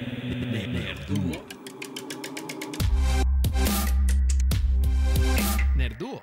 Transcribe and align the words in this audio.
Nerduo. 0.00 1.44
Nerduo. 5.76 6.20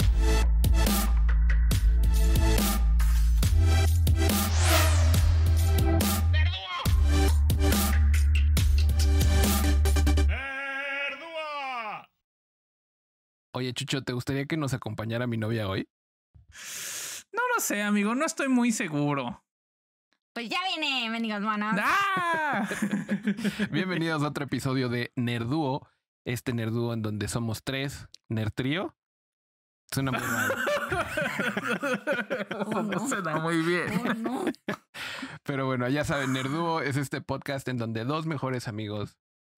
Oye, 13.54 13.74
Chucho, 13.74 14.02
¿te 14.02 14.12
gustaría 14.12 14.46
que 14.46 14.58
nos 14.58 14.74
acompañara 14.74 15.28
mi 15.28 15.38
novia 15.38 15.70
hoy? 15.70 15.88
No 17.32 17.42
lo 17.56 17.62
sé, 17.62 17.82
amigo, 17.82 18.16
no 18.16 18.26
estoy 18.26 18.50
muy 18.50 18.72
seguro. 18.72 19.45
Pues 20.36 20.50
ya 20.50 20.58
viene, 20.68 21.10
mendigos 21.10 21.40
monos. 21.40 21.80
¡Ah! 21.82 22.68
Bienvenidos 23.72 24.22
a 24.22 24.28
otro 24.28 24.44
episodio 24.44 24.90
de 24.90 25.14
Nerduo. 25.16 25.88
Este 26.26 26.52
Nerduo 26.52 26.92
en 26.92 27.02
donde 27.02 27.30
somos 27.30 27.64
tres. 27.64 28.10
Nerdtrío. 28.28 28.98
Suena 29.94 30.12
muy 30.12 30.20
mal. 30.20 30.52
Eso 32.50 32.84
no 32.84 33.08
suena 33.08 33.38
muy 33.38 33.62
bien. 33.62 33.88
Oh, 34.06 34.14
no. 34.14 34.46
Pero 35.44 35.68
bueno, 35.68 35.88
ya 35.88 36.04
saben, 36.04 36.34
Nerduo 36.34 36.82
es 36.82 36.98
este 36.98 37.22
podcast 37.22 37.66
en 37.70 37.78
donde 37.78 38.04
dos 38.04 38.26
mejores 38.26 38.68
amigos 38.68 39.16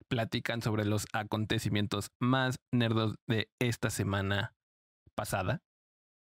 platican 0.07 0.61
sobre 0.61 0.85
los 0.85 1.07
acontecimientos 1.11 2.11
más 2.19 2.59
nerdos 2.71 3.15
de 3.25 3.49
esta 3.57 3.89
semana 3.89 4.53
pasada. 5.15 5.63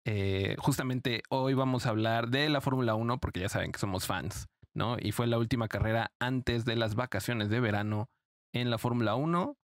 Eh, 0.08 0.54
justamente 0.60 1.24
hoy 1.30 1.54
vamos 1.54 1.84
a 1.84 1.88
hablar 1.88 2.28
de 2.28 2.48
la 2.48 2.60
Fórmula 2.60 2.94
1 2.94 3.18
porque 3.18 3.40
ya 3.40 3.48
saben 3.48 3.72
que 3.72 3.80
somos 3.80 4.06
fans, 4.06 4.46
¿no? 4.72 4.96
Y 5.00 5.10
fue 5.10 5.26
la 5.26 5.36
última 5.36 5.66
carrera 5.66 6.12
antes 6.20 6.64
de 6.64 6.76
las 6.76 6.94
vacaciones 6.94 7.50
de 7.50 7.58
verano 7.58 8.08
en 8.54 8.70
la 8.70 8.78
Fórmula 8.78 9.16
1. 9.16 9.58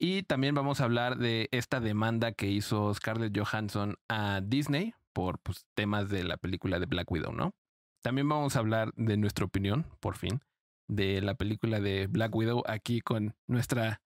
Y 0.00 0.24
también 0.24 0.56
vamos 0.56 0.80
a 0.80 0.84
hablar 0.84 1.18
de 1.18 1.48
esta 1.52 1.78
demanda 1.78 2.32
que 2.32 2.48
hizo 2.48 2.92
Scarlett 2.94 3.38
Johansson 3.38 3.94
a 4.08 4.40
Disney 4.42 4.92
por 5.14 5.38
pues, 5.38 5.64
temas 5.76 6.10
de 6.10 6.24
la 6.24 6.36
película 6.36 6.80
de 6.80 6.86
Black 6.86 7.08
Widow, 7.08 7.32
¿no? 7.32 7.54
También 8.02 8.28
vamos 8.28 8.56
a 8.56 8.58
hablar 8.58 8.92
de 8.96 9.16
nuestra 9.16 9.44
opinión, 9.44 9.86
por 10.00 10.16
fin, 10.16 10.40
de 10.88 11.22
la 11.22 11.36
película 11.36 11.78
de 11.78 12.08
Black 12.08 12.34
Widow 12.34 12.64
aquí 12.66 13.00
con 13.00 13.36
nuestra 13.46 14.02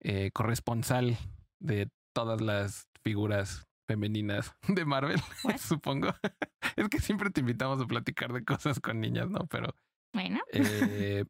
eh, 0.00 0.32
corresponsal 0.32 1.18
de 1.60 1.88
todas 2.12 2.40
las 2.40 2.88
figuras 3.04 3.69
femeninas 3.90 4.54
de 4.68 4.84
Marvel, 4.84 5.20
What? 5.42 5.58
supongo. 5.58 6.14
es 6.76 6.88
que 6.88 7.00
siempre 7.00 7.30
te 7.30 7.40
invitamos 7.40 7.80
a 7.80 7.86
platicar 7.86 8.32
de 8.32 8.44
cosas 8.44 8.78
con 8.78 9.00
niñas, 9.00 9.28
¿no? 9.28 9.46
Pero, 9.48 9.74
Bueno, 10.14 10.38
eh, 10.52 11.24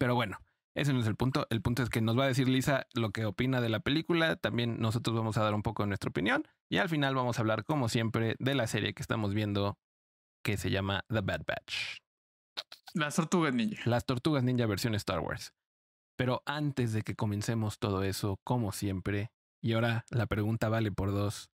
pero 0.00 0.16
bueno, 0.16 0.38
ese 0.74 0.92
no 0.92 1.00
es 1.00 1.06
el 1.06 1.14
punto. 1.14 1.46
El 1.50 1.62
punto 1.62 1.84
es 1.84 1.88
que 1.88 2.00
nos 2.00 2.18
va 2.18 2.24
a 2.24 2.28
decir 2.28 2.48
Lisa 2.48 2.88
lo 2.94 3.10
que 3.10 3.26
opina 3.26 3.60
de 3.60 3.68
la 3.68 3.78
película. 3.78 4.34
También 4.34 4.80
nosotros 4.80 5.16
vamos 5.16 5.36
a 5.38 5.44
dar 5.44 5.54
un 5.54 5.62
poco 5.62 5.84
de 5.84 5.88
nuestra 5.88 6.10
opinión. 6.10 6.48
Y 6.68 6.78
al 6.78 6.88
final 6.88 7.14
vamos 7.14 7.38
a 7.38 7.42
hablar, 7.42 7.64
como 7.64 7.88
siempre, 7.88 8.34
de 8.40 8.54
la 8.56 8.66
serie 8.66 8.92
que 8.92 9.02
estamos 9.02 9.34
viendo 9.34 9.78
que 10.42 10.56
se 10.56 10.70
llama 10.70 11.04
The 11.08 11.20
Bad 11.20 11.42
Batch. 11.46 11.98
Las 12.94 13.14
tortugas 13.14 13.54
ninja. 13.54 13.88
Las 13.88 14.04
Tortugas 14.04 14.42
Ninja 14.42 14.66
versión 14.66 14.96
Star 14.96 15.20
Wars. 15.20 15.54
Pero 16.16 16.42
antes 16.44 16.92
de 16.92 17.02
que 17.02 17.14
comencemos 17.14 17.78
todo 17.78 18.02
eso, 18.02 18.40
como 18.44 18.72
siempre, 18.72 19.30
y 19.62 19.74
ahora 19.74 20.04
la 20.10 20.26
pregunta 20.26 20.68
vale 20.68 20.90
por 20.90 21.12
dos. 21.12 21.51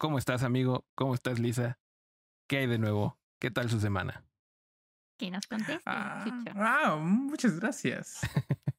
¿Cómo 0.00 0.16
estás, 0.16 0.42
amigo? 0.44 0.86
¿Cómo 0.94 1.12
estás, 1.14 1.38
Lisa? 1.38 1.78
¿Qué 2.48 2.56
hay 2.56 2.66
de 2.66 2.78
nuevo? 2.78 3.20
¿Qué 3.38 3.50
tal 3.50 3.68
su 3.68 3.78
semana? 3.80 4.24
que 5.18 5.30
nos 5.30 5.46
conteste, 5.46 5.82
Ah, 5.84 6.24
Chucho. 6.24 6.52
ah, 6.56 6.96
muchas 6.98 7.60
gracias. 7.60 8.20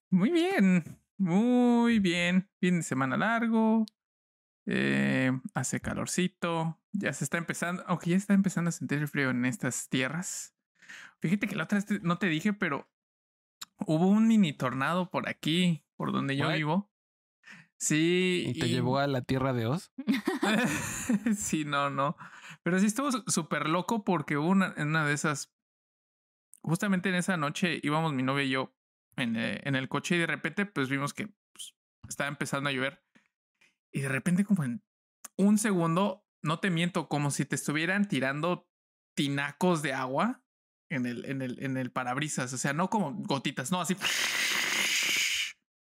Muy 0.09 0.31
bien, 0.31 0.83
muy 1.17 1.99
bien. 1.99 2.49
Fin 2.59 2.77
de 2.77 2.83
semana 2.83 3.15
largo. 3.17 3.85
eh, 4.65 5.31
hace 5.53 5.79
calorcito. 5.81 6.79
Ya 6.93 7.13
se 7.13 7.23
está 7.25 7.37
empezando, 7.37 7.83
aunque 7.85 8.09
ya 8.09 8.15
está 8.17 8.33
empezando 8.33 8.69
a 8.69 8.71
sentir 8.71 8.97
el 8.97 9.07
frío 9.07 9.29
en 9.29 9.45
estas 9.45 9.87
tierras. 9.89 10.55
Fíjate 11.19 11.47
que 11.47 11.55
la 11.55 11.65
otra 11.65 11.77
vez 11.77 11.85
te- 11.85 11.99
no 11.99 12.17
te 12.17 12.25
dije, 12.27 12.53
pero 12.53 12.89
hubo 13.85 14.07
un 14.07 14.27
mini 14.27 14.53
tornado 14.53 15.11
por 15.11 15.29
aquí, 15.29 15.83
por 15.95 16.11
donde 16.11 16.35
yo 16.37 16.47
What? 16.47 16.55
vivo. 16.55 16.90
Sí. 17.81 18.43
¿Y 18.45 18.59
te 18.59 18.69
llevó 18.69 18.99
a 18.99 19.07
la 19.07 19.23
tierra 19.23 19.53
de 19.53 19.65
Oz? 19.65 19.91
sí, 21.35 21.65
no, 21.65 21.89
no. 21.89 22.15
Pero 22.61 22.79
sí 22.79 22.85
estuvo 22.85 23.11
súper 23.25 23.67
loco 23.67 24.03
porque 24.03 24.37
hubo 24.37 24.49
una, 24.49 24.75
una 24.77 25.03
de 25.03 25.13
esas. 25.13 25.51
Justamente 26.61 27.09
en 27.09 27.15
esa 27.15 27.37
noche 27.37 27.79
íbamos 27.81 28.13
mi 28.13 28.21
novia 28.21 28.43
y 28.43 28.49
yo 28.51 28.75
en, 29.15 29.35
eh, 29.35 29.61
en 29.63 29.75
el 29.75 29.89
coche 29.89 30.15
y 30.15 30.19
de 30.19 30.27
repente 30.27 30.67
pues 30.67 30.89
vimos 30.89 31.15
que 31.15 31.29
pues, 31.53 31.73
estaba 32.07 32.27
empezando 32.27 32.69
a 32.69 32.71
llover. 32.71 33.03
Y 33.91 34.01
de 34.01 34.09
repente 34.09 34.45
como 34.45 34.63
en 34.63 34.83
un 35.35 35.57
segundo, 35.57 36.23
no 36.43 36.59
te 36.59 36.69
miento, 36.69 37.09
como 37.09 37.31
si 37.31 37.45
te 37.45 37.55
estuvieran 37.55 38.07
tirando 38.07 38.69
tinacos 39.15 39.81
de 39.81 39.93
agua 39.93 40.43
en 40.91 41.07
el, 41.07 41.25
en 41.25 41.41
el, 41.41 41.63
en 41.63 41.77
el 41.77 41.91
parabrisas. 41.91 42.53
O 42.53 42.59
sea, 42.59 42.73
no 42.73 42.91
como 42.91 43.11
gotitas, 43.23 43.71
no, 43.71 43.81
así. 43.81 43.97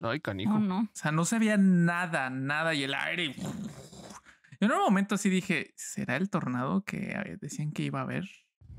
Ay, 0.01 0.21
canijo. 0.21 0.55
Oh, 0.55 0.59
no. 0.59 0.81
O 0.81 0.89
sea, 0.93 1.11
no 1.13 1.25
se 1.25 1.39
veía 1.39 1.57
nada, 1.57 2.31
nada 2.31 2.75
y 2.75 2.85
el 2.85 2.95
aire. 2.95 3.35
Yo 4.61 4.67
en 4.67 4.73
un 4.73 4.79
momento 4.81 5.17
sí 5.17 5.29
dije, 5.29 5.73
¿será 5.77 6.17
el 6.17 6.31
tornado 6.31 6.83
que 6.85 7.11
eh, 7.13 7.37
decían 7.41 7.73
que 7.73 7.83
iba 7.83 8.01
a 8.01 8.03
haber? 8.03 8.25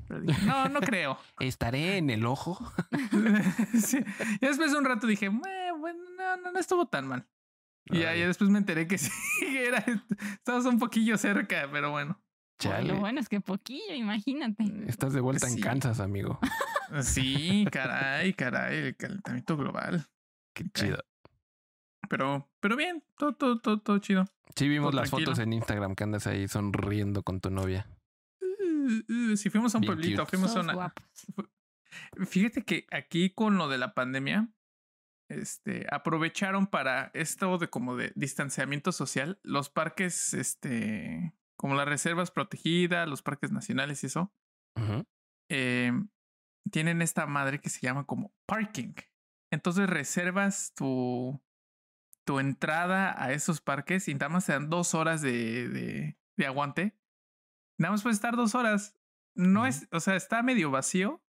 Pero 0.06 0.20
dije, 0.22 0.46
no, 0.46 0.68
no 0.68 0.80
creo. 0.80 1.18
¿Estaré 1.40 1.98
en 1.98 2.10
el 2.10 2.24
ojo? 2.26 2.58
Sí. 3.74 3.98
Y 4.40 4.46
después 4.46 4.72
de 4.72 4.78
un 4.78 4.84
rato 4.84 5.06
dije, 5.06 5.26
"Eh, 5.26 5.72
bueno, 5.78 5.98
no, 6.16 6.36
no, 6.38 6.52
no 6.52 6.58
estuvo 6.58 6.86
tan 6.86 7.06
mal. 7.06 7.26
Y 7.86 8.00
ya, 8.00 8.14
ya 8.14 8.26
después 8.26 8.50
me 8.50 8.58
enteré 8.58 8.86
que 8.86 8.98
sí, 8.98 9.10
que 9.40 9.66
era, 9.68 9.84
estabas 10.34 10.64
un 10.66 10.78
poquillo 10.78 11.16
cerca, 11.16 11.68
pero 11.72 11.90
bueno. 11.90 12.20
chale. 12.58 12.88
Lo 12.88 12.98
bueno 13.00 13.20
es 13.20 13.28
que 13.28 13.40
poquillo, 13.40 13.94
imagínate. 13.94 14.64
Estás 14.86 15.12
de 15.14 15.20
vuelta 15.20 15.46
en 15.46 15.54
Sí. 15.54 15.60
Kansas, 15.60 16.00
amigo. 16.00 16.38
Sí, 17.02 17.66
caray, 17.70 18.34
caray, 18.34 18.78
el 18.78 18.96
calentamiento 18.96 19.56
global. 19.56 20.06
Qué 20.54 20.64
chido. 20.70 20.98
Pero, 22.08 22.48
pero 22.60 22.76
bien, 22.76 23.02
todo, 23.16 23.34
todo, 23.34 23.58
todo, 23.60 23.80
todo 23.80 23.98
chido. 23.98 24.24
Sí, 24.56 24.68
vimos 24.68 24.90
Todo 24.90 25.00
las 25.00 25.10
tranquilo. 25.10 25.30
fotos 25.32 25.44
en 25.44 25.52
Instagram 25.52 25.94
que 25.94 26.04
andas 26.04 26.26
ahí 26.26 26.48
sonriendo 26.48 27.22
con 27.22 27.40
tu 27.40 27.50
novia. 27.50 27.86
Uh, 28.40 29.32
uh, 29.32 29.36
si 29.36 29.50
fuimos 29.50 29.74
a 29.74 29.78
un 29.78 29.82
Bien 29.82 29.94
pueblito, 29.94 30.24
cute. 30.24 30.30
fuimos 30.36 30.50
a 30.50 30.54
Todos 30.54 30.64
una, 30.64 30.74
guapos. 30.74 31.04
Fíjate 32.26 32.64
que 32.64 32.86
aquí 32.90 33.30
con 33.30 33.56
lo 33.58 33.68
de 33.68 33.78
la 33.78 33.94
pandemia, 33.94 34.48
este, 35.28 35.86
aprovecharon 35.90 36.66
para 36.66 37.10
esto 37.14 37.58
de 37.58 37.68
como 37.68 37.96
de 37.96 38.12
distanciamiento 38.16 38.92
social, 38.92 39.38
los 39.42 39.68
parques, 39.70 40.32
este, 40.34 41.34
como 41.56 41.74
las 41.74 41.86
reservas 41.86 42.30
protegidas, 42.30 43.08
los 43.08 43.22
parques 43.22 43.52
nacionales 43.52 44.02
y 44.02 44.06
eso, 44.06 44.32
eh, 45.50 45.92
tienen 46.70 47.02
esta 47.02 47.26
madre 47.26 47.60
que 47.60 47.68
se 47.70 47.80
llama 47.80 48.04
como 48.04 48.32
parking. 48.46 48.94
Entonces 49.50 49.88
reservas 49.88 50.72
tu, 50.74 51.40
tu 52.28 52.40
entrada 52.40 53.14
a 53.24 53.32
esos 53.32 53.62
parques 53.62 54.06
y 54.06 54.12
nada 54.12 54.28
más 54.28 54.44
te 54.44 54.52
dan 54.52 54.68
dos 54.68 54.92
horas 54.94 55.22
de, 55.22 55.66
de, 55.70 56.18
de 56.36 56.46
aguante. 56.46 56.94
Nada 57.78 57.92
más 57.92 58.02
puedes 58.02 58.18
estar 58.18 58.36
dos 58.36 58.54
horas. 58.54 58.94
No 59.34 59.64
es, 59.64 59.88
o 59.92 59.98
sea, 59.98 60.14
está 60.14 60.42
medio 60.42 60.70
vacío, 60.70 61.24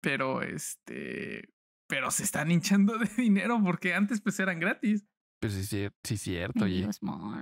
pero 0.00 0.42
este, 0.42 1.52
pero 1.88 2.12
se 2.12 2.22
están 2.22 2.52
hinchando 2.52 2.96
de 2.96 3.06
dinero 3.16 3.60
porque 3.60 3.92
antes 3.92 4.20
pues 4.20 4.38
eran 4.38 4.60
gratis 4.60 5.04
Pues 5.40 5.54
sí, 5.54 5.64
sí, 5.64 5.88
sí, 6.04 6.16
cierto. 6.16 6.66
Oye. 6.66 6.88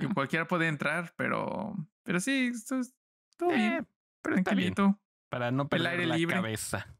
Y 0.00 0.06
cualquiera 0.15 0.47
puede 0.47 0.69
entrar, 0.69 1.12
pero, 1.19 1.77
pero 2.05 2.21
sí, 2.21 2.53
esto 2.55 2.81
es 2.81 2.94
todo 3.37 3.50
Eh, 3.50 3.56
bien, 3.56 3.88
pero 4.23 4.37
está 4.37 4.55
bien. 4.55 4.73
Para 5.28 5.50
no 5.50 5.69
perder 5.69 5.88
aire 5.88 6.06
la 6.06 6.17
libre. 6.17 6.37
cabeza. 6.37 6.97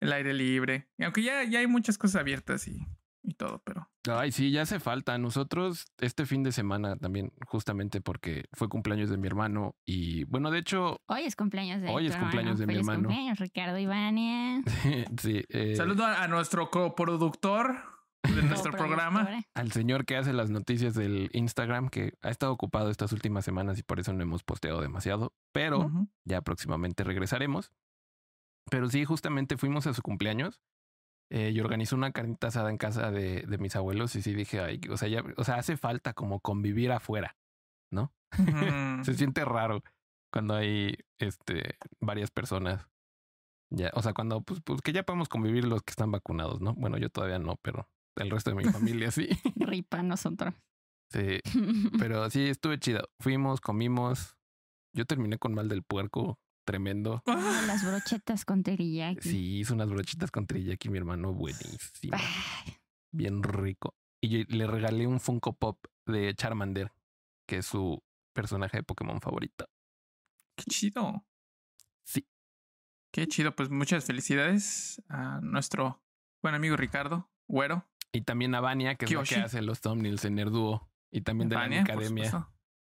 el 0.00 0.10
aire 0.14 0.32
libre. 0.32 0.88
Y 0.96 1.04
aunque 1.04 1.22
ya, 1.22 1.44
ya 1.44 1.58
hay 1.58 1.66
muchas 1.66 1.98
cosas 1.98 2.18
abiertas 2.22 2.66
y, 2.66 2.80
y 3.22 3.34
todo, 3.34 3.62
pero 3.64 3.88
Ay, 4.08 4.32
sí, 4.32 4.50
ya 4.50 4.62
hace 4.62 4.80
falta. 4.80 5.18
Nosotros 5.18 5.86
este 5.98 6.24
fin 6.24 6.42
de 6.42 6.52
semana 6.52 6.96
también, 6.96 7.32
justamente 7.46 8.00
porque 8.00 8.46
fue 8.52 8.68
cumpleaños 8.68 9.10
de 9.10 9.18
mi 9.18 9.26
hermano 9.26 9.76
y 9.84 10.24
bueno, 10.24 10.50
de 10.50 10.58
hecho, 10.58 11.00
Hoy 11.06 11.24
es 11.24 11.36
cumpleaños 11.36 11.82
de 11.82 11.88
Hoy 11.88 12.06
es 12.06 12.16
cumpleaños 12.16 12.58
de 12.58 12.66
mi 12.66 12.74
Feliz 12.74 12.88
hermano. 12.88 13.08
cumpleaños, 13.08 13.38
Ricardo 13.38 13.78
Ivania. 13.78 14.62
sí, 15.20 15.44
eh, 15.50 15.76
saludo 15.76 16.06
a, 16.06 16.26
nuestro 16.28 16.70
coproductor 16.70 17.76
de 18.22 18.42
nuestro 18.42 18.72
programa. 18.72 19.28
Al 19.54 19.72
señor 19.72 20.06
que 20.06 20.16
hace 20.16 20.32
las 20.32 20.50
noticias 20.50 20.94
del 20.94 21.28
Instagram, 21.34 21.90
que 21.90 22.14
ha 22.22 22.30
estado 22.30 22.52
ocupado 22.52 22.90
estas 22.90 23.12
últimas 23.12 23.44
semanas 23.44 23.78
y 23.78 23.82
por 23.82 24.00
eso 24.00 24.12
no 24.14 24.22
hemos 24.22 24.42
posteado 24.42 24.80
demasiado, 24.80 25.34
pero 25.52 25.80
Ujú. 25.80 26.08
ya 26.24 26.40
próximamente 26.40 27.04
regresaremos. 27.04 27.70
Pero 28.70 28.88
sí, 28.88 29.04
justamente 29.04 29.56
fuimos 29.56 29.86
a 29.86 29.94
su 29.94 30.02
cumpleaños 30.02 30.60
eh, 31.30 31.50
y 31.54 31.60
organizó 31.60 31.96
una 31.96 32.12
carnita 32.12 32.48
asada 32.48 32.70
en 32.70 32.78
casa 32.78 33.10
de, 33.10 33.42
de 33.42 33.58
mis 33.58 33.76
abuelos 33.76 34.16
y 34.16 34.22
sí 34.22 34.34
dije, 34.34 34.60
ay, 34.60 34.80
o 34.90 34.96
sea, 34.96 35.08
ya, 35.08 35.22
o 35.36 35.44
sea, 35.44 35.56
hace 35.56 35.76
falta 35.76 36.12
como 36.12 36.40
convivir 36.40 36.92
afuera, 36.92 37.36
¿no? 37.92 38.12
Se 39.04 39.14
siente 39.14 39.44
raro 39.44 39.82
cuando 40.32 40.54
hay 40.54 40.96
este, 41.18 41.76
varias 42.00 42.30
personas 42.30 42.88
Ya, 43.72 43.90
o 43.94 44.02
sea, 44.02 44.12
cuando, 44.12 44.42
pues, 44.42 44.60
pues 44.64 44.82
que 44.82 44.92
ya 44.92 45.04
podemos 45.04 45.28
convivir 45.28 45.64
los 45.64 45.82
que 45.82 45.92
están 45.92 46.10
vacunados, 46.10 46.60
¿no? 46.60 46.74
Bueno, 46.74 46.98
yo 46.98 47.08
todavía 47.10 47.38
no, 47.38 47.56
pero 47.62 47.88
el 48.16 48.30
resto 48.30 48.50
de 48.50 48.56
mi 48.56 48.64
familia 48.64 49.10
sí. 49.12 49.28
Ripa 49.56 50.02
nosotros. 50.02 50.54
Sí, 51.12 51.40
pero 51.98 52.28
sí, 52.30 52.48
estuve 52.48 52.78
chido. 52.78 53.08
Fuimos, 53.20 53.60
comimos. 53.60 54.36
Yo 54.92 55.04
terminé 55.04 55.38
con 55.38 55.54
mal 55.54 55.68
del 55.68 55.84
puerco, 55.84 56.40
tremendo. 56.70 57.22
Ah, 57.26 57.64
Las 57.66 57.84
brochetas 57.84 58.44
con 58.44 58.62
teriyaki. 58.62 59.28
Sí, 59.28 59.58
hizo 59.58 59.74
unas 59.74 59.90
brochitas 59.90 60.30
con 60.30 60.46
teriyaki, 60.46 60.88
mi 60.88 60.98
hermano, 60.98 61.34
buenísimo. 61.34 62.12
Ay, 62.12 62.76
Bien 63.10 63.42
rico. 63.42 63.96
Y 64.20 64.28
yo 64.28 64.44
le 64.48 64.68
regalé 64.68 65.06
un 65.08 65.18
Funko 65.18 65.54
Pop 65.54 65.84
de 66.06 66.32
Charmander, 66.34 66.92
que 67.48 67.58
es 67.58 67.66
su 67.66 68.00
personaje 68.32 68.76
de 68.78 68.82
Pokémon 68.84 69.20
favorito. 69.20 69.68
Qué 70.54 70.64
chido. 70.70 71.26
Sí. 72.04 72.28
Qué 73.12 73.26
chido. 73.26 73.56
Pues 73.56 73.68
muchas 73.70 74.04
felicidades 74.04 75.02
a 75.08 75.40
nuestro 75.42 76.04
buen 76.40 76.54
amigo 76.54 76.76
Ricardo, 76.76 77.32
güero. 77.48 77.88
Y 78.12 78.20
también 78.20 78.54
a 78.54 78.60
Vania, 78.60 78.94
que 78.94 79.06
es 79.06 79.12
la 79.12 79.24
que 79.24 79.36
hace 79.36 79.62
los 79.62 79.80
thumbnails 79.80 80.24
en 80.24 80.36
Nerduo. 80.36 80.88
Y 81.10 81.22
también 81.22 81.48
de 81.48 81.56
Vania, 81.56 81.78
la 81.78 81.84
por 81.84 81.94
Academia. 81.94 82.48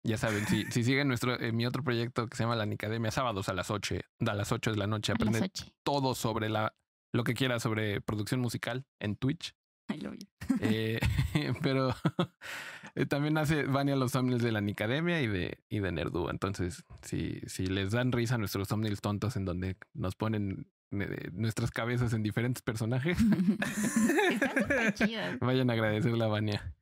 Ya 0.04 0.18
saben, 0.18 0.46
si, 0.46 0.64
si 0.70 0.84
siguen 0.84 1.08
nuestro, 1.08 1.40
eh, 1.40 1.50
mi 1.52 1.64
otro 1.66 1.82
proyecto 1.82 2.28
que 2.28 2.36
se 2.36 2.42
llama 2.42 2.56
La 2.56 2.66
Nicademia, 2.66 3.10
sábados 3.10 3.48
a 3.48 3.54
las 3.54 3.70
8, 3.70 3.96
a 4.26 4.34
las 4.34 4.52
8 4.52 4.72
de 4.72 4.76
la 4.76 4.86
noche, 4.86 5.12
a 5.12 5.14
las 5.14 5.22
aprender 5.22 5.42
ocho. 5.44 5.64
todo 5.82 6.14
sobre 6.14 6.50
la, 6.50 6.74
lo 7.12 7.24
que 7.24 7.32
quiera 7.32 7.58
sobre 7.58 8.02
producción 8.02 8.40
musical 8.40 8.84
en 9.00 9.16
Twitch. 9.16 9.54
I 9.88 9.98
love 10.00 10.14
you. 10.14 10.56
Eh, 10.60 11.00
pero 11.62 11.94
eh, 12.94 13.06
también 13.06 13.38
hace 13.38 13.64
Vania 13.64 13.96
los 13.96 14.12
thumbnails 14.12 14.42
de 14.42 14.52
la 14.52 14.60
Nicademia 14.60 15.22
y 15.22 15.26
de, 15.26 15.62
y 15.68 15.80
de 15.80 15.92
Nerdú. 15.92 16.28
Entonces, 16.28 16.84
si, 17.02 17.40
si 17.46 17.66
les 17.66 17.92
dan 17.92 18.12
risa 18.12 18.36
nuestros 18.36 18.68
thumbnails 18.68 19.00
tontos 19.00 19.36
en 19.36 19.44
donde 19.44 19.76
nos 19.94 20.16
ponen 20.16 20.66
eh, 20.90 21.30
nuestras 21.32 21.70
cabezas 21.70 22.12
en 22.12 22.22
diferentes 22.22 22.62
personajes, 22.62 23.18
Están 24.30 25.38
vayan 25.40 25.70
a 25.70 25.72
agradecerle 25.72 26.24
a 26.24 26.28
Vania. 26.28 26.74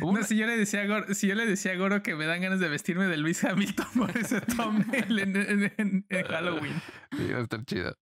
No, 0.00 0.22
si 0.22 0.36
yo 0.36 0.46
le 0.46 0.56
decía 0.56 0.82
a 0.82 0.86
Goro, 0.86 1.14
si 1.14 1.26
yo 1.28 1.34
le 1.34 1.46
decía 1.46 1.72
a 1.72 1.76
Goro 1.76 2.02
que 2.02 2.14
me 2.14 2.26
dan 2.26 2.40
ganas 2.42 2.60
de 2.60 2.68
vestirme 2.68 3.06
de 3.06 3.16
Luis 3.16 3.42
Hamilton 3.44 3.86
por 3.96 4.16
ese 4.16 4.40
thumbnail 4.42 5.18
en, 5.18 5.36
en- 5.36 5.72
en- 5.78 6.06
en 6.08 6.26
Halloween. 6.26 6.74
Sí, 7.16 7.32
va 7.32 7.38
a 7.38 7.42
estar 7.42 7.64
chido. 7.64 7.96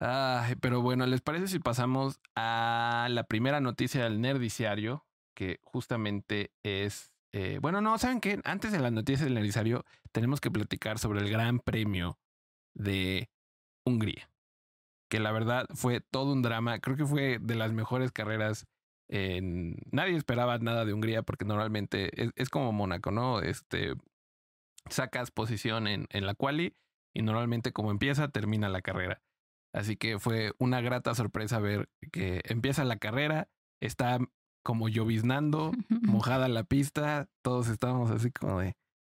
Ay, 0.00 0.54
pero 0.60 0.80
bueno, 0.80 1.06
¿les 1.06 1.20
parece 1.20 1.46
si 1.48 1.58
pasamos 1.58 2.20
a 2.34 3.06
la 3.10 3.24
primera 3.24 3.60
noticia 3.60 4.02
del 4.04 4.20
Nerdiciario? 4.20 5.06
Que 5.36 5.60
justamente 5.62 6.52
es. 6.64 7.12
eh, 7.32 7.58
bueno, 7.60 7.80
no, 7.80 7.98
¿saben 7.98 8.20
qué? 8.20 8.40
Antes 8.44 8.72
de 8.72 8.80
la 8.80 8.90
noticia 8.90 9.24
del 9.24 9.34
Nerdiciario, 9.34 9.84
tenemos 10.12 10.40
que 10.40 10.50
platicar 10.50 10.98
sobre 10.98 11.20
el 11.20 11.30
Gran 11.30 11.60
Premio 11.60 12.18
de 12.74 13.30
Hungría. 13.86 14.30
Que 15.10 15.20
la 15.20 15.32
verdad 15.32 15.66
fue 15.74 16.00
todo 16.00 16.32
un 16.32 16.42
drama. 16.42 16.78
Creo 16.78 16.96
que 16.96 17.04
fue 17.06 17.38
de 17.40 17.54
las 17.56 17.72
mejores 17.72 18.10
carreras. 18.12 18.66
En... 19.10 19.76
Nadie 19.90 20.16
esperaba 20.16 20.56
nada 20.58 20.84
de 20.84 20.94
Hungría 20.94 21.22
porque 21.22 21.44
normalmente 21.44 22.22
es, 22.22 22.30
es 22.36 22.48
como 22.48 22.72
Mónaco, 22.72 23.10
¿no? 23.10 23.40
Este 23.40 23.94
sacas 24.88 25.30
posición 25.30 25.86
en, 25.88 26.06
en 26.10 26.26
la 26.26 26.34
quali 26.34 26.76
y 27.14 27.22
normalmente 27.22 27.72
como 27.72 27.90
empieza, 27.90 28.28
termina 28.28 28.68
la 28.68 28.82
carrera. 28.82 29.20
Así 29.72 29.96
que 29.96 30.18
fue 30.18 30.52
una 30.58 30.80
grata 30.80 31.14
sorpresa 31.14 31.58
ver 31.58 31.88
que 32.12 32.40
empieza 32.44 32.84
la 32.84 32.96
carrera, 32.96 33.48
está 33.80 34.18
como 34.64 34.88
lloviznando, 34.88 35.72
mojada 36.02 36.48
la 36.48 36.64
pista, 36.64 37.28
todos 37.42 37.68
estábamos 37.68 38.10
así 38.10 38.30
como 38.30 38.60
de, 38.60 38.76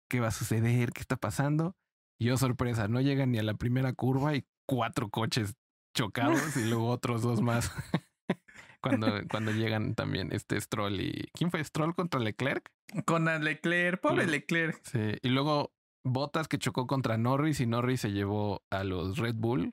¿qué 0.09 0.21
va 0.21 0.29
a 0.29 0.33
suceder? 0.33 0.93
¿Qué 0.93 1.01
está 1.01 1.17
pasando? 1.17 1.77
Y 2.19 2.31
oh 2.31 2.37
sorpresa, 2.37 2.89
no 2.89 3.01
llegan 3.01 3.33
ni 3.33 3.39
a 3.39 3.43
la 3.43 3.55
primera 3.55 3.93
curva 3.93 4.35
y 4.37 4.45
cuatro 4.67 5.09
coches 5.09 5.55
chocados 5.97 6.57
y 6.57 6.69
luego 6.69 6.89
otros 6.89 7.23
dos 7.23 7.41
más. 7.41 7.73
cuando, 8.81 9.21
cuando 9.31 9.53
llegan 9.53 9.94
también 9.94 10.32
este 10.32 10.61
Stroll 10.61 11.00
y... 11.00 11.31
¿Quién 11.35 11.50
fue 11.50 11.62
Stroll 11.65 11.94
contra 11.94 12.21
Leclerc? 12.21 12.71
Con 13.06 13.25
Leclerc, 13.44 14.00
pobre. 14.00 14.27
Leclerc. 14.27 14.81
Sí, 14.85 15.19
y 15.23 15.29
luego 15.29 15.73
Bottas 16.05 16.49
que 16.49 16.59
chocó 16.59 16.87
contra 16.87 17.19
Norris 17.19 17.61
y 17.61 17.67
Norris 17.67 18.00
se 18.00 18.12
llevó 18.12 18.65
a 18.71 18.85
los 18.85 19.19
Red 19.19 19.35
Bull. 19.37 19.71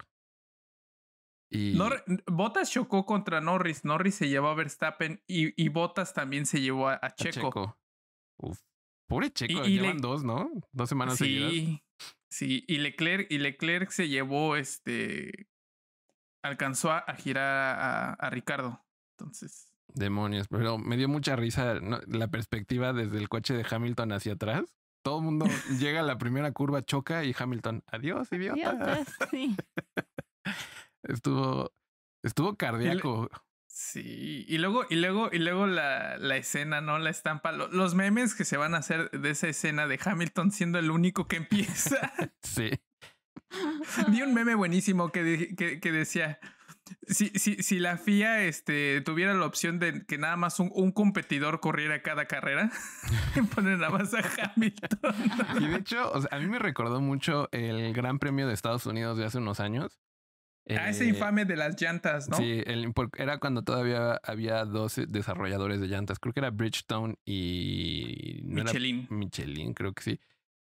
Y 1.50 1.76
Nor- 1.78 2.04
Bottas 2.30 2.70
chocó 2.70 3.06
contra 3.06 3.40
Norris. 3.40 3.86
Norris 3.86 4.16
se 4.16 4.28
llevó 4.28 4.50
a 4.50 4.56
Verstappen 4.56 5.24
y, 5.28 5.62
y 5.62 5.70
Bottas 5.70 6.14
también 6.14 6.46
se 6.46 6.60
llevó 6.60 6.90
a, 6.90 6.94
a 6.96 7.00
a 7.08 7.16
Checo. 7.16 7.32
Checo. 7.48 7.80
Uf. 8.40 8.60
Pobre 9.10 9.32
Checo, 9.32 9.64
Y- 9.66 9.70
y 9.70 9.76
llevan 9.80 9.96
le- 9.96 10.02
dos, 10.02 10.24
¿no? 10.26 10.52
Dos 10.74 10.90
semanas 10.90 11.18
seguidas. 11.18 11.52
Sí, 11.52 11.82
sí. 12.30 12.66
Y 12.68 12.80
Leclerc, 12.80 13.32
y 13.32 13.38
Leclerc 13.38 13.90
se 13.92 14.10
llevó 14.10 14.58
este. 14.58 15.48
Alcanzó 16.44 16.92
a, 16.92 17.00
a 17.00 17.16
girar 17.16 17.46
a, 17.80 18.14
a 18.14 18.30
Ricardo. 18.30 18.86
Entonces. 19.20 19.74
Demonios, 19.94 20.48
pero 20.48 20.78
me 20.78 20.96
dio 20.98 21.08
mucha 21.08 21.36
risa 21.36 21.80
¿no? 21.80 22.00
la 22.08 22.28
perspectiva 22.28 22.94
desde 22.94 23.18
el 23.18 23.30
coche 23.30 23.54
de 23.56 23.66
Hamilton 23.70 24.12
hacia 24.12 24.34
atrás. 24.34 24.64
Todo 25.04 25.20
el 25.20 25.24
mundo 25.26 25.46
llega 25.80 26.02
a 26.02 26.04
la 26.04 26.18
primera 26.18 26.52
curva, 26.52 26.84
choca 26.84 27.24
y 27.24 27.34
Hamilton, 27.38 27.84
adiós, 27.88 28.32
idiota. 28.32 28.60
Idiotas, 28.60 29.08
sí. 29.32 29.56
Estuvo, 31.04 31.72
estuvo 32.24 32.56
cardíaco. 32.58 33.30
Sí. 33.68 34.46
Y 34.48 34.58
luego, 34.58 34.86
y 34.90 34.96
luego, 34.96 35.30
y 35.32 35.40
luego 35.40 35.68
la, 35.68 36.18
la 36.18 36.36
escena, 36.38 36.82
¿no? 36.82 36.98
La 37.00 37.10
estampa. 37.10 37.52
lo- 37.52 37.68
los 37.70 37.96
memes 37.96 38.34
que 38.36 38.44
se 38.46 38.58
van 38.58 38.74
a 38.76 38.80
hacer 38.80 39.10
de 39.12 39.30
esa 39.30 39.48
escena 39.48 39.88
de 39.88 40.00
Hamilton 40.04 40.52
siendo 40.52 40.80
el 40.80 40.92
único 40.92 41.28
que 41.28 41.38
empieza. 41.38 42.12
Sí. 42.44 42.72
Vi 44.10 44.22
un 44.24 44.34
meme 44.34 44.56
buenísimo 44.56 45.10
que, 45.12 45.24
de- 45.24 45.56
que, 45.56 45.80
que 45.80 45.92
decía. 45.92 46.40
Si, 47.08 47.30
si, 47.36 47.56
si 47.64 47.80
la 47.80 47.98
FIA 47.98 48.44
este, 48.44 49.02
tuviera 49.02 49.34
la 49.34 49.46
opción 49.46 49.80
de 49.80 50.06
que 50.06 50.18
nada 50.18 50.36
más 50.38 50.60
un, 50.60 50.72
un 50.74 50.92
competidor 50.92 51.60
corriera 51.60 52.02
cada 52.02 52.26
carrera, 52.26 52.72
ponen 53.56 53.80
nada 53.80 53.90
más 53.92 54.14
a 54.14 54.20
Hamilton. 54.20 55.16
Y 55.62 55.68
de 55.68 55.76
hecho, 55.78 56.12
o 56.12 56.22
sea, 56.22 56.30
a 56.36 56.40
mí 56.40 56.48
me 56.48 56.60
recordó 56.60 57.02
mucho 57.02 57.48
el 57.52 57.94
Gran 57.94 58.20
Premio 58.20 58.48
de 58.48 58.54
Estados 58.54 58.86
Unidos 58.86 59.18
de 59.18 59.26
hace 59.26 59.38
unos 59.38 59.60
años. 59.60 60.00
A 60.70 60.90
ese 60.90 61.06
Eh, 61.06 61.10
infame 61.10 61.46
de 61.46 61.56
las 61.56 61.82
llantas, 61.82 62.28
¿no? 62.28 62.36
Sí, 62.36 62.62
el- 62.66 62.92
era 63.18 63.38
cuando 63.38 63.62
todavía 63.64 64.20
había 64.22 64.66
dos 64.66 65.00
desarrolladores 65.08 65.80
de 65.80 65.88
llantas. 65.88 66.20
Creo 66.20 66.34
que 66.34 66.42
era 66.42 66.50
Bridgestone 66.50 67.16
y 67.26 68.42
no 68.44 68.62
era 68.62 68.74
Michelin. 68.74 69.08
Michelin, 69.10 69.74
creo 69.74 69.94
que 69.94 70.04
sí. 70.04 70.20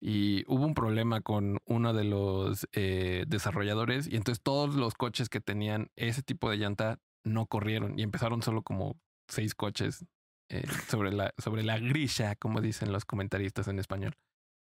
Y 0.08 0.44
hubo 0.46 0.64
un 0.68 0.76
problema 0.76 1.22
con 1.22 1.58
uno 1.66 1.92
de 1.92 2.04
los 2.04 2.68
eh, 2.74 3.24
desarrolladores 3.28 4.08
y 4.08 4.16
entonces 4.16 4.40
todos 4.44 4.76
los 4.76 4.94
coches 4.94 5.30
que 5.30 5.42
tenían 5.42 5.90
ese 5.96 6.22
tipo 6.22 6.48
de 6.48 6.58
llanta 6.58 7.00
no 7.24 7.48
corrieron 7.48 7.98
y 7.98 8.04
empezaron 8.04 8.44
solo 8.44 8.62
como 8.62 9.00
seis 9.28 9.56
coches 9.56 10.06
eh, 10.50 10.68
sobre 10.88 11.12
la 11.12 11.34
sobre 11.40 11.64
la 11.64 11.80
grilla, 11.80 12.36
como 12.36 12.62
dicen 12.62 12.92
los 12.92 13.04
comentaristas 13.04 13.68
en 13.68 13.80
español. 13.80 14.14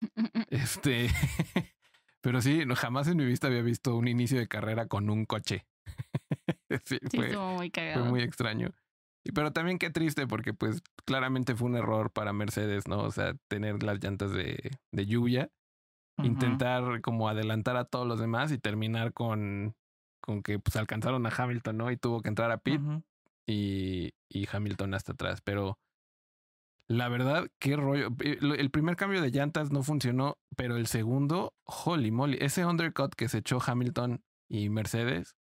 Este, 0.49 1.09
pero 2.21 2.41
sí, 2.41 2.65
no, 2.65 2.77
jamás 2.77 3.09
en 3.09 3.17
mi 3.17 3.25
vista 3.25 3.47
había 3.47 3.63
visto 3.63 3.97
un 3.97 4.07
inicio 4.07 4.39
de 4.39 4.47
carrera 4.47 4.85
con 4.85 5.09
un 5.09 5.25
coche. 5.25 5.67
sí, 6.85 6.99
fue, 7.13 7.35
muy 7.35 7.69
fue 7.69 8.03
muy 8.03 8.21
extraño. 8.21 8.73
Y 9.27 9.33
pero 9.33 9.51
también 9.51 9.77
qué 9.77 9.89
triste 9.89 10.25
porque 10.25 10.53
pues 10.53 10.81
claramente 11.05 11.53
fue 11.55 11.67
un 11.69 11.75
error 11.75 12.11
para 12.11 12.31
Mercedes, 12.31 12.87
¿no? 12.87 12.99
O 13.01 13.11
sea, 13.11 13.33
tener 13.49 13.83
las 13.83 14.01
llantas 14.01 14.31
de, 14.31 14.71
de 14.93 15.05
lluvia, 15.05 15.51
intentar 16.23 17.01
como 17.01 17.27
adelantar 17.27 17.75
a 17.75 17.83
todos 17.85 18.07
los 18.07 18.19
demás 18.19 18.51
y 18.53 18.57
terminar 18.57 19.11
con, 19.13 19.75
con 20.21 20.41
que 20.41 20.59
pues 20.59 20.77
alcanzaron 20.77 21.25
a 21.25 21.29
Hamilton, 21.35 21.77
¿no? 21.77 21.91
Y 21.91 21.97
tuvo 21.97 22.21
que 22.21 22.29
entrar 22.29 22.51
a 22.51 22.57
pit 22.57 22.79
y, 23.45 24.13
y 24.29 24.47
Hamilton 24.49 24.93
hasta 24.93 25.11
atrás. 25.11 25.41
Pero 25.43 25.77
la 26.87 27.09
verdad, 27.09 27.49
qué 27.59 27.75
rollo. 27.75 28.09
Eh, 28.23 28.37
El 28.39 28.71
primer 28.71 28.95
cambio 28.95 29.21
de 29.21 29.29
llantas 29.29 29.71
no 29.71 29.83
funcionó, 29.83 30.37
pero 30.55 30.77
el 30.77 30.87
segundo, 30.87 31.53
holy 31.65 32.11
moly, 32.11 32.37
ese 32.39 32.65
undercut 32.65 33.13
que 33.13 33.27
se 33.27 33.39
echó 33.39 33.59
Hamilton 33.65 34.23
y 34.47 34.69
Mercedes 34.69 35.35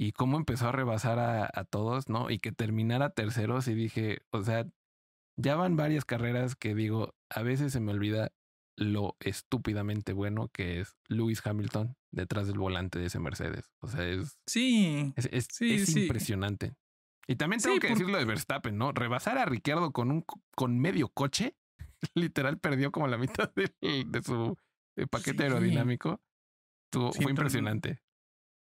y 0.00 0.12
cómo 0.12 0.36
empezó 0.36 0.68
a 0.68 0.72
rebasar 0.72 1.18
a, 1.18 1.50
a 1.52 1.64
todos, 1.64 2.08
¿no? 2.08 2.30
Y 2.30 2.38
que 2.38 2.52
terminara 2.52 3.10
terceros 3.10 3.66
y 3.66 3.74
dije, 3.74 4.18
o 4.30 4.42
sea, 4.44 4.64
ya 5.36 5.56
van 5.56 5.76
varias 5.76 6.04
carreras 6.04 6.54
que 6.54 6.74
digo, 6.74 7.14
a 7.30 7.42
veces 7.42 7.72
se 7.72 7.80
me 7.80 7.90
olvida 7.92 8.30
lo 8.76 9.16
estúpidamente 9.18 10.12
bueno 10.12 10.50
que 10.52 10.78
es 10.80 10.96
Lewis 11.08 11.44
Hamilton 11.44 11.96
detrás 12.12 12.46
del 12.46 12.58
volante 12.58 13.00
de 13.00 13.06
ese 13.06 13.18
Mercedes. 13.18 13.72
O 13.80 13.88
sea, 13.88 14.06
es, 14.06 14.38
Sí. 14.46 15.12
es, 15.16 15.28
es- 15.32 15.48
Sí, 15.50 15.74
es 15.74 15.86
sí. 15.92 16.02
impresionante. 16.02 16.74
Y 17.26 17.34
también 17.34 17.60
tengo 17.60 17.74
Sí, 17.74 17.80
que 17.80 17.88
por- 17.88 17.98
decir 17.98 18.10
lo 18.12 18.18
de 18.18 18.24
Verstappen, 18.24 18.78
¿no? 18.78 18.92
Rebasar 18.92 19.36
a 19.36 19.46
Ricciardo 19.46 19.92
con 19.92 20.12
un 20.12 20.22
co- 20.22 20.40
con 20.54 20.78
medio 20.78 21.08
coche, 21.08 21.56
literal 22.14 22.58
perdió 22.60 22.92
como 22.92 23.08
la 23.08 23.18
mitad 23.18 23.52
del- 23.54 23.74
de, 23.80 24.22
su 24.22 24.56
eh, 24.96 25.06
paquete 25.08 25.42
aerodinámico. 25.42 26.20
Estuvo- 26.86 27.12
fue 27.12 27.30
impresionante. 27.32 28.00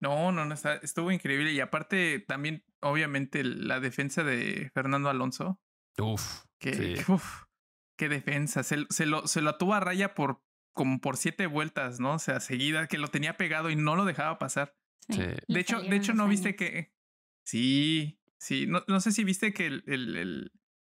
No, 0.02 0.32
no, 0.32 0.46
no, 0.46 0.54
está, 0.54 0.76
estuvo 0.76 1.12
increíble. 1.12 1.52
Y 1.54 1.60
aparte, 1.60 2.20
también, 2.20 2.64
obviamente, 2.82 3.44
la 3.44 3.80
defensa 3.80 4.24
de 4.24 4.70
Fernando 4.74 5.10
Alonso. 5.10 5.60
Uf. 5.98 6.44
Que, 6.60 6.98
Sí. 6.98 7.12
uf, 7.12 7.44
qué 7.98 8.10
defensa. 8.10 8.64
Se, 8.64 8.86
se 8.90 9.06
lo, 9.06 9.28
se 9.28 9.42
lo 9.42 9.58
tuvo 9.58 9.74
a 9.74 9.80
raya 9.80 10.14
por 10.14 10.44
como 10.74 11.00
por 11.02 11.18
siete 11.18 11.48
vueltas, 11.48 12.00
¿no? 12.00 12.14
O 12.14 12.20
sea, 12.20 12.40
seguida, 12.40 12.88
que 12.88 13.00
lo 13.00 13.08
tenía 13.08 13.36
pegado 13.38 13.72
y 13.72 13.76
no 13.76 13.96
lo 13.96 14.06
dejaba 14.06 14.38
pasar. 14.38 14.76
Sí. 15.10 15.22
De 15.48 15.60
hecho, 15.60 15.82
de 15.82 15.96
hecho, 15.96 16.14
¿no 16.14 16.28
viste 16.28 16.56
que? 16.56 16.94
Sí, 17.46 18.20
sí. 18.40 18.68
No, 18.68 18.84
no 18.88 19.00
sé 19.00 19.12
si 19.12 19.24
viste 19.24 19.54
que 19.54 19.66
el, 19.68 19.84
el- 19.88 20.16
el- 20.18 20.52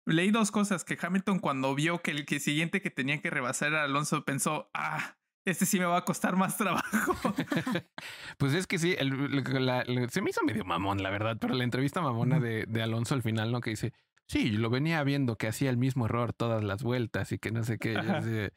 Leí 0.05 0.31
dos 0.31 0.49
cosas. 0.51 0.83
Que 0.83 0.97
Hamilton 0.99 1.39
cuando 1.39 1.75
vio 1.75 2.01
que 2.01 2.09
el 2.11 2.25
que 2.25 2.39
siguiente 2.39 2.81
que 2.81 2.89
tenía 2.89 3.21
que 3.21 3.29
rebasar 3.29 3.69
era 3.69 3.83
Alonso 3.83 4.25
pensó, 4.25 4.71
ah, 4.73 5.17
este 5.51 5.65
sí 5.65 5.79
me 5.79 5.85
va 5.85 5.97
a 5.97 6.05
costar 6.05 6.35
más 6.35 6.57
trabajo. 6.57 7.15
Pues 8.37 8.53
es 8.53 8.67
que 8.67 8.79
sí, 8.79 8.95
el- 8.97 9.43
la- 9.65 9.83
la- 9.85 10.07
se 10.09 10.21
me 10.21 10.29
hizo 10.29 10.41
medio 10.43 10.63
mamón, 10.65 11.03
la 11.03 11.09
verdad, 11.09 11.37
pero 11.39 11.53
la 11.55 11.63
entrevista 11.63 12.01
mamona 12.01 12.39
de, 12.39 12.65
de 12.67 12.81
Alonso 12.81 13.15
al 13.15 13.21
final, 13.21 13.51
¿no? 13.51 13.59
Que 13.61 13.71
dice, 13.71 13.93
sí, 14.27 14.51
lo 14.51 14.69
venía 14.69 15.03
viendo 15.03 15.37
que 15.37 15.47
hacía 15.47 15.69
el 15.69 15.77
mismo 15.77 16.05
error 16.05 16.31
todas 16.33 16.63
las 16.63 16.83
vueltas 16.83 17.31
y 17.31 17.37
que 17.39 17.51
no 17.51 17.63
sé 17.63 17.77
qué. 17.77 18.51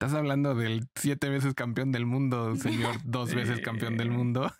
Estás 0.00 0.14
hablando 0.18 0.54
del 0.54 0.88
siete 0.96 1.28
veces 1.28 1.54
campeón 1.54 1.92
del 1.92 2.06
mundo, 2.06 2.56
señor, 2.56 2.96
dos 3.04 3.34
veces 3.34 3.60
campeón 3.60 3.96
del 3.96 4.10
mundo. 4.10 4.50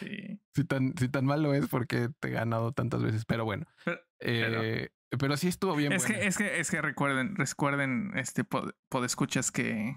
sí. 0.00 0.40
si, 0.54 0.64
tan, 0.64 0.94
si 0.98 1.08
tan 1.08 1.24
malo 1.24 1.54
es 1.54 1.68
porque 1.68 2.08
te 2.20 2.28
he 2.28 2.30
ganado 2.32 2.72
tantas 2.72 3.02
veces, 3.02 3.24
pero 3.24 3.44
bueno. 3.44 3.66
Pero- 3.84 4.00
Eh, 4.20 4.88
pero, 5.18 5.36
sí 5.36 5.46
estuvo 5.48 5.76
bien. 5.76 5.92
Es 5.92 6.02
buena. 6.02 6.18
que, 6.18 6.26
es 6.26 6.36
que, 6.36 6.58
es 6.60 6.70
que 6.70 6.82
recuerden, 6.82 7.36
recuerden, 7.36 8.10
este 8.16 8.42
pod- 8.44 8.74
podescuchas 8.88 9.52
que, 9.52 9.94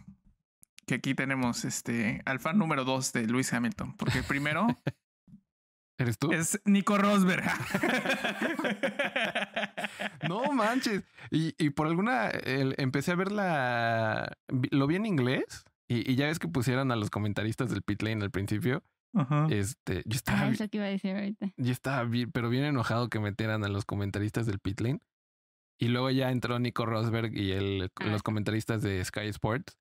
que 0.87 0.95
aquí 0.95 1.13
tenemos 1.13 1.65
este 1.65 2.21
al 2.25 2.39
fan 2.39 2.57
número 2.57 2.85
dos 2.85 3.11
de 3.13 3.27
Luis 3.27 3.53
Hamilton. 3.53 3.95
Porque 3.97 4.19
el 4.19 4.23
primero 4.23 4.65
¿Eres 5.99 6.17
tú? 6.19 6.31
es 6.31 6.59
Nico 6.65 6.97
Rosberg. 6.97 7.43
No 10.27 10.51
manches. 10.51 11.03
Y, 11.31 11.53
y 11.63 11.69
por 11.71 11.87
alguna, 11.87 12.27
el- 12.29 12.75
empecé 12.77 13.11
a 13.11 13.15
ver 13.15 13.31
la... 13.31 14.31
Lo 14.71 14.87
vi 14.87 14.95
en 14.95 15.05
inglés 15.05 15.65
y, 15.87 16.09
y 16.11 16.15
ya 16.15 16.27
ves 16.27 16.39
que 16.39 16.47
pusieron 16.47 16.91
a 16.91 16.95
los 16.95 17.09
comentaristas 17.09 17.69
del 17.69 17.81
pit 17.81 18.01
lane 18.01 18.23
al 18.23 18.31
principio. 18.31 18.83
Ajá. 19.13 19.47
Este, 19.49 20.03
yo 20.05 20.15
estaba, 20.17 20.41
Ah, 20.41 20.49
es 20.49 20.59
lo 20.59 20.67
que 20.67 20.77
iba 20.77 20.85
a 20.85 20.89
decir 20.89 21.15
ahorita. 21.15 21.53
yo 21.55 21.71
estaba 21.71 22.03
bien, 22.03 22.31
pero 22.31 22.49
bien 22.49 22.65
enojado 22.65 23.09
que 23.09 23.19
metieran 23.19 23.63
a 23.63 23.67
los 23.69 23.85
comentaristas 23.85 24.45
del 24.45 24.59
pit 24.59 24.81
lane. 24.81 24.99
Y 25.79 25.89
luego 25.89 26.09
ya 26.09 26.31
entró 26.31 26.57
Nico 26.59 26.85
Rosberg 26.85 27.35
y 27.35 27.51
el, 27.51 27.91
Ah. 27.99 28.05
los 28.05 28.23
comentaristas 28.23 28.81
de 28.81 29.03
Sky 29.05 29.27
Sports. 29.27 29.77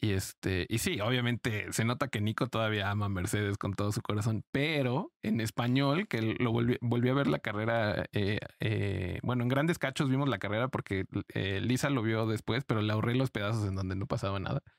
Y 0.00 0.12
este, 0.12 0.66
y 0.68 0.78
sí, 0.78 1.00
obviamente 1.00 1.72
se 1.72 1.84
nota 1.84 2.08
que 2.08 2.20
Nico 2.20 2.46
todavía 2.48 2.90
ama 2.90 3.06
a 3.06 3.08
Mercedes 3.08 3.56
con 3.56 3.72
todo 3.74 3.92
su 3.92 4.02
corazón, 4.02 4.44
pero 4.52 5.12
en 5.22 5.40
español, 5.40 6.06
que 6.06 6.36
lo 6.38 6.52
volví, 6.52 6.76
volví 6.80 7.08
a 7.08 7.14
ver 7.14 7.26
la 7.28 7.38
carrera, 7.38 8.04
eh, 8.12 8.38
eh, 8.60 9.18
bueno, 9.22 9.42
en 9.42 9.48
grandes 9.48 9.78
cachos 9.78 10.10
vimos 10.10 10.28
la 10.28 10.38
carrera 10.38 10.68
porque 10.68 11.06
eh, 11.34 11.60
Lisa 11.62 11.88
lo 11.90 12.02
vio 12.02 12.26
después, 12.26 12.64
pero 12.66 12.82
le 12.82 12.92
ahorré 12.92 13.14
los 13.14 13.30
pedazos 13.30 13.66
en 13.66 13.74
donde 13.74 13.96
no 13.96 14.06
pasaba 14.06 14.38
nada. 14.38 14.62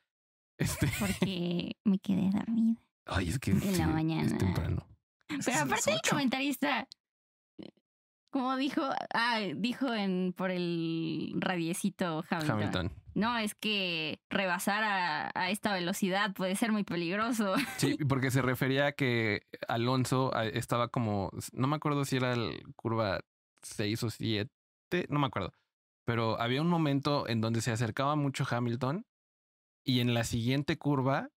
Este, 0.59 0.87
Porque 0.99 1.75
me 1.83 1.99
quedé 1.99 2.31
dormida. 2.31 2.81
ay, 3.05 3.29
es 3.29 3.37
que 3.37 3.51
En 3.51 3.59
la 3.59 3.73
sí, 3.73 3.83
mañana. 3.83 4.23
es 4.23 4.37
temprano. 4.39 4.87
Pero 5.27 5.59
aparte 5.59 5.91
el 5.91 5.99
comentarista, 6.09 6.87
como 8.37 8.55
dijo, 8.55 8.83
ah, 9.15 9.39
dijo 9.55 9.91
en 9.93 10.31
por 10.31 10.51
el 10.51 11.33
radiecito 11.37 12.23
Hamilton. 12.29 12.51
Hamilton. 12.51 12.91
No, 13.15 13.35
es 13.39 13.55
que 13.55 14.19
rebasar 14.29 14.83
a, 14.83 15.31
a 15.33 15.49
esta 15.49 15.73
velocidad 15.73 16.35
puede 16.35 16.55
ser 16.55 16.71
muy 16.71 16.83
peligroso. 16.83 17.55
Sí, 17.77 17.97
porque 18.07 18.29
se 18.29 18.43
refería 18.43 18.87
a 18.87 18.91
que 18.91 19.41
Alonso 19.67 20.31
ah, 20.35 20.45
estaba 20.45 20.89
como, 20.89 21.31
no 21.51 21.67
me 21.67 21.77
acuerdo 21.77 22.05
si 22.05 22.17
era 22.17 22.33
el 22.33 22.61
curva 22.75 23.21
6 23.63 24.03
o 24.03 24.09
7, 24.11 24.51
no 25.09 25.17
me 25.17 25.25
acuerdo, 25.25 25.51
pero 26.05 26.39
había 26.39 26.61
un 26.61 26.69
momento 26.69 27.27
en 27.27 27.41
donde 27.41 27.61
se 27.61 27.71
acercaba 27.71 28.15
mucho 28.15 28.45
Hamilton 28.47 29.05
y 29.83 29.99
en 29.99 30.13
la 30.13 30.23
siguiente 30.23 30.77
curva 30.77 31.29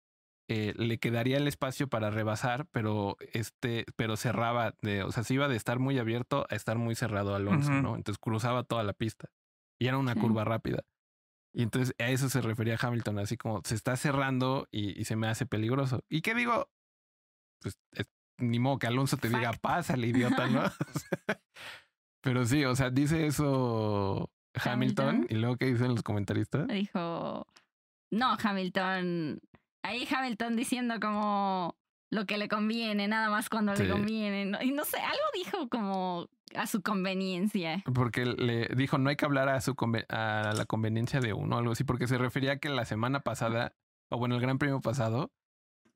eh, 0.52 0.75
le 0.76 0.99
quedaría 0.99 1.37
el 1.37 1.47
espacio 1.47 1.87
para 1.88 2.11
rebasar, 2.11 2.66
pero 2.73 3.16
este, 3.33 3.87
pero 3.95 4.16
cerraba, 4.16 4.75
de, 4.83 5.04
o 5.04 5.12
sea, 5.12 5.23
se 5.23 5.35
iba 5.35 5.47
de 5.47 5.54
estar 5.54 5.78
muy 5.78 5.97
abierto 5.99 6.45
a 6.50 6.57
estar 6.57 6.76
muy 6.76 6.97
cerrado 6.97 7.37
Alonso, 7.37 7.71
Ujú. 7.71 7.80
¿no? 7.83 7.95
Entonces 7.95 8.19
cruzaba 8.19 8.64
toda 8.64 8.83
la 8.83 8.92
pista 8.92 9.28
y 9.78 9.87
era 9.87 9.97
una 9.97 10.14
Sí. 10.14 10.21
curva 10.21 10.45
rápida. 10.45 10.83
Y 11.54 11.62
entonces 11.62 11.95
a 12.00 12.09
eso 12.11 12.28
se 12.28 12.40
refería 12.40 12.76
Hamilton, 12.80 13.19
así 13.21 13.37
como 13.37 13.61
se 13.64 13.75
está 13.76 13.97
cerrando 13.97 14.66
y, 14.73 15.00
y 15.00 15.04
se 15.04 15.14
me 15.16 15.28
hace 15.28 15.47
peligroso. 15.47 16.02
¿Y 16.09 16.21
qué 16.23 16.35
digo? 16.35 16.69
Pues 17.61 17.78
es- 17.92 18.11
ni 18.38 18.59
modo 18.59 18.78
que 18.78 18.87
Alonso 18.88 19.19
te 19.19 19.28
diga, 19.28 19.50
Fact. 19.52 19.61
pásale, 19.61 20.07
idiota, 20.09 20.47
¿no? 20.49 20.62
Pero 22.23 22.45
sí, 22.45 22.64
o 22.64 22.75
sea, 22.75 22.90
dice 22.90 23.26
eso 23.26 24.30
Hamilton, 24.54 25.09
Hamilton. 25.09 25.26
y 25.30 25.35
luego 25.40 25.57
qué 25.57 25.66
dicen 25.66 25.88
los 25.88 26.02
comentaristas. 26.02 26.66
Dijo, 26.69 27.47
no, 28.11 28.37
Hamilton. 28.42 29.40
Ahí 29.82 30.06
Hamilton 30.10 30.56
diciendo 30.56 30.94
como 31.00 31.76
lo 32.10 32.26
que 32.26 32.38
le 32.38 32.49
conviene, 32.49 33.06
nada 33.08 33.30
más 33.30 33.49
cuando 33.49 33.75
Sí. 33.76 33.84
le 33.84 33.90
conviene. 33.90 34.44
¿no? 34.46 34.62
Y 34.62 34.72
no 34.72 34.84
sé, 34.84 34.99
algo 34.99 35.22
dijo 35.34 35.68
como 35.68 36.28
a 36.56 36.66
su 36.66 36.82
conveniencia. 36.82 37.82
Porque 37.94 38.26
le 38.26 38.66
dijo 38.76 38.99
no 38.99 39.08
hay 39.10 39.16
que 39.16 39.25
hablar 39.25 39.49
a 39.49 39.60
su 39.60 39.75
a 40.08 40.52
la 40.56 40.64
conveniencia 40.66 41.20
de 41.20 41.32
uno, 41.32 41.58
algo 41.58 41.72
así, 41.72 41.84
porque 41.84 42.08
se 42.08 42.18
refería 42.18 42.52
a 42.52 42.58
que 42.58 42.68
la 42.68 42.84
semana 42.84 43.20
pasada, 43.20 43.75
o 44.10 44.18
bueno, 44.18 44.34
el 44.34 44.40
Gran 44.40 44.58
Premio 44.58 44.80
pasado, 44.80 45.32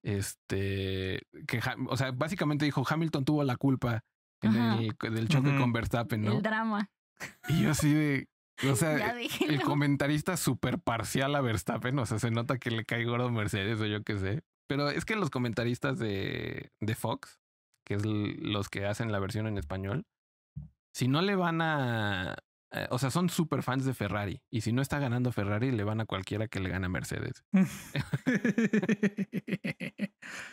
este, 0.02 1.26
que, 1.48 1.58
Ha- 1.58 1.76
o 1.88 1.96
sea, 1.96 2.12
básicamente 2.12 2.64
dijo 2.64 2.84
Hamilton 2.88 3.24
tuvo 3.24 3.42
la 3.44 3.56
culpa 3.56 4.04
en 4.42 4.54
el 4.54 4.94
del 5.00 5.28
choque 5.28 5.56
con 5.58 5.72
Verstappen, 5.72 6.22
¿no? 6.22 6.32
El 6.32 6.42
drama. 6.42 6.90
Y 7.48 7.62
yo 7.62 7.70
así 7.70 7.92
de, 7.92 8.28
o 8.70 8.76
sea, 8.76 9.16
el 9.48 9.60
comentarista 9.62 10.36
súper 10.36 10.78
parcial 10.78 11.34
a 11.34 11.40
Verstappen, 11.40 11.98
o 11.98 12.06
sea, 12.06 12.18
se 12.18 12.30
nota 12.30 12.58
que 12.58 12.70
le 12.70 12.84
cae 12.84 13.04
gordo 13.04 13.30
Mercedes 13.30 13.80
o 13.80 13.86
yo 13.86 14.02
qué 14.02 14.18
sé. 14.18 14.42
Pero 14.66 14.88
es 14.90 15.04
que 15.04 15.16
los 15.16 15.30
comentaristas 15.30 15.98
de, 15.98 16.70
de 16.80 16.94
Fox, 16.94 17.38
que 17.86 17.94
es 17.94 18.04
los 18.06 18.68
que 18.70 18.86
hacen 18.86 19.12
la 19.12 19.18
versión 19.18 19.46
en 19.46 19.58
español, 19.58 20.06
si 20.94 21.06
no 21.08 21.20
le 21.22 21.34
van 21.36 21.60
a... 21.60 22.36
eh, 22.72 22.86
o 22.90 22.98
sea, 22.98 23.10
son 23.10 23.28
súper 23.28 23.62
fans 23.62 23.84
de 23.84 23.92
Ferrari. 23.94 24.40
Y 24.50 24.62
si 24.62 24.72
no 24.72 24.80
está 24.80 24.98
ganando 24.98 25.32
Ferrari, 25.32 25.70
le 25.72 25.84
van 25.84 26.00
a 26.00 26.06
cualquiera 26.06 26.48
que 26.48 26.60
le 26.60 26.70
gane 26.70 26.86
a 26.86 26.88
Mercedes. 26.88 27.44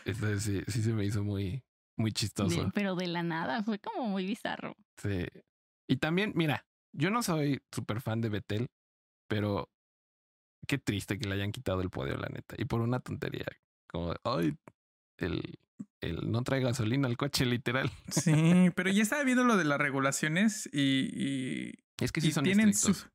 Entonces 0.05 0.43
sí, 0.43 0.61
sí 0.67 0.81
se 0.83 0.93
me 0.93 1.05
hizo 1.05 1.23
muy, 1.23 1.63
muy 1.97 2.09
De- 2.11 2.15
chistoso. 2.15 2.71
pero 2.73 2.95
de 2.95 3.07
la 3.07 3.23
nada, 3.23 3.63
fue 3.63 3.79
como 3.79 4.07
muy 4.07 4.25
bizarro. 4.25 4.75
Sí. 4.97 5.25
Y 5.87 5.97
también, 5.97 6.33
mira, 6.35 6.65
yo 6.93 7.09
no 7.09 7.23
soy 7.23 7.61
súper 7.71 8.01
fan 8.01 8.21
de 8.21 8.29
Betel, 8.29 8.67
pero 9.27 9.69
qué 10.67 10.77
triste 10.77 11.17
que 11.17 11.27
le 11.27 11.35
hayan 11.35 11.51
quitado 11.51 11.81
el 11.81 11.89
podio, 11.89 12.17
la 12.17 12.29
neta. 12.29 12.55
Y 12.57 12.65
por 12.65 12.81
una 12.81 12.99
tontería. 12.99 13.45
Como, 13.89 14.13
ay, 14.23 14.55
el, 15.17 15.57
el 16.01 16.31
no 16.31 16.43
trae 16.43 16.61
gasolina 16.61 17.07
al 17.07 17.17
coche, 17.17 17.45
literal. 17.45 17.89
sí, 18.09 18.31
pero 18.75 18.89
ya 18.89 19.01
estaba 19.03 19.23
viendo 19.23 19.43
lo 19.43 19.57
de 19.57 19.65
las 19.65 19.79
regulaciones 19.79 20.69
y, 20.71 21.09
y, 21.13 21.73
Es 22.03 22.11
que 22.11 22.21
sí 22.21 22.29
y 22.29 22.31
son 22.31 22.43
tienen 22.43 22.73
su- 22.73 23.09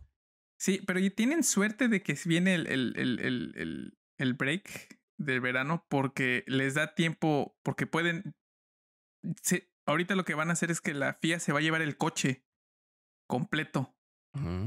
Sí, 0.58 0.80
pero 0.86 0.98
y 1.00 1.10
tienen 1.10 1.44
suerte 1.44 1.88
de 1.88 2.02
que 2.02 2.18
viene 2.24 2.54
el, 2.54 2.66
el, 2.66 2.94
el, 2.96 3.20
el, 3.20 3.52
el, 3.56 3.98
el 4.18 4.34
break 4.34 4.98
del 5.18 5.40
verano 5.42 5.84
porque 5.88 6.44
les 6.46 6.74
da 6.74 6.94
tiempo, 6.94 7.58
porque 7.62 7.86
pueden... 7.86 8.34
se- 9.42 9.70
ahorita 9.86 10.14
lo 10.14 10.24
que 10.24 10.34
van 10.34 10.50
a 10.50 10.54
hacer 10.54 10.70
es 10.70 10.80
que 10.80 10.94
la 10.94 11.14
FIA 11.14 11.40
se 11.40 11.52
va 11.52 11.58
a 11.58 11.62
llevar 11.62 11.82
el 11.82 11.96
coche 11.96 12.44
completo 13.26 13.92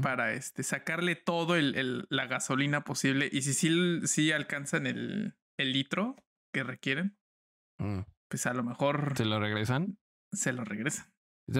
para 0.02 0.32
este 0.32 0.64
sacarle 0.64 1.14
todo 1.14 1.54
el, 1.54 1.76
el- 1.76 2.06
la 2.10 2.26
gasolina 2.26 2.82
posible 2.82 3.28
y 3.30 3.42
si 3.42 3.54
sí, 3.54 4.00
sí 4.04 4.32
alcanzan 4.32 4.84
el, 4.88 5.36
el 5.58 5.72
litro 5.72 6.16
que 6.52 6.64
requieren, 6.64 7.16
Mm. 7.78 8.00
pues 8.28 8.46
a 8.46 8.52
lo 8.52 8.64
mejor 8.64 9.14
¿Se 9.16 9.24
lo 9.24 9.38
regresan? 9.38 9.96
se 10.32 10.52
lo 10.52 10.64
regresan. 10.64 11.06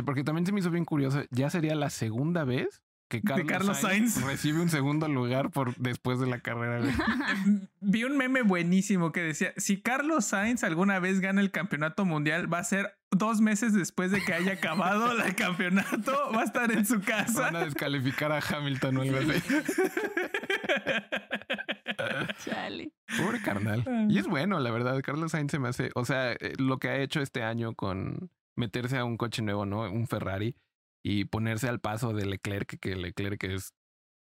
Porque 0.04 0.25
también 0.25 0.45
se 0.45 0.52
me 0.52 0.59
hizo 0.61 0.71
bien 0.73 0.85
curioso. 0.85 1.23
Ya 1.30 1.50
sería 1.50 1.75
la 1.76 1.88
segunda 1.88 2.45
vez 2.45 2.83
que 3.11 3.21
Carlos, 3.23 3.49
Carlos 3.49 3.79
Sainz, 3.79 4.14
Sainz. 4.14 4.26
recibe 4.26 4.61
un 4.61 4.71
segundo 4.71 5.09
lugar 5.09 5.50
por 5.50 5.75
después 5.76 6.21
de 6.21 6.29
la 6.29 6.38
carrera. 6.38 6.81
Vi 7.81 8.05
un 8.05 8.17
meme 8.17 8.43
buenísimo 8.43 9.11
que 9.11 9.21
decía, 9.21 9.52
si 9.57 9.83
Carlos 9.83 10.26
Sainz 10.26 10.62
alguna 10.62 11.00
vez 11.00 11.19
gana 11.19 11.40
el 11.40 11.50
campeonato 11.50 12.05
mundial, 12.05 12.50
va 12.50 12.61
a 12.61 12.64
ser 12.64 12.97
dos 13.11 13.40
meses 13.40 13.75
después 13.75 14.12
de 14.12 14.25
que 14.25 14.33
haya 14.33 14.52
acabado 14.52 15.21
el 15.21 15.35
campeonato, 15.35 16.12
va 16.33 16.43
a 16.43 16.45
estar 16.45 16.71
en 16.71 16.87
su 16.87 17.00
casa. 17.00 17.43
Van 17.43 17.57
a 17.57 17.64
descalificar 17.64 18.31
a 18.31 18.38
Hamilton 18.38 18.99
o 18.99 19.02
algo 19.02 19.19
así. 19.19 19.43
Chale. 22.45 22.93
Pobre 23.19 23.43
carnal. 23.43 23.85
Y 24.09 24.19
es 24.19 24.29
bueno, 24.29 24.61
la 24.61 24.71
verdad. 24.71 25.00
Carlos 25.02 25.33
Sainz 25.33 25.50
se 25.50 25.59
me 25.59 25.69
hace, 25.69 25.90
o 25.97 26.05
sea, 26.05 26.31
eh, 26.33 26.52
lo 26.59 26.79
que 26.79 26.90
ha 26.90 26.99
hecho 26.99 27.21
este 27.21 27.43
año 27.43 27.75
con 27.75 28.31
meterse 28.55 28.99
a 28.99 29.05
un 29.05 29.17
coche 29.17 29.43
nuevo, 29.43 29.67
¿no? 29.67 29.81
Un 29.81 30.07
Ferrari 30.07 30.55
y 31.02 31.25
ponerse 31.25 31.69
al 31.69 31.80
paso 31.80 32.12
de 32.12 32.26
Leclerc, 32.26 32.78
que 32.78 32.97
Leclerc 32.97 33.42
es, 33.45 33.75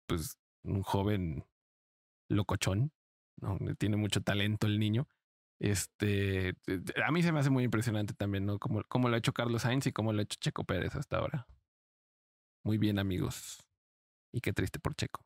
pues, 0.07 0.37
un 0.63 0.81
joven 0.81 1.45
locochón, 2.29 2.91
¿no? 3.39 3.57
Tiene 3.77 3.97
mucho 3.97 4.21
talento 4.21 4.67
el 4.67 4.79
niño. 4.79 5.07
Este, 5.59 6.49
eh, 6.49 6.81
a 7.05 7.11
mí 7.11 7.23
se 7.23 7.31
me 7.31 7.39
hace 7.39 7.49
muy 7.49 7.63
impresionante 7.63 8.13
también, 8.13 8.45
¿no? 8.45 8.59
Como, 8.59 8.83
como 8.83 9.09
lo 9.09 9.15
ha 9.15 9.19
hecho 9.19 9.33
Carlos 9.33 9.61
Sainz 9.61 9.87
y 9.87 9.91
como 9.93 10.11
lo 10.11 10.19
ha 10.19 10.23
hecho 10.23 10.37
Checo 10.39 10.63
Pérez 10.63 10.95
hasta 10.95 11.17
ahora. 11.17 11.47
Muy 12.63 12.77
bien, 12.77 12.99
amigos. 12.99 13.63
Y 14.33 14.41
qué 14.41 14.51
triste 14.51 14.79
por 14.79 14.95
Checo. 14.95 15.23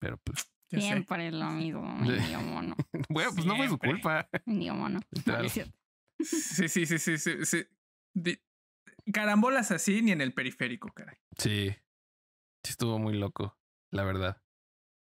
Pero 0.00 0.18
pues, 0.18 0.50
Ya 0.70 0.80
sé. 0.80 0.86
Siempre 0.86 1.30
lo 1.30 1.50
mismo, 1.50 1.96
medio 1.96 2.40
mono. 2.40 2.76
bueno, 3.08 3.30
pues 3.32 3.46
no 3.46 3.56
fue 3.56 3.68
su 3.68 3.78
culpa. 3.78 4.28
Medio 4.44 4.74
mono. 4.74 5.00
Sí, 6.20 6.68
sí, 6.68 6.84
sí, 6.84 6.98
sí. 6.98 7.16
sí. 7.44 7.64
Carambolas 9.12 9.70
así 9.70 10.02
ni 10.02 10.12
en 10.12 10.20
el 10.20 10.32
periférico, 10.32 10.88
caray. 10.88 11.16
Sí. 11.36 11.74
Sí, 12.64 12.70
estuvo 12.70 12.98
muy 12.98 13.14
loco, 13.14 13.56
la 13.90 14.04
verdad. 14.04 14.42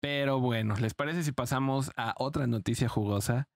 Pero 0.00 0.40
bueno, 0.40 0.76
¿les 0.76 0.94
parece 0.94 1.22
si 1.22 1.32
pasamos 1.32 1.90
a 1.96 2.14
otra 2.18 2.46
noticia 2.46 2.88
jugosa? 2.88 3.48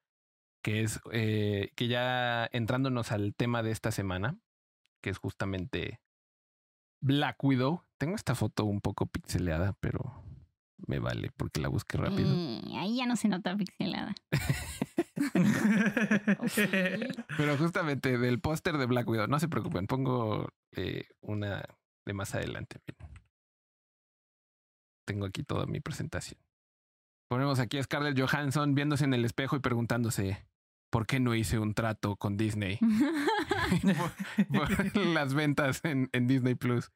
Que 0.62 0.82
es 0.82 1.00
eh, 1.12 1.70
que 1.76 1.88
ya 1.88 2.48
entrándonos 2.52 3.12
al 3.12 3.34
tema 3.34 3.62
de 3.62 3.70
esta 3.70 3.90
semana, 3.90 4.38
que 5.02 5.10
es 5.10 5.18
justamente 5.18 6.00
Black 7.02 7.42
Widow. 7.42 7.84
Tengo 7.98 8.16
esta 8.16 8.34
foto 8.34 8.64
un 8.64 8.80
poco 8.80 9.06
pixeleada, 9.06 9.74
pero 9.80 10.24
me 10.86 10.98
vale 10.98 11.30
porque 11.36 11.60
la 11.60 11.68
busqué 11.68 11.96
rápido. 11.96 12.28
Mm, 12.28 12.76
ahí 12.76 12.96
ya 12.96 13.06
no 13.06 13.16
se 13.16 13.28
nota 13.28 13.56
pixelada. 13.56 14.14
Pero 17.36 17.56
justamente 17.56 18.18
del 18.18 18.40
póster 18.40 18.78
de 18.78 18.86
Black 18.86 19.08
Widow, 19.08 19.26
no 19.26 19.38
se 19.38 19.48
preocupen, 19.48 19.86
pongo 19.86 20.48
eh, 20.72 21.06
una 21.20 21.64
de 22.06 22.12
más 22.12 22.34
adelante. 22.34 22.80
miren. 22.86 23.14
Tengo 25.06 25.26
aquí 25.26 25.42
toda 25.42 25.66
mi 25.66 25.80
presentación. 25.80 26.40
Ponemos 27.28 27.58
aquí 27.58 27.78
a 27.78 27.82
Scarlett 27.82 28.18
Johansson 28.18 28.74
viéndose 28.74 29.04
en 29.04 29.14
el 29.14 29.24
espejo 29.24 29.56
y 29.56 29.60
preguntándose, 29.60 30.46
¿por 30.90 31.06
qué 31.06 31.20
no 31.20 31.34
hice 31.34 31.58
un 31.58 31.74
trato 31.74 32.16
con 32.16 32.36
Disney? 32.36 32.78
por, 34.52 34.92
por 34.92 35.06
las 35.06 35.34
ventas 35.34 35.80
en, 35.84 36.08
en 36.12 36.26
Disney 36.26 36.54
Plus. 36.54 36.90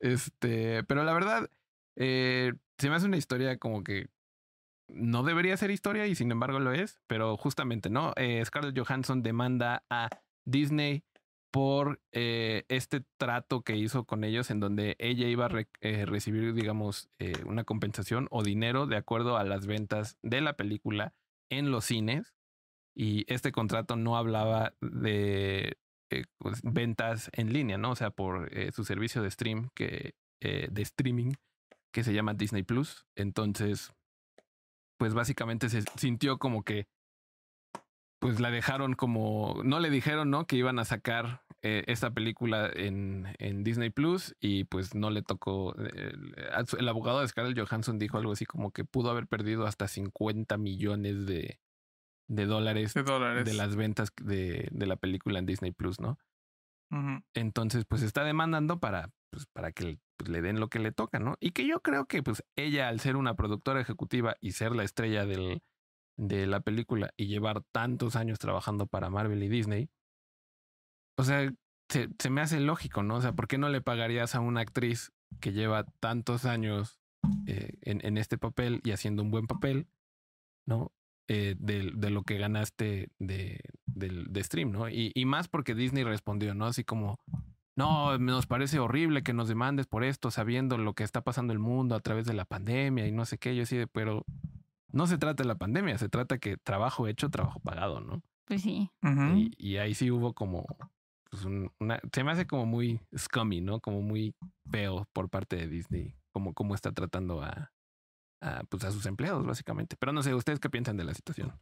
Este, 0.00 0.82
pero 0.84 1.04
la 1.04 1.12
verdad, 1.12 1.50
eh, 1.96 2.52
se 2.82 2.90
me 2.90 2.96
hace 2.96 3.06
una 3.06 3.16
historia 3.16 3.58
como 3.58 3.84
que 3.84 4.08
no 4.88 5.22
debería 5.22 5.56
ser 5.56 5.70
historia 5.70 6.08
y 6.08 6.16
sin 6.16 6.32
embargo 6.32 6.58
lo 6.58 6.72
es, 6.72 7.00
pero 7.06 7.36
justamente, 7.36 7.90
¿no? 7.90 8.12
Eh, 8.16 8.44
Scarlett 8.44 8.76
Johansson 8.76 9.22
demanda 9.22 9.84
a 9.88 10.08
Disney 10.44 11.04
por 11.52 12.00
eh, 12.10 12.64
este 12.68 13.04
trato 13.18 13.62
que 13.62 13.76
hizo 13.76 14.04
con 14.04 14.24
ellos 14.24 14.50
en 14.50 14.58
donde 14.58 14.96
ella 14.98 15.28
iba 15.28 15.46
a 15.46 15.66
eh, 15.80 16.06
recibir, 16.06 16.54
digamos, 16.54 17.08
una 17.46 17.62
compensación 17.62 18.26
o 18.32 18.42
dinero 18.42 18.86
de 18.86 18.96
acuerdo 18.96 19.36
a 19.36 19.44
las 19.44 19.66
ventas 19.66 20.18
de 20.22 20.40
la 20.40 20.54
película 20.54 21.14
en 21.50 21.70
los 21.70 21.84
cines. 21.84 22.34
Y 22.96 23.32
este 23.32 23.52
contrato 23.52 23.94
no 23.94 24.16
hablaba 24.16 24.74
de 24.80 25.78
pues, 26.38 26.60
ventas 26.64 27.30
en 27.32 27.52
línea, 27.52 27.78
¿no? 27.78 27.92
O 27.92 27.96
sea, 27.96 28.10
por 28.10 28.50
su 28.72 28.84
servicio 28.84 29.22
de 29.22 29.30
stream 29.30 29.68
que 29.74 30.14
de 30.40 30.82
streaming 30.82 31.34
que 31.92 32.04
se 32.04 32.14
llama 32.14 32.34
Disney 32.34 32.62
Plus. 32.62 33.06
Entonces, 33.14 33.92
pues 34.98 35.14
básicamente 35.14 35.68
se 35.68 35.82
sintió 35.96 36.38
como 36.38 36.64
que 36.64 36.86
pues 38.20 38.38
la 38.38 38.50
dejaron 38.50 38.94
como 38.94 39.60
no 39.64 39.80
le 39.80 39.90
dijeron 39.90 40.30
no 40.30 40.46
que 40.46 40.54
iban 40.54 40.78
a 40.78 40.84
sacar 40.84 41.42
eh, 41.60 41.82
esta 41.88 42.12
película 42.12 42.70
en, 42.72 43.34
en 43.38 43.64
Disney 43.64 43.90
Plus 43.90 44.36
y 44.38 44.62
pues 44.64 44.94
no 44.94 45.10
le 45.10 45.22
tocó 45.22 45.74
eh, 45.76 46.12
el, 46.12 46.66
el 46.78 46.88
abogado 46.88 47.20
de 47.20 47.26
Scarlett 47.26 47.58
Johansson 47.58 47.98
dijo 47.98 48.18
algo 48.18 48.30
así 48.30 48.46
como 48.46 48.70
que 48.70 48.84
pudo 48.84 49.10
haber 49.10 49.26
perdido 49.26 49.66
hasta 49.66 49.88
50 49.88 50.56
millones 50.56 51.26
de, 51.26 51.58
de 52.28 52.46
dólares 52.46 52.94
de 52.94 53.02
dólares. 53.02 53.44
de 53.44 53.54
las 53.54 53.74
ventas 53.74 54.12
de, 54.22 54.68
de 54.70 54.86
la 54.86 54.96
película 54.96 55.40
en 55.40 55.46
Disney 55.46 55.72
Plus, 55.72 56.00
¿no? 56.00 56.18
Entonces, 57.32 57.86
pues 57.86 58.02
está 58.02 58.22
demandando 58.22 58.78
para, 58.78 59.10
pues, 59.30 59.46
para 59.46 59.72
que 59.72 59.98
pues, 60.22 60.30
le 60.30 60.42
den 60.42 60.60
lo 60.60 60.68
que 60.68 60.78
le 60.78 60.92
toca, 60.92 61.18
¿no? 61.18 61.36
Y 61.40 61.50
que 61.50 61.66
yo 61.66 61.80
creo 61.80 62.06
que, 62.06 62.22
pues, 62.22 62.42
ella, 62.56 62.88
al 62.88 63.00
ser 63.00 63.16
una 63.16 63.34
productora 63.34 63.80
ejecutiva 63.80 64.36
y 64.40 64.52
ser 64.52 64.74
la 64.74 64.84
estrella 64.84 65.26
del, 65.26 65.62
de 66.16 66.46
la 66.46 66.60
película 66.60 67.12
y 67.16 67.26
llevar 67.26 67.62
tantos 67.72 68.16
años 68.16 68.38
trabajando 68.38 68.86
para 68.86 69.10
Marvel 69.10 69.42
y 69.42 69.48
Disney, 69.48 69.90
o 71.18 71.24
sea, 71.24 71.52
se, 71.88 72.08
se 72.18 72.30
me 72.30 72.40
hace 72.40 72.60
lógico, 72.60 73.02
¿no? 73.02 73.16
O 73.16 73.20
sea, 73.20 73.32
¿por 73.32 73.46
qué 73.48 73.58
no 73.58 73.68
le 73.68 73.80
pagarías 73.80 74.34
a 74.34 74.40
una 74.40 74.60
actriz 74.60 75.12
que 75.40 75.52
lleva 75.52 75.84
tantos 76.00 76.44
años 76.44 76.98
eh, 77.46 77.74
en, 77.82 78.04
en 78.04 78.18
este 78.18 78.38
papel 78.38 78.80
y 78.84 78.92
haciendo 78.92 79.22
un 79.22 79.30
buen 79.30 79.46
papel, 79.46 79.88
¿no? 80.66 80.92
Eh, 81.28 81.54
de, 81.58 81.92
de 81.94 82.10
lo 82.10 82.22
que 82.24 82.36
ganaste 82.36 83.10
de, 83.18 83.60
del- 83.86 84.26
de 84.32 84.42
stream, 84.44 84.72
¿no? 84.72 84.88
Y, 84.88 85.12
y 85.14 85.24
más 85.24 85.48
porque 85.48 85.74
Disney 85.74 86.02
respondió, 86.04 86.54
¿no? 86.54 86.66
Así 86.66 86.82
como, 86.84 87.20
no, 87.76 88.18
nos 88.18 88.46
parece 88.46 88.78
horrible 88.78 89.22
que 89.22 89.32
nos 89.32 89.48
demandes 89.48 89.86
por 89.86 90.04
esto, 90.04 90.30
sabiendo 90.30 90.78
lo 90.78 90.94
que 90.94 91.04
está 91.04 91.22
pasando 91.22 91.52
el 91.52 91.58
mundo 91.58 91.94
a 91.94 92.00
través 92.00 92.26
de 92.26 92.34
la 92.34 92.44
pandemia 92.44 93.06
y 93.06 93.12
no 93.12 93.24
sé 93.24 93.38
qué. 93.38 93.54
Yo 93.56 93.64
sí, 93.66 93.76
de, 93.76 93.86
pero 93.86 94.24
no 94.92 95.06
se 95.06 95.18
trata 95.18 95.42
de 95.42 95.48
la 95.48 95.56
pandemia, 95.56 95.96
se 95.98 96.08
trata 96.08 96.38
que 96.38 96.56
trabajo 96.58 97.06
hecho, 97.08 97.30
trabajo 97.30 97.60
pagado, 97.60 98.00
¿no? 98.00 98.22
Pues 98.44 98.62
sí. 98.62 98.90
Y, 99.38 99.52
y 99.56 99.76
ahí 99.78 99.94
sí 99.94 100.10
hubo 100.10 100.34
como, 100.34 100.66
pues 101.30 101.44
un- 101.44 101.70
una, 101.80 102.00
se 102.12 102.24
me 102.24 102.32
hace 102.32 102.46
como 102.46 102.66
muy 102.66 103.00
scummy, 103.16 103.60
¿no? 103.60 103.80
Como 103.80 104.02
muy 104.02 104.34
feo 104.70 105.06
por 105.12 105.30
parte 105.30 105.56
de 105.56 105.68
Disney, 105.68 106.14
como, 106.32 106.52
como 106.52 106.74
está 106.74 106.92
tratando 106.92 107.42
a, 107.42 107.72
a, 108.42 108.64
pues 108.64 108.84
a 108.84 108.90
sus 108.90 109.06
empleados, 109.06 109.46
básicamente. 109.46 109.96
Pero 109.98 110.12
no 110.12 110.22
sé, 110.22 110.34
¿ustedes 110.34 110.60
qué 110.60 110.68
piensan 110.68 110.96
de 110.98 111.04
la 111.04 111.14
situación? 111.14 111.58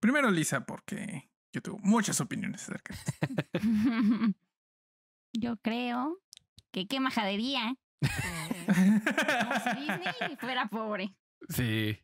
Primero 0.00 0.30
Lisa, 0.30 0.64
porque 0.64 1.29
yo 1.52 1.60
tengo 1.62 1.78
muchas 1.82 2.20
opiniones 2.20 2.62
acerca. 2.62 2.94
de 2.94 3.00
esto. 3.00 3.68
Yo 5.32 5.56
creo 5.58 6.18
que 6.72 6.86
qué 6.88 6.98
majadería. 7.00 7.74
Como 8.00 9.60
si 9.62 9.80
Disney 9.80 10.36
fuera 10.40 10.66
pobre. 10.68 11.14
Sí, 11.48 11.98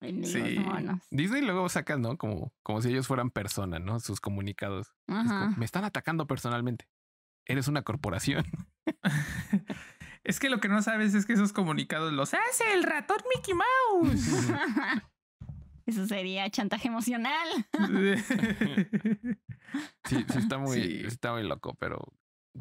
Sí. 0.00 0.58
monos. 0.58 1.00
Disney 1.10 1.42
luego 1.42 1.68
saca, 1.68 1.96
¿no? 1.96 2.16
Como, 2.18 2.52
como 2.62 2.82
si 2.82 2.90
ellos 2.90 3.06
fueran 3.06 3.30
personas, 3.30 3.80
¿no? 3.80 3.98
Sus 4.00 4.20
comunicados. 4.20 4.88
Es 4.88 4.94
como, 5.06 5.20
Ajá. 5.20 5.54
me 5.56 5.64
están 5.64 5.84
atacando 5.84 6.26
personalmente. 6.26 6.88
Eres 7.46 7.68
una 7.68 7.82
corporación. 7.82 8.44
es 10.24 10.40
que 10.40 10.50
lo 10.50 10.60
que 10.60 10.68
no 10.68 10.82
sabes 10.82 11.14
es 11.14 11.26
que 11.26 11.32
esos 11.32 11.52
comunicados 11.52 12.12
los 12.12 12.34
hace 12.34 12.72
el 12.74 12.82
ratón 12.82 13.18
Mickey 13.34 13.54
Mouse. 13.54 14.48
Eso 15.86 16.06
sería 16.06 16.48
chantaje 16.50 16.88
emocional. 16.88 17.48
Sí, 20.04 20.24
sí 20.30 20.38
está 20.38 20.58
muy, 20.58 20.80
Sí. 20.82 21.02
está 21.06 21.32
muy 21.32 21.42
loco, 21.42 21.74
pero, 21.74 21.98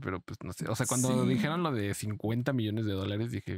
pero 0.02 0.20
pues 0.22 0.38
no 0.44 0.52
sé. 0.54 0.68
O 0.70 0.76
sea, 0.76 0.86
cuando 0.88 1.24
Sí. 1.24 1.30
dijeron 1.30 1.62
lo 1.62 1.72
de 1.72 1.94
50 1.94 2.54
millones 2.54 2.86
de 2.86 2.94
dólares, 2.94 3.32
dije, 3.32 3.56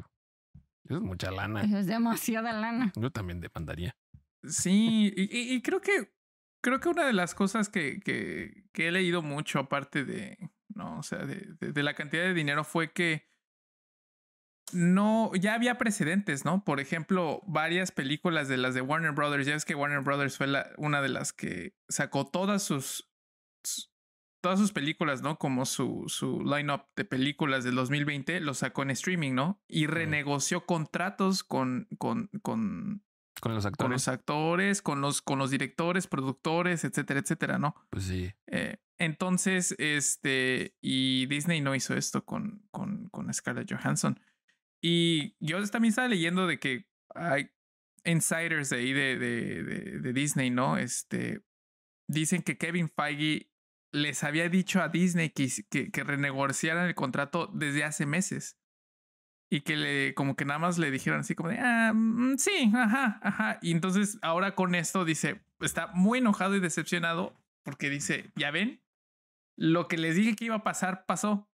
eso 0.83 0.95
es 0.97 1.01
mucha 1.01 1.31
lana. 1.31 1.61
Eso 1.63 1.77
es 1.77 1.87
demasiada 1.87 2.51
lana. 2.53 2.91
Yo 2.95 3.11
también 3.11 3.39
demandaría. 3.39 3.95
Sí, 4.43 5.13
y, 5.15 5.21
y- 5.23 5.53
y 5.55 5.61
creo 5.61 5.79
que 5.81 6.11
creo 6.61 6.79
que 6.79 6.89
una 6.89 7.05
de 7.05 7.13
las 7.13 7.33
cosas 7.35 7.69
que, 7.69 7.99
que, 7.99 8.65
que 8.73 8.87
he 8.87 8.91
leído 8.91 9.21
mucho, 9.21 9.59
aparte 9.59 10.03
de, 10.03 10.37
no, 10.69 10.97
o 10.99 11.03
sea, 11.03 11.19
de, 11.19 11.53
de- 11.59 11.71
de 11.71 11.83
la 11.83 11.93
cantidad 11.93 12.23
de 12.23 12.33
dinero, 12.33 12.63
fue 12.63 12.91
que 12.91 13.29
no, 14.73 15.31
ya 15.35 15.53
había 15.53 15.77
precedentes, 15.77 16.43
¿no? 16.45 16.63
Por 16.63 16.79
ejemplo, 16.79 17.41
varias 17.45 17.91
películas 17.91 18.47
de 18.47 18.57
las 18.57 18.73
de 18.73 18.81
Warner 18.81 19.11
Brothers, 19.11 19.45
ya 19.45 19.55
es 19.55 19.65
que 19.65 19.75
Warner 19.75 20.01
Brothers 20.01 20.37
fue 20.37 20.47
la- 20.47 20.71
una 20.77 21.01
de 21.01 21.09
las 21.09 21.33
que 21.33 21.75
sacó 21.87 22.25
todas 22.25 22.63
sus, 22.63 23.09
todas 24.41 24.59
sus 24.59 24.71
películas, 24.73 25.21
¿no? 25.21 25.37
Como 25.37 25.65
su, 25.65 26.05
su 26.07 26.41
lineup 26.43 26.83
de 26.95 27.05
películas 27.05 27.63
del 27.63 27.75
2020, 27.75 28.39
lo 28.41 28.53
sacó 28.53 28.83
en 28.83 28.91
streaming, 28.91 29.33
¿no? 29.33 29.61
Y 29.67 29.87
renegoció 29.87 30.65
contratos 30.65 31.43
con, 31.43 31.87
con, 31.97 32.29
con, 32.43 33.03
Con 33.41 33.53
los 33.55 33.63
con 33.63 33.69
actores. 33.73 33.91
los 33.91 34.07
actores, 34.07 34.81
con 34.81 35.01
los, 35.01 35.21
con 35.21 35.39
los 35.39 35.49
directores, 35.51 36.07
productores, 36.07 36.83
etcétera, 36.83 37.19
etcétera, 37.21 37.57
¿no? 37.59 37.75
Pues 37.89 38.05
sí. 38.05 38.31
Eh, 38.47 38.77
entonces, 38.97 39.75
este, 39.77 40.75
y 40.81 41.25
Disney 41.25 41.59
no 41.61 41.75
hizo 41.75 41.95
esto 41.95 42.23
con, 42.23 42.65
con, 42.71 43.09
con 43.09 43.33
Scarlett 43.33 43.71
Johansson. 43.71 44.19
Y 44.87 45.35
yo 45.39 45.65
también 45.65 45.89
estaba 45.89 46.07
leyendo 46.07 46.45
de 46.45 46.59
que 46.59 46.85
hay 47.15 47.49
insiders 48.03 48.69
de 48.69 48.77
ahí 48.77 48.93
de, 48.93 49.17
de, 49.17 49.63
de, 49.99 50.13
Disney, 50.13 50.51
¿no? 50.51 50.77
Este, 50.77 51.41
dicen 52.07 52.43
que 52.43 52.59
Kevin 52.59 52.91
Feige 52.95 53.49
les 53.91 54.23
había 54.23 54.47
dicho 54.47 54.83
a 54.83 54.89
Disney 54.89 55.31
que, 55.31 55.49
que, 55.91 56.03
renegociaran 56.03 56.85
el 56.87 56.93
contrato 56.93 57.49
desde 57.51 57.83
hace 57.83 58.05
meses. 58.05 58.59
Y 59.51 59.61
que 59.61 59.75
le, 59.75 60.13
como 60.13 60.35
que 60.35 60.45
nada 60.45 60.59
más 60.59 60.77
le 60.77 60.91
dijeron 60.91 61.21
así 61.21 61.33
como 61.33 61.49
de, 61.49 61.57
ah, 61.57 61.91
mm, 61.91 62.37
sí, 62.37 62.71
ajá, 62.75 63.19
ajá. 63.23 63.57
Y 63.63 63.71
entonces 63.71 64.19
ahora 64.21 64.53
con 64.53 64.75
esto 64.75 65.03
dice, 65.03 65.43
está 65.61 65.87
muy 65.95 66.19
enojado 66.19 66.55
y 66.55 66.59
decepcionado 66.59 67.35
porque 67.63 67.89
dice, 67.89 68.31
ya 68.35 68.51
ven, 68.51 68.83
lo 69.57 69.87
que 69.87 69.97
les 69.97 70.15
dije 70.15 70.35
que 70.35 70.45
iba 70.45 70.57
a 70.57 70.63
pasar 70.63 71.07
pasó. 71.07 71.49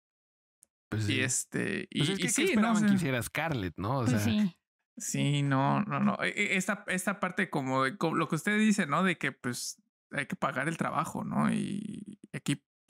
Pues 0.92 1.06
sí. 1.06 1.14
Y 1.16 1.20
este, 1.22 1.88
y, 1.90 2.00
Pues 2.00 2.10
es 2.10 2.20
y 2.20 2.22
que 2.22 2.28
¿qué 2.28 2.30
sí, 2.34 2.42
¿no? 2.42 2.48
O 2.48 2.52
esperaban 2.52 2.78
sea, 2.80 2.88
que 2.90 2.94
hiciera 2.96 3.24
Scarlett, 3.24 3.74
¿no? 3.78 4.00
O 4.00 4.08
sea, 4.08 4.20
Pues 4.20 4.24
sí. 4.26 4.58
Sí, 4.98 5.42
no, 5.42 5.82
no, 5.84 6.02
no. 6.02 6.18
E- 6.22 6.34
e- 6.36 6.58
Esta, 6.58 6.84
esta 6.88 7.22
parte 7.22 7.50
como, 7.50 7.84
de, 7.86 7.98
como 7.98 8.16
lo 8.16 8.28
que 8.28 8.36
usted 8.36 8.60
dice, 8.60 8.88
¿no? 8.88 9.02
De 9.02 9.18
que 9.18 9.32
pues 9.32 9.82
hay 10.12 10.26
que 10.26 10.36
pagar 10.36 10.68
el 10.68 10.76
trabajo, 10.76 11.24
¿no? 11.24 11.52
Y 11.52 12.11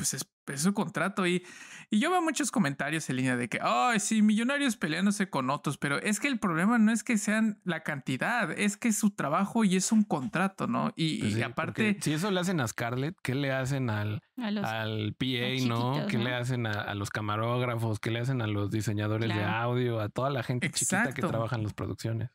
pues 0.02 0.16
es, 0.16 0.26
es 0.48 0.62
su 0.64 0.74
contrato. 0.74 1.28
Y, 1.28 1.46
y 1.92 2.00
yo 2.00 2.10
veo 2.10 2.22
muchos 2.24 2.50
comentarios 2.50 3.08
en 3.12 3.18
línea 3.18 3.38
de 3.38 3.48
que, 3.50 3.60
ay, 3.62 4.00
sí, 4.00 4.24
millonarios 4.24 4.78
peleándose 4.78 5.30
con 5.30 5.52
otros, 5.52 5.78
pero 5.78 6.00
es 6.02 6.20
que 6.20 6.28
el 6.28 6.40
problema 6.40 6.80
no 6.80 6.92
es 6.92 7.04
que 7.04 7.20
sean 7.20 7.62
la 7.64 7.84
cantidad, 7.84 8.50
es 8.52 8.78
que 8.78 8.88
es 8.88 8.98
su 8.98 9.12
trabajo 9.12 9.64
y 9.64 9.76
es 9.76 9.92
un 9.92 10.04
contrato, 10.04 10.66
¿no? 10.66 10.92
Y, 10.96 11.20
Pues 11.20 11.38
y 11.38 11.44
aparte, 11.44 11.98
si 12.02 12.14
eso 12.14 12.32
le 12.32 12.40
hacen 12.40 12.60
a 12.62 12.68
Scarlett, 12.68 13.16
¿qué 13.22 13.36
le 13.36 13.52
hacen 13.52 13.92
al, 13.92 14.22
los- 14.36 14.66
al 14.66 15.14
PA, 15.20 15.68
no? 15.68 16.08
¿Qué 16.08 16.18
¿no? 16.18 16.24
le 16.24 16.34
hacen 16.34 16.66
a, 16.66 16.72
a 16.72 16.96
los 16.96 17.12
camarógrafos? 17.12 18.00
¿Qué 18.00 18.10
le 18.10 18.20
hacen 18.22 18.42
a 18.42 18.48
los 18.48 18.72
diseñadores 18.72 19.30
de 19.30 19.44
audio? 19.44 20.00
A 20.00 20.10
toda 20.10 20.30
la 20.32 20.42
gente 20.42 20.72
chiquita 20.72 21.14
que 21.14 21.22
trabaja 21.22 21.56
en 21.58 21.64
las 21.64 21.74
producciones. 21.74 22.32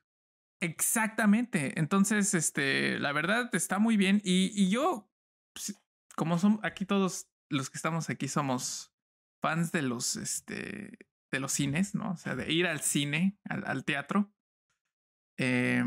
Exactamente. 0.60 1.78
Entonces, 1.78 2.34
este, 2.34 2.98
la 2.98 3.12
verdad 3.12 3.48
está 3.54 3.78
muy 3.78 3.96
bien. 3.96 4.20
Y, 4.24 4.50
y 4.54 4.70
yo, 4.70 5.10
pues, 5.52 5.74
como 6.16 6.38
son 6.38 6.60
aquí 6.62 6.84
todos 6.86 7.28
los 7.50 7.70
que 7.70 7.78
estamos 7.78 8.10
aquí 8.10 8.28
somos 8.28 8.92
fans 9.42 9.72
de 9.72 9.82
los, 9.82 10.16
este, 10.16 10.98
de 11.30 11.40
los 11.40 11.52
cines, 11.52 11.94
¿no? 11.94 12.12
O 12.12 12.16
sea, 12.16 12.34
de 12.34 12.52
ir 12.52 12.66
al 12.66 12.80
cine, 12.80 13.38
al, 13.44 13.84
teatro. 13.84 14.32
Eh, 15.38 15.84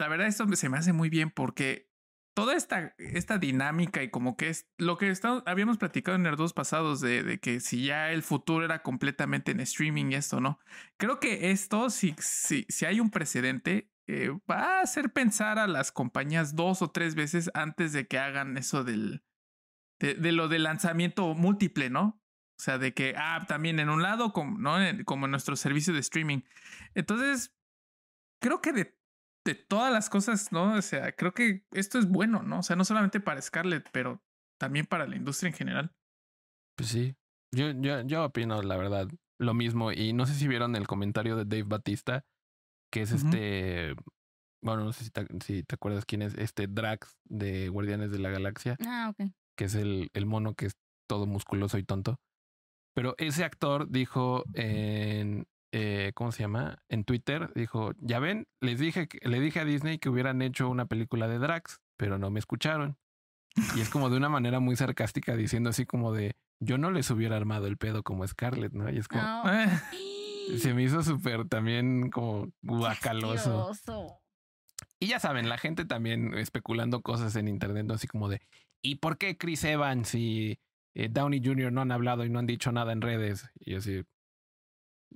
la 0.00 0.08
verdad, 0.08 0.26
esto 0.26 0.46
se 0.56 0.68
me 0.68 0.78
hace 0.78 0.92
muy 0.92 1.08
bien 1.08 1.30
porque 1.30 1.90
toda 2.34 2.56
esta, 2.56 2.94
esta 2.98 3.38
dinámica 3.38 4.02
y 4.02 4.10
como 4.10 4.36
que 4.36 4.48
es 4.48 4.68
lo 4.76 4.98
que 4.98 5.10
está- 5.10 5.42
habíamos 5.46 5.78
platicado 5.78 6.16
en 6.16 6.24
Nerdos 6.24 6.52
pasados 6.52 7.00
de, 7.00 7.22
de 7.22 7.38
que 7.38 7.60
si 7.60 7.86
ya 7.86 8.10
el 8.10 8.22
futuro 8.22 8.64
era 8.64 8.82
completamente 8.82 9.52
en 9.52 9.60
streaming 9.60 10.10
y 10.10 10.14
esto, 10.16 10.40
¿no? 10.40 10.58
Creo 10.96 11.20
que 11.20 11.52
esto, 11.52 11.90
si, 11.90 12.14
si, 12.18 12.66
si 12.68 12.86
hay 12.86 12.98
un 12.98 13.10
precedente, 13.10 13.88
eh, 14.08 14.30
va 14.50 14.78
a 14.78 14.80
hacer 14.80 15.12
pensar 15.12 15.58
a 15.58 15.66
las 15.66 15.92
compañías 15.92 16.56
dos 16.56 16.82
o 16.82 16.90
tres 16.90 17.14
veces 17.14 17.50
antes 17.54 17.92
de 17.92 18.06
que 18.06 18.18
hagan 18.18 18.56
eso 18.56 18.82
del, 18.84 19.22
de, 20.00 20.14
de 20.14 20.32
lo 20.32 20.48
del 20.48 20.64
lanzamiento 20.64 21.34
múltiple, 21.34 21.90
¿no? 21.90 22.20
O 22.58 22.62
sea, 22.62 22.78
de 22.78 22.94
que, 22.94 23.14
ah, 23.16 23.44
también 23.48 23.80
en 23.80 23.88
un 23.88 24.02
lado, 24.02 24.32
como, 24.32 24.58
¿no? 24.58 24.76
Como 25.04 25.26
en 25.26 25.32
nuestro 25.32 25.56
servicio 25.56 25.92
de 25.92 26.00
streaming. 26.00 26.42
Entonces, 26.94 27.54
creo 28.40 28.60
que 28.60 28.72
de, 28.72 28.98
de 29.44 29.54
todas 29.54 29.92
las 29.92 30.08
cosas, 30.08 30.52
¿no? 30.52 30.74
O 30.74 30.82
sea, 30.82 31.12
creo 31.12 31.32
que 31.32 31.66
esto 31.72 31.98
es 31.98 32.08
bueno, 32.08 32.42
¿no? 32.42 32.60
O 32.60 32.62
sea, 32.62 32.76
no 32.76 32.84
solamente 32.84 33.20
para 33.20 33.42
Scarlett, 33.42 33.88
pero 33.92 34.22
también 34.58 34.86
para 34.86 35.06
la 35.06 35.16
industria 35.16 35.48
en 35.48 35.56
general. 35.56 35.94
Pues 36.76 36.90
sí. 36.90 37.16
Yo, 37.52 37.70
yo, 37.70 38.02
yo 38.02 38.24
opino, 38.24 38.62
la 38.62 38.76
verdad, 38.76 39.08
lo 39.38 39.54
mismo. 39.54 39.92
Y 39.92 40.12
no 40.12 40.26
sé 40.26 40.34
si 40.34 40.48
vieron 40.48 40.76
el 40.76 40.86
comentario 40.86 41.36
de 41.36 41.44
Dave 41.44 41.68
Batista, 41.68 42.24
que 42.92 43.02
es 43.02 43.12
este. 43.12 43.94
Bueno, 44.62 44.84
no 44.84 44.92
sé 44.92 45.04
si 45.04 45.10
te, 45.10 45.26
si 45.44 45.62
te 45.62 45.74
acuerdas 45.74 46.06
quién 46.06 46.22
es 46.22 46.34
este 46.38 46.66
Drax 46.66 47.18
de 47.24 47.68
Guardianes 47.68 48.10
de 48.10 48.18
la 48.18 48.30
Galaxia, 48.30 48.76
Ah, 48.86 49.10
ok. 49.10 49.30
Que 49.56 49.64
es 49.64 49.74
el, 49.74 50.10
el 50.14 50.26
mono 50.26 50.54
que 50.54 50.66
es 50.66 50.76
todo 51.08 51.26
musculoso 51.26 51.78
y 51.78 51.84
tonto. 51.84 52.20
Pero 52.94 53.14
ese 53.18 53.44
actor 53.44 53.90
dijo 53.90 54.44
en. 54.54 55.46
eh, 55.72 56.12
¿Cómo 56.14 56.32
se 56.32 56.42
llama? 56.42 56.82
En 56.88 57.04
Twitter 57.04 57.52
dijo: 57.54 57.92
Ya 57.98 58.20
ven, 58.20 58.46
les 58.60 58.78
dije 58.78 59.08
le 59.22 59.40
dije 59.40 59.60
a 59.60 59.64
Disney 59.64 59.98
que 59.98 60.08
hubieran 60.08 60.42
hecho 60.42 60.68
una 60.68 60.86
película 60.86 61.28
de 61.28 61.38
Drax, 61.38 61.80
pero 61.96 62.18
no 62.18 62.30
me 62.30 62.38
escucharon. 62.38 62.96
Y 63.76 63.80
es 63.80 63.88
como 63.88 64.10
de 64.10 64.16
una 64.16 64.28
manera 64.28 64.58
muy 64.60 64.76
sarcástica 64.76 65.36
diciendo 65.36 65.70
así 65.70 65.86
como 65.86 66.12
de 66.12 66.36
yo 66.60 66.78
no 66.78 66.90
les 66.90 67.10
hubiera 67.10 67.36
armado 67.36 67.66
el 67.66 67.76
pedo 67.76 68.02
como 68.02 68.26
Scarlett, 68.26 68.72
¿no? 68.72 68.90
Y 68.90 68.98
es 68.98 69.08
como 69.08 69.22
se 70.58 70.74
me 70.74 70.82
hizo 70.82 71.02
súper 71.02 71.48
también 71.48 72.10
como 72.10 72.48
guacaloso. 72.62 73.72
Y 75.00 75.08
ya 75.08 75.20
saben, 75.20 75.48
la 75.48 75.58
gente 75.58 75.84
también 75.84 76.34
especulando 76.34 77.02
cosas 77.02 77.36
en 77.36 77.48
internet, 77.48 77.86
¿no? 77.86 77.94
así 77.94 78.06
como 78.06 78.28
de 78.28 78.40
¿y 78.84 78.96
por 78.96 79.18
qué 79.18 79.36
Chris 79.36 79.64
Evans 79.64 80.14
y 80.14 80.58
eh, 80.94 81.08
Downey 81.10 81.40
Jr. 81.44 81.72
no 81.72 81.80
han 81.80 81.90
hablado 81.90 82.24
y 82.24 82.30
no 82.30 82.38
han 82.38 82.46
dicho 82.46 82.70
nada 82.70 82.92
en 82.92 83.00
redes? 83.00 83.48
Y 83.58 83.74
así 83.74 84.04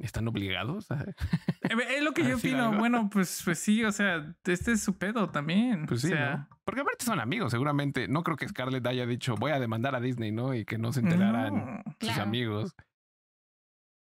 ¿Están 0.00 0.28
obligados? 0.28 0.90
a- 0.92 1.04
Eh, 1.70 1.96
Es 1.96 2.02
lo 2.02 2.12
que 2.12 2.22
¿A 2.22 2.28
yo 2.30 2.36
opino. 2.36 2.66
algo? 2.68 2.78
Bueno, 2.78 3.10
pues, 3.12 3.42
pues 3.44 3.58
sí, 3.58 3.84
o 3.84 3.90
sea, 3.92 4.34
este 4.44 4.72
es 4.72 4.82
su 4.82 4.96
pedo 4.96 5.28
también. 5.30 5.86
Pues 5.86 6.00
sí, 6.02 6.06
o 6.06 6.10
sea, 6.10 6.36
¿no? 6.36 6.48
Porque 6.64 6.80
aparte 6.82 7.04
son 7.04 7.18
amigos, 7.20 7.50
seguramente. 7.50 8.06
No 8.08 8.22
creo 8.22 8.36
que 8.36 8.48
Scarlett 8.48 8.86
haya 8.86 9.06
dicho 9.06 9.34
voy 9.34 9.50
a 9.50 9.58
demandar 9.60 9.94
a 9.96 10.00
Disney, 10.00 10.30
¿no? 10.30 10.54
Y 10.54 10.64
que 10.64 10.78
no 10.78 10.92
se 10.92 11.00
enteraran. 11.00 11.54
no. 11.56 11.82
sus 11.84 11.94
Claro. 11.98 12.22
amigos. 12.22 12.74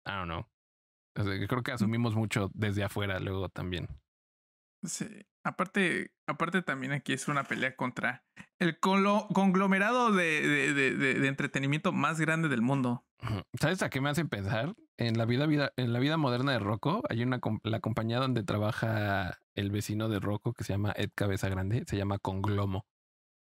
I 0.08 0.12
don't 0.12 0.26
know. 0.26 0.48
O 1.20 1.24
sea, 1.24 1.38
que 1.38 1.48
creo 1.48 1.62
que 1.62 1.74
asumimos 1.74 2.16
mucho 2.16 2.50
desde 2.54 2.84
afuera 2.84 3.20
luego 3.20 3.50
también. 3.50 3.88
Sí. 4.84 5.06
Aparte, 5.44 6.14
aparte 6.28 6.62
también 6.62 6.92
aquí 6.92 7.14
es 7.14 7.28
una 7.28 7.44
pelea 7.44 7.76
contra 7.76 8.24
el 8.60 8.80
conglomerado 8.80 10.12
de, 10.12 10.48
de, 10.74 10.96
de- 10.96 11.28
entretenimiento 11.28 11.92
más 11.92 12.20
grande 12.20 12.48
del 12.48 12.62
mundo. 12.62 13.06
¿Sabes 13.60 13.82
a 13.82 13.90
qué 13.90 14.02
me 14.02 14.10
hacen 14.10 14.30
pensar? 14.30 14.76
En 14.98 15.18
la 15.18 15.26
vida, 15.26 15.46
vida, 15.48 15.74
en 15.78 15.94
la 15.94 16.00
vida 16.00 16.18
moderna 16.18 16.52
de 16.52 16.60
Rocco, 16.60 17.02
hay 17.10 17.24
una 17.24 17.40
la 17.64 17.80
compañía 17.80 18.20
donde 18.20 18.44
trabaja 18.44 19.40
el 19.56 19.72
vecino 19.72 20.10
de 20.10 20.20
Rocco 20.20 20.54
que 20.54 20.64
se 20.64 20.74
llama 20.74 20.94
Ed 20.96 21.10
Cabeza 21.16 21.50
Grande, 21.50 21.84
se 21.88 21.98
llama 21.98 22.20
Conglomo. 22.20 22.86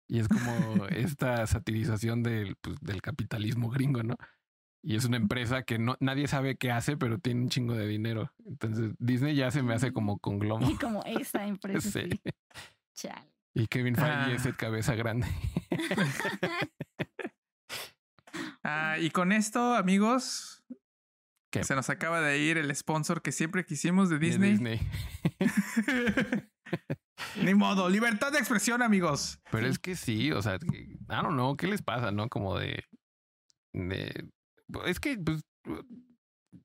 Y 0.08 0.20
es 0.20 0.28
como 0.28 0.44
esta 0.88 1.46
satirización 1.46 2.22
del, 2.22 2.56
pues, 2.56 2.78
del 2.80 3.02
capitalismo 3.02 3.70
gringo, 3.70 4.02
¿no? 4.02 4.16
Y 4.86 4.96
es 4.96 5.06
una 5.06 5.16
empresa 5.16 5.62
que 5.62 5.78
no, 5.78 5.96
nadie 6.00 6.28
sabe 6.28 6.56
qué 6.56 6.70
hace, 6.70 6.96
pero 6.98 7.18
tiene 7.18 7.40
un 7.40 7.48
chingo 7.48 7.72
de 7.74 7.86
dinero. 7.88 8.30
Entonces 8.44 8.92
Disney 8.98 9.34
ya 9.34 9.50
se 9.50 9.62
me 9.62 9.72
hace 9.72 9.92
como 9.94 10.18
Conglomo. 10.18 10.70
Y 10.70 10.76
como 10.76 11.02
esa 11.04 11.46
empresa. 11.46 11.90
Sí. 11.90 12.10
sí. 12.12 12.20
Chale. 12.94 13.32
Y 13.54 13.66
Kevin 13.68 13.94
Feige 13.96 14.10
Ah. 14.12 14.32
es 14.32 14.44
Ed 14.46 14.54
Cabeza 14.56 14.94
Grande. 14.94 15.26
Ah, 18.66 18.96
y 18.98 19.10
con 19.10 19.30
esto, 19.32 19.74
amigos, 19.74 20.64
¿Qué? 21.52 21.62
se 21.64 21.74
nos 21.74 21.90
acaba 21.90 22.20
de 22.20 22.38
ir 22.38 22.56
el 22.56 22.74
sponsor 22.74 23.20
que 23.22 23.30
siempre 23.30 23.64
quisimos 23.64 24.08
de 24.08 24.18
de 24.18 24.26
Disney. 24.26 24.50
Disney. 24.52 24.80
Ni 27.42 27.54
modo, 27.54 27.88
libertad 27.90 28.32
de 28.32 28.38
expresión, 28.38 28.82
amigos. 28.82 29.38
Pero 29.50 29.66
Sí. 29.66 29.70
es 29.72 29.78
que 29.78 29.94
sí, 29.96 30.32
o 30.32 30.40
sea, 30.42 30.54
I 30.56 30.96
don't 31.08 31.32
know, 31.34 31.56
¿qué 31.56 31.66
les 31.66 31.82
pasa, 31.82 32.10
no? 32.10 32.28
Como 32.28 32.58
de, 32.58 32.82
de 33.74 34.28
es 34.86 35.00
que 35.00 35.18
pues 35.18 35.42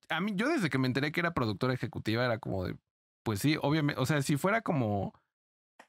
a 0.09 0.19
mí 0.21 0.33
yo 0.35 0.47
desde 0.47 0.69
que 0.69 0.77
me 0.77 0.87
enteré 0.87 1.11
que 1.11 1.19
era 1.19 1.33
productora 1.33 1.73
ejecutiva 1.73 2.25
era 2.25 2.39
como 2.39 2.65
de 2.65 2.77
pues 3.23 3.39
sí, 3.39 3.57
obviamente, 3.61 4.01
o 4.01 4.05
sea, 4.05 4.21
si 4.21 4.37
fuera 4.37 4.61
como 4.61 5.13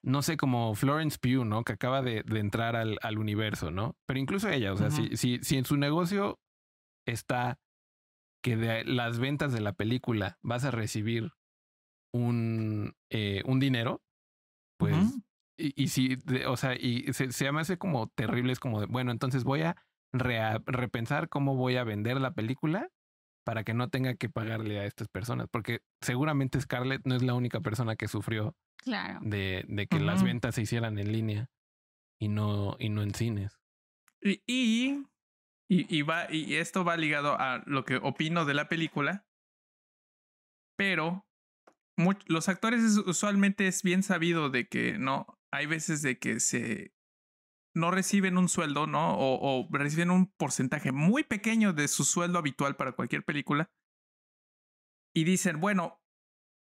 no 0.02 0.22
sé, 0.22 0.36
como 0.38 0.74
Florence 0.74 1.18
Pugh, 1.20 1.44
¿no? 1.44 1.62
Que 1.62 1.74
acaba 1.74 2.00
de, 2.00 2.22
de 2.22 2.40
entrar 2.40 2.74
al, 2.74 2.98
al 3.02 3.18
universo, 3.18 3.70
¿no? 3.70 3.96
Pero 4.06 4.18
incluso 4.18 4.48
ella, 4.48 4.72
o 4.72 4.76
sea, 4.78 4.90
si, 4.90 5.16
si, 5.16 5.38
si 5.42 5.58
en 5.58 5.64
su 5.66 5.76
negocio 5.76 6.38
está 7.06 7.58
que 8.42 8.56
de 8.56 8.84
las 8.84 9.18
ventas 9.18 9.52
de 9.52 9.60
la 9.60 9.74
película 9.74 10.38
vas 10.42 10.64
a 10.64 10.70
recibir 10.70 11.32
un, 12.14 12.94
eh, 13.10 13.42
un 13.44 13.60
dinero, 13.60 14.02
pues 14.78 14.96
y, 15.58 15.82
y 15.84 15.88
si, 15.88 16.16
de- 16.16 16.46
o 16.46 16.56
sea, 16.56 16.74
y 16.74 17.12
se, 17.12 17.32
se 17.32 17.52
me 17.52 17.60
hace 17.60 17.76
como 17.76 18.08
terrible, 18.08 18.52
es 18.52 18.60
como 18.60 18.80
de, 18.80 18.86
bueno, 18.86 19.12
entonces 19.12 19.44
voy 19.44 19.60
a 19.62 19.76
rea- 20.12 20.62
repensar 20.66 21.28
cómo 21.28 21.56
voy 21.56 21.76
a 21.76 21.84
vender 21.84 22.20
la 22.20 22.32
película 22.34 22.88
para 23.44 23.64
que 23.64 23.74
no 23.74 23.88
tenga 23.88 24.14
que 24.14 24.28
pagarle 24.28 24.78
a 24.80 24.84
estas 24.84 25.08
personas, 25.08 25.48
porque 25.50 25.80
seguramente 26.00 26.60
Scarlett 26.60 27.02
no 27.04 27.14
es 27.14 27.22
la 27.22 27.34
única 27.34 27.60
persona 27.60 27.96
que 27.96 28.06
sufrió 28.08 28.54
Claro. 28.78 29.18
de, 29.22 29.64
de 29.68 29.86
que 29.86 29.98
las 30.00 30.22
ventas 30.22 30.54
se 30.54 30.62
hicieran 30.62 30.98
en 30.98 31.12
línea 31.12 31.50
y 32.20 32.28
no, 32.28 32.76
y 32.78 32.88
no 32.90 33.02
en 33.02 33.14
cines. 33.14 33.58
Y, 34.22 34.42
y, 34.46 35.04
y, 35.68 35.96
y 35.98 36.02
va, 36.02 36.30
y 36.32 36.54
esto 36.56 36.84
va 36.84 36.96
ligado 36.96 37.38
a 37.40 37.62
lo 37.66 37.84
que 37.84 37.96
opino 37.96 38.44
de 38.44 38.54
la 38.54 38.68
película. 38.68 39.26
Pero 40.76 41.26
los 42.26 42.48
actores 42.48 42.82
es- 42.82 42.98
usualmente 42.98 43.66
es 43.66 43.82
bien 43.82 44.02
sabido 44.02 44.50
de 44.50 44.68
que 44.68 44.98
no 44.98 45.38
hay 45.52 45.66
veces 45.66 46.02
de 46.02 46.18
que 46.18 46.40
se 46.40 46.92
no 47.74 47.90
reciben 47.90 48.36
un 48.38 48.48
sueldo, 48.48 48.86
¿no? 48.86 49.14
O, 49.16 49.60
o 49.62 49.68
reciben 49.70 50.10
un 50.10 50.32
porcentaje 50.32 50.92
muy 50.92 51.22
pequeño 51.24 51.72
de 51.72 51.88
su 51.88 52.04
sueldo 52.04 52.38
habitual 52.38 52.76
para 52.76 52.92
cualquier 52.92 53.24
película. 53.24 53.70
Y 55.14 55.24
dicen, 55.24 55.60
bueno, 55.60 56.00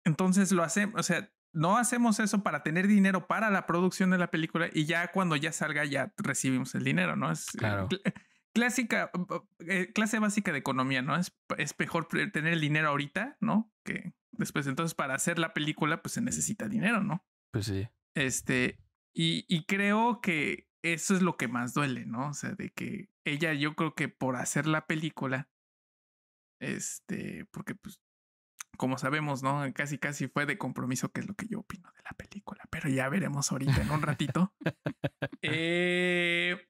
entonces 0.06 0.52
lo 0.52 0.64
hacemos, 0.64 1.00
o 1.00 1.04
sea, 1.04 1.32
no 1.54 1.78
hacemos 1.78 2.20
eso 2.20 2.44
para 2.44 2.64
tener 2.64 2.88
dinero 2.88 3.28
para 3.28 3.50
la 3.50 3.66
producción 3.66 4.12
de 4.12 4.18
la 4.18 4.32
película 4.32 4.70
y 4.72 4.86
ya 4.86 5.12
cuando 5.12 5.36
ya 5.36 5.52
salga 5.52 5.84
ya 5.84 6.14
recibimos 6.18 6.74
el 6.76 6.84
dinero, 6.84 7.16
¿no? 7.16 7.32
Es 7.32 7.48
Claro. 7.48 7.90
cl- 7.90 8.02
clásica, 8.54 9.12
eh, 9.68 9.92
clase 9.94 10.20
básica 10.20 10.52
de 10.52 10.60
economía, 10.60 11.02
¿no? 11.02 11.16
Es, 11.18 11.36
es 11.58 11.76
mejor 11.78 12.08
tener 12.08 12.54
el 12.54 12.62
dinero 12.62 12.90
ahorita, 12.90 13.38
¿no? 13.42 13.74
Que 13.84 14.14
después, 14.32 14.68
entonces 14.68 14.96
para 14.96 15.16
hacer 15.16 15.40
la 15.40 15.54
película 15.54 16.02
pues 16.02 16.14
se 16.14 16.22
necesita 16.22 16.68
dinero, 16.70 17.04
¿no? 17.04 17.26
Pues 17.52 17.66
sí. 17.66 17.88
Este, 18.16 18.80
y, 19.14 19.46
y 19.50 19.66
creo 19.66 20.22
que 20.22 20.69
eso 20.84 21.16
es 21.16 21.22
lo 21.22 21.38
que 21.38 21.48
más 21.48 21.74
duele, 21.74 22.06
¿no? 22.06 22.30
O 22.30 22.34
sea, 22.34 22.52
de 22.52 22.70
que 22.72 23.10
ella, 23.26 23.54
yo 23.54 23.76
creo 23.76 23.94
que 23.96 24.08
por 24.10 24.36
hacer 24.36 24.66
la 24.68 24.86
película, 24.88 25.50
este, 26.62 27.46
porque 27.52 27.76
pues, 27.76 28.02
como 28.78 28.98
sabemos, 28.98 29.44
¿no? 29.44 29.62
Casi, 29.74 29.98
casi 29.98 30.28
fue 30.28 30.46
de 30.46 30.58
compromiso, 30.58 31.12
que 31.12 31.22
es 31.22 31.28
lo 31.28 31.36
que 31.36 31.48
yo 31.48 31.60
opino 31.60 31.92
de 31.92 32.02
la 32.04 32.12
película, 32.12 32.64
pero 32.70 32.88
ya 32.90 33.10
veremos 33.10 33.52
ahorita 33.52 33.82
en 33.82 33.92
un 33.92 34.02
ratito. 34.02 34.54
Eh, 35.42 36.68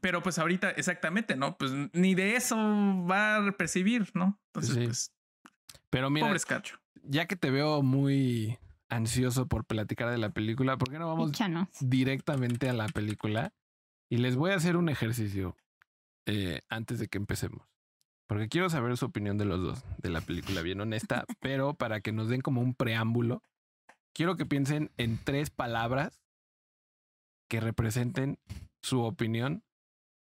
pero 0.00 0.22
pues 0.22 0.38
ahorita, 0.38 0.70
exactamente, 0.70 1.34
¿no? 1.36 1.56
Pues 1.58 1.72
ni 1.92 2.14
de 2.14 2.36
eso 2.36 2.56
va 2.56 3.36
a 3.48 3.52
percibir, 3.52 4.10
¿no? 4.14 4.40
Entonces, 4.54 4.74
Sí. 4.76 4.84
pues, 4.84 5.12
Pero 5.90 6.10
mira, 6.10 6.26
pobre 6.28 6.38
Scacho. 6.38 6.80
ya 7.02 7.26
que 7.26 7.34
te 7.36 7.50
veo 7.50 7.82
muy 7.82 8.58
ansioso 8.90 9.46
por 9.46 9.64
platicar 9.64 10.10
de 10.10 10.18
la 10.18 10.30
película, 10.30 10.76
¿por 10.76 10.90
qué 10.90 10.98
no 10.98 11.08
vamos 11.08 11.30
Échanos. 11.30 11.68
directamente 11.80 12.68
a 12.68 12.72
la 12.72 12.88
película? 12.88 13.52
Y 14.10 14.18
les 14.18 14.36
voy 14.36 14.50
a 14.50 14.56
hacer 14.56 14.76
un 14.76 14.88
ejercicio 14.88 15.56
eh, 16.26 16.60
antes 16.68 16.98
de 16.98 17.08
que 17.08 17.18
empecemos. 17.18 17.66
Porque 18.28 18.48
quiero 18.48 18.68
saber 18.70 18.96
su 18.96 19.06
opinión 19.06 19.38
de 19.38 19.44
los 19.44 19.60
dos, 19.60 19.84
de 19.98 20.10
la 20.10 20.20
película, 20.20 20.62
bien 20.62 20.80
honesta, 20.80 21.24
pero 21.40 21.74
para 21.74 22.00
que 22.00 22.12
nos 22.12 22.28
den 22.28 22.42
como 22.42 22.60
un 22.60 22.74
preámbulo, 22.74 23.42
quiero 24.12 24.36
que 24.36 24.46
piensen 24.46 24.90
en 24.96 25.18
tres 25.18 25.50
palabras 25.50 26.20
que 27.48 27.60
representen 27.60 28.38
su 28.82 29.02
opinión 29.02 29.64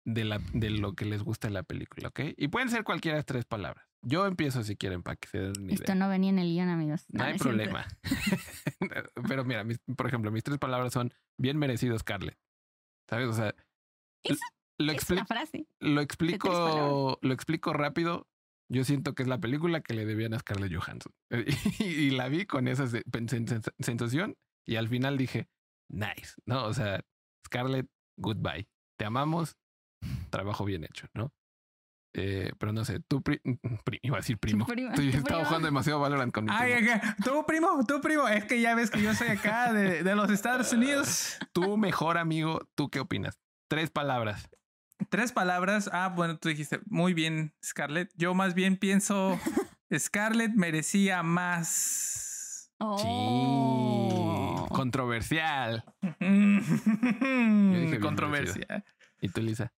de, 0.05 0.23
la, 0.25 0.39
de 0.53 0.69
lo 0.69 0.93
que 0.93 1.05
les 1.05 1.23
gusta 1.23 1.47
de 1.47 1.53
la 1.53 1.63
película, 1.63 2.09
¿ok? 2.09 2.21
Y 2.37 2.47
pueden 2.47 2.69
ser 2.69 2.83
cualquiera 2.83 3.17
de 3.17 3.23
tres 3.23 3.45
palabras. 3.45 3.88
Yo 4.01 4.25
empiezo 4.25 4.63
si 4.63 4.75
quieren 4.77 5.03
para 5.03 5.15
que 5.17 5.27
se 5.27 5.39
den 5.39 5.53
una 5.59 5.67
idea. 5.73 5.75
Esto 5.75 5.95
no 5.95 6.07
venía 6.09 6.29
en 6.29 6.39
el 6.39 6.47
guion, 6.53 6.69
amigos. 6.69 7.05
No 7.09 7.23
hay 7.23 7.37
problema. 7.37 7.85
Pero 9.27 9.43
mira, 9.45 9.63
mis- 9.63 9.79
por 9.97 10.07
ejemplo, 10.07 10.31
mis 10.31 10.43
tres 10.43 10.57
palabras 10.57 10.93
son 10.93 11.13
bien 11.37 11.57
merecido, 11.57 11.97
Scarlett. 11.99 12.37
¿Sabes? 13.09 13.27
O 13.27 13.33
sea, 13.33 13.53
Es- 14.23 14.39
lo, 14.79 14.93
Es 14.93 15.03
frase. 15.27 15.67
lo 15.81 15.99
explico, 16.01 17.19
lo 17.21 17.33
explico 17.33 17.73
rápido. 17.73 18.27
Yo 18.71 18.83
siento 18.85 19.15
que 19.15 19.23
es 19.23 19.27
la 19.29 19.39
película 19.39 19.81
que 19.81 19.93
le 19.95 20.05
debían 20.05 20.33
a 20.33 20.39
Scarlett 20.39 20.73
Johansson. 20.73 21.13
Y, 21.79 21.83
y 21.83 22.09
la 22.11 22.29
vi 22.29 22.45
con 22.45 22.67
esa 22.67 22.85
sensación 23.79 24.37
y 24.67 24.75
al 24.77 24.87
final 24.87 25.17
dije, 25.17 25.49
nice, 25.91 26.35
¿no? 26.45 26.65
O 26.65 26.73
sea, 26.73 27.03
Scarlett, 27.45 27.87
goodbye. 28.17 28.67
Te 28.97 29.05
amamos, 29.05 29.57
trabajo 30.29 30.63
bien 30.65 30.83
hecho, 30.83 31.07
¿no? 31.13 31.33
Eh, 32.13 32.51
pero 32.57 32.73
no 32.73 32.83
sé, 32.85 32.99
tú, 33.01 33.21
pri- 33.21 33.39
pri- 33.85 33.99
iba 34.01 34.17
a 34.17 34.21
decir 34.21 34.37
primo. 34.39 34.65
tu 34.65 35.01
estaba 35.01 35.45
jugando 35.45 35.67
demasiado 35.67 35.99
Valorant 35.99 36.33
con 36.33 36.45
mi 36.45 36.51
Ay, 36.53 36.73
primo. 36.75 36.99
tú 37.23 37.45
primo, 37.45 37.85
tú 37.87 38.01
primo, 38.01 38.27
es 38.27 38.45
que 38.45 38.59
ya 38.61 38.73
ves 38.73 38.89
que 38.89 39.01
yo 39.01 39.13
soy 39.13 39.27
acá 39.27 39.71
de, 39.73 40.01
de 40.03 40.15
los 40.15 40.29
Estados 40.31 40.73
Unidos. 40.73 41.37
Tu 41.53 41.77
mejor 41.77 42.17
amigo, 42.17 42.67
¿tú 42.75 42.89
qué 42.89 42.99
opinas? 42.99 43.37
Tres 43.67 43.91
palabras. 43.91 44.49
Tres 45.09 45.31
palabras. 45.31 45.89
Ah, 45.93 46.09
bueno, 46.09 46.37
tú 46.37 46.49
dijiste 46.49 46.79
muy 46.87 47.13
bien, 47.13 47.53
Scarlett. 47.63 48.11
Yo 48.15 48.33
más 48.33 48.53
bien 48.55 48.75
pienso, 48.77 49.39
Scarlett 49.97 50.53
merecía 50.55 51.21
más. 51.23 52.71
Oh. 52.79 52.97
Sí. 54.67 54.73
Controversial. 54.73 55.83
bien 56.19 57.99
Controversia. 58.01 58.83
¿Y 59.21 59.29
tú, 59.29 59.41
Lisa? 59.41 59.71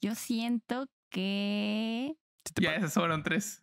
Yo 0.00 0.14
siento 0.14 0.86
que. 1.12 2.16
Si 2.44 2.54
te, 2.54 2.62
Ya 2.62 2.70
pa- 2.70 2.76
esas 2.76 2.94
fueron 2.94 3.22
tres. 3.22 3.62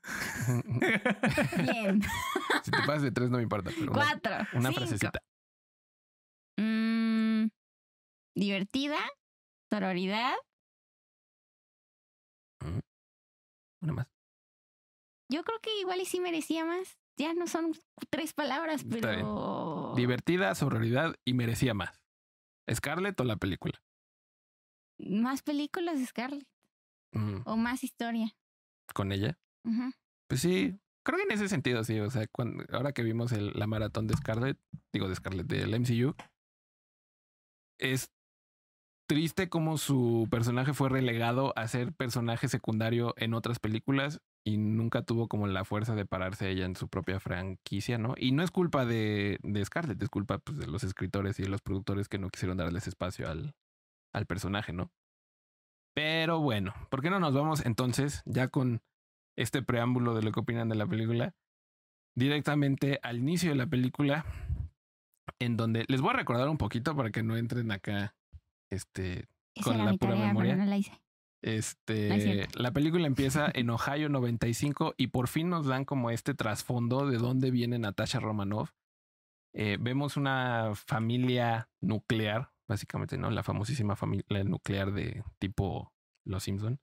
Bien. 1.57 2.01
si 2.63 2.71
te 2.71 2.77
pasas 2.85 3.01
de 3.01 3.12
tres 3.12 3.29
no 3.29 3.38
me 3.38 3.43
importa, 3.43 3.71
pero 3.77 3.91
Cuatro. 3.91 4.35
una 4.53 4.71
frasecita. 4.71 5.21
Mm, 6.57 7.47
divertida. 8.35 8.97
Sororidad. 9.71 10.33
Una 13.81 13.93
más. 13.93 14.07
Yo 15.31 15.43
creo 15.43 15.59
que 15.62 15.79
igual 15.79 16.01
y 16.01 16.05
sí 16.05 16.19
merecía 16.19 16.65
más. 16.65 16.97
Ya 17.17 17.33
no 17.33 17.47
son 17.47 17.73
tres 18.09 18.33
palabras, 18.33 18.81
Está 18.81 18.89
pero. 18.99 19.93
Divertida, 19.95 20.55
sororidad 20.55 21.15
y 21.25 21.33
merecía 21.33 21.73
más. 21.73 22.01
¿Scarlett 22.73 23.19
o 23.19 23.23
la 23.25 23.35
película? 23.38 23.73
Más 24.99 25.41
películas 25.43 25.99
de 25.99 26.05
Scarlett. 26.05 26.47
Mm, 27.12 27.41
O 27.45 27.58
más 27.58 27.84
historia. 27.84 28.36
¿Con 28.93 29.12
ella? 29.12 29.38
Pues 30.28 30.41
sí, 30.41 30.80
creo 31.04 31.17
que 31.17 31.24
en 31.24 31.32
ese 31.32 31.48
sentido 31.50 31.84
sí. 31.84 32.00
O 32.00 32.10
sea, 32.10 32.28
cuando, 32.32 32.63
ahora 32.72 32.91
que 32.91 33.04
vimos 33.04 33.32
el- 33.32 33.52
la 33.56 33.67
maratón 33.67 34.08
de 34.08 34.15
Scarlett, 34.15 34.58
digo 34.93 35.08
de 35.08 35.15
Scarlett, 35.15 35.48
del 35.48 35.74
MCU, 35.74 36.15
es 37.80 38.12
triste 39.08 39.50
como 39.50 39.78
su 39.78 40.28
personaje 40.30 40.74
fue 40.74 40.89
relegado 40.89 41.54
a 41.58 41.67
ser 41.67 41.93
personaje 41.93 42.48
secundario 42.48 43.15
en 43.17 43.34
otras 43.34 43.58
películas 43.60 44.22
y 44.45 44.58
nunca 44.58 45.02
tuvo 45.04 45.28
como 45.28 45.48
la 45.48 45.65
fuerza 45.65 45.95
de 45.95 46.06
pararse 46.06 46.50
ella 46.50 46.65
en 46.65 46.76
su 46.76 46.88
propia 46.89 47.19
franquicia, 47.19 47.98
¿no? 47.98 48.13
Y 48.17 48.32
no 48.34 48.43
es 48.43 48.52
culpa 48.52 48.86
de, 48.86 49.39
de 49.41 49.65
Scarlett, 49.65 50.02
es 50.02 50.10
culpa 50.10 50.38
pues, 50.38 50.60
de 50.60 50.67
los 50.67 50.84
escritores 50.84 51.39
y 51.39 51.43
de 51.43 51.50
los 51.50 51.62
productores 51.62 52.08
que 52.08 52.19
no 52.19 52.30
quisieron 52.30 52.58
darles 52.58 52.88
espacio 52.88 53.28
al, 53.30 53.56
al 54.13 54.26
personaje, 54.28 54.74
¿no? 54.74 54.91
Pero 55.99 56.39
bueno, 56.39 56.73
¿por 56.89 57.01
qué 57.01 57.09
no 57.09 57.19
nos 57.19 57.33
vamos 57.33 57.65
entonces 57.65 58.23
ya 58.25 58.47
con 58.47 58.81
este 59.35 59.62
preámbulo 59.62 60.15
de 60.15 60.21
lo 60.21 60.31
que 60.31 60.39
opinan 60.39 60.69
de 60.69 60.75
la 60.75 60.88
película 60.88 61.35
directamente 62.15 63.01
al 63.03 63.17
inicio 63.17 63.49
de 63.49 63.57
la 63.57 63.67
película 63.67 64.25
en 65.39 65.57
donde 65.57 65.83
les 65.89 65.99
voy 65.99 66.12
a 66.12 66.13
recordar 66.13 66.47
un 66.47 66.57
poquito 66.57 66.95
para 66.95 67.12
que 67.12 67.21
no 67.21 67.35
entren 67.35 67.69
acá 67.73 68.15
este 68.69 69.27
Esa 69.55 69.71
Con 69.71 69.77
la 69.79 69.93
pura 69.97 70.13
tarea, 70.13 70.27
memoria. 70.27 70.55
no 70.55 70.65
la 70.67 70.77
hice. 70.77 71.01
Este 71.41 72.47
la 72.53 72.71
película 72.71 73.05
empieza 73.05 73.51
en 73.53 73.69
Ohio 73.69 74.07
95 74.07 74.93
y 74.95 75.07
por 75.07 75.27
fin 75.27 75.49
nos 75.49 75.65
dan 75.65 75.83
como 75.83 76.12
este 76.12 76.33
trasfondo 76.33 77.07
de 77.07 77.17
dónde 77.17 77.51
viene 77.51 77.77
Natasha 77.77 78.21
Romanoff. 78.21 78.71
Eh, 79.53 79.77
vemos 79.81 80.15
una 80.15 80.71
familia 80.75 81.67
nuclear, 81.81 82.53
básicamente, 82.69 83.17
¿no? 83.17 83.32
La 83.32 83.43
famosísima 83.43 83.97
familia 83.97 84.45
nuclear 84.45 84.93
de 84.93 85.25
tipo 85.39 85.93
Los 86.25 86.43
Simpson. 86.43 86.79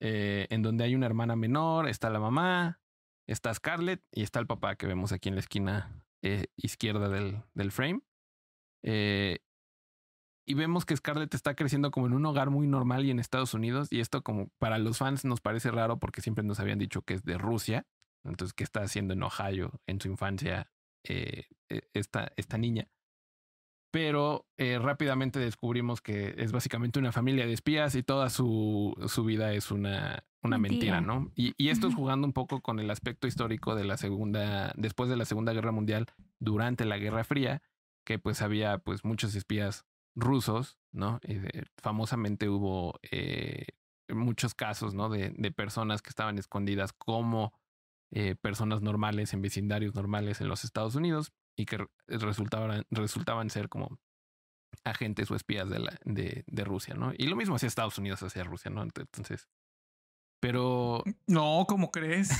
eh, 0.00 0.48
en 0.50 0.62
donde 0.62 0.84
hay 0.84 0.96
una 0.96 1.06
hermana 1.06 1.36
menor, 1.36 1.88
está 1.88 2.10
la 2.10 2.20
mamá, 2.20 2.80
está 3.28 3.54
Scarlett 3.54 4.02
y 4.12 4.22
está 4.24 4.40
el 4.40 4.48
papá 4.48 4.76
que 4.76 4.86
vemos 4.88 5.12
aquí 5.12 5.28
en 5.28 5.36
la 5.36 5.40
esquina 5.42 6.04
eh, 6.22 6.46
izquierda 6.56 7.08
del, 7.08 7.42
del 7.54 7.70
frame. 7.72 8.02
Eh, 8.84 9.38
y 10.46 10.54
vemos 10.54 10.84
que 10.84 10.96
Scarlett 10.96 11.34
está 11.34 11.54
creciendo 11.54 11.92
como 11.92 12.06
en 12.08 12.14
un 12.14 12.26
hogar 12.26 12.50
muy 12.50 12.66
normal 12.66 13.04
y 13.04 13.10
en 13.12 13.20
Estados 13.20 13.54
Unidos. 13.54 13.92
Y 13.92 14.00
esto 14.00 14.22
como 14.22 14.48
para 14.58 14.78
los 14.78 14.98
fans 14.98 15.24
nos 15.24 15.40
parece 15.40 15.70
raro 15.70 15.98
porque 16.00 16.20
siempre 16.20 16.44
nos 16.44 16.58
habían 16.58 16.80
dicho 16.80 17.02
que 17.02 17.14
es 17.14 17.24
de 17.24 17.38
Rusia. 17.38 17.86
Entonces, 18.24 18.54
¿qué 18.54 18.64
está 18.64 18.82
haciendo 18.82 19.14
en 19.14 19.22
Ohio 19.22 19.80
en 19.86 20.00
su 20.00 20.08
infancia 20.08 20.72
eh, 21.04 21.44
esta, 21.94 22.32
esta 22.36 22.58
niña? 22.58 22.88
Pero 23.92 24.46
eh, 24.56 24.78
rápidamente 24.80 25.38
descubrimos 25.38 26.00
que 26.00 26.34
es 26.38 26.50
básicamente 26.50 26.98
una 26.98 27.12
familia 27.12 27.46
de 27.46 27.52
espías 27.52 27.94
y 27.94 28.02
toda 28.02 28.30
su, 28.30 28.96
su 29.06 29.22
vida 29.22 29.52
es 29.52 29.70
una, 29.70 30.24
una 30.42 30.56
mentira, 30.56 31.00
Mentira. 31.00 31.14
¿no? 31.20 31.30
Y, 31.36 31.52
y 31.58 31.68
esto 31.68 31.88
es 31.88 31.94
jugando 31.94 32.26
un 32.26 32.32
poco 32.32 32.62
con 32.62 32.80
el 32.80 32.90
aspecto 32.90 33.26
histórico 33.26 33.74
de 33.74 33.84
la 33.84 33.98
segunda, 33.98 34.72
después 34.78 35.10
de 35.10 35.16
la 35.16 35.26
Segunda 35.26 35.52
Guerra 35.52 35.72
Mundial, 35.72 36.06
durante 36.40 36.86
la 36.86 36.96
Guerra 36.96 37.22
Fría, 37.22 37.62
que 38.04 38.18
pues 38.18 38.40
había 38.40 38.78
pues 38.78 39.04
muchos 39.04 39.34
espías 39.34 39.84
rusos, 40.14 40.78
¿no? 40.90 41.20
Y 41.22 41.34
de- 41.34 41.66
famosamente 41.76 42.48
hubo 42.48 42.98
eh, 43.10 43.66
muchos 44.08 44.54
casos, 44.54 44.94
¿no? 44.94 45.10
De, 45.10 45.34
de 45.36 45.52
personas 45.52 46.00
que 46.00 46.08
estaban 46.08 46.38
escondidas 46.38 46.94
como 46.94 47.52
eh, 48.10 48.36
personas 48.36 48.80
normales 48.80 49.34
en 49.34 49.42
vecindarios 49.42 49.94
normales 49.94 50.40
en 50.40 50.48
los 50.48 50.64
Estados 50.64 50.94
Unidos 50.94 51.30
y 51.56 51.66
que 51.66 51.78
re- 51.78 51.86
resultaban, 52.08 52.84
resultaban 52.90 53.50
ser 53.50 53.68
como 53.68 53.98
agentes 54.84 55.30
o 55.30 55.36
espías 55.36 55.68
de, 55.68 55.78
la, 55.78 55.98
de, 56.04 56.44
de 56.46 56.64
Rusia, 56.64 56.94
¿no? 56.94 57.12
Y 57.16 57.26
lo 57.26 57.36
mismo 57.36 57.56
hacía 57.56 57.66
Estados 57.68 57.98
Unidos 57.98 58.22
hacia 58.22 58.42
Rusia, 58.44 58.70
¿no? 58.70 58.82
Entonces, 58.82 59.48
pero, 60.40 61.04
No, 61.26 61.66
¿cómo 61.68 61.90
crees? 61.90 62.30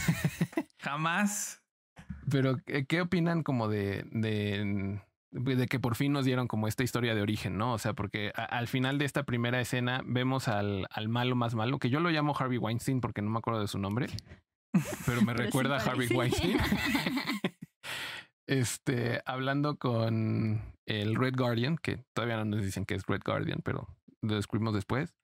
Jamás. 0.81 1.63
pero 2.31 2.57
¿qué, 2.89 3.01
opinan 3.01 3.43
como 3.43 3.69
de, 3.69 4.05
de, 4.11 5.01
de 5.31 5.67
que 5.69 5.79
por 5.79 5.95
fin 5.95 6.13
nos 6.13 6.25
dieron 6.25 6.49
como 6.49 6.67
esta 6.69 6.83
historia 6.83 7.15
de 7.15 7.23
origen, 7.23 7.57
¿no? 7.59 7.75
O 7.75 7.79
sea, 7.79 7.93
porque 7.95 8.33
a- 8.35 8.45
al 8.45 8.67
final 8.67 8.99
de 8.99 9.05
esta 9.05 9.23
primera 9.25 9.61
escena 9.61 10.01
vemos 10.05 10.49
al, 10.49 10.87
al 10.91 11.09
malo 11.09 11.37
más 11.37 11.55
malo, 11.55 11.79
que 11.79 11.91
yo 11.91 12.01
lo 12.01 12.11
llamo 12.11 12.35
Harvey 12.37 12.59
Weinstein 12.59 13.01
porque 13.01 13.23
no 13.23 13.31
me 13.31 13.39
acuerdo 13.39 13.61
de 13.61 13.69
su 13.69 13.79
nombre, 13.79 14.07
pero 15.07 15.23
me 15.23 15.33
Pero 15.35 15.39
sí 15.39 15.45
recuerda 15.45 15.77
a 15.77 15.81
Harvey. 15.81 16.09
Weinstein. 16.09 16.59
este, 18.47 19.23
hablando 19.25 19.77
con 19.77 20.75
el 20.87 21.15
Red 21.15 21.35
Guardian, 21.37 21.77
que 21.79 22.05
todavía 22.15 22.37
no 22.37 22.45
nos 22.45 22.63
dicen 22.63 22.85
que 22.85 22.95
es 22.95 23.07
Red 23.07 23.23
Guardian, 23.25 23.61
pero 23.65 23.89
lo 24.21 24.35
descubrimos 24.35 24.75
después. 24.75 25.15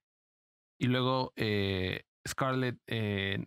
Y 0.79 0.87
luego 0.87 1.33
eh, 1.35 2.05
Scarlett 2.27 2.79
eh, 2.87 3.45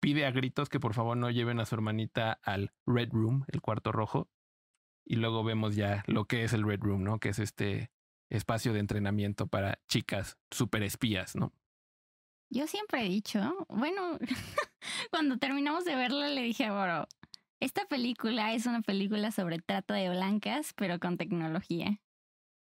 pide 0.00 0.26
a 0.26 0.30
gritos 0.30 0.68
que 0.68 0.80
por 0.80 0.94
favor 0.94 1.16
no 1.16 1.30
lleven 1.30 1.60
a 1.60 1.66
su 1.66 1.74
hermanita 1.74 2.38
al 2.42 2.72
Red 2.86 3.10
Room, 3.12 3.44
el 3.48 3.60
cuarto 3.60 3.92
rojo. 3.92 4.28
Y 5.04 5.16
luego 5.16 5.42
vemos 5.42 5.74
ya 5.74 6.04
lo 6.06 6.26
que 6.26 6.44
es 6.44 6.52
el 6.52 6.64
Red 6.64 6.80
Room, 6.80 7.02
¿no? 7.02 7.18
Que 7.18 7.30
es 7.30 7.38
este 7.38 7.90
espacio 8.30 8.72
de 8.72 8.80
entrenamiento 8.80 9.46
para 9.46 9.80
chicas 9.88 10.38
super 10.50 10.82
espías, 10.82 11.34
¿no? 11.34 11.52
Yo 12.50 12.66
siempre 12.66 13.04
he 13.04 13.08
dicho, 13.08 13.66
bueno, 13.68 14.18
cuando 15.10 15.38
terminamos 15.38 15.84
de 15.84 15.96
verla 15.96 16.28
le 16.28 16.42
dije 16.42 16.66
a 16.66 17.06
esta 17.60 17.84
película 17.86 18.52
es 18.54 18.66
una 18.66 18.82
película 18.82 19.30
sobre 19.30 19.58
trata 19.58 19.94
de 19.94 20.10
blancas, 20.10 20.72
pero 20.76 20.98
con 20.98 21.16
tecnología. 21.16 22.00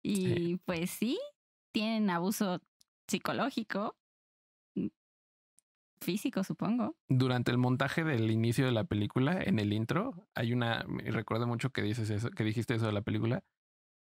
Y 0.02 0.16
Sí. 0.16 0.60
pues 0.64 0.90
sí, 0.90 1.18
tienen 1.72 2.08
abuso 2.10 2.60
psicológico, 3.08 3.96
mm, 4.76 4.86
físico, 6.02 6.44
supongo. 6.44 6.96
Durante 7.08 7.50
el 7.50 7.58
montaje 7.58 8.04
del 8.04 8.30
inicio 8.30 8.64
de 8.64 8.72
la 8.72 8.84
película, 8.84 9.40
en 9.42 9.58
el 9.58 9.72
intro, 9.72 10.26
hay 10.34 10.52
una, 10.52 10.84
recuerdo 11.04 11.46
mucho 11.46 11.70
que 11.70 11.82
dices 11.82 12.08
eso, 12.10 12.30
que 12.30 12.44
dijiste 12.44 12.74
eso 12.74 12.86
de 12.86 12.92
la 12.92 13.02
película. 13.02 13.44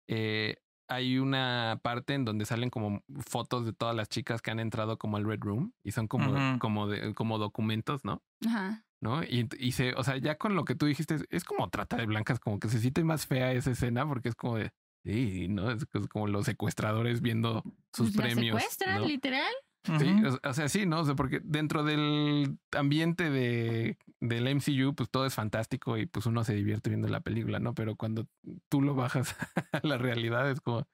Eh, 0.08 0.58
hay 0.88 1.18
una 1.20 1.80
parte 1.82 2.14
en 2.14 2.26
donde 2.26 2.46
salen 2.46 2.70
como 2.70 3.02
fotos 3.26 3.66
de 3.66 3.72
todas 3.72 3.96
las 3.96 4.10
chicas 4.10 4.42
que 4.42 4.52
han 4.52 4.60
entrado 4.60 4.98
como 4.98 5.16
al 5.18 5.24
Red 5.24 5.40
Room 5.40 5.74
y 5.84 5.92
son 5.92 6.08
como, 6.08 6.60
como, 6.60 6.88
de, 6.88 7.14
como 7.16 7.38
documentos, 7.38 8.04
¿no? 8.04 8.22
Ajá. 8.46 8.86
¿No? 9.02 9.24
Y, 9.24 9.50
y 9.58 9.72
se, 9.72 9.94
o 9.96 10.04
sea, 10.04 10.18
ya 10.18 10.38
con 10.38 10.56
lo 10.56 10.64
que 10.64 10.76
tú 10.76 10.86
dijiste, 10.86 11.16
es, 11.16 11.26
es 11.32 11.44
como 11.44 11.70
trata 11.70 11.98
de 11.98 12.06
blancas, 12.06 12.40
como 12.40 12.60
que 12.60 12.70
se 12.70 12.80
siente 12.80 13.04
más 13.04 13.26
fea 13.26 13.52
esa 13.52 13.72
escena 13.72 14.08
porque 14.08 14.30
es 14.30 14.36
como 14.36 14.58
de, 14.58 14.72
sí, 15.04 15.48
¿no? 15.48 15.72
Es, 15.72 15.88
es 15.92 16.08
como 16.08 16.28
los 16.28 16.46
secuestradores 16.46 17.22
viendo 17.22 17.64
sus 17.94 18.12
Pues 18.12 18.16
la 18.16 18.24
premios. 18.24 18.58
secuestran, 18.62 19.02
¿no? 19.02 19.08
literal. 19.08 19.52
Sí, 19.98 20.14
o, 20.24 20.48
o 20.48 20.54
sea, 20.54 20.70
sí, 20.70 20.86
¿no? 20.86 21.00
O 21.00 21.06
sea, 21.06 21.16
porque 21.16 21.42
dentro 21.44 21.84
del 21.84 22.60
ambiente 22.72 23.32
de, 23.32 23.98
del 24.20 24.48
MCU, 24.48 24.94
pues 24.94 25.10
todo 25.10 25.26
es 25.26 25.34
fantástico 25.34 25.98
y 25.98 26.06
pues 26.06 26.28
uno 26.28 26.44
se 26.44 26.54
divierte 26.54 26.92
viendo 26.92 27.08
la 27.08 27.22
película, 27.22 27.60
¿no? 27.60 27.74
Pero 27.74 27.96
cuando 27.96 28.28
tú 28.70 28.84
lo 28.84 28.94
bajas 28.94 29.36
a 29.72 29.80
la 29.82 29.98
realidad 29.98 30.52
es 30.52 30.62
como, 30.62 30.88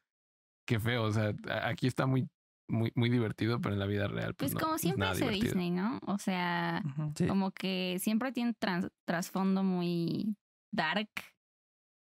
qué 0.65 0.79
feo, 0.79 1.03
o 1.03 1.11
sea, 1.11 1.33
aquí 1.63 1.87
está 1.87 2.05
muy, 2.05 2.29
muy, 2.67 2.91
muy 2.95 3.09
divertido, 3.09 3.59
pero 3.61 3.73
en 3.73 3.79
la 3.79 3.85
vida 3.85 4.07
real, 4.07 4.35
pues, 4.35 4.51
Pues 4.51 4.53
no, 4.55 4.59
como 4.67 4.77
siempre 4.77 5.07
hace 5.07 5.19
divertido. 5.21 5.45
Disney, 5.45 5.71
¿no? 5.71 5.99
O 6.05 6.17
sea. 6.17 6.83
Sí. 7.15 7.27
como 7.27 7.51
que 7.51 7.97
siempre 7.99 8.31
tiene 8.31 8.49
un 8.49 8.55
trans- 8.55 8.91
trasfondo 9.05 9.63
muy 9.63 10.35
dark, 10.71 11.09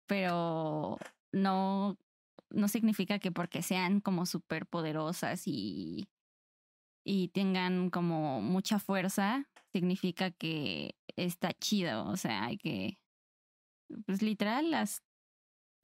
pero 0.07 0.99
no, 1.33 1.97
no 2.51 2.69
significa 2.69 3.19
que 3.19 3.33
porque 3.33 3.63
sean 3.63 4.01
como 4.01 4.27
súper 4.27 4.67
poderosas 4.67 5.43
y, 5.47 6.07
y 7.05 7.29
tengan 7.29 7.91
como 7.91 8.41
mucha 8.41 8.79
fuerza, 8.79 9.49
significa 9.73 10.31
que 10.31 10.95
está 11.17 11.53
chido. 11.53 12.07
O 12.07 12.17
sea, 12.17 12.45
hay 12.45 12.59
que, 12.59 12.99
pues 14.07 14.23
literal, 14.23 14.71
las, 14.71 15.03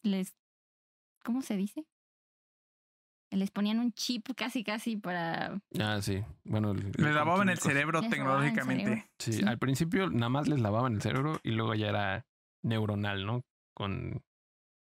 les, 0.03 0.37
¿cómo 1.25 1.43
se 1.43 1.57
dice? 1.57 1.87
Les 3.31 3.51
ponían 3.51 3.79
un 3.79 3.93
chip 3.93 4.27
casi, 4.35 4.65
casi 4.65 4.97
para... 4.97 5.61
Ah, 5.79 6.01
sí. 6.01 6.23
Bueno, 6.45 6.71
el- 6.73 6.93
Le 6.97 7.09
el- 7.09 7.15
lavaban 7.15 7.51
el 7.51 7.59
cerebro 7.59 8.01
Les 8.01 8.07
el 8.07 8.11
tecnológicamente. 8.17 8.85
cerebro. 8.85 9.05
Sí, 9.19 9.33
Sí. 9.35 9.45
al 9.47 9.59
principio 9.59 10.09
nada 10.09 10.31
más 10.31 10.49
les 10.49 10.61
lavaban 10.61 10.95
el 10.95 11.03
cerebro 11.03 11.39
y 11.43 11.51
luego 11.51 11.75
ya 11.75 11.89
era 11.89 12.27
neuronal, 12.63 13.27
¿no? 13.27 13.45
Con 13.75 14.23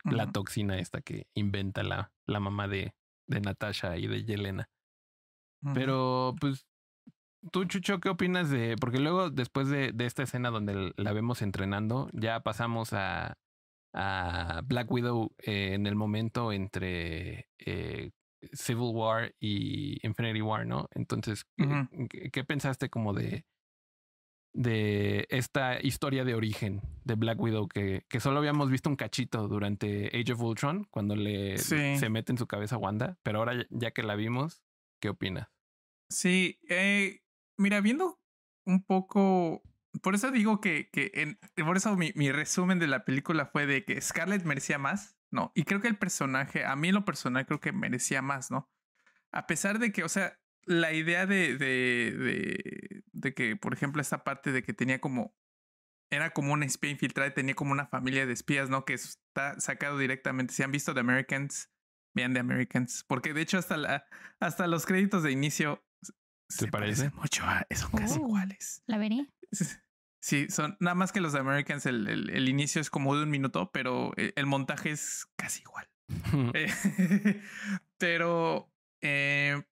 la 0.05 0.31
toxina 0.31 0.79
esta 0.79 1.01
que 1.01 1.27
inventa 1.33 1.83
la, 1.83 2.13
la 2.25 2.39
mamá 2.39 2.69
de, 2.69 2.93
de 3.27 3.41
Natasha 3.41 3.97
y 3.97 4.07
de 4.07 4.23
Yelena. 4.23 4.69
Pero, 5.73 6.33
pues, 6.39 6.65
tú, 7.51 7.65
Chucho, 7.65 7.99
¿qué 7.99 8.07
opinas 8.10 8.49
de...? 8.49 8.75
Porque 8.79 8.99
luego, 8.99 9.29
después 9.29 9.67
de, 9.67 9.91
de 9.91 10.05
esta 10.05 10.23
escena 10.23 10.49
donde 10.51 10.93
la 10.95 11.12
vemos 11.12 11.41
entrenando, 11.41 12.10
ya 12.13 12.39
pasamos 12.41 12.93
a, 12.93 13.38
a 13.93 14.62
Black 14.65 14.89
Widow 14.89 15.33
eh, 15.39 15.73
en 15.73 15.88
el 15.88 15.95
momento 15.95 16.53
entre 16.53 17.49
eh, 17.60 18.12
Civil 18.53 18.91
War 18.93 19.33
y 19.39 19.97
Infinity 20.05 20.41
War, 20.41 20.65
¿no? 20.65 20.88
Entonces, 20.95 21.45
¿qué, 21.57 21.63
Ujú. 21.65 22.07
qué- 22.10 22.29
qué 22.31 22.43
pensaste 22.43 22.89
como 22.89 23.13
de 23.13 23.45
de 24.53 25.27
esta 25.29 25.79
historia 25.81 26.23
de 26.25 26.33
origen 26.33 26.81
de 27.03 27.13
Black 27.15 27.39
Widow 27.39 27.67
que, 27.67 28.05
que 28.10 28.19
solo 28.19 28.39
habíamos 28.39 28.71
visto 28.71 28.89
un 28.89 28.95
cachito 28.95 29.47
durante 29.47 30.07
Age 30.07 30.33
of 30.33 30.41
Ultron 30.41 30.86
cuando 30.89 31.15
le 31.15 31.57
Sí. 31.60 31.97
se 31.97 32.10
mete 32.10 32.31
en 32.31 32.38
su 32.39 32.47
cabeza 32.47 32.77
Wanda, 32.77 33.19
pero 33.23 33.39
ahora 33.39 33.53
ya- 33.55 33.67
ya 33.69 33.91
que 33.91 34.01
la 34.03 34.15
vimos, 34.15 34.63
¿qué 34.99 35.10
opinas? 35.10 35.47
Sí, 36.10 36.60
eh, 36.69 37.21
mira, 37.57 37.81
viendo 37.81 38.19
un 38.65 38.83
poco, 38.83 39.62
por 40.01 40.15
eso 40.15 40.31
digo 40.31 40.60
que, 40.60 40.89
que 40.91 41.12
en- 41.13 41.39
por 41.63 41.77
eso 41.77 41.95
mi, 41.95 42.12
mi 42.15 42.31
resumen 42.31 42.79
de 42.79 42.88
la 42.88 43.05
película 43.05 43.45
fue 43.45 43.67
de 43.67 43.83
que 43.86 44.01
Scarlett 44.01 44.43
merecía 44.43 44.79
más, 44.79 45.16
¿no? 45.31 45.51
Y 45.55 45.63
creo 45.63 45.81
que 45.81 45.87
el 45.87 45.97
personaje, 45.97 46.65
a 46.65 46.75
mí 46.75 46.89
en 46.89 46.95
lo 46.95 47.05
personal 47.05 47.45
creo 47.45 47.59
que 47.59 47.71
merecía 47.71 48.21
más, 48.21 48.51
¿no? 48.51 48.69
A 49.31 49.45
pesar 49.47 49.79
de 49.79 49.91
que, 49.91 50.03
o 50.03 50.09
sea, 50.09 50.39
la 50.65 50.93
idea 50.93 51.25
de, 51.25 51.57
de, 51.57 52.11
de, 52.17 53.03
de 53.11 53.33
que, 53.33 53.55
por 53.55 53.73
ejemplo, 53.73 54.01
esta 54.01 54.23
parte 54.23 54.51
de 54.51 54.63
que 54.63 54.73
tenía 54.73 54.99
como, 54.99 55.35
era 56.11 56.31
como 56.31 56.53
una 56.53 56.65
espía 56.65 56.89
infiltrada 56.91 57.29
y 57.29 57.33
tenía 57.33 57.55
como 57.55 57.71
una 57.71 57.87
familia 57.87 58.25
de 58.25 58.33
espías, 58.33 58.69
¿no? 58.69 58.85
Que 58.85 58.93
está 58.93 59.59
sacado 59.59 59.97
directamente, 59.97 60.53
si 60.53 60.63
han 60.63 60.71
visto 60.71 60.93
The 60.93 61.01
Americans, 61.01 61.69
vean 62.15 62.33
The 62.33 62.39
Americans, 62.39 63.03
porque 63.07 63.33
de 63.33 63.41
hecho 63.41 63.57
hasta, 63.57 63.77
la, 63.77 64.05
hasta 64.39 64.67
los 64.67 64.85
créditos 64.85 65.23
de 65.23 65.31
inicio 65.31 65.83
se 66.49 66.67
parece? 66.67 67.09
parecen 67.11 67.19
mucho 67.19 67.43
a, 67.45 67.65
son 67.75 67.91
casi 67.91 68.19
Oh. 68.19 68.27
iguales. 68.27 68.83
La 68.87 68.97
veré. 68.97 69.27
Sí, 70.27 70.47
son 70.49 70.75
nada 70.81 70.93
más 70.93 71.13
que 71.13 71.21
los 71.21 71.31
de 71.31 71.39
Americans, 71.39 71.85
el, 71.85 72.05
el- 72.05 72.29
el 72.31 72.49
inicio 72.49 72.81
es 72.81 72.89
como 72.89 73.15
de 73.15 73.23
un 73.23 73.29
minuto, 73.29 73.71
pero 73.71 74.11
el, 74.17 74.33
el 74.35 74.45
montaje 74.45 74.89
es 74.91 75.25
casi 75.37 75.61
igual. 75.61 75.89
Eh, 76.53 76.67
pero 77.97 78.69
eh, 79.01 79.63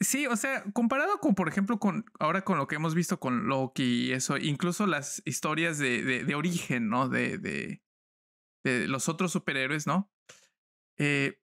sí, 0.00 0.26
o 0.26 0.36
sea, 0.36 0.64
comparado 0.74 1.18
con, 1.18 1.34
por 1.34 1.48
ejemplo, 1.48 1.78
con 1.78 2.04
ahora 2.20 2.44
con 2.44 2.58
lo 2.58 2.66
que 2.66 2.74
hemos 2.74 2.94
visto 2.94 3.20
con 3.20 3.46
Loki 3.46 4.08
y 4.08 4.12
eso, 4.12 4.36
incluso 4.36 4.86
las 4.86 5.22
historias 5.24 5.78
de, 5.78 6.02
de, 6.04 6.24
de 6.24 6.34
origen, 6.34 6.90
¿no? 6.90 7.08
De, 7.08 7.38
de, 7.38 7.82
de 8.64 8.86
los 8.86 9.08
otros 9.08 9.32
superhéroes, 9.32 9.86
¿no? 9.86 10.12
Eh, 10.98 11.38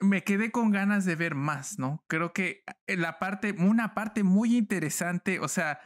me 0.00 0.22
quedé 0.22 0.50
con 0.50 0.70
ganas 0.70 1.06
de 1.06 1.16
ver 1.16 1.34
más, 1.34 1.78
¿no? 1.78 2.04
Creo 2.08 2.34
que 2.34 2.62
eh, 2.86 2.98
la 2.98 3.18
parte, 3.18 3.54
una 3.56 3.94
parte 3.94 4.22
muy 4.22 4.54
interesante, 4.54 5.40
o 5.40 5.48
sea, 5.48 5.80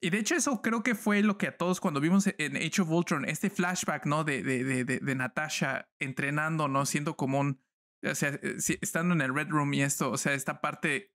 y 0.00 0.10
de 0.10 0.18
hecho 0.18 0.34
eso 0.34 0.62
creo 0.62 0.82
que 0.82 0.94
fue 0.94 1.22
lo 1.22 1.38
que 1.38 1.48
a 1.48 1.56
todos 1.56 1.80
cuando 1.80 2.00
vimos 2.00 2.26
en 2.38 2.56
Age 2.56 2.82
of 2.82 2.90
Ultron, 2.90 3.24
este 3.24 3.50
flashback, 3.50 4.06
¿no? 4.06 4.24
De, 4.24 4.42
de, 4.42 4.64
de, 4.64 4.84
de, 4.84 4.98
de 5.00 5.14
Natasha 5.14 5.88
entrenando, 5.98 6.68
¿no? 6.68 6.86
Siendo 6.86 7.16
como 7.16 7.40
un, 7.40 7.60
o 8.04 8.14
sea, 8.14 8.30
eh, 8.42 8.56
estando 8.80 9.14
en 9.14 9.20
el 9.20 9.34
Red 9.34 9.48
Room 9.48 9.74
y 9.74 9.82
esto, 9.82 10.10
o 10.10 10.16
sea, 10.16 10.34
esta 10.34 10.60
parte 10.60 11.12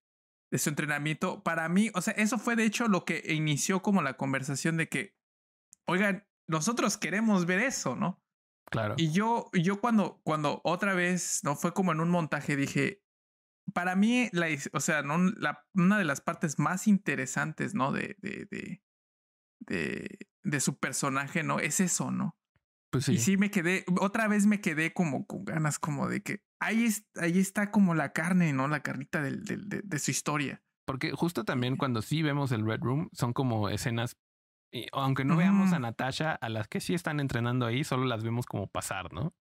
de 0.52 0.60
su 0.60 0.70
entrenamiento, 0.70 1.44
para 1.44 1.70
mí, 1.70 1.92
o 1.94 2.02
sea, 2.02 2.14
eso 2.14 2.38
fue 2.38 2.56
de 2.56 2.66
hecho 2.66 2.88
lo 2.88 3.06
que 3.06 3.24
inició 3.34 3.82
como 3.82 4.02
la 4.02 4.18
conversación 4.18 4.78
de 4.78 4.90
que, 4.90 5.16
oigan, 5.88 6.28
nosotros 6.48 6.98
queremos 6.98 7.46
ver 7.46 7.60
eso, 7.60 7.96
¿no? 7.96 8.22
claro. 8.70 8.96
Y 8.98 9.12
yo, 9.12 9.50
yo 9.54 9.80
cuando, 9.80 10.20
cuando 10.24 10.62
otra 10.64 10.94
vez, 10.94 11.42
no 11.44 11.56
fue 11.56 11.74
como 11.74 11.92
en 11.92 12.00
un 12.02 12.10
montaje, 12.10 12.56
dije, 12.56 13.03
para 13.74 13.96
mí, 13.96 14.30
la, 14.32 14.48
o 14.74 14.80
sea, 14.80 15.02
no, 15.02 15.18
la, 15.18 15.66
una 15.74 15.98
de 15.98 16.06
las 16.06 16.22
partes 16.22 16.60
más 16.60 16.88
interesantes, 16.88 17.74
¿no? 17.74 17.92
De, 17.92 18.16
de, 18.20 18.48
de, 18.50 18.84
de, 19.60 20.18
de 20.44 20.60
su 20.60 20.78
personaje, 20.80 21.44
¿no? 21.44 21.60
Es 21.60 21.80
eso, 21.80 22.12
¿no? 22.12 22.38
pues 22.92 23.06
sí. 23.06 23.14
Y 23.14 23.18
sí 23.18 23.38
me 23.38 23.50
quedé, 23.50 23.86
otra 24.00 24.28
vez 24.28 24.46
me 24.46 24.62
quedé 24.62 24.94
como 24.94 25.26
con 25.26 25.46
ganas, 25.46 25.80
como 25.80 26.08
de 26.08 26.22
que 26.22 26.44
ahí, 26.60 26.86
es, 26.86 27.08
ahí 27.16 27.40
está 27.40 27.72
como 27.72 27.96
la 27.96 28.14
carne, 28.14 28.54
¿no? 28.54 28.68
La 28.68 28.84
carnita 28.84 29.22
del, 29.24 29.44
del- 29.44 29.68
de, 29.68 29.82
de 29.84 30.00
su 30.00 30.12
historia. 30.12 30.62
Porque 30.86 31.12
justo 31.12 31.44
también 31.44 31.76
cuando 31.76 32.02
sí 32.04 32.22
vemos 32.22 32.52
el 32.52 32.66
Red 32.66 32.82
Room, 32.82 33.10
son 33.14 33.34
como 33.34 33.70
escenas, 33.70 34.16
y 34.74 34.88
aunque 34.92 35.24
no 35.24 35.38
veamos 35.38 35.72
a. 35.72 35.80
Natasha, 35.80 36.34
a 36.34 36.50
las 36.50 36.68
que 36.68 36.82
sí 36.82 36.96
están 36.96 37.20
entrenando 37.20 37.66
ahí, 37.68 37.84
solo 37.84 38.06
las 38.06 38.24
vemos 38.24 38.48
como 38.48 38.68
pasar, 38.68 39.14
¿no? 39.14 39.36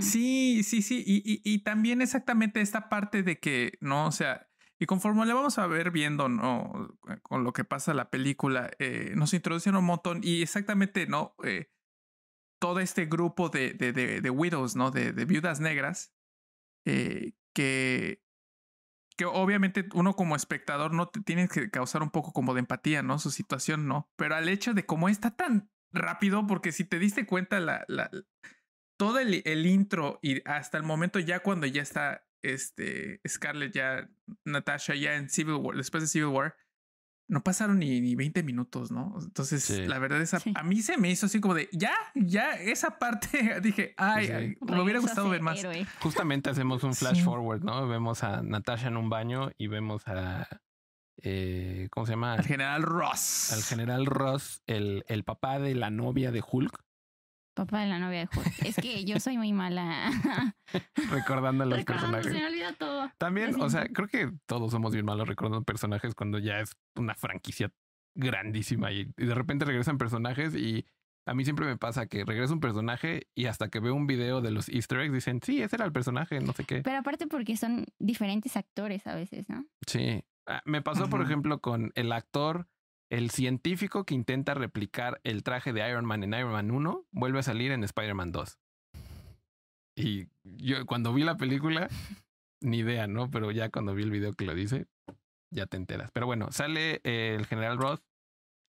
Sí, 0.00 0.62
sí, 0.62 0.80
sí. 0.80 1.04
Y, 1.06 1.18
y, 1.18 1.42
y 1.44 1.62
también 1.62 2.00
exactamente 2.00 2.62
esta 2.62 2.88
parte 2.88 3.22
de 3.22 3.38
que, 3.38 3.76
¿no? 3.80 4.06
O 4.06 4.12
sea, 4.12 4.48
y 4.80 4.86
conforme 4.86 5.26
le 5.26 5.34
vamos 5.34 5.58
a 5.58 5.66
ver 5.66 5.90
viendo, 5.90 6.28
¿no? 6.28 6.96
Con 7.22 7.44
lo 7.44 7.52
que 7.52 7.64
pasa 7.64 7.92
la 7.92 8.10
película, 8.10 8.70
eh, 8.78 9.12
nos 9.14 9.34
introducen 9.34 9.76
un 9.76 9.84
montón 9.84 10.20
y 10.22 10.40
exactamente, 10.40 11.06
¿no? 11.06 11.34
Eh, 11.44 11.70
todo 12.58 12.80
este 12.80 13.04
grupo 13.06 13.50
de, 13.50 13.74
de, 13.74 13.92
de, 13.92 14.22
de 14.22 14.30
widows, 14.30 14.74
¿no? 14.74 14.90
De, 14.90 15.12
de 15.12 15.24
viudas 15.26 15.60
negras, 15.60 16.14
eh, 16.86 17.34
que, 17.54 18.22
que 19.18 19.24
obviamente 19.24 19.86
uno 19.94 20.14
como 20.14 20.36
espectador 20.36 20.94
no 20.94 21.08
te 21.08 21.20
tiene 21.20 21.48
que 21.48 21.70
causar 21.70 22.04
un 22.04 22.10
poco 22.10 22.32
como 22.32 22.54
de 22.54 22.60
empatía, 22.60 23.02
¿no? 23.02 23.18
Su 23.18 23.32
situación, 23.32 23.88
¿no? 23.88 24.08
Pero 24.16 24.36
al 24.36 24.48
hecho 24.48 24.74
de 24.74 24.86
cómo 24.86 25.08
está 25.08 25.34
tan 25.34 25.70
rápido, 25.92 26.46
porque 26.46 26.70
si 26.70 26.84
te 26.84 27.00
diste 27.00 27.26
cuenta, 27.26 27.58
la, 27.58 27.84
la, 27.88 28.12
todo 28.96 29.18
el, 29.18 29.42
el 29.44 29.66
intro 29.66 30.20
y 30.22 30.48
hasta 30.48 30.78
el 30.78 30.84
momento 30.84 31.18
ya 31.18 31.40
cuando 31.40 31.66
ya 31.66 31.82
está 31.82 32.28
este 32.42 33.20
Scarlett, 33.26 33.72
ya 33.74 34.08
Natasha, 34.44 34.94
ya 34.94 35.16
en 35.16 35.28
Civil 35.28 35.54
War, 35.54 35.76
después 35.76 36.04
de 36.04 36.08
Civil 36.08 36.28
War, 36.28 36.56
no 37.28 37.44
pasaron 37.44 37.78
ni, 37.78 38.00
ni 38.00 38.14
20 38.14 38.42
minutos, 38.42 38.90
¿no? 38.90 39.14
Entonces, 39.22 39.62
Sí. 39.64 39.86
la 39.86 39.98
verdad 39.98 40.20
es, 40.20 40.30
Sí. 40.30 40.52
a 40.54 40.62
mí 40.62 40.80
se 40.82 40.96
me 40.96 41.10
hizo 41.10 41.26
así 41.26 41.40
como 41.40 41.54
de, 41.54 41.68
ya, 41.72 41.92
ya, 42.14 42.52
esa 42.54 42.98
parte, 42.98 43.28
dije, 43.62 43.94
ay, 43.98 44.26
Sí. 44.26 44.32
ay, 44.32 44.56
me 44.60 44.80
hubiera 44.82 44.98
a 44.98 45.02
gustado 45.02 45.28
ver 45.28 45.42
más. 45.42 45.58
héroe. 45.58 45.86
Justamente 46.00 46.48
hacemos 46.50 46.82
un 46.84 46.94
flash 46.94 47.16
Sí. 47.18 47.22
forward, 47.22 47.62
¿no? 47.62 47.86
Vemos 47.86 48.24
a 48.24 48.42
Natasha 48.42 48.88
en 48.88 48.96
un 48.96 49.10
baño 49.10 49.50
y 49.58 49.66
vemos 49.66 50.08
a, 50.08 50.48
eh, 51.22 51.88
¿cómo 51.90 52.06
se 52.06 52.12
llama? 52.12 52.34
Al 52.34 52.44
general 52.44 52.82
Ross. 52.82 53.52
Al 53.52 53.62
general 53.62 54.06
Ross, 54.06 54.62
el, 54.66 55.04
el 55.08 55.24
papá 55.24 55.58
de 55.58 55.74
la 55.74 55.90
novia 55.90 56.30
de 56.32 56.42
Hulk, 56.48 56.80
Papá 57.58 57.80
de 57.80 57.88
la 57.88 57.98
novia 57.98 58.20
de 58.20 58.28
Hulk. 58.38 58.64
Es 58.66 58.76
que 58.76 59.04
yo 59.04 59.18
soy 59.18 59.36
muy 59.36 59.52
mala. 59.52 60.12
Recordando 61.10 61.64
los 61.64 61.78
Recordando, 61.80 62.12
personajes. 62.12 62.32
Se 62.32 62.38
me 62.38 62.46
olvida 62.46 62.72
todo. 62.74 63.10
También, 63.18 63.60
o 63.60 63.68
sea, 63.68 63.88
creo 63.88 64.06
que 64.06 64.30
todos 64.46 64.70
somos 64.70 64.92
bien 64.92 65.04
malos 65.04 65.26
recordando 65.26 65.64
personajes 65.64 66.14
cuando 66.14 66.38
ya 66.38 66.60
es 66.60 66.76
una 66.94 67.16
franquicia 67.16 67.72
grandísima 68.14 68.92
y, 68.92 69.12
y 69.16 69.26
de 69.26 69.34
repente 69.34 69.64
regresan 69.64 69.98
personajes 69.98 70.54
y 70.54 70.86
a 71.26 71.34
mí 71.34 71.42
siempre 71.42 71.66
me 71.66 71.76
pasa 71.76 72.06
que 72.06 72.24
regresa 72.24 72.52
un 72.54 72.60
personaje 72.60 73.26
y 73.34 73.46
hasta 73.46 73.68
que 73.70 73.80
veo 73.80 73.92
un 73.92 74.06
video 74.06 74.40
de 74.40 74.52
los 74.52 74.68
easter 74.68 75.00
eggs 75.00 75.12
dicen, 75.12 75.40
sí, 75.42 75.60
ese 75.60 75.74
era 75.74 75.84
el 75.84 75.92
personaje, 75.92 76.38
no 76.38 76.52
sé 76.52 76.62
qué. 76.62 76.82
Pero 76.82 76.98
aparte 76.98 77.26
porque 77.26 77.56
son 77.56 77.86
diferentes 77.98 78.56
actores 78.56 79.04
a 79.08 79.16
veces, 79.16 79.48
¿no? 79.48 79.66
Sí. 79.84 80.22
Ah, 80.46 80.62
Me 80.64 80.80
pasó, 80.80 81.10
por 81.10 81.22
ejemplo, 81.22 81.60
con 81.60 81.90
el 81.96 82.12
actor, 82.12 82.68
el 83.10 83.30
científico 83.30 84.04
que 84.04 84.14
intenta 84.14 84.54
replicar 84.54 85.20
el 85.24 85.42
traje 85.42 85.72
de 85.72 85.88
Iron 85.88 86.04
Man 86.04 86.22
en 86.24 86.34
Iron 86.34 86.52
Man 86.52 86.70
1, 86.70 87.06
vuelve 87.10 87.38
a 87.38 87.42
salir 87.42 87.72
en 87.72 87.84
Spider-Man 87.84 88.32
2. 88.32 88.58
Y 89.96 90.28
yo 90.44 90.86
cuando 90.86 91.12
vi 91.12 91.24
la 91.24 91.36
película, 91.36 91.88
ni 92.60 92.78
idea, 92.78 93.06
¿no? 93.06 93.30
Pero 93.30 93.50
ya 93.50 93.70
cuando 93.70 93.94
vi 93.94 94.02
el 94.02 94.10
video 94.10 94.32
que 94.34 94.44
lo 94.44 94.54
dice, 94.54 94.86
ya 95.50 95.66
te 95.66 95.76
enteras. 95.76 96.10
Pero 96.12 96.26
bueno, 96.26 96.52
sale 96.52 97.00
eh, 97.04 97.34
el 97.38 97.46
general 97.46 97.78
Roth, 97.78 98.02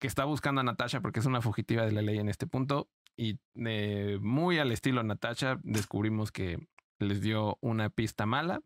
que 0.00 0.06
está 0.06 0.24
buscando 0.24 0.60
a 0.60 0.64
Natasha 0.64 1.00
porque 1.00 1.20
es 1.20 1.26
una 1.26 1.40
fugitiva 1.40 1.84
de 1.84 1.92
la 1.92 2.02
ley 2.02 2.18
en 2.18 2.28
este 2.28 2.46
punto. 2.46 2.88
Y 3.16 3.38
eh, 3.54 4.18
muy 4.20 4.58
al 4.58 4.72
estilo 4.72 5.02
Natasha, 5.02 5.58
descubrimos 5.62 6.30
que 6.30 6.68
les 6.98 7.22
dio 7.22 7.58
una 7.60 7.88
pista 7.88 8.26
mala 8.26 8.62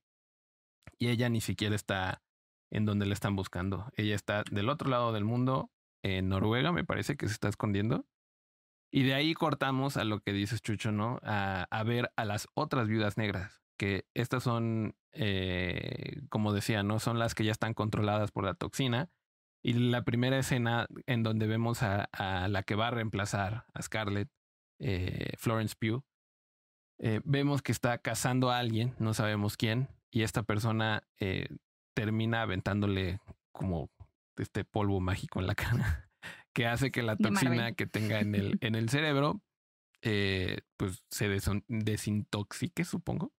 y 0.99 1.09
ella 1.09 1.29
ni 1.29 1.41
siquiera 1.41 1.77
está 1.77 2.23
en 2.71 2.85
donde 2.85 3.07
la 3.07 3.15
están 3.15 3.37
buscando. 3.37 3.91
Ella 3.97 4.15
está 4.15 4.45
del 4.51 4.69
otro 4.69 4.89
lado 4.89 5.13
del 5.13 5.25
mundo, 5.25 5.71
en 6.03 6.29
Noruega, 6.29 6.73
me 6.73 6.85
parece 6.85 7.17
que 7.17 7.27
se 7.27 7.35
está 7.35 7.49
escondiendo. 7.49 8.07
Y 8.93 9.05
de 9.05 9.15
ahí 9.15 9.35
cortamos 9.35 9.97
a 9.97 10.05
lo 10.05 10.21
que 10.21 10.33
dices, 10.33 10.63
Chucho, 10.63 10.91
¿no? 10.91 11.21
A, 11.23 11.83
ver 11.85 12.13
a 12.17 12.25
las 12.25 12.49
otras 12.55 12.89
viudas 12.89 13.17
negras, 13.17 13.63
que 13.79 14.07
estas 14.15 14.43
son, 14.43 14.97
eh, 15.13 16.23
como 16.29 16.53
decía, 16.53 16.83
¿no? 16.83 16.99
Son 16.99 17.19
las 17.19 17.35
que 17.35 17.45
ya 17.45 17.53
están 17.53 17.75
controladas 17.75 18.33
por 18.33 18.45
la 18.45 18.55
toxina. 18.55 19.11
Y 19.63 19.75
la 19.75 20.03
primera 20.05 20.39
escena 20.39 20.87
en 21.07 21.23
donde 21.23 21.47
vemos 21.47 21.83
a, 21.83 22.09
la 22.49 22.63
que 22.63 22.75
va 22.75 22.89
a 22.89 22.91
reemplazar 22.91 23.67
a 23.75 23.83
Scarlett, 23.83 24.31
eh, 24.81 25.35
Florence 25.37 25.77
Pugh, 25.79 26.03
eh, 26.99 27.21
vemos 27.25 27.63
que 27.63 27.73
está 27.73 27.99
cazando 27.99 28.51
a 28.51 28.59
alguien, 28.59 28.95
no 28.99 29.13
sabemos 29.13 29.57
quién, 29.59 29.89
y 30.11 30.23
esta 30.23 30.43
persona 30.43 31.07
termina 31.95 32.43
aventándole 32.43 33.21
como 33.53 33.91
este 34.37 34.65
polvo 34.65 35.01
mágico 35.01 35.41
en 35.41 35.47
la 35.47 35.55
cara, 35.55 36.11
que 36.55 36.67
hace 36.67 36.91
que 36.91 37.03
la 37.03 37.17
toxina 37.17 37.73
que 37.73 37.87
tenga 37.87 38.21
en 38.21 38.35
el, 38.35 38.59
en 38.61 38.75
el 38.75 38.89
cerebro, 38.89 39.43
eh, 40.03 40.61
pues 40.77 41.05
se 41.11 41.29
desintoxique, 41.69 42.85
supongo, 42.85 43.33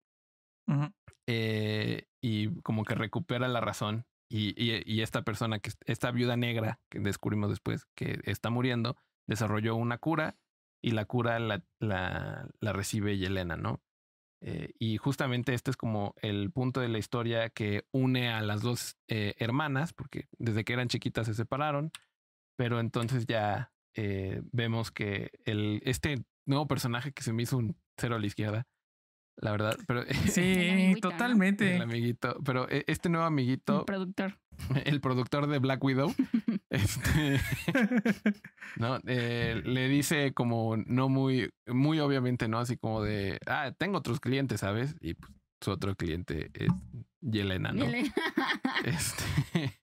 eh, 1.27 2.05
y 2.21 2.49
como 2.61 2.83
que 2.85 2.95
recupera 2.95 3.47
la 3.47 3.61
razón. 3.61 4.05
Y, 4.29 4.53
y- 4.61 4.81
y 4.85 5.01
esta 5.01 5.23
persona, 5.23 5.59
que 5.59 5.71
esta 5.85 6.11
viuda 6.11 6.37
negra 6.37 6.79
que 6.89 6.99
descubrimos 6.99 7.49
después 7.49 7.85
que 7.95 8.19
está 8.23 8.49
muriendo, 8.49 8.95
desarrolló 9.27 9.75
una 9.75 9.97
cura 9.97 10.37
y 10.81 10.91
la 10.91 11.03
cura 11.05 11.37
la, 11.39 11.63
la, 11.79 12.47
la 12.59 12.73
recibe 12.73 13.17
Yelena, 13.17 13.57
¿no? 13.57 13.81
Eh, 14.43 14.73
y 14.79 14.97
justamente 14.97 15.53
este 15.53 15.69
es 15.69 15.77
como 15.77 16.15
el 16.21 16.51
punto 16.51 16.79
de 16.81 16.89
la 16.89 16.97
historia 16.97 17.49
que 17.49 17.85
une 17.91 18.29
a 18.29 18.41
las 18.41 18.61
dos 18.61 18.97
eh, 19.07 19.35
hermanas, 19.37 19.93
porque 19.93 20.27
desde 20.39 20.63
que 20.63 20.73
eran 20.73 20.87
chiquitas 20.87 21.27
se 21.27 21.35
separaron, 21.35 21.91
pero 22.57 22.79
entonces 22.79 23.27
ya 23.27 23.71
eh, 23.95 24.41
vemos 24.51 24.91
que 24.91 25.31
el, 25.45 25.81
este 25.85 26.23
nuevo 26.47 26.67
personaje 26.67 27.11
que 27.11 27.21
se 27.21 27.33
me 27.33 27.43
hizo 27.43 27.57
un 27.57 27.77
cero 27.97 28.15
a 28.15 28.19
la 28.19 28.25
izquierda, 28.25 28.67
la 29.37 29.51
verdad, 29.51 29.77
pero 29.87 30.03
Sí, 30.27 30.95
totalmente. 31.01 31.75
el 31.75 31.81
amiguito, 31.83 32.37
pero 32.43 32.67
este 32.69 33.09
nuevo 33.09 33.25
El 33.25 33.33
amiguito, 33.33 33.85
productor. 33.85 34.39
el 34.85 35.01
productor 35.01 35.47
de 35.47 35.59
Black 35.59 35.83
Widow, 35.83 36.13
este, 36.69 37.39
no, 38.77 38.99
Eh, 39.07 39.61
le 39.65 39.87
dice 39.87 40.33
como 40.33 40.77
no 40.77 41.09
muy, 41.09 41.51
muy 41.67 41.99
obviamente, 41.99 42.47
¿no? 42.47 42.59
Así 42.59 42.77
como 42.77 43.01
de, 43.01 43.39
ah, 43.47 43.71
tengo 43.77 43.97
otros 43.97 44.19
clientes, 44.19 44.61
¿sabes? 44.61 44.95
Y 45.01 45.15
pues, 45.15 45.31
su 45.61 45.71
otro 45.71 45.95
cliente 45.95 46.49
es 46.53 46.71
Yelena, 47.21 47.71
¿no? 47.71 47.85
Dile. 47.85 48.11
Este, 48.83 49.79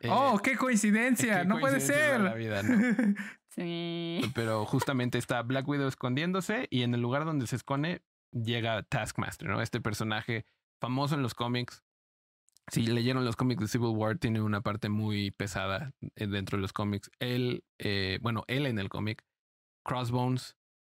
eh, 0.00 0.08
oh, 0.10 0.38
qué 0.42 0.56
coincidencia. 0.56 1.40
qué 1.40 1.46
no 1.46 1.58
puede 1.58 1.80
ser. 1.80 2.18
de 2.18 2.24
la 2.24 2.34
vida, 2.34 2.62
¿no? 2.62 3.14
sí. 3.48 4.20
Pero 4.34 4.66
justamente 4.66 5.18
está 5.18 5.42
Black 5.42 5.66
Widow 5.66 5.88
escondiéndose 5.88 6.66
y 6.70 6.82
en 6.82 6.94
el 6.94 7.00
lugar 7.00 7.24
donde 7.24 7.46
se 7.46 7.56
esconde 7.56 8.02
llega 8.32 8.82
Taskmaster, 8.82 9.48
¿no? 9.48 9.62
Este 9.62 9.80
personaje 9.80 10.44
famoso 10.80 11.14
en 11.14 11.22
los 11.22 11.34
cómics. 11.34 11.82
Si 12.70 12.86
leyeron 12.86 13.24
los 13.24 13.36
cómics 13.36 13.60
de 13.60 13.68
Civil 13.68 13.88
War, 13.96 14.18
tiene 14.18 14.40
una 14.40 14.60
parte 14.60 14.88
muy 14.88 15.30
pesada 15.30 15.92
eh, 16.16 16.26
dentro 16.26 16.56
de 16.58 16.62
los 16.62 16.72
cómics. 16.72 17.10
Él, 17.18 17.64
eh, 17.78 18.18
bueno, 18.22 18.44
él 18.46 18.66
en 18.66 18.78
el 18.78 18.88
cómic, 18.88 19.22
Crossbones 19.84 20.56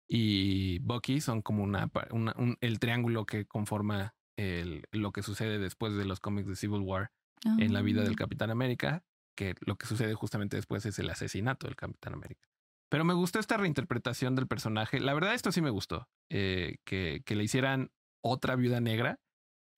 y 0.07 0.79
Bucky 0.79 1.21
son 1.21 1.41
como 1.41 1.63
una, 1.63 1.89
una- 2.11 2.33
un- 2.37 2.57
el 2.61 2.79
triángulo 2.79 3.25
que 3.25 3.45
conforma 3.45 4.15
el- 4.37 4.83
lo 4.91 5.11
que 5.11 5.21
sucede 5.21 5.59
después 5.59 5.93
de 5.95 6.05
los 6.05 6.19
cómics 6.19 6.47
de 6.47 6.55
Civil 6.55 6.81
War 6.81 7.11
en 7.57 7.73
la 7.73 7.81
vida 7.81 8.01
del 8.03 8.13
Ah. 8.13 8.17
Capitán 8.17 8.49
América, 8.51 9.03
que 9.37 9.55
lo 9.61 9.75
que 9.77 9.85
sucede 9.85 10.13
justamente 10.13 10.55
después 10.57 10.85
es 10.85 10.97
el 10.99 11.09
asesinato 11.09 11.67
del 11.67 11.75
Capitán 11.75 12.13
América. 12.13 12.49
Pero 12.89 13.05
me 13.05 13.13
gustó 13.13 13.39
esta 13.39 13.55
reinterpretación 13.57 14.35
del 14.35 14.47
personaje. 14.47 14.99
La 14.99 15.13
verdad, 15.13 15.33
esto 15.35 15.51
sí 15.51 15.61
me 15.61 15.69
gustó. 15.69 16.07
eh, 16.31 16.77
que, 16.85 17.21
que 17.25 17.35
le 17.35 17.43
hicieran 17.43 17.89
otra 18.23 18.55
viuda 18.55 18.79
negra 18.81 19.19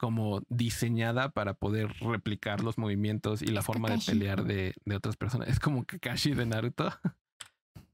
como 0.02 0.42
diseñada 0.50 1.30
para 1.30 1.54
poder 1.54 1.94
replicar 2.00 2.64
los 2.64 2.80
movimientos 2.80 3.44
y 3.44 3.52
la 3.52 3.60
Es 3.60 3.68
forma 3.68 3.90
de 3.90 4.00
pelear 4.04 4.44
de, 4.44 4.74
de 4.84 4.96
otras 4.96 5.16
personas. 5.16 5.48
Es 5.48 5.60
como 5.60 5.86
Kakashi 5.86 6.34
de 6.34 6.46
Naruto. 6.48 6.90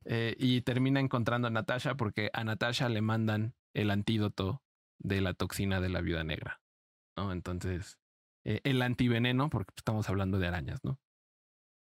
Eh, 0.09 0.37
y 0.39 0.61
termina 0.61 1.01
encontrando 1.01 1.49
a 1.49 1.51
Natasha 1.51 1.97
porque 1.97 2.29
a 2.31 2.45
Natasha 2.45 2.87
le 2.87 3.01
mandan 3.01 3.55
el 3.73 3.91
antídoto 3.91 4.63
de 4.99 5.19
la 5.19 5.33
toxina 5.33 5.81
de 5.81 5.89
la 5.89 5.99
viuda 5.99 6.23
negra. 6.23 6.61
¿no? 7.17 7.33
Entonces, 7.33 7.99
eh, 8.45 8.61
el 8.63 8.81
antiveneno, 8.83 9.49
porque 9.49 9.73
estamos 9.75 10.07
hablando 10.07 10.39
de 10.39 10.47
arañas, 10.47 10.79
¿no? 10.85 10.97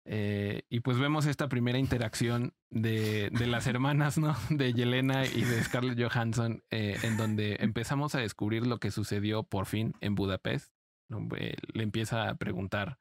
Eh, 0.09 0.63
y 0.69 0.79
pues 0.79 0.97
vemos 0.97 1.25
esta 1.25 1.49
primera 1.49 1.77
interacción 1.77 2.53
de, 2.69 3.29
de 3.29 3.45
las 3.45 3.67
hermanas, 3.67 4.17
¿no? 4.17 4.35
De 4.49 4.73
Yelena 4.73 5.25
y 5.25 5.41
de 5.41 5.61
Scarlett 5.63 6.01
Johansson, 6.01 6.63
eh, 6.71 6.97
en 7.03 7.17
donde 7.17 7.57
empezamos 7.59 8.15
a 8.15 8.19
descubrir 8.19 8.65
lo 8.65 8.79
que 8.79 8.89
sucedió 8.89 9.43
por 9.43 9.65
fin 9.65 9.93
en 9.99 10.15
Budapest. 10.15 10.71
Eh, 11.37 11.55
le 11.73 11.83
empieza 11.83 12.29
a 12.29 12.35
preguntar 12.35 12.99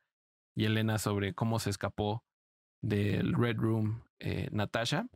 Yelena 0.57 0.99
sobre 0.99 1.33
cómo 1.33 1.61
se 1.61 1.71
escapó 1.71 2.25
del 2.83 3.35
Red 3.35 3.59
Room 3.59 4.03
Natasha. 4.51 5.07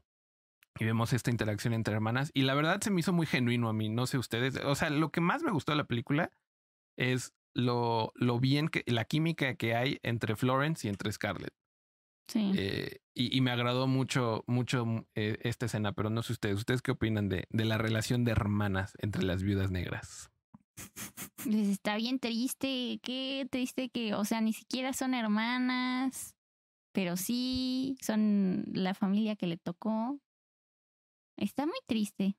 Y 0.79 0.85
vemos 0.85 1.13
esta 1.13 1.31
interacción 1.31 1.75
entre 1.75 1.95
hermanas. 1.95 2.31
Y 2.33 2.43
la 2.43 2.55
verdad 2.55 2.81
se 2.81 2.91
me 2.93 3.01
hizo 3.01 3.13
muy 3.13 3.27
genuino 3.27 3.69
a 3.69 3.73
mí. 3.73 3.89
No 3.89 4.07
sé 4.07 4.17
ustedes. 4.17 4.57
O 4.65 4.77
sea, 4.77 4.91
lo 4.91 5.11
que 5.11 5.21
más 5.21 5.43
me 5.43 5.51
gustó 5.51 5.73
de 5.73 5.79
la 5.79 5.85
película 5.85 6.31
es 6.97 7.35
lo, 7.55 8.13
lo 8.15 8.39
bien 8.39 8.69
que 8.69 8.85
la 8.87 9.05
química 9.05 9.57
que 9.57 9.75
hay 9.75 9.99
entre 10.05 10.37
Florence 10.37 10.87
y 10.87 10.91
entre 10.91 11.11
Scarlett. 11.11 11.53
Sí. 12.31 12.53
Eh, 12.55 13.01
y, 13.13 13.37
y 13.37 13.41
me 13.41 13.51
agradó 13.51 13.89
mucho, 13.89 14.45
mucho 14.47 14.87
eh, 15.17 15.39
esta 15.43 15.67
escena, 15.67 15.93
pero 15.93 16.11
no 16.11 16.23
sé 16.23 16.33
ustedes, 16.33 16.57
¿ustedes 16.57 16.81
qué 16.81 16.93
opinan 16.93 17.29
de, 17.29 17.47
de 17.51 17.65
la 17.65 17.77
relación 17.77 18.25
de 18.25 18.31
hermanas 18.31 18.97
entre 19.01 19.25
las 19.25 19.43
viudas 19.43 19.73
negras? 19.73 20.31
Pues 21.43 21.69
está 21.69 21.97
bien 21.97 22.21
triste, 22.21 23.01
qué 23.03 23.49
triste 23.51 23.91
que, 23.91 24.15
o 24.15 24.25
sea, 24.25 24.41
ni 24.41 24.53
siquiera 24.53 24.93
son 24.93 25.15
hermanas, 25.15 26.37
pero 26.93 27.17
sí 27.17 27.99
son 28.01 28.65
la 28.73 28.95
familia 28.95 29.37
que 29.37 29.47
le 29.47 29.57
tocó. 29.57 30.21
Está 31.37 31.67
muy 31.67 31.79
triste. 31.87 32.37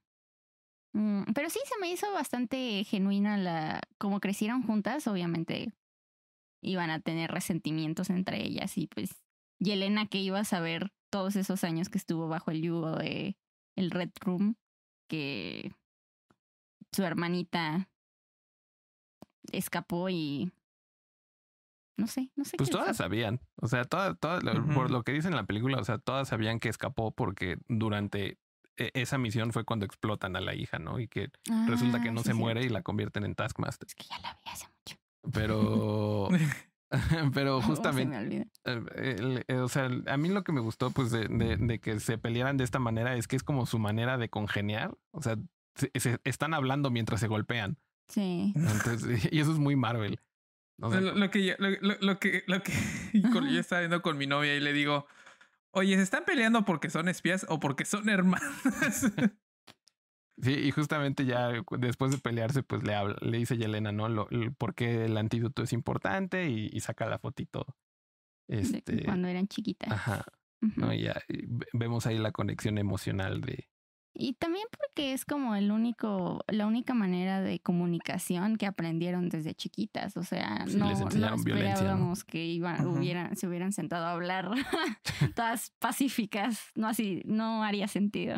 Mm, 0.93 1.33
pero 1.33 1.49
sí 1.49 1.59
se 1.65 1.79
me 1.79 1.91
hizo 1.91 2.11
bastante 2.13 2.83
genuina 2.85 3.37
la, 3.37 3.81
como 3.97 4.19
crecieron 4.19 4.63
juntas, 4.63 5.07
obviamente 5.07 5.73
iban 6.61 6.89
a 6.89 6.99
tener 6.99 7.31
resentimientos 7.31 8.09
entre 8.09 8.43
ellas 8.43 8.77
y 8.77 8.87
pues 8.87 9.23
Yelena 9.61 10.07
que 10.07 10.17
iba 10.17 10.39
a 10.39 10.45
saber 10.45 10.91
todos 11.11 11.35
esos 11.35 11.63
años 11.63 11.89
que 11.89 11.97
estuvo 11.97 12.27
bajo 12.27 12.51
el 12.51 12.61
yugo 12.61 12.95
de 12.97 13.37
el 13.75 13.91
Red 13.91 14.11
Room, 14.19 14.55
que 15.07 15.71
su 16.91 17.03
hermanita 17.03 17.89
escapó 19.51 20.09
y 20.09 20.51
no 21.97 22.07
sé, 22.07 22.31
no 22.35 22.45
sé 22.45 22.57
Pues 22.57 22.69
qué 22.69 22.75
todas 22.75 22.97
sabían, 22.97 23.41
o 23.61 23.67
sea, 23.67 23.83
todas, 23.85 24.17
todas, 24.19 24.43
por 24.73 24.89
lo 24.89 25.03
que 25.03 25.11
dice 25.11 25.27
en 25.27 25.35
la 25.35 25.45
película, 25.45 25.77
o 25.79 25.83
sea, 25.83 25.99
todas 25.99 26.29
sabían 26.29 26.59
que 26.59 26.69
escapó 26.69 27.11
porque 27.11 27.57
durante 27.67 28.39
e- 28.77 28.91
esa 28.93 29.17
misión 29.17 29.51
fue 29.51 29.65
cuando 29.65 29.85
explotan 29.85 30.35
a 30.35 30.41
la 30.41 30.55
hija, 30.55 30.79
¿no? 30.79 30.99
Y 30.99 31.07
que 31.07 31.29
resulta 31.67 32.01
que 32.01 32.09
Ah, 32.09 32.13
no 32.13 32.21
sí, 32.21 32.27
se 32.29 32.33
muere 32.33 32.63
y 32.63 32.69
la 32.69 32.81
convierten 32.81 33.23
en 33.25 33.35
Taskmaster. 33.35 33.87
Es 33.87 33.95
que 33.95 34.05
ya 34.05 34.17
la 34.19 34.33
vi 34.33 34.49
hace 34.51 34.67
mucho. 34.67 34.97
Pero, 35.31 36.29
Pero 37.33 37.57
Oh, 37.57 37.61
se 37.61 37.67
me 37.67 37.75
justamente, 37.75 38.47
eh, 38.65 38.83
el- 38.95 39.45
eh, 39.47 39.55
o 39.57 39.67
sea, 39.69 39.89
a 40.07 40.17
mí 40.17 40.29
lo 40.29 40.43
que 40.43 40.51
me 40.51 40.59
gustó, 40.61 40.91
pues, 40.91 41.09
de, 41.11 41.27
de- 41.27 41.57
de 41.57 41.79
que 41.79 41.99
se 41.99 42.17
pelearan 42.17 42.57
de 42.57 42.63
esta 42.63 42.79
manera 42.79 43.15
es 43.15 43.27
que 43.27 43.35
es 43.35 43.43
como 43.43 43.65
su 43.65 43.79
manera 43.79 44.17
de 44.17 44.29
congeniar. 44.29 44.95
O 45.11 45.21
sea, 45.21 45.37
se, 45.75 45.89
se- 45.99 46.19
están 46.25 46.53
hablando 46.53 46.89
mientras 46.91 47.19
se 47.21 47.27
golpean. 47.27 47.77
Sí. 48.09 48.53
Entonces, 48.55 49.03
y 49.31 49.39
eso 49.39 49.51
es 49.53 49.57
muy 49.57 49.75
Marvel. 49.75 50.19
O 50.81 50.91
sea, 50.91 50.99
lo, 50.99 51.13
lo 51.13 51.29
que 51.31 51.45
yo, 51.45 51.53
lo, 51.59 51.69
lo- 51.69 51.97
lo 52.01 52.19
que, 52.19 52.43
lo 52.47 52.61
que 52.61 52.71
yo 53.13 53.59
estaba 53.59 53.81
viendo 53.81 54.01
con 54.01 54.17
mi 54.17 54.27
novia 54.27 54.55
y 54.55 54.59
le 54.59 54.73
digo, 54.73 55.05
oye, 55.71 55.95
¿se 55.95 56.01
están 56.01 56.25
peleando 56.25 56.65
porque 56.65 56.89
son 56.89 57.07
espías 57.07 57.45
o 57.49 57.59
porque 57.59 57.85
son 57.85 58.09
hermanas? 58.09 59.11
Sí, 60.41 60.53
y 60.53 60.71
justamente 60.71 61.25
ya 61.25 61.49
después 61.77 62.11
de 62.11 62.17
pelearse, 62.17 62.63
pues 62.63 62.83
le 62.83 62.95
habla, 62.95 63.15
le 63.21 63.37
dice 63.37 63.57
Yelena, 63.57 63.91
¿no? 63.91 64.09
Lo, 64.09 64.27
lo- 64.31 64.51
por 64.53 64.73
qué 64.75 65.05
el 65.05 65.17
antídoto 65.17 65.63
es 65.63 65.73
importante 65.73 66.49
y, 66.49 66.69
y 66.71 66.79
saca 66.79 67.05
la 67.07 67.19
fotito. 67.19 67.65
de 68.47 68.59
Este, 68.61 69.03
cuando 69.03 69.27
eran 69.27 69.47
chiquitas. 69.47 69.91
ajá, 69.91 70.25
Ujú. 70.61 70.79
¿no? 70.81 70.93
Y 70.93 71.03
ya 71.03 71.15
vemos 71.73 72.05
ahí 72.07 72.17
la 72.17 72.31
conexión 72.31 72.77
emocional 72.77 73.41
de, 73.41 73.67
Y 74.13 74.33
también 74.33 74.65
porque 74.77 75.13
es 75.13 75.25
como 75.25 75.55
el 75.55 75.71
único, 75.71 76.43
la 76.47 76.67
única 76.67 76.93
manera 76.93 77.41
de 77.41 77.59
comunicación 77.59 78.57
que 78.57 78.65
aprendieron 78.65 79.29
desde 79.29 79.53
chiquitas. 79.55 80.17
O 80.17 80.23
sea, 80.23 80.65
Sí, 80.67 80.77
no, 80.77 80.89
les 80.89 80.99
no 80.99 81.05
enseñaron 81.05 81.43
violencia, 81.43 81.71
¿no? 81.73 81.81
esperábamos 81.81 82.23
que 82.23 82.45
iban, 82.45 82.85
hubieran, 82.87 83.35
se 83.37 83.47
hubieran 83.47 83.71
sentado 83.73 84.05
a 84.05 84.11
hablar 84.13 84.49
todas 85.35 85.71
pacíficas. 85.79 86.59
No 86.75 86.87
así, 86.87 87.21
no 87.25 87.63
haría 87.63 87.87
sentido. 87.87 88.37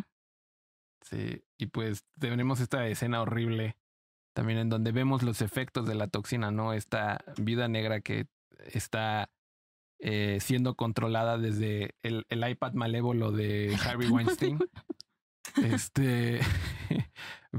Sí, 1.03 1.43
y 1.57 1.67
pues 1.67 2.05
tenemos 2.19 2.59
esta 2.59 2.87
escena 2.87 3.21
horrible 3.21 3.77
también 4.33 4.59
en 4.59 4.69
donde 4.69 4.91
vemos 4.91 5.21
los 5.23 5.41
efectos 5.41 5.87
de 5.87 5.95
la 5.95 6.07
toxina, 6.07 6.51
¿no? 6.51 6.73
Esta 6.73 7.23
vida 7.37 7.67
negra 7.67 8.01
que 8.01 8.27
está 8.71 9.29
eh, 9.99 10.39
siendo 10.41 10.75
controlada 10.75 11.37
desde 11.37 11.95
el, 12.01 12.25
el 12.29 12.49
iPad 12.49 12.73
malévolo 12.73 13.31
de 13.31 13.75
Harvey 13.85 14.09
Weinstein. 14.09 14.59
Este, 15.63 16.39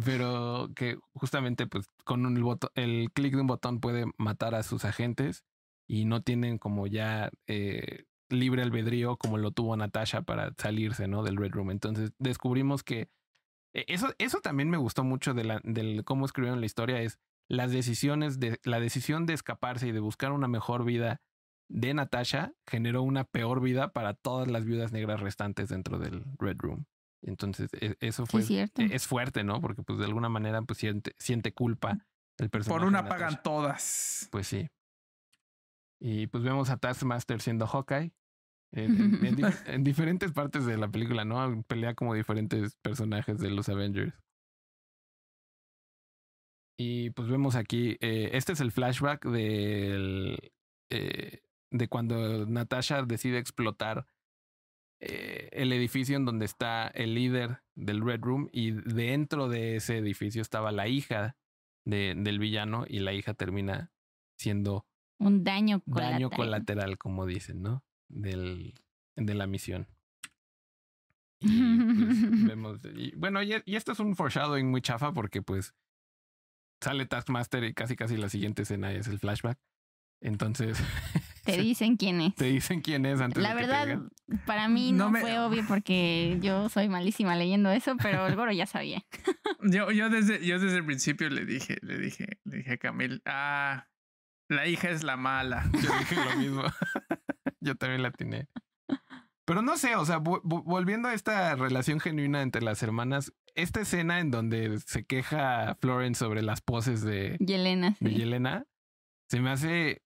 pero 0.05 0.70
que 0.74 0.99
justamente 1.12 1.66
pues 1.66 1.86
con 2.05 2.26
un 2.26 2.40
botón, 2.42 2.70
el 2.74 3.11
clic 3.12 3.34
de 3.34 3.42
un 3.42 3.47
botón 3.47 3.80
puede 3.80 4.07
matar 4.18 4.55
a 4.55 4.62
sus 4.62 4.84
agentes 4.84 5.45
y 5.86 6.07
no 6.07 6.22
tienen 6.22 6.59
como 6.59 6.86
ya 6.86 7.30
eh, 7.47 8.05
libre 8.30 8.62
albedrío 8.62 9.16
como 9.16 9.38
lo 9.38 9.53
tuvo 9.53 9.76
Natasha 9.76 10.22
para 10.22 10.55
salirse, 10.59 11.07
¿no? 11.07 11.22
Del 11.22 11.36
Red 11.36 11.53
Room. 11.53 11.70
Entonces 11.70 12.12
descubrimos 12.18 12.82
que 12.82 13.09
eso, 13.74 14.14
eso 14.18 14.40
también 14.40 14.70
me 14.70 14.76
gustó 14.76 15.04
mucho 15.04 15.34
de 15.34 15.44
la, 15.44 15.60
del 15.64 16.04
cómo 16.04 16.24
escribieron 16.26 16.60
la 16.60 16.66
historia 16.66 17.00
es 17.00 17.18
las 17.48 17.70
decisiones 17.72 18.40
de 18.40 18.58
la 18.64 18.80
decisión 18.80 19.26
de 19.26 19.34
escaparse 19.34 19.88
y 19.88 19.92
de 19.92 20.00
buscar 20.00 20.32
una 20.32 20.48
mejor 20.48 20.84
vida 20.84 21.20
de 21.68 21.92
Natasha 21.94 22.52
generó 22.66 23.02
una 23.02 23.24
peor 23.24 23.60
vida 23.60 23.92
para 23.92 24.14
todas 24.14 24.50
las 24.50 24.64
viudas 24.64 24.92
negras 24.92 25.20
restantes 25.20 25.68
dentro 25.68 25.98
del 25.98 26.24
Red 26.38 26.56
Room. 26.58 26.86
Entonces, 27.22 27.70
e- 27.80 27.96
eso 28.00 28.26
fue 28.26 28.40
es 28.42 28.46
cierto. 28.46 28.82
e- 28.82 28.94
es 28.94 29.06
fuerte, 29.06 29.44
¿no? 29.44 29.60
Porque 29.60 29.82
pues 29.82 29.98
de 29.98 30.04
alguna 30.04 30.28
manera 30.28 30.62
pues 30.62 30.78
siente, 30.78 31.14
siente 31.18 31.52
culpa 31.52 32.06
el 32.38 32.50
personaje. 32.50 32.78
Por 32.80 32.88
una 32.88 33.02
de 33.02 33.08
pagan 33.08 33.42
todas. 33.42 34.28
Pues 34.30 34.46
sí. 34.46 34.68
Y 36.00 36.26
pues 36.26 36.44
vemos 36.44 36.70
a 36.70 36.76
Taskmaster 36.76 37.40
siendo 37.40 37.66
Hawkeye. 37.66 38.12
En, 38.74 38.96
en- 39.00 39.24
en 39.26 39.36
dif- 39.36 39.62
en 39.74 39.84
diferentes 39.84 40.32
partes 40.32 40.66
de 40.66 40.76
la 40.76 40.88
película, 40.88 41.24
¿no? 41.24 41.62
Pelea 41.62 41.94
como 41.94 42.14
diferentes 42.14 42.74
personajes 42.82 43.38
de 43.38 43.50
los 43.50 43.68
Avengers. 43.68 44.12
Y 46.76 47.10
pues 47.10 47.28
vemos 47.28 47.54
aquí, 47.54 47.96
eh, 48.00 48.30
este 48.32 48.52
es 48.52 48.60
el 48.60 48.72
flashback 48.72 49.24
del, 49.26 50.52
eh, 50.90 51.42
de 51.70 51.88
cuando 51.88 52.46
Natasha 52.46 53.02
decide 53.04 53.38
explotar 53.38 54.08
eh, 55.00 55.50
el 55.52 55.72
edificio 55.72 56.16
en 56.16 56.24
donde 56.24 56.46
está 56.46 56.88
el 56.88 57.14
líder 57.14 57.62
del 57.76 58.00
Red 58.04 58.22
Room 58.22 58.48
y 58.52 58.72
dentro 58.72 59.48
de 59.48 59.76
ese 59.76 59.98
edificio 59.98 60.42
estaba 60.42 60.72
la 60.72 60.88
hija 60.88 61.36
de, 61.86 62.14
del 62.16 62.40
villano 62.40 62.84
y 62.88 62.98
la 63.00 63.12
hija 63.12 63.34
termina 63.34 63.92
siendo 64.36 64.84
Un 65.20 65.44
daño 65.44 65.80
colateral. 65.80 66.12
daño 66.12 66.30
colateral, 66.30 66.98
como 66.98 67.24
dicen, 67.26 67.62
¿no? 67.62 67.84
Del, 68.09 68.74
de 69.16 69.34
la 69.34 69.46
misión. 69.46 69.88
Y 71.40 71.78
pues, 71.78 72.44
vemos, 72.46 72.80
y, 72.94 73.14
bueno, 73.16 73.42
y, 73.42 73.55
y 73.64 73.76
esto 73.76 73.92
es 73.92 73.98
un 74.00 74.16
foreshadowing 74.16 74.70
muy 74.70 74.80
chafa 74.82 75.12
porque 75.12 75.42
pues 75.42 75.74
sale 76.82 77.07
Taskmaster 77.07 77.64
y 77.64 77.74
casi 77.74 77.96
casi 77.96 78.16
la 78.16 78.28
siguiente 78.28 78.62
escena 78.62 78.92
es 78.92 79.09
el 79.09 79.18
flashback. 79.18 79.59
Entonces 80.22 80.78
Te 81.44 81.59
dicen 81.59 81.96
quién 81.98 82.20
es. 82.22 82.34
te 82.36 82.46
dicen 82.46 82.80
quién 82.80 83.05
es 83.05 83.20
antes 83.20 83.42
La 83.42 83.50
de 83.50 83.57
que 83.57 83.61
te 83.62 83.66
verdad, 83.66 83.86
digan. 83.86 84.11
para 84.46 84.68
mí 84.68 84.92
No 84.92 85.05
no, 85.07 85.11
me- 85.11 85.20
fue 85.20 85.38
obvio 85.40 85.64
porque 85.68 86.38
yo 86.40 86.68
soy 86.70 86.88
malísima 86.88 87.36
leyendo 87.36 87.70
eso, 87.70 87.96
pero 88.02 88.26
el 88.26 88.34
Goro 88.36 88.52
ya 88.52 88.64
sabía. 88.66 89.05
Yo, 89.61 89.90
yo 89.90 90.09
desde, 90.09 90.44
yo 90.46 90.59
desde 90.59 90.78
el 90.78 90.86
principio 90.86 91.28
le 91.28 91.44
dije, 91.44 91.76
le 91.82 91.98
dije, 91.98 92.38
le 92.44 92.59
dije 92.59 92.72
a 92.74 92.78
Camil, 92.78 93.20
ah, 93.26 93.88
la 94.48 94.66
hija 94.66 94.88
es 94.90 95.02
la 95.02 95.16
mala. 95.18 95.70
Yo 95.74 95.98
dije 95.98 96.16
lo 96.16 96.36
mismo. 96.36 96.62
Yo 97.64 97.74
también 97.76 98.02
la 98.02 98.08
atiné. 98.08 98.48
Pero 99.46 99.60
no 99.62 99.76
sé, 99.76 99.96
o 99.96 100.04
sea, 100.04 100.20
vo- 100.20 100.40
vo- 100.42 100.62
volviendo 100.64 101.08
a 101.08 101.14
esta 101.14 101.54
relación 101.56 102.00
genuina 102.00 102.40
entre 102.42 102.62
las 102.62 102.82
hermanas, 102.82 103.32
esta 103.54 103.80
escena 103.82 104.20
en 104.20 104.30
donde 104.30 104.78
se 104.80 105.04
queja 105.04 105.76
Florence 105.80 106.18
sobre 106.18 106.42
las 106.42 106.60
poses 106.62 107.02
de, 107.02 107.36
Yelena, 107.40 107.96
de. 108.00 108.14
Yelena, 108.14 108.64
se 109.30 109.40
me 109.40 109.50
hace. 109.50 110.02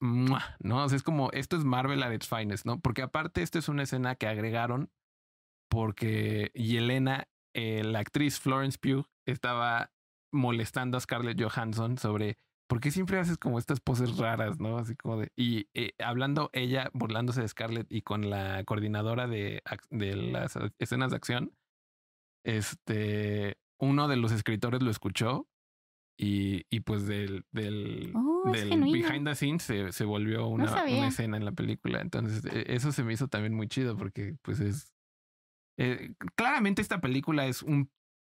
¿no? 0.00 0.84
O 0.84 0.88
sea, 0.88 0.94
es 0.96 1.02
como, 1.02 1.30
esto 1.32 1.56
es 1.56 1.64
Marvel 1.64 2.04
at 2.04 2.12
its 2.12 2.28
finest, 2.28 2.64
¿no? 2.66 2.78
Porque 2.78 3.02
aparte, 3.02 3.42
esto 3.42 3.58
es 3.58 3.68
una 3.68 3.82
escena 3.82 4.14
que 4.14 4.28
agregaron 4.28 4.92
porque 5.68 6.50
Yelena, 6.54 7.28
eh, 7.54 7.82
la 7.84 7.98
actriz 7.98 8.38
Florence 8.38 8.78
Pugh, 8.78 9.06
estaba 9.26 9.90
molestando 10.32 10.96
a 10.96 11.00
Scarlett 11.00 11.40
Johansson 11.42 11.98
sobre 11.98 12.38
por 12.68 12.80
qué 12.80 12.90
siempre 12.92 13.18
haces 13.18 13.38
como 13.38 13.58
estas 13.58 13.80
poses 13.80 14.16
raras, 14.18 14.60
¿no? 14.60 14.78
Así 14.78 14.94
como 14.94 15.16
de... 15.16 15.32
Y 15.34 15.68
eh, 15.74 15.94
hablando 15.98 16.50
ella, 16.52 16.90
burlándose 16.92 17.40
de 17.40 17.48
Scarlett 17.48 17.90
y 17.90 18.02
con 18.02 18.30
la 18.30 18.62
coordinadora 18.64 19.26
de, 19.26 19.62
de 19.90 20.14
las 20.14 20.56
escenas 20.78 21.10
de 21.10 21.16
acción, 21.16 21.52
este, 22.44 23.58
uno 23.78 24.08
de 24.08 24.16
los 24.16 24.32
escritores 24.32 24.82
lo 24.82 24.90
escuchó 24.90 25.48
y, 26.18 26.64
y 26.70 26.80
pues 26.80 27.06
del, 27.06 27.44
del, 27.52 28.12
Oh, 28.14 28.50
del 28.52 28.80
behind 28.82 29.26
the 29.26 29.34
scenes 29.34 29.62
se, 29.62 29.92
se 29.92 30.04
volvió 30.04 30.46
una, 30.46 30.64
una 30.64 30.72
sabía. 30.72 31.06
escena 31.06 31.36
en 31.36 31.44
la 31.44 31.52
película. 31.52 32.00
Entonces, 32.00 32.44
e- 32.46 32.74
eso 32.74 32.92
se 32.92 33.02
me 33.04 33.12
hizo 33.12 33.28
también 33.28 33.54
muy 33.54 33.68
chido 33.68 33.96
porque 33.96 34.36
pues 34.42 34.60
es... 34.60 34.94
eh, 35.78 36.14
claramente 36.34 36.82
esta 36.82 37.00
película 37.00 37.46
es 37.46 37.62
un... 37.62 37.90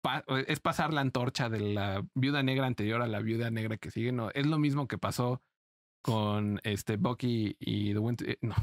pa- 0.01 0.23
es 0.47 0.59
pasar 0.59 0.93
la 0.93 1.01
antorcha 1.01 1.49
de 1.49 1.59
la 1.59 2.05
viuda 2.15 2.43
negra 2.43 2.65
anterior 2.67 3.01
a 3.01 3.07
la 3.07 3.19
viuda 3.21 3.51
negra 3.51 3.77
que 3.77 3.91
sigue. 3.91 4.11
No, 4.11 4.29
es 4.31 4.45
lo 4.45 4.57
mismo 4.59 4.87
que 4.87 4.97
pasó 4.97 5.41
con 6.01 6.59
este 6.63 6.97
Bucky 6.97 7.55
y 7.59 7.93
The 7.93 7.99
Winter... 7.99 8.37
No. 8.41 8.55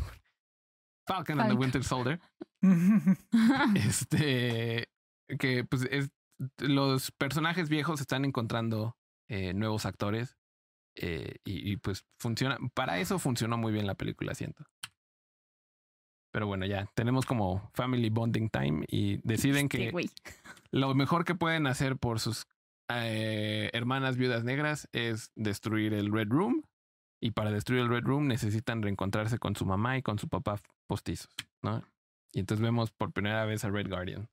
Falcon 1.07 1.41
and 1.41 1.51
the. 1.53 1.57
Winter 1.57 1.85
Soldier. 1.85 2.21
Este, 3.77 4.89
que 5.39 5.65
pues 5.65 5.87
es, 5.91 6.11
los 6.59 7.13
personajes 7.13 7.69
viejos 7.69 8.01
están 8.01 8.25
encontrando 8.25 8.97
eh, 9.29 9.55
nuevos 9.55 9.87
actores 9.87 10.37
eh, 10.97 11.37
y, 11.45 11.73
y, 11.73 11.77
pues 11.77 12.05
funciona, 12.19 12.59
para 12.75 12.99
eso 12.99 13.19
funcionó 13.19 13.57
muy 13.57 13.73
bien 13.73 13.87
la 13.87 13.95
película, 13.95 14.35
siento. 14.35 14.65
Pero 16.37 16.47
bueno, 16.47 16.67
ya 16.67 16.85
tenemos 16.93 17.25
como 17.25 17.71
family 17.73 18.11
bonding 18.11 18.51
time 18.51 18.85
y 18.89 19.27
deciden 19.27 19.71
que 19.71 19.91
lo 20.71 20.95
mejor 20.95 21.25
que 21.25 21.35
pueden 21.35 21.67
hacer 21.67 21.97
por 21.97 22.21
sus 22.21 22.47
eh, 22.91 23.71
hermanas 23.73 24.19
viudas 24.19 24.45
negras 24.45 24.87
es 24.93 25.33
destruir 25.35 25.95
el 25.95 26.13
Red 26.13 26.29
Room. 26.29 26.63
Y 27.23 27.31
para 27.31 27.51
destruir 27.51 27.81
el 27.81 27.89
Red 27.89 28.05
Room 28.05 28.27
necesitan 28.27 28.83
reencontrarse 28.83 29.39
con 29.39 29.57
su 29.57 29.65
mamá 29.65 29.97
y 29.97 30.03
con 30.03 30.19
su 30.19 30.29
papá 30.29 30.61
postizos, 30.87 31.35
¿no? 31.63 31.83
Y 32.35 32.41
entonces 32.41 32.63
vemos 32.63 32.91
por 32.91 33.15
primera 33.15 33.47
vez 33.47 33.65
a 33.65 33.71
Red 33.71 33.89
Guardian. 33.89 34.29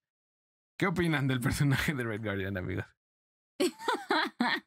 ¿Qué 0.78 0.88
opinan 0.88 1.30
del 1.30 1.40
personaje 1.40 1.94
de 1.94 2.04
Red 2.04 2.22
Guardian, 2.22 2.58
amigos? 2.58 2.86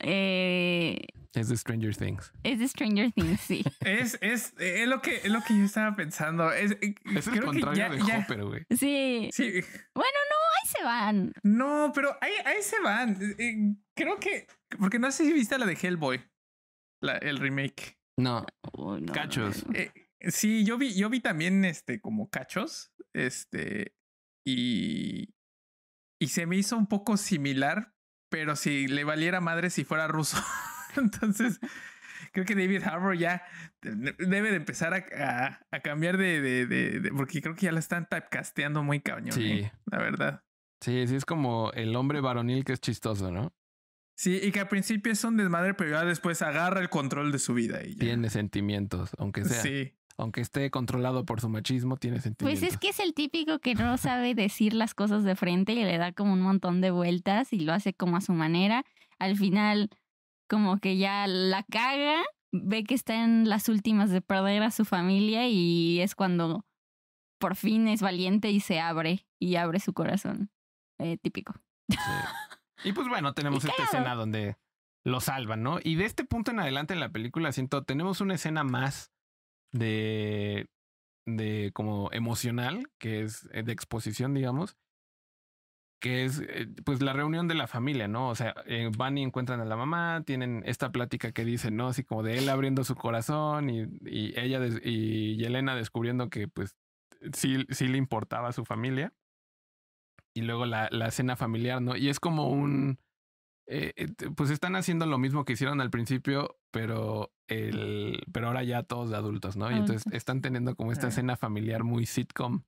eh, 0.00 0.98
Es 1.34 1.48
de 1.48 1.56
Stranger 1.56 1.96
Things. 1.96 2.30
es 2.42 2.58
de 2.58 2.68
Stranger 2.68 3.10
Things, 3.12 3.40
sí. 3.40 3.64
es, 3.80 4.18
es, 4.20 4.52
es 4.58 4.86
lo 4.86 5.00
que, 5.00 5.16
es 5.16 5.30
lo 5.30 5.40
que 5.42 5.56
yo 5.58 5.64
estaba 5.64 5.96
pensando. 5.96 6.52
Es, 6.52 6.72
eh, 6.82 6.94
Es 7.14 7.26
el 7.26 7.42
contrario 7.42 7.74
ya- 7.74 7.88
de 7.88 7.98
ya- 8.06 8.18
Hopper, 8.18 8.44
güey. 8.44 8.66
Sí. 8.70 9.30
Sí, 9.32 9.44
Ahí 9.94 10.68
se 10.68 10.84
van. 10.84 11.32
no, 11.42 11.90
pero 11.94 12.16
ahí, 12.20 12.32
ahí 12.44 12.62
se 12.62 12.78
van. 12.80 13.16
Eh, 13.38 13.74
creo 13.96 14.18
que, 14.20 14.46
porque 14.78 14.98
no 14.98 15.10
sé 15.10 15.24
si 15.24 15.32
viste 15.32 15.58
la 15.58 15.66
de 15.66 15.76
Hellboy, 15.80 16.22
la, 17.02 17.16
el 17.18 17.38
remake. 17.38 17.98
No, 18.18 18.44
Oh, 18.72 18.98
no, 18.98 19.12
Cachos. 19.12 19.64
no, 19.66 19.72
no. 19.72 19.78
Eh, 19.78 19.90
sí, 20.28 20.64
yo 20.64 20.76
vi, 20.78 20.94
yo 20.94 21.08
vi 21.08 21.20
también 21.20 21.64
este 21.64 22.00
como 22.00 22.28
cachos. 22.30 22.92
Este. 23.14 23.94
Y. 24.46 25.34
Y 26.20 26.28
se 26.28 26.46
me 26.46 26.56
hizo 26.56 26.76
un 26.76 26.86
poco 26.86 27.16
similar. 27.16 27.94
Pero 28.30 28.54
si 28.56 28.86
le 28.86 29.04
valiera 29.04 29.40
madre 29.40 29.68
si 29.70 29.84
fuera 29.84 30.06
ruso. 30.08 30.36
Entonces. 30.96 31.60
creo 32.32 32.46
que 32.46 32.54
David 32.54 32.82
Harbour 32.84 33.16
ya 33.16 33.42
debe 33.80 34.50
de 34.50 34.56
empezar 34.56 34.94
a, 34.94 35.60
a, 35.70 35.80
cambiar 35.80 36.16
de, 36.16 36.40
de, 36.40 36.66
de, 36.66 37.10
porque 37.12 37.42
creo 37.42 37.54
que 37.54 37.66
ya 37.66 37.72
la 37.72 37.80
están 37.80 38.08
typecasteando 38.08 38.82
muy 38.82 39.00
cañón. 39.00 39.32
Sí. 39.32 39.52
¿eh? 39.52 39.72
La 39.86 39.98
verdad. 39.98 40.42
Sí, 40.80 41.06
sí, 41.06 41.14
es 41.14 41.24
como 41.24 41.70
el 41.72 41.94
hombre 41.94 42.20
varonil 42.20 42.64
que 42.64 42.72
es 42.72 42.80
chistoso, 42.80 43.30
¿no? 43.30 43.54
Sí, 44.16 44.40
y 44.42 44.52
que 44.52 44.60
al 44.60 44.68
principio 44.68 45.12
es 45.12 45.24
un 45.24 45.36
desmadre, 45.36 45.74
pero 45.74 45.90
ya 45.90 46.04
después 46.04 46.42
agarra 46.42 46.80
el 46.80 46.90
control 46.90 47.32
de 47.32 47.38
su 47.38 47.54
vida. 47.54 47.84
Y 47.84 47.96
Tiene 47.96 48.30
sentimientos, 48.30 49.10
aunque 49.18 49.44
sea. 49.44 49.62
Sí. 49.62 49.94
Aunque 50.18 50.42
esté 50.42 50.70
controlado 50.70 51.24
por 51.24 51.40
su 51.40 51.48
machismo, 51.48 51.96
tiene 51.96 52.20
sentimientos. 52.20 52.60
Pues 52.60 52.72
es 52.72 52.78
que 52.78 52.90
es 52.90 53.00
el 53.00 53.14
típico 53.14 53.60
que 53.60 53.74
no 53.74 53.96
sabe 53.96 54.34
decir 54.34 54.74
las 54.74 54.94
cosas 54.94 55.24
de 55.24 55.34
frente 55.34 55.72
y 55.72 55.82
le 55.82 55.96
da 55.96 56.12
como 56.12 56.34
un 56.34 56.42
montón 56.42 56.80
de 56.80 56.90
vueltas 56.90 57.52
y 57.52 57.60
lo 57.60 57.72
hace 57.72 57.94
como 57.94 58.18
a 58.18 58.20
su 58.20 58.32
manera. 58.34 58.84
Al 59.18 59.36
final, 59.36 59.88
como 60.52 60.76
que 60.80 60.98
ya 60.98 61.26
la 61.26 61.62
caga, 61.62 62.22
ve 62.52 62.84
que 62.84 62.92
está 62.92 63.24
en 63.24 63.48
las 63.48 63.70
últimas 63.70 64.10
de 64.10 64.20
perder 64.20 64.62
a 64.62 64.70
su 64.70 64.84
familia 64.84 65.48
y 65.48 65.98
es 66.02 66.14
cuando 66.14 66.66
por 67.40 67.56
fin 67.56 67.88
es 67.88 68.02
valiente 68.02 68.50
y 68.50 68.60
se 68.60 68.78
abre 68.78 69.26
y 69.40 69.56
abre 69.56 69.80
su 69.80 69.94
corazón. 69.94 70.50
Eh, 70.98 71.16
típico. 71.16 71.54
Y 72.84 72.92
pues 72.92 73.08
bueno, 73.08 73.32
tenemos 73.34 73.64
esta 73.64 73.84
escena 73.84 74.14
donde 74.14 74.58
lo 75.06 75.20
salvan, 75.20 75.62
¿no? 75.62 75.78
Y 75.82 75.94
de 75.94 76.04
este 76.04 76.26
punto 76.26 76.50
en 76.50 76.60
adelante 76.60 76.92
en 76.92 77.00
la 77.00 77.08
película 77.08 77.50
siento, 77.52 77.84
tenemos 77.84 78.20
una 78.20 78.34
escena 78.34 78.62
más 78.62 79.10
de, 79.72 80.68
de 81.24 81.70
como 81.72 82.12
emocional, 82.12 82.90
que 82.98 83.22
es 83.22 83.48
eh, 83.52 83.62
de 83.62 83.72
exposición, 83.72 84.34
digamos, 84.34 84.76
que 86.02 86.24
es 86.24 86.40
eh, 86.40 86.66
pues 86.84 87.00
la 87.00 87.12
reunión 87.12 87.46
de 87.46 87.54
la 87.54 87.68
familia, 87.68 88.08
¿no? 88.08 88.28
O 88.28 88.34
sea, 88.34 88.56
eh, 88.66 88.90
van 88.98 89.16
y 89.16 89.22
encuentran 89.22 89.60
a 89.60 89.64
la 89.64 89.76
mamá, 89.76 90.24
tienen 90.26 90.64
esta 90.66 90.90
plática 90.90 91.30
que 91.30 91.44
dicen, 91.44 91.76
¿no? 91.76 91.86
Así 91.86 92.02
como 92.02 92.24
de 92.24 92.38
él 92.38 92.48
abriendo 92.48 92.82
su 92.82 92.96
corazón 92.96 93.70
y, 93.70 93.82
y 94.04 94.38
ella 94.38 94.58
y 94.82 95.42
Elena 95.44 95.76
descubriendo 95.76 96.28
que 96.28 96.48
pues 96.48 96.76
sí, 97.32 97.64
sí 97.70 97.86
le 97.86 97.98
importaba 97.98 98.48
a 98.48 98.52
su 98.52 98.64
familia. 98.64 99.14
Y 100.34 100.42
luego 100.42 100.66
la, 100.66 100.88
la 100.90 101.10
cena 101.12 101.36
familiar, 101.36 101.80
¿no? 101.80 101.94
Y 101.94 102.08
es 102.08 102.18
como 102.18 102.48
un 102.48 102.98
eh, 103.68 104.08
pues 104.34 104.50
están 104.50 104.74
haciendo 104.74 105.06
lo 105.06 105.18
mismo 105.18 105.44
que 105.44 105.52
hicieron 105.52 105.80
al 105.80 105.90
principio, 105.90 106.58
pero 106.72 107.32
el, 107.46 108.24
pero 108.32 108.48
ahora 108.48 108.64
ya 108.64 108.82
todos 108.82 109.10
de 109.10 109.16
adultos, 109.16 109.56
¿no? 109.56 109.70
Y 109.70 109.74
entonces 109.74 110.12
están 110.12 110.40
teniendo 110.40 110.74
como 110.74 110.90
esta 110.90 111.08
escena 111.08 111.36
familiar 111.36 111.84
muy 111.84 112.06
sitcom, 112.06 112.64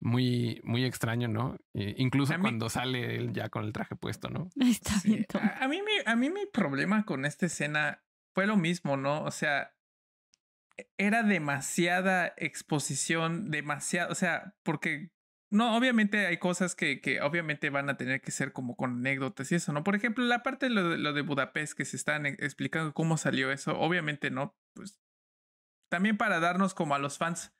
muy, 0.00 0.60
muy 0.64 0.84
extraño, 0.84 1.28
¿no? 1.28 1.56
incluso 1.74 2.34
cuando 2.40 2.68
sale 2.68 3.16
él 3.16 3.32
ya 3.32 3.48
con 3.48 3.64
el 3.64 3.72
traje 3.72 3.96
puesto, 3.96 4.28
¿no? 4.28 4.48
Está 4.60 4.94
bien. 5.04 5.26
A, 5.34 5.64
a, 5.64 5.68
mí 5.68 5.82
mi, 5.82 5.92
a 6.06 6.16
mí 6.16 6.30
mi 6.30 6.46
problema 6.46 7.04
con 7.04 7.24
esta 7.24 7.46
escena 7.46 8.02
fue 8.34 8.46
lo 8.46 8.56
mismo, 8.56 8.96
¿no? 8.96 9.24
O 9.24 9.30
sea, 9.30 9.74
e, 10.76 10.88
era 10.98 11.22
demasiada 11.22 12.32
exposición, 12.36 13.50
demasiado, 13.50 14.12
o 14.12 14.14
sea, 14.14 14.54
porque 14.62 15.10
no, 15.50 15.76
obviamente 15.76 16.26
hay 16.26 16.38
cosas 16.38 16.74
que, 16.74 17.00
que 17.00 17.20
obviamente 17.20 17.70
van 17.70 17.88
a 17.88 17.96
tener 17.96 18.20
que 18.20 18.30
ser 18.30 18.52
como 18.52 18.76
con 18.76 18.98
anécdotas 18.98 19.50
y 19.50 19.56
eso, 19.56 19.72
¿no? 19.72 19.82
Por 19.82 19.96
ejemplo, 19.96 20.24
la 20.24 20.42
parte 20.42 20.66
de 20.66 20.74
lo, 20.74 20.90
de 20.90 20.98
lo 20.98 21.12
de 21.12 21.22
Budapest 21.22 21.76
que 21.76 21.84
se 21.84 21.96
están 21.96 22.26
e, 22.26 22.36
explicando 22.38 22.94
cómo 22.94 23.16
salió 23.16 23.50
eso, 23.50 23.78
obviamente 23.78 24.30
no, 24.30 24.56
pues 24.74 25.00
también 25.90 26.16
para 26.16 26.38
darnos 26.38 26.74
como 26.74 26.94
a 26.94 26.98
los 26.98 27.18
fans 27.18 27.54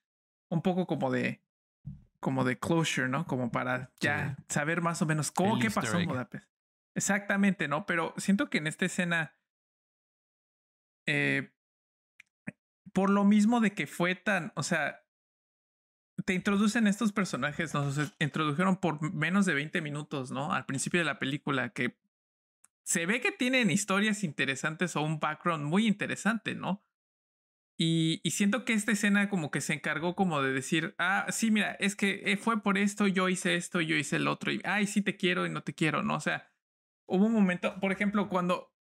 un 0.50 0.62
poco 0.62 0.86
como 0.86 1.10
de 1.10 1.42
como 2.20 2.44
de 2.44 2.58
closure, 2.58 3.08
¿no? 3.08 3.26
Como 3.26 3.50
para 3.50 3.92
ya 4.00 4.36
saber 4.48 4.80
más 4.80 5.02
o 5.02 5.06
menos 5.06 5.30
cómo 5.30 5.58
qué 5.58 5.70
pasó 5.70 5.98
en 5.98 6.08
Budapest. 6.08 6.46
Exactamente, 6.94 7.68
¿no? 7.68 7.86
Pero 7.86 8.14
siento 8.16 8.50
que 8.50 8.58
en 8.58 8.66
esta 8.66 8.86
escena 8.86 9.38
eh, 11.06 11.50
por 12.92 13.08
lo 13.08 13.24
mismo 13.24 13.60
de 13.60 13.72
que 13.72 13.86
fue 13.86 14.14
tan, 14.14 14.52
o 14.56 14.62
sea, 14.62 15.04
te 16.24 16.34
introducen 16.34 16.86
estos 16.86 17.12
personajes, 17.12 17.72
nos 17.72 18.12
introdujeron 18.18 18.76
por 18.76 19.00
menos 19.14 19.46
de 19.46 19.54
20 19.54 19.80
minutos, 19.80 20.30
¿no? 20.30 20.52
Al 20.52 20.66
principio 20.66 21.00
de 21.00 21.06
la 21.06 21.18
película, 21.18 21.70
que 21.70 21.98
se 22.82 23.06
ve 23.06 23.20
que 23.20 23.32
tienen 23.32 23.70
historias 23.70 24.24
interesantes 24.24 24.96
o 24.96 25.02
un 25.02 25.20
background 25.20 25.64
muy 25.64 25.86
interesante, 25.86 26.54
¿no? 26.54 26.84
Y, 27.80 28.20
siento 28.30 28.64
que 28.64 28.72
esta 28.72 28.90
escena 28.90 29.28
como 29.30 29.52
que 29.52 29.60
se 29.60 29.72
encargó 29.72 30.16
como 30.16 30.42
de 30.42 30.52
decir, 30.52 30.96
ah, 30.98 31.26
sí, 31.30 31.52
mira, 31.52 31.72
es 31.78 31.94
que 31.94 32.22
eh, 32.24 32.36
fue 32.36 32.60
por 32.60 32.76
esto, 32.76 33.06
yo 33.06 33.28
hice 33.28 33.54
esto, 33.54 33.80
yo 33.80 33.94
hice 33.96 34.16
el 34.16 34.26
otro, 34.26 34.50
y, 34.50 34.60
ay, 34.64 34.88
sí 34.88 35.00
te 35.00 35.16
quiero 35.16 35.46
y 35.46 35.50
no 35.50 35.62
te 35.62 35.74
quiero, 35.74 36.02
¿no? 36.02 36.16
O 36.16 36.20
sea, 36.20 36.50
hubo 37.06 37.26
un 37.26 37.32
momento, 37.32 37.78
por 37.80 37.92
ejemplo, 37.92 38.28
cuando 38.28 38.74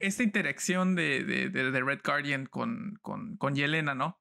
esta 0.00 0.24
interacción 0.24 0.96
de, 0.96 1.22
de, 1.22 1.48
de, 1.48 1.70
de 1.70 1.80
Red 1.80 2.00
Guardian 2.04 2.46
con, 2.46 2.98
con, 3.02 3.36
con 3.36 3.54
Yelena, 3.54 3.94
¿no? 3.94 4.20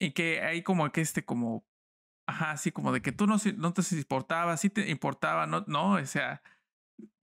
Y 0.00 0.10
que 0.12 0.40
hay 0.42 0.62
como 0.64 0.90
que 0.90 1.00
este, 1.00 1.24
como, 1.24 1.64
ajá, 2.26 2.50
así 2.52 2.72
como 2.72 2.92
de 2.92 3.02
que 3.02 3.12
tú 3.12 3.28
no, 3.28 3.36
no 3.56 3.72
te 3.72 3.82
importaba, 3.96 4.56
sí 4.56 4.68
te 4.68 4.90
importaba, 4.90 5.46
no, 5.46 5.64
no, 5.68 5.92
o 5.92 6.06
sea, 6.06 6.42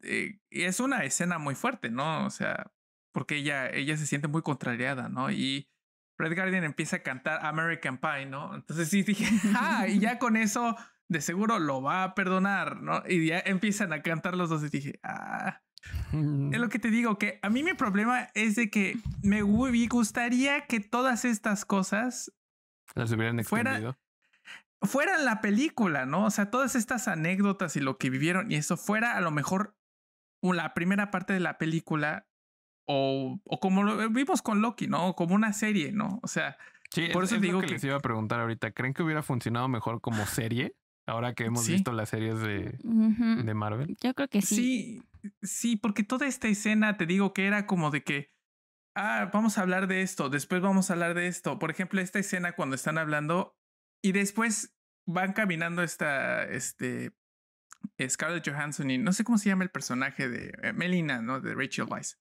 eh, 0.03 0.39
es 0.49 0.79
una 0.79 1.03
escena 1.03 1.39
muy 1.39 1.55
fuerte, 1.55 1.89
¿no? 1.91 2.25
O 2.25 2.29
sea, 2.29 2.71
porque 3.11 3.35
ella, 3.35 3.69
ella 3.69 3.97
se 3.97 4.07
siente 4.07 4.29
muy 4.29 4.41
contrariada, 4.41 5.09
¿no? 5.09 5.29
Y 5.29 5.69
Red 6.17 6.35
Guardian 6.35 6.63
empieza 6.63 6.97
a 6.97 6.99
cantar 6.99 7.45
American 7.45 7.97
Pie, 7.97 8.25
¿no? 8.25 8.53
Entonces 8.55 8.89
sí 8.89 9.03
dije, 9.03 9.25
ah, 9.55 9.87
y 9.87 9.99
ya 9.99 10.19
con 10.19 10.37
eso 10.37 10.75
de 11.07 11.21
seguro 11.21 11.59
lo 11.59 11.81
va 11.81 12.03
a 12.03 12.15
perdonar, 12.15 12.81
¿no? 12.81 13.03
Y 13.07 13.27
ya 13.27 13.39
empiezan 13.39 13.93
a 13.93 14.01
cantar 14.01 14.35
los 14.35 14.49
dos 14.49 14.63
y 14.63 14.69
dije, 14.69 14.99
ah. 15.03 15.61
Es 16.13 16.59
lo 16.59 16.69
que 16.69 16.79
te 16.79 16.89
digo, 16.89 17.17
que 17.17 17.39
a 17.41 17.49
mí 17.49 17.61
mi 17.61 17.73
problema 17.73 18.29
es 18.35 18.55
de 18.55 18.69
que 18.69 18.97
me 19.21 19.41
gustaría 19.41 20.65
que 20.65 20.79
todas 20.79 21.25
estas 21.25 21.65
cosas 21.65 22.31
las 22.95 23.11
hubieran 23.11 23.39
extendido. 23.39 23.97
Fuera, 24.81 25.17
la 25.17 25.41
película, 25.41 26.05
¿no? 26.05 26.25
O 26.25 26.29
sea, 26.29 26.49
todas 26.51 26.75
estas 26.75 27.07
anécdotas 27.07 27.75
y 27.75 27.79
lo 27.79 27.97
que 27.97 28.09
vivieron 28.09 28.51
y 28.51 28.55
eso 28.55 28.77
fuera 28.77 29.17
a 29.17 29.21
lo 29.21 29.31
mejor 29.31 29.75
la 30.41 30.73
primera 30.73 31.09
parte 31.09 31.33
de 31.33 31.39
la 31.39 31.57
película 31.57 32.27
o, 32.85 33.39
o 33.43 33.59
como 33.59 33.83
lo 33.83 34.09
vimos 34.09 34.41
con 34.41 34.61
Loki, 34.61 34.87
¿no? 34.87 35.15
Como 35.15 35.35
una 35.35 35.53
serie, 35.53 35.91
¿no? 35.91 36.19
O 36.23 36.27
sea, 36.27 36.57
sí, 36.91 37.07
por 37.11 37.23
eso 37.23 37.37
digo 37.37 37.61
que, 37.61 37.67
les 37.67 37.83
iba 37.83 37.95
a 37.95 37.99
preguntar 37.99 38.39
ahorita, 38.39 38.71
¿creen 38.71 38.93
que 38.93 39.03
hubiera 39.03 39.23
funcionado 39.23 39.67
mejor 39.67 40.01
como 40.01 40.25
serie? 40.25 40.75
Ahora 41.05 41.33
que 41.33 41.45
hemos 41.45 41.67
visto 41.67 41.91
las 41.91 42.09
series 42.09 42.39
de, 42.39 42.77
de 42.81 43.53
Marvel. 43.53 43.97
Yo 44.01 44.13
creo 44.13 44.29
que 44.29 44.41
sí. 44.41 44.55
Sí, 44.55 45.01
sí, 45.41 45.75
porque 45.75 46.03
toda 46.03 46.27
esta 46.27 46.47
escena 46.47 46.95
te 46.95 47.05
digo 47.05 47.33
que 47.33 47.45
era 47.45 47.65
como 47.67 47.91
de 47.91 48.03
que 48.03 48.33
ah, 48.95 49.29
vamos 49.33 49.57
a 49.57 49.61
hablar 49.61 49.87
de 49.87 50.01
esto, 50.01 50.29
después 50.29 50.61
vamos 50.61 50.89
a 50.89 50.93
hablar 50.93 51.13
de 51.13 51.27
esto. 51.27 51.59
Por 51.59 51.71
ejemplo, 51.71 52.01
esta 52.01 52.19
escena 52.19 52.53
cuando 52.53 52.75
están 52.75 52.97
hablando 52.97 53.57
y 54.01 54.11
después 54.11 54.75
van 55.05 55.33
caminando 55.33 55.83
esta, 55.83 56.43
este, 56.45 57.11
Scarlett 58.07 58.47
Johansson 58.47 58.89
y 58.91 58.97
no 58.97 59.13
sé 59.13 59.23
cómo 59.23 59.37
se 59.37 59.49
llama 59.49 59.63
el 59.63 59.71
personaje 59.71 60.29
de 60.29 60.53
eh, 60.61 60.73
Melina, 60.73 61.21
¿no? 61.21 61.41
De 61.41 61.53
Rachel 61.55 61.85
Weisz, 61.89 62.17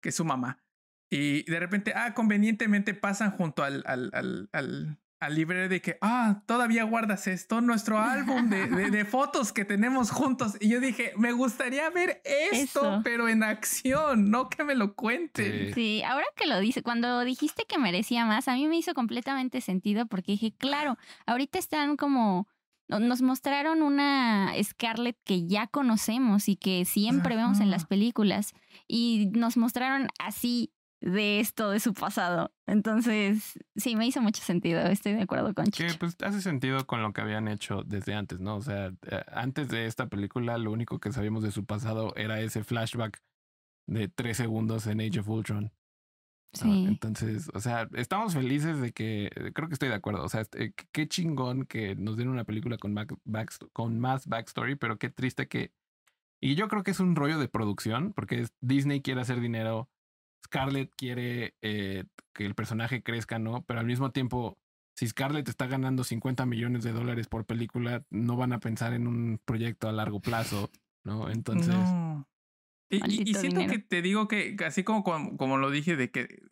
que 0.00 0.10
es 0.10 0.14
su 0.14 0.24
mamá. 0.24 0.62
Y 1.10 1.42
de 1.50 1.58
repente, 1.58 1.92
ah, 1.94 2.14
convenientemente 2.14 2.94
pasan 2.94 3.32
junto 3.32 3.64
al, 3.64 3.82
al, 3.86 4.10
al, 4.12 4.48
al, 4.52 4.98
al 5.18 5.34
libre 5.34 5.68
de 5.68 5.82
que, 5.82 5.98
ah, 6.00 6.42
todavía 6.46 6.84
guardas 6.84 7.26
esto, 7.26 7.60
nuestro 7.60 7.98
álbum 7.98 8.48
de, 8.48 8.90
de, 8.90 9.04
fotos 9.04 9.52
que 9.52 9.64
tenemos 9.64 10.12
juntos. 10.12 10.56
Y 10.60 10.70
yo 10.70 10.78
dije, 10.78 11.12
me 11.16 11.32
gustaría 11.32 11.90
ver 11.90 12.22
esto, 12.24 13.00
pero 13.02 13.28
en 13.28 13.42
acción, 13.42 14.30
no 14.30 14.48
que 14.48 14.62
me 14.62 14.76
lo 14.76 14.94
cuenten. 14.94 15.74
Sí. 15.74 16.02
ahora 16.04 16.26
que 16.36 16.46
lo 16.46 16.60
dice, 16.60 16.82
cuando 16.82 17.20
dijiste 17.24 17.64
que 17.66 17.78
merecía 17.78 18.24
más, 18.24 18.46
a 18.46 18.54
mí 18.54 18.68
me 18.68 18.76
hizo 18.76 18.94
completamente 18.94 19.60
sentido 19.60 20.06
porque 20.06 20.32
dije, 20.32 20.54
claro, 20.56 20.96
ahorita 21.26 21.58
están 21.58 21.96
como 21.96 22.48
nos 22.98 23.22
mostraron 23.22 23.82
una 23.82 24.52
Scarlett 24.62 25.16
que 25.24 25.46
ya 25.46 25.66
conocemos 25.66 26.48
y 26.48 26.56
que 26.56 26.84
siempre 26.84 27.36
vemos 27.36 27.60
en 27.60 27.70
las 27.70 27.86
películas 27.86 28.52
y 28.88 29.30
nos 29.32 29.56
mostraron 29.56 30.08
así 30.18 30.72
de 31.00 31.40
esto 31.40 31.70
de 31.70 31.80
su 31.80 31.94
pasado. 31.94 32.52
Entonces, 32.66 33.58
sí, 33.76 33.96
me 33.96 34.06
hizo 34.06 34.20
mucho 34.20 34.42
sentido. 34.42 34.80
Estoy 34.82 35.14
de 35.14 35.22
acuerdo 35.22 35.54
con 35.54 35.66
Chicho. 35.66 35.86
Que 35.86 35.98
pues 35.98 36.16
hace 36.22 36.42
sentido 36.42 36.86
con 36.86 37.02
lo 37.02 37.12
que 37.12 37.20
habían 37.20 37.48
hecho 37.48 37.82
desde 37.84 38.14
antes, 38.14 38.40
¿no? 38.40 38.56
O 38.56 38.62
sea, 38.62 38.92
eh, 39.10 39.22
antes 39.32 39.68
de 39.68 39.86
esta 39.86 40.08
película, 40.08 40.58
lo 40.58 40.72
único 40.72 40.98
que 40.98 41.12
sabíamos 41.12 41.42
de 41.42 41.52
su 41.52 41.64
pasado 41.64 42.14
era 42.16 42.40
ese 42.40 42.64
flashback 42.64 43.22
de 43.86 44.08
tres 44.08 44.36
segundos 44.36 44.86
en 44.86 45.00
Age 45.00 45.20
of 45.20 45.28
Ultron. 45.28 45.72
Sí. 46.52 46.86
Entonces, 46.88 47.48
o 47.54 47.60
sea, 47.60 47.88
estamos 47.94 48.34
felices 48.34 48.80
de 48.80 48.92
que, 48.92 49.30
creo 49.54 49.68
que 49.68 49.74
estoy 49.74 49.88
de 49.88 49.94
acuerdo, 49.94 50.24
o 50.24 50.28
sea, 50.28 50.40
este, 50.40 50.74
qué 50.92 51.06
chingón 51.06 51.64
que 51.64 51.94
nos 51.94 52.16
den 52.16 52.28
una 52.28 52.44
película 52.44 52.76
con, 52.76 52.96
con 53.72 54.00
más 54.00 54.26
backstory, 54.26 54.74
pero 54.76 54.98
qué 54.98 55.10
triste 55.10 55.46
que... 55.46 55.72
Y 56.40 56.56
yo 56.56 56.68
creo 56.68 56.82
que 56.82 56.90
es 56.90 57.00
un 57.00 57.14
rollo 57.14 57.38
de 57.38 57.48
producción, 57.48 58.12
porque 58.12 58.46
Disney 58.60 59.02
quiere 59.02 59.20
hacer 59.20 59.40
dinero 59.40 59.88
Scarlett 60.44 60.92
quiere 60.96 61.54
eh, 61.62 62.04
que 62.32 62.46
el 62.46 62.54
personaje 62.54 63.02
crezca, 63.02 63.38
¿no? 63.38 63.62
Pero 63.62 63.80
al 63.80 63.86
mismo 63.86 64.10
tiempo, 64.10 64.58
si 64.94 65.06
Scarlett 65.06 65.48
está 65.48 65.66
ganando 65.66 66.04
50 66.04 66.46
millones 66.46 66.82
de 66.82 66.92
dólares 66.92 67.28
por 67.28 67.44
película, 67.44 68.04
no 68.10 68.36
van 68.36 68.52
a 68.52 68.60
pensar 68.60 68.92
en 68.92 69.06
un 69.06 69.40
proyecto 69.44 69.88
a 69.88 69.92
largo 69.92 70.20
plazo, 70.20 70.70
¿no? 71.04 71.30
Entonces, 71.30 71.76
Y, 72.90 73.34
siento 73.34 73.66
que 73.66 73.78
te 73.78 74.02
digo 74.02 74.26
que, 74.26 74.56
así 74.66 74.82
como, 74.82 75.04
como, 75.04 75.56
lo 75.58 75.70
dije, 75.70 75.94
de 75.96 76.10
que 76.10 76.42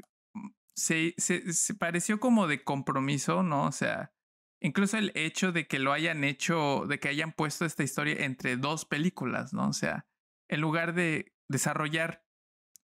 se, 0.76 1.14
se, 1.18 1.52
se, 1.52 1.74
pareció 1.74 2.20
como 2.20 2.46
de 2.46 2.62
compromiso, 2.62 3.42
¿no? 3.42 3.64
O 3.64 3.72
sea, 3.72 4.12
incluso 4.60 4.98
el 4.98 5.10
hecho 5.16 5.50
de 5.50 5.66
que 5.66 5.80
lo 5.80 5.92
hayan 5.92 6.22
hecho, 6.22 6.84
de 6.86 7.00
que 7.00 7.08
hayan 7.08 7.32
puesto 7.32 7.64
esta 7.64 7.82
historia 7.82 8.24
entre 8.24 8.56
dos 8.56 8.84
películas, 8.84 9.52
¿no? 9.52 9.68
O 9.68 9.72
sea, 9.72 10.06
en 10.48 10.60
lugar 10.60 10.94
de 10.94 11.34
desarrollar 11.48 12.24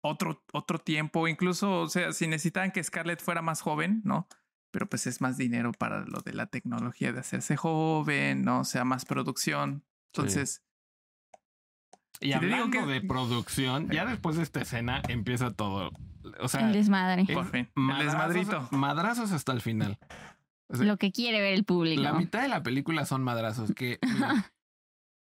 otro, 0.02 0.44
otro 0.52 0.80
tiempo, 0.80 1.28
incluso, 1.28 1.82
o 1.82 1.88
sea, 1.88 2.12
si 2.12 2.26
necesitaban 2.26 2.72
que 2.72 2.82
Scarlett 2.82 3.22
fuera 3.22 3.40
más 3.40 3.61
joven, 3.61 4.02
¿no? 4.05 4.26
Pero 4.72 4.88
pues 4.88 5.07
es 5.07 5.20
más 5.20 5.36
dinero 5.36 5.70
para 5.72 6.00
lo 6.00 6.20
de 6.22 6.32
la 6.32 6.46
tecnología 6.46 7.12
de 7.12 7.20
hacerse 7.20 7.57
joven, 7.57 8.42
¿no? 8.42 8.61
O 8.61 8.64
sea, 8.64 8.84
más 8.84 9.05
producción. 9.05 9.84
Entonces, 10.12 10.64
y 12.21 12.33
hablando 12.33 12.87
de 12.87 13.01
producción, 13.01 13.89
ya 13.91 14.05
después 14.05 14.37
de 14.37 14.43
esta 14.43 14.61
escena 14.62 15.03
empieza 15.09 15.51
todo. 15.53 15.93
O 16.41 16.49
sea, 16.49 16.67
el 16.67 16.73
desmadre. 16.73 17.27
Por 17.33 17.47
fin. 17.51 17.69
el 17.77 18.07
desmadrito. 18.07 18.69
Madrazos 18.71 19.33
hasta 19.33 19.53
el 19.53 19.61
final. 19.61 19.99
Lo 20.69 20.97
que 20.97 21.12
quiere 21.12 21.41
ver 21.41 21.55
el 21.55 21.65
público. 21.65 22.03
La 22.03 22.15
mitad 22.15 22.43
de 22.43 22.49
la 22.49 22.62
película 22.62 23.05
son 23.05 23.23
madrazos. 23.23 23.73
Que, 23.75 23.99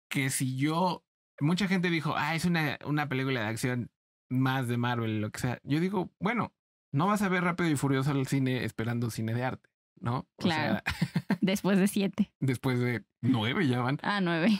que 0.09 0.29
si 0.29 0.57
yo. 0.57 1.03
Mucha 1.41 1.69
gente 1.69 1.89
dijo, 1.89 2.15
ah, 2.17 2.35
es 2.35 2.43
una, 2.43 2.77
una 2.85 3.07
película 3.07 3.39
de 3.39 3.47
acción 3.47 3.89
más 4.29 4.67
de 4.67 4.75
Marvel, 4.75 5.21
lo 5.21 5.31
que 5.31 5.39
sea. 5.39 5.61
Yo 5.63 5.79
digo, 5.79 6.11
bueno, 6.19 6.53
no 6.91 7.07
vas 7.07 7.21
a 7.21 7.29
ver 7.29 7.43
Rápido 7.43 7.69
y 7.69 7.77
Furioso 7.77 8.11
al 8.11 8.27
cine 8.27 8.65
esperando 8.65 9.09
cine 9.09 9.33
de 9.33 9.43
arte, 9.45 9.69
¿no? 10.01 10.27
Claro. 10.37 10.81
después 11.41 11.79
de 11.79 11.87
siete. 11.87 12.33
Después 12.41 12.79
de 12.79 13.05
nueve 13.21 13.67
ya 13.67 13.79
van. 13.79 13.99
Ah, 14.01 14.19
nueve. 14.21 14.59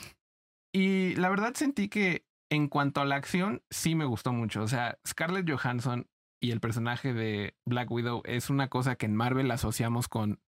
Y 0.71 1.15
la 1.15 1.29
verdad 1.29 1.53
sentí 1.55 1.89
que 1.89 2.25
en 2.49 2.67
cuanto 2.67 3.01
a 3.01 3.05
la 3.05 3.15
acción, 3.15 3.63
sí 3.69 3.95
me 3.95 4.05
gustó 4.05 4.33
mucho. 4.33 4.61
O 4.61 4.67
sea, 4.67 4.99
Scarlett 5.07 5.49
Johansson 5.49 6.07
y 6.41 6.51
el 6.51 6.59
personaje 6.59 7.13
de 7.13 7.55
Black 7.65 7.91
Widow 7.91 8.21
es 8.25 8.49
una 8.49 8.69
cosa 8.69 8.95
que 8.95 9.05
en 9.05 9.15
Marvel 9.15 9.51
asociamos 9.51 10.07
con 10.07 10.41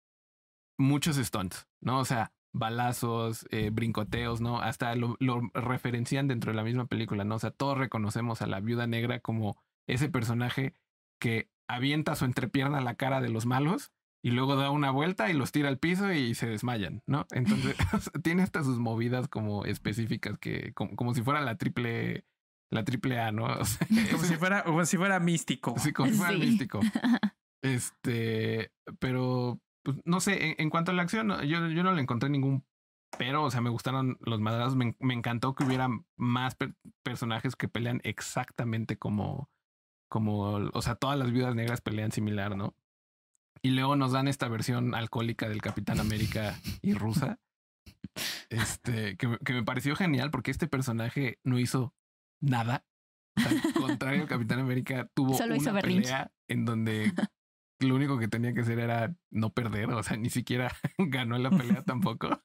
muchos 0.78 1.16
stunts, 1.16 1.68
¿no? 1.80 1.98
O 1.98 2.04
sea, 2.04 2.32
balazos, 2.52 3.46
eh, 3.50 3.70
brincoteos, 3.70 4.40
¿no? 4.40 4.60
Hasta 4.60 4.94
lo, 4.94 5.16
lo, 5.20 5.50
referencian 5.52 6.28
dentro 6.28 6.52
de 6.52 6.56
la 6.56 6.64
misma 6.64 6.86
película, 6.86 7.24
¿no? 7.24 7.36
O 7.36 7.38
sea, 7.38 7.50
todos 7.50 7.76
reconocemos 7.76 8.42
a 8.42 8.46
la 8.46 8.60
viuda 8.60 8.86
negra 8.86 9.20
como 9.20 9.62
ese 9.86 10.08
personaje 10.08 10.74
que 11.20 11.50
avienta 11.68 12.16
su 12.16 12.24
entrepierna 12.24 12.78
a 12.78 12.82
la 12.82 12.94
cara 12.94 13.20
de 13.20 13.28
los 13.28 13.46
malos 13.46 13.92
y 14.22 14.30
luego 14.30 14.56
da 14.56 14.70
una 14.70 14.90
vuelta 14.90 15.30
y 15.30 15.34
los 15.34 15.52
tira 15.52 15.68
al 15.68 15.78
piso 15.78 16.12
y 16.12 16.34
se 16.34 16.46
desmayan, 16.46 17.02
¿no? 17.06 17.26
Entonces 17.30 17.76
tiene 18.22 18.42
hasta 18.42 18.62
sus 18.62 18.78
movidas 18.78 19.28
como 19.28 19.64
específicas 19.64 20.38
que 20.38 20.72
como, 20.74 21.14
si 21.14 21.22
fuera 21.22 21.40
la 21.40 21.56
triple 21.56 22.26
la 22.70 22.84
triple 22.84 23.18
A, 23.18 23.32
¿no? 23.32 23.46
como 24.12 24.24
si 24.24 24.36
fuera 24.36 24.64
como 24.64 24.84
si 24.84 24.96
fuera 24.96 25.20
místico. 25.20 25.74
Sí, 25.78 25.92
como 25.92 26.10
si 26.10 26.16
fuera 26.16 26.32
místico. 26.32 26.80
Este, 27.62 28.72
pero 28.98 29.60
pues, 29.82 29.98
no 30.04 30.20
sé, 30.20 30.56
en, 30.58 30.70
cuanto 30.70 30.92
a 30.92 30.94
la 30.94 31.02
acción, 31.02 31.28
yo, 31.42 31.68
yo 31.68 31.82
no 31.82 31.92
le 31.92 32.02
encontré 32.02 32.30
ningún 32.30 32.64
pero, 33.18 33.44
o 33.44 33.50
sea, 33.50 33.60
me 33.60 33.70
gustaron 33.70 34.18
los 34.20 34.40
madrazos. 34.40 34.76
Me, 34.76 34.94
encantó 35.14 35.54
que 35.54 35.64
hubiera 35.64 35.88
más 36.16 36.56
personajes 37.02 37.56
que 37.56 37.68
pelean 37.68 38.00
exactamente 38.04 38.98
como, 38.98 39.50
como, 40.08 40.52
o 40.72 40.82
sea, 40.82 40.94
todas 40.94 41.18
las 41.18 41.30
viudas 41.30 41.54
negras 41.54 41.80
pelean 41.80 42.12
similar, 42.12 42.56
¿no? 42.56 42.74
Y 43.62 43.70
luego 43.70 43.96
nos 43.96 44.12
dan 44.12 44.28
esta 44.28 44.48
versión 44.48 44.94
alcohólica 44.94 45.48
del 45.48 45.60
Capitán 45.60 46.00
América 46.00 46.58
y 46.80 46.94
rusa. 46.94 47.38
Este, 48.48 49.16
que, 49.16 49.38
que, 49.44 49.52
me 49.52 49.62
pareció 49.62 49.94
genial 49.94 50.30
porque 50.30 50.50
este 50.50 50.66
personaje 50.66 51.38
no 51.44 51.58
hizo 51.58 51.94
nada. 52.40 52.84
al 53.36 53.72
contrario, 53.74 54.22
el 54.22 54.28
Capitán 54.28 54.60
América 54.60 55.08
tuvo 55.14 55.36
una 55.36 55.80
pelea 55.80 56.32
en 56.48 56.64
donde 56.64 57.12
lo 57.80 57.94
único 57.94 58.18
que 58.18 58.28
tenía 58.28 58.54
que 58.54 58.60
hacer 58.60 58.78
era 58.78 59.14
no 59.30 59.50
perder. 59.50 59.90
O 59.90 60.02
sea, 60.02 60.16
ni 60.16 60.30
siquiera 60.30 60.72
ganó 60.98 61.38
la 61.38 61.50
pelea 61.50 61.82
tampoco. 61.82 62.42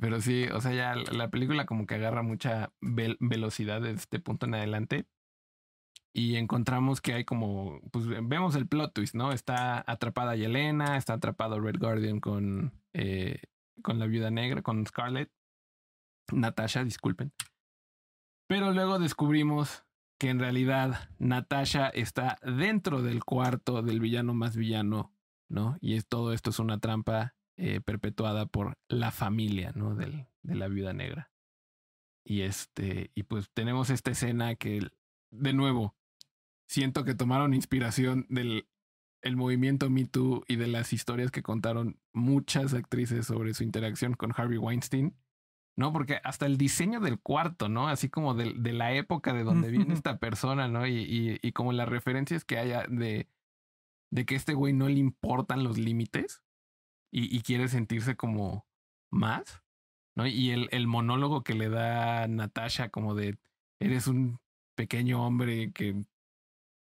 Pero 0.00 0.20
sí, 0.20 0.46
o 0.52 0.60
sea, 0.60 0.72
ya 0.72 0.94
la 0.96 1.30
película 1.30 1.66
como 1.66 1.86
que 1.86 1.94
agarra 1.94 2.22
mucha 2.22 2.72
velocidad 2.80 3.80
desde 3.80 3.98
este 3.98 4.20
punto 4.20 4.46
en 4.46 4.54
adelante 4.54 5.06
y 6.12 6.36
encontramos 6.36 7.00
que 7.00 7.14
hay 7.14 7.24
como, 7.24 7.80
pues 7.90 8.06
vemos 8.06 8.54
el 8.54 8.68
plot 8.68 8.92
twist, 8.92 9.14
¿no? 9.14 9.32
Está 9.32 9.82
atrapada 9.86 10.36
Yelena, 10.36 10.96
está 10.96 11.14
atrapado 11.14 11.60
Red 11.60 11.78
Guardian 11.78 12.20
con, 12.20 12.72
eh, 12.92 13.40
con 13.82 13.98
la 13.98 14.06
viuda 14.06 14.30
negra, 14.30 14.62
con 14.62 14.86
Scarlett, 14.86 15.32
Natasha, 16.30 16.84
disculpen. 16.84 17.32
Pero 18.46 18.72
luego 18.72 18.98
descubrimos 18.98 19.84
que 20.18 20.28
en 20.28 20.38
realidad 20.38 21.08
Natasha 21.18 21.88
está 21.88 22.38
dentro 22.42 23.02
del 23.02 23.24
cuarto 23.24 23.82
del 23.82 23.98
villano 23.98 24.34
más 24.34 24.54
villano, 24.54 25.14
¿no? 25.48 25.78
Y 25.80 25.94
es, 25.94 26.06
todo 26.06 26.32
esto 26.32 26.50
es 26.50 26.58
una 26.58 26.78
trampa 26.78 27.34
eh, 27.56 27.80
perpetuada 27.80 28.46
por 28.46 28.78
la 28.88 29.10
familia, 29.10 29.72
¿no? 29.74 29.94
Del, 29.94 30.26
de 30.42 30.54
la 30.54 30.68
viuda 30.68 30.92
negra. 30.92 31.32
Y 32.24 32.42
este, 32.42 33.10
y 33.14 33.24
pues 33.24 33.50
tenemos 33.52 33.90
esta 33.90 34.10
escena 34.10 34.54
que, 34.54 34.86
de 35.32 35.52
nuevo, 35.54 35.96
siento 36.72 37.04
que 37.04 37.14
tomaron 37.14 37.52
inspiración 37.52 38.26
del 38.30 38.66
el 39.20 39.36
movimiento 39.36 39.90
Me 39.90 40.06
Too 40.06 40.42
y 40.48 40.56
de 40.56 40.66
las 40.66 40.92
historias 40.92 41.30
que 41.30 41.42
contaron 41.42 42.00
muchas 42.12 42.74
actrices 42.74 43.26
sobre 43.26 43.54
su 43.54 43.62
interacción 43.62 44.14
con 44.14 44.32
Harvey 44.34 44.58
Weinstein. 44.58 45.14
¿no? 45.76 45.92
Porque 45.92 46.20
hasta 46.24 46.46
el 46.46 46.58
diseño 46.58 47.00
del 47.00 47.20
cuarto, 47.20 47.68
¿no? 47.68 47.88
Así 47.88 48.08
como 48.08 48.34
de, 48.34 48.52
de 48.54 48.72
la 48.72 48.92
época 48.92 49.32
de 49.32 49.44
donde 49.44 49.70
viene 49.70 49.94
esta 49.94 50.18
persona, 50.18 50.68
¿no? 50.68 50.86
Y, 50.86 50.98
y, 50.98 51.38
y, 51.40 51.52
como 51.52 51.72
las 51.72 51.88
referencias 51.88 52.44
que 52.44 52.58
haya 52.58 52.84
de, 52.88 53.28
de 54.10 54.26
que 54.26 54.34
este 54.34 54.54
güey 54.54 54.72
no 54.72 54.88
le 54.88 54.98
importan 54.98 55.64
los 55.64 55.78
límites 55.78 56.42
y, 57.10 57.34
y 57.34 57.40
quiere 57.40 57.68
sentirse 57.68 58.16
como 58.16 58.66
más, 59.10 59.62
¿no? 60.14 60.26
Y 60.26 60.50
el, 60.50 60.68
el 60.72 60.86
monólogo 60.86 61.42
que 61.42 61.54
le 61.54 61.70
da 61.70 62.28
Natasha 62.28 62.90
como 62.90 63.14
de, 63.14 63.38
eres 63.80 64.08
un 64.08 64.40
pequeño 64.74 65.26
hombre 65.26 65.72
que 65.72 66.04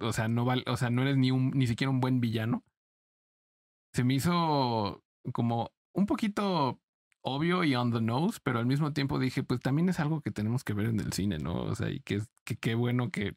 o 0.04 0.12
sea, 0.12 0.28
no 0.28 0.44
vale, 0.44 0.64
o 0.66 0.76
sea, 0.76 0.90
no 0.90 1.02
eres 1.02 1.16
ni 1.16 1.30
un, 1.30 1.50
ni 1.50 1.66
siquiera 1.66 1.90
un 1.90 2.00
buen 2.00 2.20
villano. 2.20 2.64
Se 3.92 4.04
me 4.04 4.14
hizo 4.14 5.04
como 5.32 5.72
un 5.92 6.06
poquito 6.06 6.80
obvio 7.22 7.64
y 7.64 7.74
on 7.74 7.92
the 7.92 8.00
nose, 8.00 8.38
pero 8.42 8.58
al 8.58 8.66
mismo 8.66 8.92
tiempo 8.92 9.18
dije, 9.18 9.42
pues 9.42 9.60
también 9.60 9.88
es 9.88 10.00
algo 10.00 10.20
que 10.20 10.30
tenemos 10.30 10.64
que 10.64 10.74
ver 10.74 10.86
en 10.86 11.00
el 11.00 11.12
cine, 11.12 11.38
¿no? 11.38 11.62
O 11.62 11.74
sea, 11.74 11.90
y 11.90 12.00
que 12.00 12.22
que 12.44 12.56
qué 12.56 12.74
bueno 12.74 13.10
que 13.10 13.36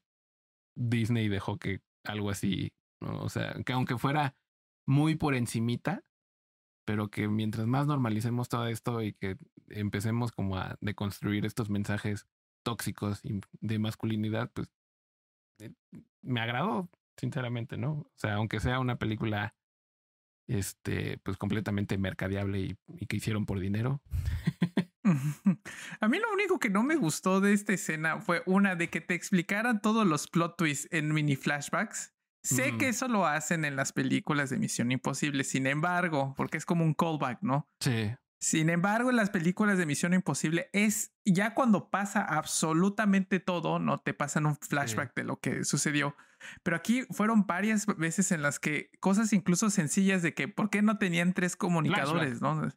Disney 0.76 1.30
dejó 1.30 1.58
que 1.58 1.82
algo 2.04 2.30
así. 2.30 2.74
O 3.02 3.30
sea, 3.30 3.56
que 3.66 3.74
aunque 3.74 3.98
fuera 3.98 4.36
muy 4.86 5.16
por 5.16 5.36
encimita, 5.36 6.04
pero 6.86 7.10
que 7.10 7.28
mientras 7.28 7.68
más 7.68 7.88
normalicemos 7.88 8.50
todo 8.50 8.68
esto 8.68 9.02
y 9.02 9.14
que 9.14 9.38
empecemos 9.70 10.32
como 10.32 10.58
a 10.58 10.78
deconstruir 10.82 11.46
estos 11.46 11.70
mensajes 11.70 12.28
tóxicos 12.64 13.22
de 13.62 13.80
masculinidad, 13.80 14.52
pues 14.54 14.70
me 16.22 16.42
agradó, 16.42 16.90
sinceramente, 17.18 17.78
¿no? 17.78 17.92
O 17.92 18.12
sea, 18.16 18.36
aunque 18.36 18.60
sea 18.60 18.80
una 18.80 18.98
película, 18.98 19.56
este, 20.48 21.18
pues 21.20 21.38
completamente 21.38 21.98
mercadeable 21.98 22.60
y, 22.60 22.78
y 23.00 23.06
que 23.08 23.18
hicieron 23.18 23.46
por 23.46 23.60
dinero. 23.60 24.02
A 26.00 26.08
mí 26.08 26.20
lo 26.20 26.32
único 26.34 26.60
que 26.60 26.70
no 26.70 26.84
me 26.84 26.96
gustó 26.96 27.42
de 27.42 27.54
esta 27.54 27.74
escena 27.74 28.20
fue 28.20 28.44
una 28.46 28.76
de 28.76 28.90
que 28.90 29.02
te 29.02 29.14
explicaran 29.14 29.82
todos 29.82 30.06
los 30.06 30.28
plot 30.28 30.58
twists 30.58 30.88
en 30.92 31.14
mini 31.14 31.36
flashbacks. 31.36 32.14
Sé 32.44 32.78
que 32.78 32.88
eso 32.88 33.10
lo 33.10 33.26
hacen 33.26 33.66
en 33.66 33.76
las 33.76 33.92
películas 33.92 34.50
de 34.50 34.58
Misión 34.58 34.90
Imposible, 34.94 35.44
sin 35.44 35.68
embargo, 35.68 36.34
porque 36.38 36.56
es 36.58 36.66
como 36.66 36.86
un 36.86 36.94
callback, 36.94 37.42
¿no? 37.42 37.68
Sí. 37.82 38.16
Sin 38.40 38.70
embargo, 38.70 39.10
en 39.10 39.16
las 39.16 39.32
películas 39.32 39.78
de 39.78 39.86
Misión 39.88 40.14
Imposible 40.14 40.70
es 40.72 41.14
ya 41.26 41.56
cuando 41.56 41.90
pasa 41.90 42.22
absolutamente 42.22 43.40
todo, 43.40 43.80
no 43.80 43.98
te 43.98 44.14
pasan 44.14 44.46
un 44.46 44.56
flashback 44.56 45.16
de 45.16 45.24
lo 45.24 45.40
que 45.40 45.64
sucedió. 45.64 46.16
Pero 46.62 46.78
aquí 46.78 47.04
fueron 47.10 47.48
varias 47.48 47.86
veces 47.98 48.32
en 48.32 48.44
las 48.44 48.60
que 48.60 48.92
cosas 49.00 49.34
incluso 49.34 49.72
sencillas 49.72 50.22
de 50.22 50.36
que 50.36 50.48
por 50.48 50.70
qué 50.70 50.84
no 50.84 51.00
tenían 51.00 51.34
tres 51.34 51.56
comunicadores, 51.56 52.42
¿no? 52.42 52.70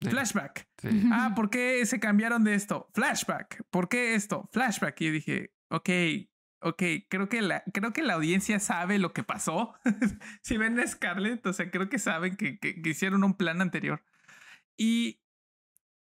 Flashback. 0.00 0.68
Ah, 1.12 1.32
¿por 1.34 1.50
qué 1.50 1.84
se 1.84 1.98
cambiaron 1.98 2.44
de 2.44 2.54
esto? 2.54 2.88
Flashback. 2.94 3.64
¿Por 3.70 3.88
qué 3.88 4.14
esto? 4.14 4.48
Flashback. 4.52 5.00
Y 5.00 5.10
dije, 5.10 5.54
ok, 5.70 5.90
ok, 6.60 6.82
creo 7.08 7.28
que 7.28 7.42
la, 7.42 7.64
creo 7.74 7.92
que 7.92 8.02
la 8.02 8.14
audiencia 8.14 8.60
sabe 8.60 9.00
lo 9.00 9.12
que 9.12 9.24
pasó. 9.24 9.74
si 10.42 10.56
ven 10.56 10.78
a 10.78 10.86
Scarlett, 10.86 11.44
o 11.46 11.52
sea, 11.52 11.72
creo 11.72 11.88
que 11.88 11.98
saben 11.98 12.36
que, 12.36 12.60
que 12.60 12.80
hicieron 12.84 13.24
un 13.24 13.36
plan 13.36 13.60
anterior. 13.60 14.04
Y 14.78 15.20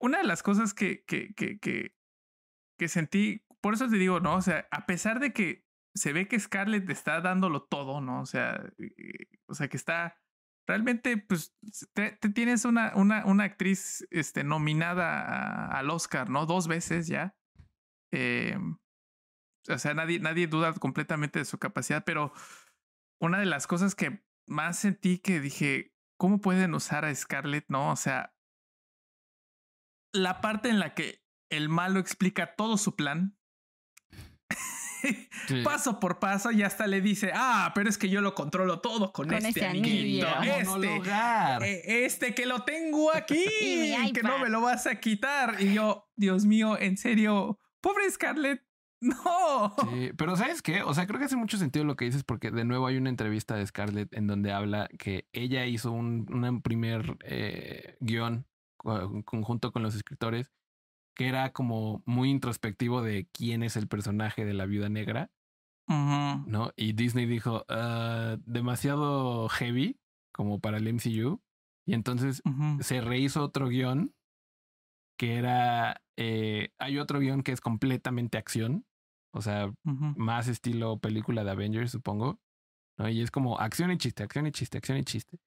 una 0.01 0.19
de 0.19 0.25
las 0.25 0.43
cosas 0.43 0.75
que, 0.75 1.05
que, 1.05 1.35
que, 1.35 1.59
que, 1.61 2.89
sentí, 2.89 3.45
por 3.61 3.75
eso 3.75 3.89
te 3.89 3.97
digo, 3.97 4.21
¿no? 4.21 4.37
O 4.37 4.43
sea, 4.43 4.67
a 4.71 4.87
pesar 4.87 5.21
de 5.21 5.33
que 5.33 5.65
se 5.95 6.13
ve 6.13 6.27
que 6.27 6.41
Scarlett 6.41 6.89
está 6.91 7.21
dándolo 7.21 7.63
todo, 7.65 8.01
¿no? 8.01 8.21
O 8.21 8.27
sea, 8.27 8.61
eh, 8.79 9.27
o 9.47 9.55
sea, 9.55 9.69
que 9.69 9.77
está 9.77 10.19
realmente, 10.67 11.19
pues, 11.19 11.55
te, 11.93 12.13
tienes 12.35 12.65
una, 12.65 12.93
una, 12.97 13.25
una 13.27 13.45
actriz 13.45 14.07
este, 14.11 14.45
nominada 14.45 15.67
al 15.67 15.91
Oscar, 15.91 16.31
¿no? 16.31 16.47
Dos 16.47 16.67
veces 16.69 17.07
ya. 17.07 17.37
Eh, 18.13 18.59
o 19.69 19.79
sea, 19.79 19.95
nadie, 19.95 20.21
nadie 20.21 20.47
duda 20.47 20.73
completamente 20.75 21.39
de 21.39 21.45
su 21.45 21.59
capacidad, 21.59 22.05
pero 22.05 22.33
una 23.21 23.39
de 23.39 23.47
las 23.47 23.67
cosas 23.67 23.95
que 23.95 24.23
más 24.47 24.79
sentí 24.79 25.19
que 25.19 25.41
dije, 25.41 25.95
¿cómo 26.19 26.41
pueden 26.41 26.75
usar 26.75 27.05
a 27.05 27.15
Scarlett? 27.15 27.67
No, 27.69 27.91
o 27.93 27.97
sea, 27.97 28.35
la 30.15 30.41
parte 30.41 30.71
en 30.71 30.79
la 30.79 30.95
que 30.95 31.23
el 31.51 31.69
malo 31.69 32.01
explica 32.01 32.55
todo 32.55 32.79
su 32.79 32.97
plan. 32.97 33.37
paso 35.65 36.01
por 36.01 36.19
paso 36.19 36.51
y 36.51 36.63
hasta 36.63 36.87
le 36.87 37.03
dice, 37.03 37.31
ah, 37.35 37.73
pero 37.75 37.91
es 37.91 37.99
que 37.99 38.09
yo 38.09 38.23
lo 38.23 38.35
controlo 38.35 38.81
todo 38.81 39.13
con, 39.13 39.33
este, 39.35 39.49
este 39.49 39.67
anillo. 39.67 40.27
Este, 40.43 41.03
eh, 41.63 42.05
este 42.07 42.35
que 42.35 42.47
lo 42.47 42.63
tengo 42.63 43.15
aquí, 43.15 43.45
que 44.15 44.23
no 44.23 44.39
me 44.39 44.49
lo 44.49 44.63
vas 44.63 44.87
a 44.87 45.01
quitar. 45.01 45.57
Y 45.61 45.75
yo, 45.75 46.09
Dios 46.17 46.47
mío, 46.47 46.79
en 46.79 46.97
serio, 46.97 47.59
pobre 47.83 48.11
Scarlett, 48.11 48.63
no. 49.01 49.75
Sí, 49.91 50.13
pero 50.17 50.37
¿sabes 50.37 50.63
qué? 50.63 50.83
O 50.83 50.95
sea, 50.95 51.07
creo 51.07 51.19
que 51.19 51.27
hace 51.27 51.37
mucho 51.37 51.59
sentido 51.59 51.85
lo 51.85 51.97
que 51.97 52.07
dices 52.07 52.25
porque 52.25 52.51
de 52.51 52.65
nuevo 52.65 52.87
hay 52.87 52.97
una 52.97 53.11
entrevista 53.11 53.57
de 53.57 53.67
Scarlett 53.67 54.15
en 54.15 54.27
donde 54.27 54.53
habla 54.53 54.89
que 54.99 55.29
ella 55.33 55.67
hizo 55.67 55.93
un, 55.93 56.63
primer 56.63 57.19
eh, 57.25 57.97
guion 58.01 58.47
conjunto 59.25 59.73
con 59.73 59.83
los 59.83 59.95
escritores 59.95 60.53
que 61.15 61.29
era 61.29 61.53
como 61.53 62.03
muy 62.07 62.31
introspectivo 62.31 63.03
de 63.03 63.29
quién 63.33 63.63
es 63.63 63.77
el 63.77 63.89
personaje 63.89 64.45
de 64.45 64.55
la 64.55 64.67
viuda 64.67 64.89
negra. 64.89 65.31
¿No? 65.87 66.73
Y 66.77 66.95
Disney 66.95 67.27
dijo, 67.27 67.65
ah, 67.69 68.37
demasiado 68.47 69.49
heavy 69.49 69.99
como 70.33 70.59
para 70.59 70.79
el 70.79 70.93
MCU. 70.93 71.41
Y 71.87 71.95
entonces 71.95 72.43
se 72.81 73.01
rehizo 73.01 73.45
otro 73.45 73.69
guion 73.69 74.15
que 75.19 75.37
era, 75.37 76.03
eh, 76.17 76.71
hay 76.79 76.99
otro 76.99 77.21
guion 77.21 77.43
que 77.43 77.53
es 77.53 77.61
completamente 77.61 78.39
acción, 78.39 78.85
o 79.33 79.43
sea, 79.43 79.73
más 79.83 80.49
estilo 80.49 80.99
película 80.99 81.45
de 81.45 81.51
Avengers, 81.51 81.93
supongo. 81.93 82.41
¿no? 82.99 83.09
Y 83.09 83.21
es 83.21 83.31
como 83.31 83.59
acción 83.59 83.93
y 83.93 83.99
chiste, 83.99 84.23
acción 84.23 84.47
y 84.47 84.53
chiste, 84.53 84.79
acción 84.79 84.99
y 84.99 85.05
chiste. 85.05 85.39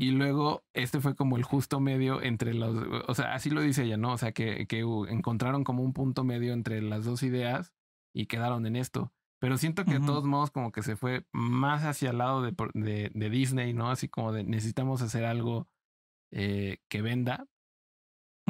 Y 0.00 0.12
luego 0.12 0.62
este 0.74 1.00
fue 1.00 1.16
como 1.16 1.36
el 1.36 1.42
justo 1.42 1.80
medio 1.80 2.22
entre 2.22 2.54
los, 2.54 3.02
o 3.08 3.14
sea, 3.14 3.34
así 3.34 3.50
lo 3.50 3.60
dice 3.60 3.82
ella, 3.82 3.96
¿no? 3.96 4.12
O 4.12 4.16
sea, 4.16 4.30
que, 4.30 4.68
que 4.68 4.78
encontraron 5.08 5.64
como 5.64 5.82
un 5.82 5.92
punto 5.92 6.22
medio 6.22 6.52
entre 6.52 6.80
las 6.80 7.04
dos 7.04 7.24
ideas 7.24 7.74
y 8.14 8.26
quedaron 8.26 8.64
en 8.64 8.76
esto. 8.76 9.12
Pero 9.40 9.58
siento 9.58 9.84
que 9.84 9.98
de 9.98 10.06
todos 10.06 10.24
modos 10.24 10.52
como 10.52 10.70
que 10.70 10.82
se 10.82 10.94
fue 10.94 11.26
más 11.32 11.82
hacia 11.82 12.10
el 12.10 12.18
lado 12.18 12.42
de, 12.42 12.54
de, 12.74 13.10
de 13.12 13.30
Disney, 13.30 13.72
¿no? 13.72 13.90
Así 13.90 14.08
como 14.08 14.32
de 14.32 14.44
necesitamos 14.44 15.02
hacer 15.02 15.24
algo 15.24 15.66
eh, 16.30 16.78
que 16.88 17.02
venda, 17.02 17.48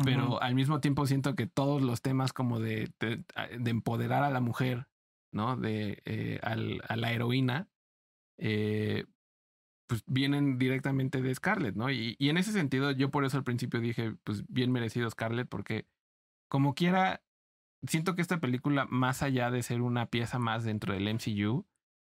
pero 0.04 0.42
al 0.42 0.54
mismo 0.54 0.80
tiempo 0.80 1.06
siento 1.06 1.34
que 1.34 1.46
todos 1.46 1.80
los 1.80 2.02
temas 2.02 2.34
como 2.34 2.60
de, 2.60 2.92
de, 3.00 3.70
empoderar 3.70 4.22
a 4.22 4.30
la 4.30 4.40
mujer, 4.40 4.86
¿no? 5.32 5.56
De 5.56 6.02
eh, 6.04 6.40
al, 6.42 6.82
a 6.86 6.96
la 6.96 7.10
heroína, 7.12 7.70
eh, 8.36 9.06
pues 9.88 10.04
vienen 10.06 10.58
directamente 10.58 11.20
de 11.22 11.34
Scarlett, 11.34 11.74
¿no? 11.74 11.90
Y, 11.90 12.14
y, 12.18 12.28
en 12.28 12.36
ese 12.36 12.52
sentido, 12.52 12.92
yo 12.92 13.10
por 13.10 13.24
eso 13.24 13.38
al 13.38 13.44
principio 13.44 13.80
dije, 13.80 14.14
pues 14.22 14.44
bien 14.48 14.70
merecido 14.70 15.10
Scarlett, 15.10 15.48
porque 15.48 15.86
como 16.48 16.74
quiera, 16.74 17.22
siento 17.86 18.14
que 18.14 18.22
esta 18.22 18.38
película, 18.38 18.86
más 18.86 19.22
allá 19.22 19.50
de 19.50 19.62
ser 19.62 19.82
una 19.82 20.06
pieza 20.06 20.38
más 20.38 20.64
dentro 20.64 20.94
del 20.94 21.08
MCU, 21.08 21.66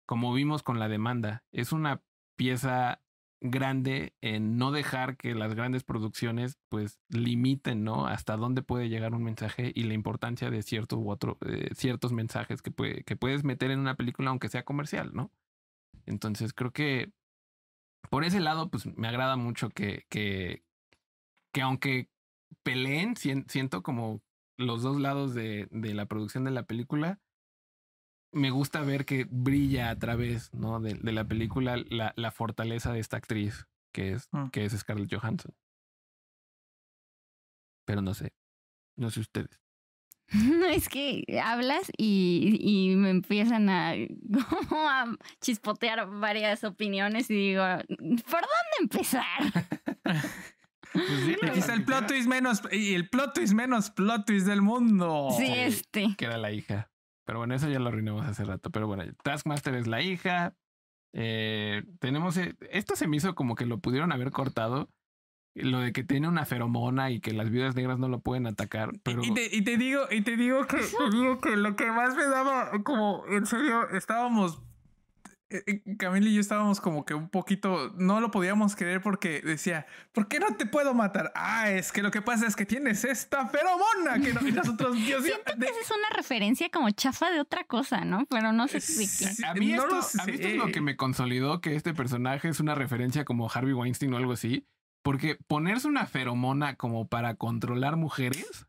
como 0.05 0.33
vimos 0.33 0.63
con 0.63 0.79
la 0.79 0.89
demanda, 0.89 1.43
es 1.51 1.71
una 1.71 2.03
pieza 2.35 3.01
grande 3.41 4.13
en 4.21 4.57
no 4.57 4.71
dejar 4.71 5.17
que 5.17 5.33
las 5.33 5.55
grandes 5.55 5.83
producciones 5.83 6.59
pues 6.69 6.99
limiten, 7.09 7.83
¿no? 7.83 8.05
Hasta 8.05 8.37
dónde 8.37 8.61
puede 8.61 8.89
llegar 8.89 9.13
un 9.15 9.23
mensaje 9.23 9.71
y 9.73 9.83
la 9.83 9.95
importancia 9.95 10.51
de 10.51 10.61
cierto 10.61 10.97
u 10.97 11.17
eh, 11.45 11.69
ciertos 11.73 12.13
mensajes 12.13 12.61
que, 12.61 12.71
puede, 12.71 13.03
que 13.03 13.15
puedes 13.15 13.43
meter 13.43 13.71
en 13.71 13.79
una 13.79 13.95
película 13.95 14.29
aunque 14.29 14.49
sea 14.49 14.63
comercial, 14.63 15.11
¿no? 15.13 15.31
Entonces 16.05 16.53
creo 16.53 16.71
que 16.71 17.13
por 18.11 18.25
ese 18.25 18.41
lado 18.41 18.69
pues 18.69 18.85
me 18.97 19.07
agrada 19.07 19.37
mucho 19.37 19.69
que, 19.69 20.05
que, 20.09 20.63
que 21.53 21.61
aunque 21.61 22.09
peleen, 22.61 23.15
siento 23.15 23.81
como 23.81 24.21
los 24.57 24.83
dos 24.83 24.99
lados 24.99 25.33
de, 25.33 25.69
de 25.71 25.93
la 25.93 26.05
producción 26.07 26.43
de 26.43 26.51
la 26.51 26.63
película, 26.63 27.21
me 28.33 28.51
gusta 28.51 28.81
ver 28.81 29.05
que 29.05 29.25
brilla 29.29 29.89
a 29.89 29.97
través 29.97 30.53
¿no? 30.53 30.81
de, 30.81 30.95
de 30.95 31.11
la 31.13 31.25
película 31.25 31.77
la, 31.89 32.11
la, 32.17 32.31
fortaleza 32.31 32.91
de 32.91 32.99
esta 32.99 33.15
actriz 33.15 33.65
que 33.93 34.11
es, 34.11 34.27
mm. 34.31 34.49
que 34.49 34.65
es 34.65 34.77
Scarlett 34.77 35.13
Johansson. 35.13 35.53
Pero 37.85 38.01
no 38.01 38.13
sé, 38.13 38.33
no 38.97 39.09
sé 39.09 39.21
ustedes. 39.21 39.61
No, 40.31 40.65
es 40.67 40.89
que 40.89 41.23
hablas 41.43 41.91
y, 41.97 42.57
y 42.59 42.95
me 42.95 43.09
empiezan 43.09 43.69
a, 43.69 43.93
como 44.69 44.89
a 44.89 45.05
chispotear 45.39 46.09
varias 46.09 46.63
opiniones 46.63 47.29
y 47.29 47.35
digo, 47.35 47.63
¿por 47.63 48.41
dónde 48.41 48.77
empezar? 48.81 49.25
pues 50.93 51.69
el 51.69 51.83
plot 51.83 52.07
twist 52.07 52.27
menos, 52.27 52.61
y 52.71 52.93
el 52.93 53.09
plot 53.09 53.33
twist 53.33 53.53
menos 53.53 53.91
plot 53.91 54.25
twist 54.25 54.47
del 54.47 54.61
mundo. 54.61 55.29
Sí, 55.37 55.45
este. 55.47 56.15
Que 56.17 56.25
era 56.25 56.37
la 56.37 56.51
hija. 56.51 56.89
Pero 57.25 57.39
bueno, 57.39 57.55
eso 57.55 57.69
ya 57.69 57.79
lo 57.79 57.89
arruinamos 57.89 58.25
hace 58.25 58.43
rato. 58.43 58.71
Pero 58.71 58.87
bueno, 58.87 59.03
Taskmaster 59.23 59.75
es 59.75 59.87
la 59.87 60.01
hija. 60.01 60.55
Eh, 61.13 61.83
tenemos. 61.99 62.35
Eh, 62.37 62.55
esto 62.71 62.95
se 62.95 63.07
me 63.07 63.17
hizo 63.17 63.35
como 63.35 63.55
que 63.55 63.65
lo 63.65 63.79
pudieron 63.79 64.11
haber 64.11 64.31
cortado. 64.31 64.89
Lo 65.53 65.79
de 65.79 65.91
que 65.91 66.03
tiene 66.03 66.27
una 66.29 66.45
feromona 66.45 67.11
y 67.11 67.19
que 67.19 67.33
las 67.33 67.49
viudas 67.49 67.75
negras 67.75 67.99
no 67.99 68.07
lo 68.07 68.19
pueden 68.19 68.47
atacar. 68.47 68.91
Pero... 69.03 69.23
Y, 69.23 69.33
te, 69.33 69.53
y 69.53 69.63
te 69.63 69.77
digo, 69.77 70.03
y 70.09 70.21
te 70.21 70.37
digo 70.37 70.65
que, 70.65 70.77
te 70.77 71.09
digo 71.11 71.39
que 71.41 71.57
lo 71.57 71.75
que 71.75 71.91
más 71.91 72.15
me 72.15 72.25
daba, 72.25 72.71
como 72.83 73.25
en 73.27 73.45
serio, 73.45 73.89
estábamos 73.89 74.61
eh, 75.51 75.63
eh, 75.67 75.97
Camila 75.97 76.29
y 76.29 76.35
yo 76.35 76.41
estábamos 76.41 76.79
como 76.79 77.03
que 77.03 77.13
un 77.13 77.27
poquito, 77.27 77.91
no 77.97 78.21
lo 78.21 78.31
podíamos 78.31 78.77
creer 78.77 79.01
porque 79.01 79.41
decía, 79.41 79.85
¿por 80.13 80.29
qué 80.29 80.39
no 80.39 80.55
te 80.55 80.65
puedo 80.65 80.93
matar? 80.93 81.33
Ah, 81.35 81.69
es 81.69 81.91
que 81.91 82.01
lo 82.01 82.09
que 82.09 82.21
pasa 82.21 82.47
es 82.47 82.55
que 82.55 82.65
tienes 82.65 83.03
esta 83.03 83.47
feromona 83.47 84.21
que 84.23 84.33
no, 84.33 84.47
y 84.47 84.53
nosotros, 84.53 84.95
Dios 84.95 85.23
Siento 85.23 85.53
que 85.59 85.65
esa 85.65 85.79
es 85.81 85.91
una 85.91 86.09
referencia 86.15 86.69
como 86.69 86.89
chafa 86.91 87.29
de 87.31 87.41
otra 87.41 87.65
cosa, 87.65 88.05
¿no? 88.05 88.25
Pero 88.29 88.53
no 88.53 88.69
sé 88.69 88.79
si 88.79 89.03
a, 89.43 89.53
mí 89.53 89.73
esto, 89.73 89.99
a 90.19 90.25
mí 90.25 90.33
esto 90.33 90.47
es 90.47 90.55
lo 90.55 90.67
que 90.67 90.79
me 90.79 90.95
consolidó 90.95 91.59
que 91.59 91.75
este 91.75 91.93
personaje 91.93 92.47
es 92.47 92.61
una 92.61 92.73
referencia 92.73 93.25
como 93.25 93.49
Harvey 93.51 93.73
Weinstein 93.73 94.13
o 94.13 94.17
algo 94.17 94.31
así, 94.31 94.65
porque 95.03 95.37
ponerse 95.47 95.87
una 95.87 96.05
feromona 96.05 96.75
como 96.75 97.07
para 97.07 97.35
controlar 97.35 97.97
mujeres 97.97 98.67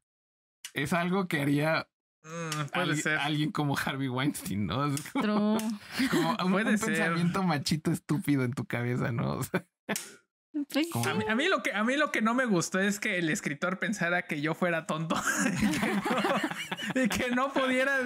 es 0.74 0.93
algo 0.93 1.28
que 1.28 1.41
haría 1.41 1.89
Mm, 2.24 2.66
puede 2.72 2.97
ser. 2.97 3.18
Alguien 3.18 3.51
como 3.51 3.76
Harvey 3.76 4.09
Weinstein, 4.09 4.66
¿no? 4.66 4.95
Como, 5.12 5.59
como 6.11 6.59
un, 6.59 6.64
pensamiento 6.64 7.43
machito 7.43 7.91
estúpido 7.91 8.45
en 8.45 8.53
tu 8.53 8.64
cabeza, 8.64 9.11
¿no? 9.11 9.41
Pues 10.70 10.88
a, 11.28 11.34
mí, 11.34 11.48
lo 11.48 11.62
que 11.62 11.72
a 11.72 11.82
mí 11.82 11.96
lo 11.96 12.12
que 12.12 12.20
no 12.20 12.34
me 12.34 12.44
gustó 12.44 12.78
es 12.78 13.00
que 13.00 13.18
el 13.18 13.30
escritor 13.30 13.78
pensara 13.78 14.22
que 14.22 14.42
yo 14.42 14.55
fuera 14.55 14.86
tonto 14.86 15.16
y, 16.94 17.09
que 17.09 17.30
no, 17.30 17.50
pudiera 17.55 18.00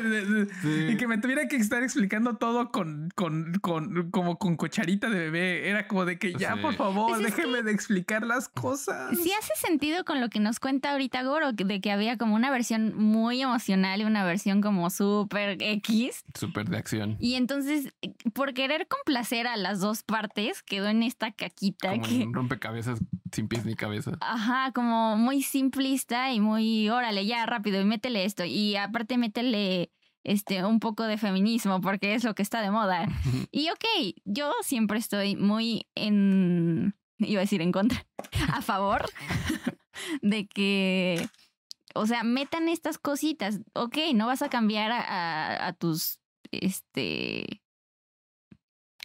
y 0.62 0.96
que 0.96 1.08
me 1.08 1.18
tuviera 1.18 1.48
que 1.48 1.56
estar 1.56 1.82
explicando 1.82 2.36
todo 2.36 2.70
con, 2.70 3.10
con, 3.16 3.54
con 3.60 4.12
como 4.12 4.38
con 4.38 4.56
cucharita 4.56 5.10
de 5.10 5.18
bebé. 5.18 5.68
Era 5.68 5.88
como 5.88 6.04
de 6.04 6.20
que 6.20 6.34
ya, 6.34 6.54
por 6.56 6.74
favor, 6.74 7.08
pues 7.08 7.22
déjeme 7.22 7.64
de 7.64 7.72
explicar 7.72 8.24
las 8.24 8.48
cosas. 8.48 9.18
Sí 9.18 9.32
hace 9.32 9.54
sentido 9.56 10.04
con 10.04 10.20
lo 10.20 10.28
que 10.28 10.38
nos 10.38 10.60
cuenta 10.60 10.92
ahorita 10.92 11.24
Goro, 11.24 11.52
de 11.52 11.80
que 11.80 11.90
había 11.90 12.16
como 12.16 12.36
una 12.36 12.52
versión 12.52 12.94
muy 12.96 13.42
emocional 13.42 14.00
y 14.00 14.04
una 14.04 14.24
versión 14.24 14.60
como 14.60 14.90
súper 14.90 15.60
X. 15.60 16.24
Súper 16.34 16.68
de 16.68 16.76
acción. 16.76 17.16
Y 17.18 17.34
entonces, 17.34 17.92
por 18.34 18.54
querer 18.54 18.86
complacer 18.86 19.48
a 19.48 19.56
las 19.56 19.80
dos 19.80 20.04
partes, 20.04 20.62
quedó 20.62 20.86
en 20.86 21.02
esta 21.02 21.32
caquita 21.32 21.98
que 21.98 22.26
rompecabezas 22.36 23.00
sin 23.32 23.48
pies 23.48 23.64
ni 23.64 23.74
cabeza. 23.74 24.12
Ajá, 24.20 24.70
como 24.72 25.16
muy 25.16 25.42
simplista 25.42 26.32
y 26.32 26.40
muy, 26.40 26.88
órale, 26.88 27.26
ya 27.26 27.44
rápido 27.46 27.80
y 27.80 27.84
métele 27.84 28.24
esto. 28.24 28.44
Y 28.44 28.76
aparte 28.76 29.18
métele 29.18 29.90
este, 30.22 30.64
un 30.64 30.78
poco 30.78 31.04
de 31.04 31.18
feminismo 31.18 31.80
porque 31.80 32.14
es 32.14 32.24
lo 32.24 32.34
que 32.34 32.42
está 32.42 32.60
de 32.60 32.70
moda. 32.70 33.08
y 33.50 33.70
ok, 33.70 33.84
yo 34.24 34.52
siempre 34.62 34.98
estoy 34.98 35.36
muy 35.36 35.86
en, 35.94 36.94
iba 37.18 37.40
a 37.40 37.44
decir 37.44 37.62
en 37.62 37.72
contra, 37.72 38.06
a 38.52 38.62
favor 38.62 39.06
de 40.22 40.46
que, 40.46 41.28
o 41.94 42.06
sea, 42.06 42.22
metan 42.22 42.68
estas 42.68 42.98
cositas. 42.98 43.60
Ok, 43.72 43.98
no 44.14 44.26
vas 44.26 44.42
a 44.42 44.50
cambiar 44.50 44.92
a, 44.92 45.66
a 45.66 45.72
tus, 45.72 46.20
este, 46.50 47.62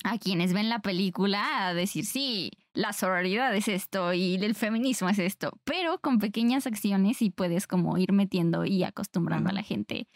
a 0.04 0.18
quienes 0.18 0.54
ven 0.54 0.70
la 0.70 0.80
película 0.80 1.68
a 1.68 1.74
decir, 1.74 2.06
sí, 2.06 2.52
la 2.74 2.93
sororidad 2.93 3.56
es 3.56 3.68
esto 3.68 4.14
y 4.14 4.36
el 4.36 4.56
feminismo 4.56 5.10
es 5.10 5.20
esto, 5.20 5.52
pero 5.64 5.99
con 5.99 6.20
pequeñas 6.20 6.68
acciones 6.68 7.22
y 7.22 7.30
puedes 7.30 7.68
como 7.68 7.97
ir 7.97 8.12
metiendo 8.12 8.66
y 8.66 8.84
acostumbrando 8.84 9.49
a 9.49 9.54
la 9.54 9.64
gente 9.64 10.08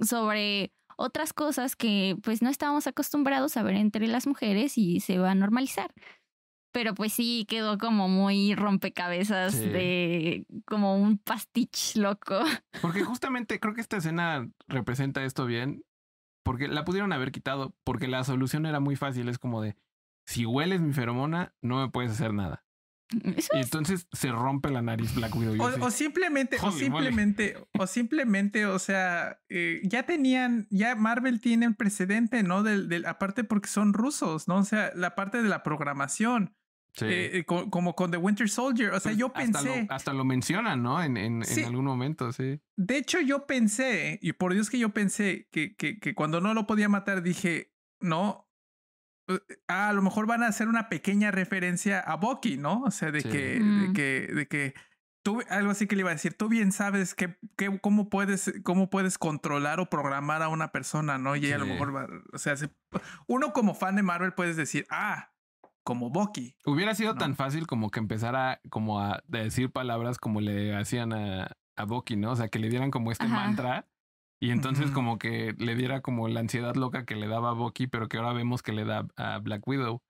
sobre 0.00 0.72
otras 0.96 1.32
cosas 1.32 1.76
que 1.76 2.16
pues 2.22 2.42
no 2.42 2.50
estábamos 2.50 2.86
acostumbrados 2.86 3.56
a 3.56 3.62
ver 3.62 3.76
entre 3.76 4.06
las 4.06 4.26
mujeres 4.26 4.78
y 4.78 5.00
se 5.00 5.18
va 5.18 5.32
a 5.32 5.34
normalizar. 5.34 5.92
Pero 6.72 6.94
pues 6.94 7.12
sí 7.12 7.46
quedó 7.48 7.78
como 7.78 8.08
muy 8.08 8.56
rompecabezas 8.56 9.56
de 9.60 10.44
como 10.66 10.96
un 10.96 11.18
pastiche 11.18 12.00
loco. 12.00 12.42
Porque 12.82 13.04
justamente 13.04 13.60
creo 13.60 13.74
que 13.74 13.80
esta 13.80 13.98
escena 13.98 14.50
representa 14.66 15.24
esto 15.24 15.46
bien 15.46 15.84
porque 16.44 16.68
la 16.68 16.84
pudieron 16.84 17.12
haber 17.12 17.32
quitado, 17.32 17.74
porque 17.82 18.06
la 18.06 18.22
solución 18.22 18.66
era 18.66 18.78
muy 18.78 18.94
fácil, 18.94 19.28
es 19.28 19.38
como 19.38 19.60
de, 19.62 19.76
si 20.26 20.46
hueles 20.46 20.80
mi 20.80 20.92
feromona, 20.92 21.54
no 21.62 21.80
me 21.80 21.90
puedes 21.90 22.12
hacer 22.12 22.32
nada. 22.32 22.64
Eso 23.36 23.48
Y 23.54 23.60
es- 23.60 23.66
entonces 23.66 24.08
se 24.12 24.32
rompe 24.32 24.70
la 24.70 24.80
nariz 24.82 25.14
Black 25.14 25.34
Widow. 25.36 25.56
O, 25.62 25.86
o 25.86 25.90
simplemente, 25.90 26.56
o 26.60 26.68
Holy 26.68 26.78
simplemente, 26.78 27.56
o 27.78 27.86
simplemente, 27.86 28.66
o 28.66 28.78
sea, 28.78 29.40
eh, 29.50 29.80
ya 29.84 30.04
tenían, 30.04 30.66
ya 30.70 30.94
Marvel 30.96 31.40
tiene 31.40 31.66
un 31.68 31.74
precedente, 31.74 32.42
¿no? 32.42 32.62
Del, 32.62 32.88
del, 32.88 33.04
aparte 33.06 33.44
porque 33.44 33.68
son 33.68 33.92
rusos, 33.92 34.48
¿no? 34.48 34.56
O 34.56 34.64
sea, 34.64 34.90
la 34.94 35.14
parte 35.14 35.42
de 35.42 35.48
la 35.48 35.62
programación, 35.62 36.54
sí. 36.94 37.04
eh, 37.06 37.38
eh, 37.38 37.44
co- 37.44 37.68
como 37.70 37.94
con 37.94 38.10
The 38.10 38.16
Winter 38.16 38.48
Soldier, 38.48 38.90
o 38.90 39.00
sea, 39.00 39.10
Pues 39.10 39.16
yo 39.18 39.26
hasta 39.34 39.40
pensé, 39.60 39.82
Lo, 39.86 39.94
hasta 39.94 40.12
lo 40.12 40.24
mencionan, 40.24 40.82
¿no? 40.82 41.02
En, 41.02 41.16
en, 41.16 41.36
en 41.36 41.44
Sí. 41.44 41.62
algún 41.64 41.84
momento, 41.84 42.32
sí. 42.32 42.60
de 42.76 42.96
hecho 42.98 43.20
yo 43.20 43.46
pensé, 43.46 44.18
y 44.22 44.32
por 44.32 44.52
Dios 44.54 44.70
que 44.70 44.78
yo 44.78 44.90
pensé 44.90 45.48
que, 45.52 45.74
que, 45.76 45.98
que 45.98 46.14
cuando 46.14 46.40
no 46.40 46.54
lo 46.54 46.66
podía 46.66 46.88
matar 46.88 47.22
dije, 47.22 47.72
no, 48.00 48.48
ah, 49.68 49.88
a 49.88 49.92
lo 49.92 50.02
mejor 50.02 50.26
van 50.26 50.42
a 50.42 50.48
hacer 50.48 50.68
una 50.68 50.88
pequeña 50.88 51.30
referencia 51.30 52.00
a 52.00 52.16
Bucky, 52.16 52.56
¿no? 52.56 52.82
O 52.82 52.90
sea, 52.90 53.10
de 53.10 53.20
Sí. 53.22 53.28
que, 53.30 53.38
de 53.38 53.60
Mm. 53.60 53.92
que, 53.94 54.28
de 54.34 54.46
que 54.48 54.74
tú, 55.24 55.40
algo 55.48 55.70
así 55.70 55.86
que 55.86 55.96
le 55.96 56.00
iba 56.00 56.10
a 56.10 56.14
decir, 56.14 56.34
tú 56.34 56.48
bien 56.50 56.70
sabes 56.72 57.14
que, 57.14 57.38
que- 57.56 57.78
cómo 57.80 58.10
puedes, 58.10 58.52
cómo 58.62 58.90
puedes 58.90 59.16
controlar 59.16 59.80
o 59.80 59.88
programar 59.88 60.42
a 60.42 60.48
una 60.48 60.70
persona, 60.70 61.16
¿no? 61.16 61.34
Y 61.36 61.50
a 61.50 61.56
lo 61.58 61.64
mejor 61.64 61.96
va, 61.96 62.06
o 62.34 62.38
sea, 62.38 62.56
se- 62.58 62.68
uno 63.26 63.54
como 63.54 63.74
fan 63.74 63.96
de 63.96 64.02
Marvel 64.02 64.34
puedes 64.34 64.56
decir, 64.56 64.86
ah, 64.90 65.30
como 65.84 66.10
Bucky. 66.10 66.56
Hubiera 66.64 66.94
sido 66.94 67.12
No. 67.14 67.18
tan 67.18 67.36
fácil 67.36 67.66
como 67.66 67.90
que 67.90 68.00
empezara 68.00 68.60
como 68.70 68.98
a 69.00 69.22
decir 69.28 69.70
palabras 69.70 70.18
como 70.18 70.40
le 70.40 70.74
hacían 70.76 71.12
a, 71.12 71.52
a 71.76 71.84
Bucky, 71.84 72.16
¿no? 72.16 72.32
O 72.32 72.36
sea, 72.36 72.48
que 72.48 72.58
le 72.58 72.68
dieran 72.70 72.90
como 72.90 73.12
este 73.12 73.26
Ajá. 73.26 73.34
mantra 73.34 73.86
y 74.40 74.50
entonces 74.50 74.90
como 74.90 75.18
que 75.18 75.54
le 75.58 75.74
diera 75.76 76.00
como 76.02 76.28
la 76.28 76.40
ansiedad 76.40 76.74
loca 76.74 77.04
que 77.04 77.14
le 77.16 77.28
daba 77.28 77.50
a 77.50 77.54
Bucky, 77.54 77.86
pero 77.86 78.08
que 78.08 78.16
ahora 78.18 78.32
vemos 78.32 78.62
que 78.62 78.72
le 78.72 78.84
da 78.84 79.06
a 79.16 79.38
Black 79.38 79.66
Widow. 79.66 80.02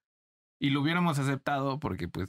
Y 0.61 0.71
lo 0.71 0.81
hubiéramos 0.81 1.19
aceptado 1.19 1.79
porque 1.79 2.09
pues 2.09 2.29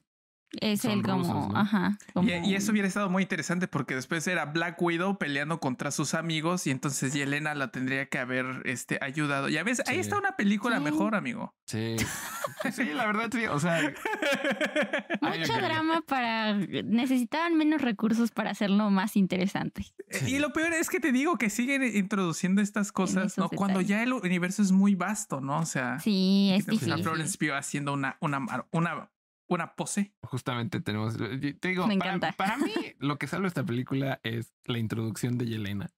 es 0.62 0.82
son 0.82 0.92
el 0.92 1.02
como, 1.04 1.18
rusos, 1.24 1.54
¿no? 1.54 1.58
ajá. 1.60 1.98
Y, 2.10 2.12
como- 2.14 2.30
y 2.30 2.56
eso 2.56 2.72
hubiera 2.72 2.88
estado 2.88 3.10
muy 3.10 3.24
interesante 3.24 3.68
porque 3.68 3.96
después 3.96 4.26
era 4.28 4.46
Black 4.46 4.82
Widow 4.82 5.18
peleando 5.18 5.60
contra 5.60 5.92
sus 5.92 6.14
amigos 6.14 6.68
y 6.68 6.72
entonces 6.72 7.14
Yelena 7.14 7.54
la 7.56 7.72
tendría 7.72 8.08
que 8.08 8.18
haber 8.20 8.62
este, 8.66 8.98
ayudado. 9.02 9.50
Ya 9.50 9.64
ves, 9.64 9.82
ahí 9.88 9.96
Sí. 9.96 10.02
está 10.02 10.18
una 10.18 10.36
película 10.36 10.78
Sí. 10.78 10.84
mejor, 10.84 11.16
amigo. 11.16 11.54
sí. 11.66 11.96
sí, 12.74 12.86
la 12.94 13.06
verdad 13.08 13.30
sí. 13.32 13.46
O 13.48 13.60
sea, 13.60 13.80
Mucho 15.22 15.54
drama 15.54 16.02
para. 16.02 16.54
Necesitaban 16.54 17.56
menos 17.56 17.82
recursos 17.82 18.32
para 18.32 18.52
hacerlo 18.52 18.90
más 18.90 19.16
interesante. 19.16 19.86
Sí. 20.10 20.36
Y 20.36 20.40
lo 20.40 20.54
peor 20.54 20.74
es 20.74 20.90
que 20.90 21.00
te 21.00 21.12
digo 21.12 21.38
que 21.38 21.50
siguen 21.50 21.84
introduciendo 21.84 22.62
estas 22.62 22.92
cosas, 22.92 23.38
¿no? 23.38 23.50
Cuando 23.50 23.82
ya 23.82 24.04
el 24.04 24.14
universo 24.14 24.62
es 24.62 24.72
muy 24.72 24.96
vasto, 24.96 25.42
¿no? 25.42 25.60
O 25.60 25.66
sea, 25.66 26.00
Sí, 26.00 26.52
es 26.54 26.66
difícil. 26.66 27.02
Florence 27.04 27.38
Pugh 27.38 27.54
haciendo 27.56 27.94
una, 27.94 28.18
una, 28.20 28.40
una, 28.72 29.10
una 29.48 29.76
pose. 29.76 30.14
justamente 30.24 30.82
tenemos. 30.82 31.16
Te 31.18 31.68
digo, 31.68 31.88
Me 31.88 31.98
para, 31.98 32.12
encanta. 32.16 32.32
para 32.34 32.58
mí, 32.58 32.72
lo 33.00 33.18
que 33.18 33.28
salva 33.28 33.48
esta 33.48 33.64
película 33.66 34.20
es 34.24 34.54
la 34.66 34.80
introducción 34.80 35.38
de 35.38 35.46
Yelena. 35.48 35.90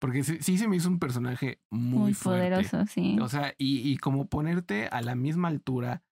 Porque 0.00 0.22
sí, 0.22 0.38
sí 0.40 0.58
se 0.58 0.68
me 0.68 0.76
hizo 0.76 0.88
un 0.88 1.00
personaje 1.00 1.60
muy, 1.70 1.98
Muy 1.98 2.14
fuerte. 2.14 2.50
poderoso, 2.50 2.86
sí. 2.86 3.18
O 3.20 3.28
sea, 3.28 3.54
y, 3.58 3.90
y 3.90 3.96
como 3.98 4.28
ponerte 4.28 4.86
a 4.86 5.00
la 5.02 5.14
misma 5.16 5.48
altura 5.48 6.04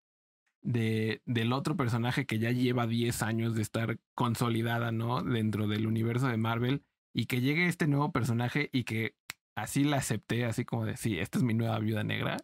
de, 0.62 1.22
del 1.24 1.52
otro 1.52 1.76
personaje 1.76 2.26
que 2.26 2.40
ya 2.40 2.50
lleva 2.50 2.88
10 2.88 3.22
años 3.22 3.54
de 3.54 3.62
estar 3.62 4.00
consolidada, 4.14 4.90
¿no? 4.90 5.22
Dentro 5.22 5.68
del 5.68 5.86
universo 5.86 6.26
de 6.26 6.36
Marvel 6.36 6.82
y 7.14 7.26
que 7.26 7.40
llegue 7.40 7.68
este 7.68 7.86
nuevo 7.86 8.10
personaje 8.10 8.68
y 8.72 8.82
que 8.82 9.14
así 9.56 9.84
la 9.84 9.98
acepté, 9.98 10.44
así 10.44 10.64
como 10.64 10.84
de, 10.84 10.96
sí, 10.96 11.18
esta 11.20 11.38
es 11.38 11.44
mi 11.44 11.54
nueva 11.54 11.78
viuda 11.78 12.02
negra. 12.02 12.36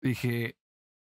Dije, 0.00 0.56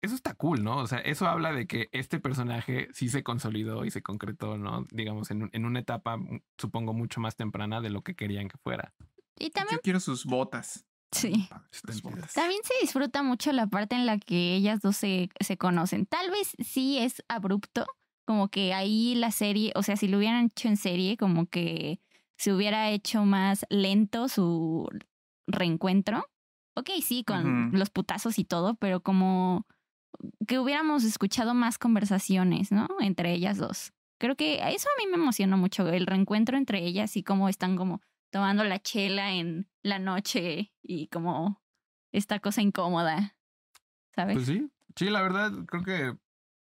eso 0.05 0.15
está 0.15 0.33
cool, 0.35 0.63
¿no? 0.63 0.77
O 0.77 0.87
sea, 0.87 0.99
eso 0.99 1.27
habla 1.27 1.51
de 1.51 1.67
que 1.67 1.89
este 1.91 2.19
personaje 2.19 2.87
sí 2.93 3.09
se 3.09 3.23
consolidó 3.23 3.85
y 3.85 3.91
se 3.91 4.01
concretó, 4.01 4.57
¿no? 4.57 4.85
Digamos, 4.91 5.31
en, 5.31 5.49
en 5.53 5.65
una 5.65 5.79
etapa, 5.79 6.17
mm, 6.17 6.41
supongo, 6.57 6.93
mucho 6.93 7.19
más 7.19 7.35
temprana 7.35 7.81
de 7.81 7.89
lo 7.89 8.01
que 8.01 8.15
querían 8.15 8.47
que 8.47 8.57
fuera. 8.57 8.93
Y 9.37 9.49
también, 9.49 9.77
Yo 9.77 9.81
quiero 9.81 9.99
sus 9.99 10.25
botas. 10.25 10.85
sí. 11.11 11.47
Sus 11.71 12.01
botas. 12.01 12.33
También 12.33 12.61
se 12.63 12.73
disfruta 12.81 13.21
mucho 13.23 13.51
la 13.51 13.67
parte 13.67 13.95
en 13.95 14.05
la 14.05 14.17
que 14.17 14.55
ellas 14.55 14.79
dos 14.81 14.95
se, 14.95 15.29
se 15.39 15.57
conocen. 15.57 16.05
Tal 16.05 16.29
vez 16.31 16.55
sí 16.65 16.97
es 16.99 17.23
abrupto, 17.27 17.85
como 18.25 18.47
que 18.49 18.73
ahí 18.73 19.15
la 19.15 19.31
serie, 19.31 19.71
o 19.75 19.83
sea, 19.83 19.97
si 19.97 20.07
lo 20.07 20.17
hubieran 20.17 20.45
hecho 20.45 20.67
en 20.67 20.77
serie, 20.77 21.17
como 21.17 21.45
que 21.47 21.99
se 22.37 22.53
hubiera 22.53 22.89
hecho 22.91 23.23
más 23.25 23.65
lento 23.69 24.27
su 24.29 24.89
reencuentro. 25.47 26.25
Ok, 26.77 26.89
sí, 27.01 27.23
con 27.23 27.71
los 27.71 27.89
putazos 27.89 28.37
y 28.37 28.43
todo, 28.43 28.75
pero 28.75 28.99
como 28.99 29.65
que 30.47 30.59
hubiéramos 30.59 31.03
escuchado 31.03 31.53
más 31.53 31.77
conversaciones, 31.77 32.71
¿no? 32.71 32.87
Entre 32.99 33.33
ellas 33.33 33.57
dos. 33.57 33.93
Creo 34.19 34.35
que 34.35 34.55
eso 34.55 34.87
a 34.89 35.03
mí 35.03 35.09
me 35.09 35.21
emocionó 35.21 35.57
mucho, 35.57 35.87
el 35.89 36.07
reencuentro 36.07 36.57
entre 36.57 36.85
ellas 36.85 37.17
y 37.17 37.23
cómo 37.23 37.49
están 37.49 37.75
como 37.75 38.01
tomando 38.31 38.63
la 38.63 38.79
chela 38.79 39.33
en 39.33 39.69
la 39.83 39.99
noche 39.99 40.73
y 40.81 41.07
como 41.07 41.61
esta 42.11 42.39
cosa 42.39 42.61
incómoda, 42.61 43.37
¿sabes? 44.13 44.35
Pues 44.35 44.47
sí, 44.47 44.71
sí, 44.95 45.09
la 45.09 45.21
verdad 45.21 45.51
creo 45.65 45.83
que 45.83 46.17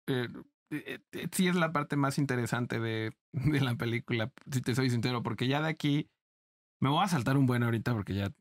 eh, 0.08 0.28
eh, 0.72 1.00
eh, 1.12 1.28
sí 1.32 1.48
es 1.48 1.56
la 1.56 1.72
parte 1.72 1.96
más 1.96 2.18
interesante 2.18 2.80
de, 2.80 3.14
de 3.34 3.62
la 3.62 3.76
película, 3.76 4.32
si 4.52 4.62
te 4.62 4.76
soy 4.76 4.90
sincero, 4.90 5.24
porque 5.24 5.48
ya 5.48 5.62
de 5.62 5.70
aquí 5.70 6.10
me 6.82 6.90
voy 6.90 7.04
a 7.04 7.08
saltar 7.08 7.38
un 7.38 7.46
buen 7.46 7.64
ahorita 7.64 7.94
porque 7.94 8.14
ya 8.14 8.32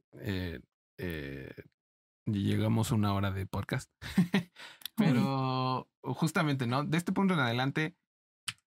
llegamos 2.26 2.92
a 2.92 2.94
una 2.94 3.14
hora 3.14 3.30
de 3.30 3.46
podcast. 3.46 3.90
Pero 4.98 5.88
justamente, 6.02 6.66
¿no? 6.66 6.84
De 6.84 6.98
este 6.98 7.12
punto 7.12 7.34
en 7.34 7.40
adelante 7.40 7.94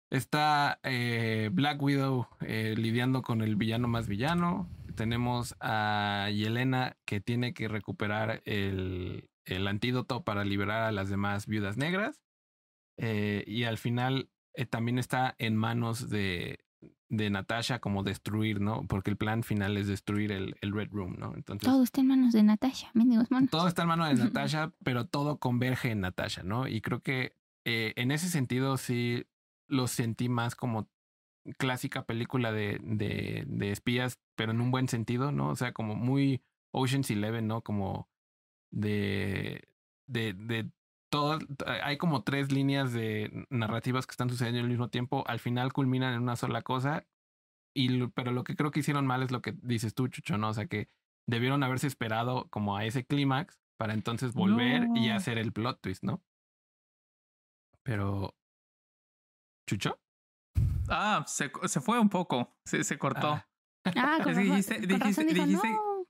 está 0.10 0.80
eh, 0.84 1.50
Black 1.52 1.82
Widow 1.82 2.28
eh, 2.42 2.76
lidiando 2.78 3.22
con 3.22 3.42
el 3.42 3.56
villano 3.56 3.88
más 3.88 4.08
villano. 4.08 4.70
Tenemos 4.96 5.56
a 5.60 6.30
Yelena 6.32 6.96
que 7.06 7.20
tiene 7.20 7.54
que 7.54 7.68
recuperar 7.68 8.42
el, 8.46 9.30
el 9.46 9.68
antídoto 9.68 10.24
para 10.24 10.46
liberar 10.46 10.84
a 10.84 10.92
las 10.92 11.10
demás 11.10 11.48
viudas 11.48 11.78
negras. 11.78 12.22
Eh, 12.98 13.44
y 13.48 13.64
al 13.64 13.78
final 13.78 14.30
también 14.70 15.00
está 15.00 15.36
en 15.40 15.56
manos 15.56 16.10
de, 16.10 16.63
de 17.16 17.30
Natasha 17.30 17.80
como 17.80 18.02
destruir, 18.04 18.60
¿no? 18.60 18.88
Porque 18.88 19.12
el 19.12 19.18
plan 19.18 19.44
final 19.44 19.78
es 19.78 19.88
destruir 19.88 20.32
el, 20.32 20.56
el 20.62 20.74
Red 20.74 20.90
Room, 20.92 21.16
¿no? 21.20 21.34
Entonces 21.36 21.70
Todo 21.70 21.84
está 21.84 22.02
en 22.02 22.08
manos 22.08 22.34
de 22.34 22.42
Natasha, 22.42 22.90
mendigos 22.96 23.30
monos. 23.30 23.52
todo 23.52 23.68
está 23.68 23.84
en 23.84 23.88
manos 23.90 24.10
de 24.10 24.16
Natasha, 24.24 24.72
pero 24.84 25.06
todo 25.06 25.38
converge 25.38 25.92
en 25.92 26.02
Natasha, 26.02 26.42
¿no? 26.42 26.68
Y 26.68 26.82
creo 26.82 27.02
que 27.02 27.36
eh, 27.66 27.94
en 27.98 28.12
ese 28.12 28.30
sentido 28.30 28.78
sí 28.78 29.28
lo 29.68 29.88
sentí 29.88 30.28
más 30.28 30.56
como 30.56 30.90
clásica 31.58 32.06
película 32.06 32.52
de, 32.52 32.80
de, 32.82 33.44
de 33.48 33.72
espías, 33.72 34.20
pero 34.36 34.52
en 34.52 34.62
un 34.62 34.72
buen 34.72 34.88
sentido, 34.88 35.32
¿no? 35.32 35.50
O 35.50 35.56
sea, 35.56 35.72
como 35.72 35.94
muy 35.96 36.42
Ocean's 36.72 37.12
Eleven, 37.12 37.48
¿no? 37.48 37.62
Como 37.62 38.10
de, 38.72 39.68
de, 40.08 40.34
de 40.34 40.72
todo, 41.14 41.38
hay 41.84 41.98
como 42.00 42.24
tres 42.24 42.52
líneas 42.52 42.92
de 42.92 43.46
narrativas 43.52 44.08
que 44.08 44.12
están 44.14 44.30
sucediendo 44.32 44.62
al 44.62 44.68
mismo 44.68 44.90
tiempo, 44.90 45.24
al 45.28 45.40
final 45.40 45.72
culminan 45.72 46.16
en 46.16 46.24
una 46.24 46.36
sola 46.36 46.64
cosa, 46.64 47.06
y 47.76 48.08
pero 48.08 48.32
lo 48.32 48.44
que 48.44 48.56
creo 48.56 48.72
que 48.72 48.80
hicieron 48.80 49.06
mal 49.06 49.22
es 49.22 49.30
lo 49.32 49.44
que 49.44 49.52
dices 49.62 49.94
tú, 49.94 50.08
Chucho, 50.08 50.40
¿no? 50.40 50.50
O 50.50 50.54
sea, 50.56 50.66
que 50.66 50.90
debieron 51.30 51.62
haberse 51.62 51.86
esperado 51.86 52.48
como 52.50 52.76
a 52.78 52.86
ese 52.86 53.06
clímax 53.06 53.60
para 53.78 53.94
entonces 53.94 54.34
volver 54.34 54.88
y 54.96 55.10
hacer 55.12 55.38
el 55.38 55.54
plot 55.54 55.82
twist, 55.82 56.04
¿no? 56.04 56.24
Pero... 57.84 58.34
¿Chucho? 59.70 60.00
Ah, 60.90 61.24
se, 61.28 61.52
se 61.66 61.80
fue 61.80 62.00
un 62.00 62.10
poco. 62.10 62.56
Se, 62.66 62.84
se 62.84 62.98
cortó. 62.98 63.34
Ah. 63.34 63.48
Ah, 63.98 64.20
con 64.24 64.34
dijiste- 64.34 64.80
dijiste- 64.80 65.26
dijo, 65.26 65.44
dijiste- 65.46 65.70
"No". 65.70 66.06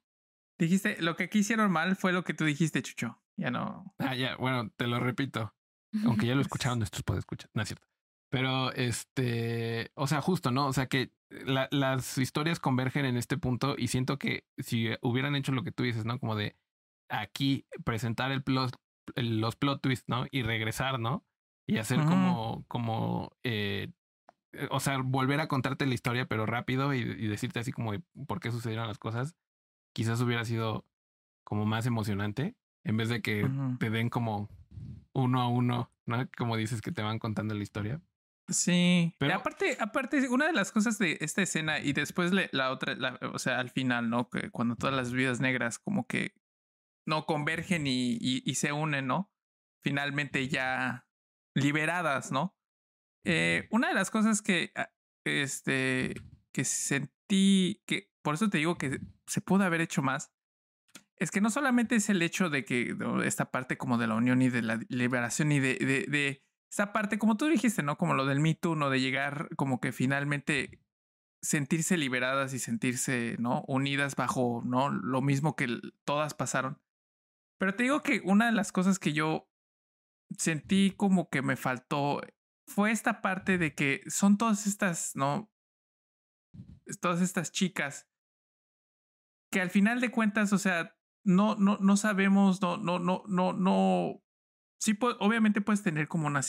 Dijiste, 0.59 1.01
lo 1.01 1.15
que 1.15 1.23
aquí 1.23 1.39
hicieron 1.39 1.71
mal 1.71 1.95
fue 1.95 2.13
lo 2.13 2.23
que 2.23 2.35
tú 2.35 2.45
dijiste, 2.45 2.83
Chucho. 2.83 3.19
Ya 3.37 3.51
no. 3.51 3.93
Ah, 3.99 4.15
ya, 4.15 4.35
bueno, 4.37 4.69
te 4.75 4.87
lo 4.87 4.99
repito. 4.99 5.53
Aunque 6.21 6.25
ya 6.27 6.35
lo 6.35 6.41
escucharon 6.41 6.79
nuestros 6.79 7.03
escuchar, 7.17 7.49
no 7.53 7.61
es 7.61 7.67
cierto. 7.69 7.87
Pero 8.29 8.71
este, 8.73 9.91
o 9.95 10.07
sea, 10.07 10.21
justo, 10.21 10.49
¿no? 10.51 10.65
O 10.67 10.73
sea 10.73 10.87
que 10.87 11.11
la- 11.29 11.67
las 11.71 12.17
historias 12.17 12.59
convergen 12.59 13.05
en 13.05 13.15
este 13.17 13.37
punto 13.37 13.75
y 13.77 13.87
siento 13.89 14.17
que 14.17 14.45
si 14.57 14.89
hubieran 15.01 15.35
hecho 15.35 15.51
lo 15.51 15.63
que 15.63 15.71
tú 15.71 15.83
dices, 15.83 16.05
¿no? 16.05 16.19
Como 16.19 16.35
de 16.35 16.57
aquí 17.09 17.67
presentar 17.83 18.31
el 18.31 18.43
plot, 18.43 18.75
el- 19.15 19.39
los 19.39 19.55
plot 19.55 19.81
twists, 19.81 20.09
¿no? 20.09 20.25
Y 20.31 20.41
regresar, 20.41 20.99
¿no? 20.99 21.23
Y 21.67 21.77
hacer 21.77 21.99
como, 22.09 22.65
como, 22.67 23.31
eh, 23.43 23.91
eh, 24.53 24.67
o 24.71 24.79
sea, 24.79 24.97
volver 24.97 25.39
a 25.39 25.47
contarte 25.47 25.85
la 25.85 25.93
historia, 25.93 26.25
pero 26.25 26.45
rápido 26.47 26.93
y, 26.93 26.99
y 26.99 27.27
decirte 27.27 27.59
así 27.59 27.71
como 27.71 27.91
de 27.91 28.01
por 28.27 28.39
qué 28.39 28.51
sucedieron 28.51 28.87
las 28.87 28.97
cosas, 28.97 29.35
quizás 29.93 30.19
hubiera 30.21 30.43
sido 30.43 30.87
como 31.43 31.65
más 31.65 31.85
emocionante 31.85 32.55
en 32.83 32.97
vez 32.97 33.09
de 33.09 33.21
que 33.21 33.47
te 33.79 33.89
den 33.89 34.09
como 34.09 34.49
uno 35.13 35.41
a 35.41 35.47
uno, 35.47 35.91
¿no? 36.05 36.29
Como 36.37 36.57
dices 36.57 36.81
que 36.81 36.91
te 36.91 37.01
van 37.01 37.19
contando 37.19 37.53
la 37.53 37.63
historia. 37.63 38.01
Sí, 38.49 39.13
Pero- 39.19 39.35
aparte, 39.35 39.77
aparte, 39.79 40.27
una 40.27 40.47
de 40.47 40.53
las 40.53 40.71
cosas 40.73 40.97
de 40.99 41.17
esta 41.21 41.41
escena 41.41 41.79
y 41.79 41.93
después 41.93 42.33
le- 42.33 42.49
la 42.51 42.71
otra, 42.71 42.93
la- 42.95 43.17
o 43.31 43.39
sea, 43.39 43.59
al 43.59 43.69
final, 43.69 44.09
¿no? 44.09 44.29
Que 44.29 44.49
cuando 44.49 44.75
todas 44.75 44.93
las 44.95 45.13
vidas 45.13 45.39
negras 45.39 45.79
como 45.79 46.05
que 46.07 46.33
no 47.07 47.25
convergen 47.25 47.87
y, 47.87 48.17
y, 48.19 48.55
se 48.55 48.73
unen, 48.73 49.07
¿no? 49.07 49.31
Finalmente 49.81 50.47
ya 50.49 51.05
liberadas, 51.55 52.31
¿no? 52.33 52.55
Eh, 53.25 53.67
una 53.71 53.87
de 53.89 53.93
las 53.93 54.11
cosas 54.11 54.41
que, 54.41 54.71
ah, 54.75 54.89
este, 55.25 56.13
que 56.53 56.65
sentí, 56.65 57.81
que 57.85 58.09
por 58.21 58.35
eso 58.35 58.49
te 58.49 58.57
digo 58.57 58.77
que 58.77 58.99
se 59.27 59.39
pudo 59.41 59.63
haber 59.63 59.79
hecho 59.79 60.01
más, 60.01 60.32
es 61.17 61.31
que 61.31 61.41
no 61.41 61.49
solamente 61.49 61.95
es 61.95 62.09
el 62.09 62.21
hecho 62.21 62.49
de 62.49 62.65
que 62.65 62.95
esta 63.23 63.51
parte 63.51 63.77
como 63.77 63.97
de 63.97 64.07
la 64.07 64.15
unión 64.15 64.41
y 64.41 64.49
de 64.49 64.61
la 64.61 64.79
liberación 64.89 65.51
y 65.51 65.59
de, 65.59 65.75
de, 65.75 66.05
de 66.07 66.43
esa 66.71 66.91
parte, 66.91 67.19
como 67.19 67.37
tú 67.37 67.45
dijiste, 67.47 67.83
¿no? 67.83 67.97
Como 67.97 68.13
lo 68.15 68.25
del 68.25 68.39
Me 68.39 68.55
Too, 68.55 68.75
¿no? 68.75 68.89
De 68.89 68.99
llegar 68.99 69.49
como 69.55 69.79
que 69.79 69.91
finalmente 69.91 70.81
sentirse 71.41 71.97
liberadas 71.97 72.53
y 72.53 72.59
sentirse, 72.59 73.35
¿no? 73.37 73.63
Unidas 73.67 74.15
bajo, 74.15 74.63
¿no? 74.65 74.89
Lo 74.89 75.21
mismo 75.21 75.55
que 75.55 75.67
todas 76.05 76.33
pasaron. 76.33 76.81
Pero 77.59 77.75
te 77.75 77.83
digo 77.83 78.01
que 78.01 78.21
una 78.23 78.47
de 78.47 78.53
las 78.53 78.71
cosas 78.71 78.97
que 78.97 79.13
yo 79.13 79.49
sentí 80.37 80.91
como 80.97 81.29
que 81.29 81.41
me 81.41 81.55
faltó 81.55 82.21
fue 82.65 82.91
esta 82.91 83.21
parte 83.21 83.57
de 83.57 83.75
que 83.75 84.01
son 84.07 84.37
todas 84.37 84.65
estas, 84.65 85.15
¿no? 85.15 85.51
Todas 87.01 87.21
estas 87.21 87.51
chicas 87.51 88.07
que 89.51 89.61
al 89.61 89.69
final 89.69 90.01
de 90.01 90.09
cuentas, 90.09 90.51
o 90.51 90.57
sea, 90.57 90.97
no, 91.23 91.55
no, 91.55 91.77
no 91.79 91.97
sabemos, 91.97 92.61
no, 92.61 92.77
no, 92.77 92.99
no, 92.99 93.23
no, 93.27 93.53
no. 93.53 94.21
Sí, 94.77 94.97
obviamente 95.19 95.61
puedes 95.61 95.81
tener 95.81 96.07
como 96.07 96.27
una, 96.27 96.41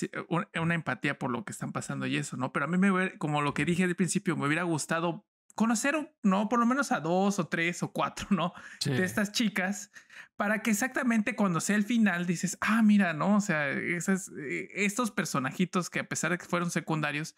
una, 0.61 0.75
empatía 0.75 1.19
por 1.19 1.31
lo 1.31 1.45
que 1.45 1.53
están 1.53 1.73
pasando 1.73 2.07
y 2.07 2.17
eso, 2.17 2.37
¿no? 2.37 2.53
Pero 2.53 2.65
a 2.65 2.69
mí 2.69 2.79
me 2.79 2.91
hubiera, 2.91 3.17
como 3.19 3.43
lo 3.43 3.55
que 3.55 3.65
dije 3.65 3.85
al 3.85 3.95
principio, 3.95 4.37
me 4.37 4.47
hubiera 4.47 4.65
gustado 4.65 5.25
conocer, 5.55 6.13
¿no? 6.23 6.49
Por 6.49 6.59
lo 6.59 6.67
menos 6.67 6.91
a 6.91 7.01
dos 7.01 7.39
o 7.39 7.47
tres 7.47 7.83
o 7.83 7.93
cuatro, 7.93 8.27
¿no? 8.31 8.53
De 8.85 9.05
estas 9.05 9.33
chicas, 9.33 9.93
para 10.37 10.63
que 10.63 10.71
exactamente 10.71 11.37
cuando 11.37 11.61
sea 11.61 11.77
el 11.77 11.85
final 11.85 12.27
dices, 12.27 12.59
ah, 12.61 12.83
mira, 12.83 13.13
¿no? 13.13 13.37
O 13.37 13.41
sea, 13.41 13.71
esas, 13.71 14.31
eh, 14.37 14.69
estos 14.75 15.11
personajitos 15.11 15.91
que 15.91 16.01
a 16.01 16.09
pesar 16.09 16.33
de 16.33 16.39
que 16.39 16.47
fueron 16.47 16.71
secundarios, 16.71 17.37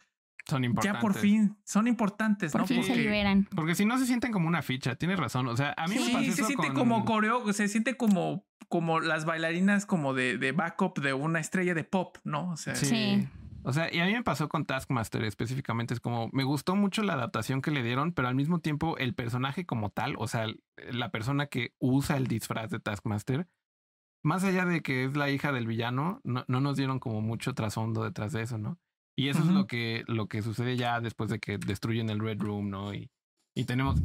son 0.48 0.64
importantes. 0.64 1.00
Ya 1.00 1.00
por 1.00 1.14
fin 1.14 1.56
son 1.64 1.88
importantes, 1.88 2.54
¿no? 2.54 2.60
porque, 2.60 2.82
se 2.82 2.96
liberan. 2.96 3.48
Porque 3.54 3.74
si 3.74 3.84
no 3.84 3.98
se 3.98 4.06
sienten 4.06 4.32
como 4.32 4.46
una 4.46 4.62
ficha, 4.62 4.94
tienes 4.94 5.18
razón. 5.18 5.48
O 5.48 5.56
sea, 5.56 5.74
a 5.76 5.86
mí 5.88 5.96
me 5.96 6.12
pasa 6.12 6.32
se 6.32 6.44
siente 6.44 6.72
como 6.72 7.04
coreo, 7.04 7.52
se 7.52 7.68
siente 7.68 7.96
como, 7.96 8.46
como 8.68 9.00
las 9.00 9.24
bailarinas 9.24 9.86
como 9.86 10.14
de, 10.14 10.38
de 10.38 10.52
backup 10.52 10.98
de 11.00 11.12
una 11.14 11.40
estrella 11.40 11.74
de 11.74 11.84
pop, 11.84 12.18
¿no? 12.24 12.50
O 12.50 12.56
sea, 12.56 12.76
sí. 12.76 13.28
O 13.64 13.72
sea, 13.72 13.92
y 13.92 13.98
a 13.98 14.06
mí 14.06 14.12
me 14.12 14.22
pasó 14.22 14.48
con 14.48 14.64
Taskmaster 14.64 15.24
específicamente. 15.24 15.92
Es 15.92 15.98
como, 15.98 16.30
me 16.32 16.44
gustó 16.44 16.76
mucho 16.76 17.02
la 17.02 17.14
adaptación 17.14 17.62
que 17.62 17.72
le 17.72 17.82
dieron, 17.82 18.12
pero 18.12 18.28
al 18.28 18.36
mismo 18.36 18.60
tiempo 18.60 18.96
el 18.98 19.12
personaje 19.12 19.66
como 19.66 19.90
tal, 19.90 20.14
o 20.18 20.28
sea, 20.28 20.46
la 20.92 21.10
persona 21.10 21.46
que 21.46 21.74
usa 21.80 22.16
el 22.16 22.28
disfraz 22.28 22.70
de 22.70 22.78
Taskmaster, 22.78 23.48
más 24.22 24.44
allá 24.44 24.66
de 24.66 24.82
que 24.82 25.04
es 25.04 25.16
la 25.16 25.30
hija 25.30 25.50
del 25.50 25.66
villano, 25.66 26.20
no, 26.22 26.44
no 26.46 26.60
nos 26.60 26.76
dieron 26.76 27.00
como 27.00 27.20
mucho 27.22 27.54
trasfondo 27.54 28.04
detrás 28.04 28.30
de 28.30 28.42
eso, 28.42 28.56
¿no? 28.56 28.78
Y 29.18 29.28
eso 29.28 29.40
es 29.40 29.46
lo 29.46 29.66
que, 29.66 30.04
lo 30.08 30.28
que 30.28 30.42
sucede 30.42 30.76
ya 30.76 31.00
después 31.00 31.30
de 31.30 31.38
que 31.38 31.56
destruyen 31.56 32.10
el 32.10 32.20
Red 32.20 32.38
Room, 32.38 32.68
¿no? 32.68 32.92
Y, 32.92 33.10
y 33.54 33.64
tenemos, 33.64 34.02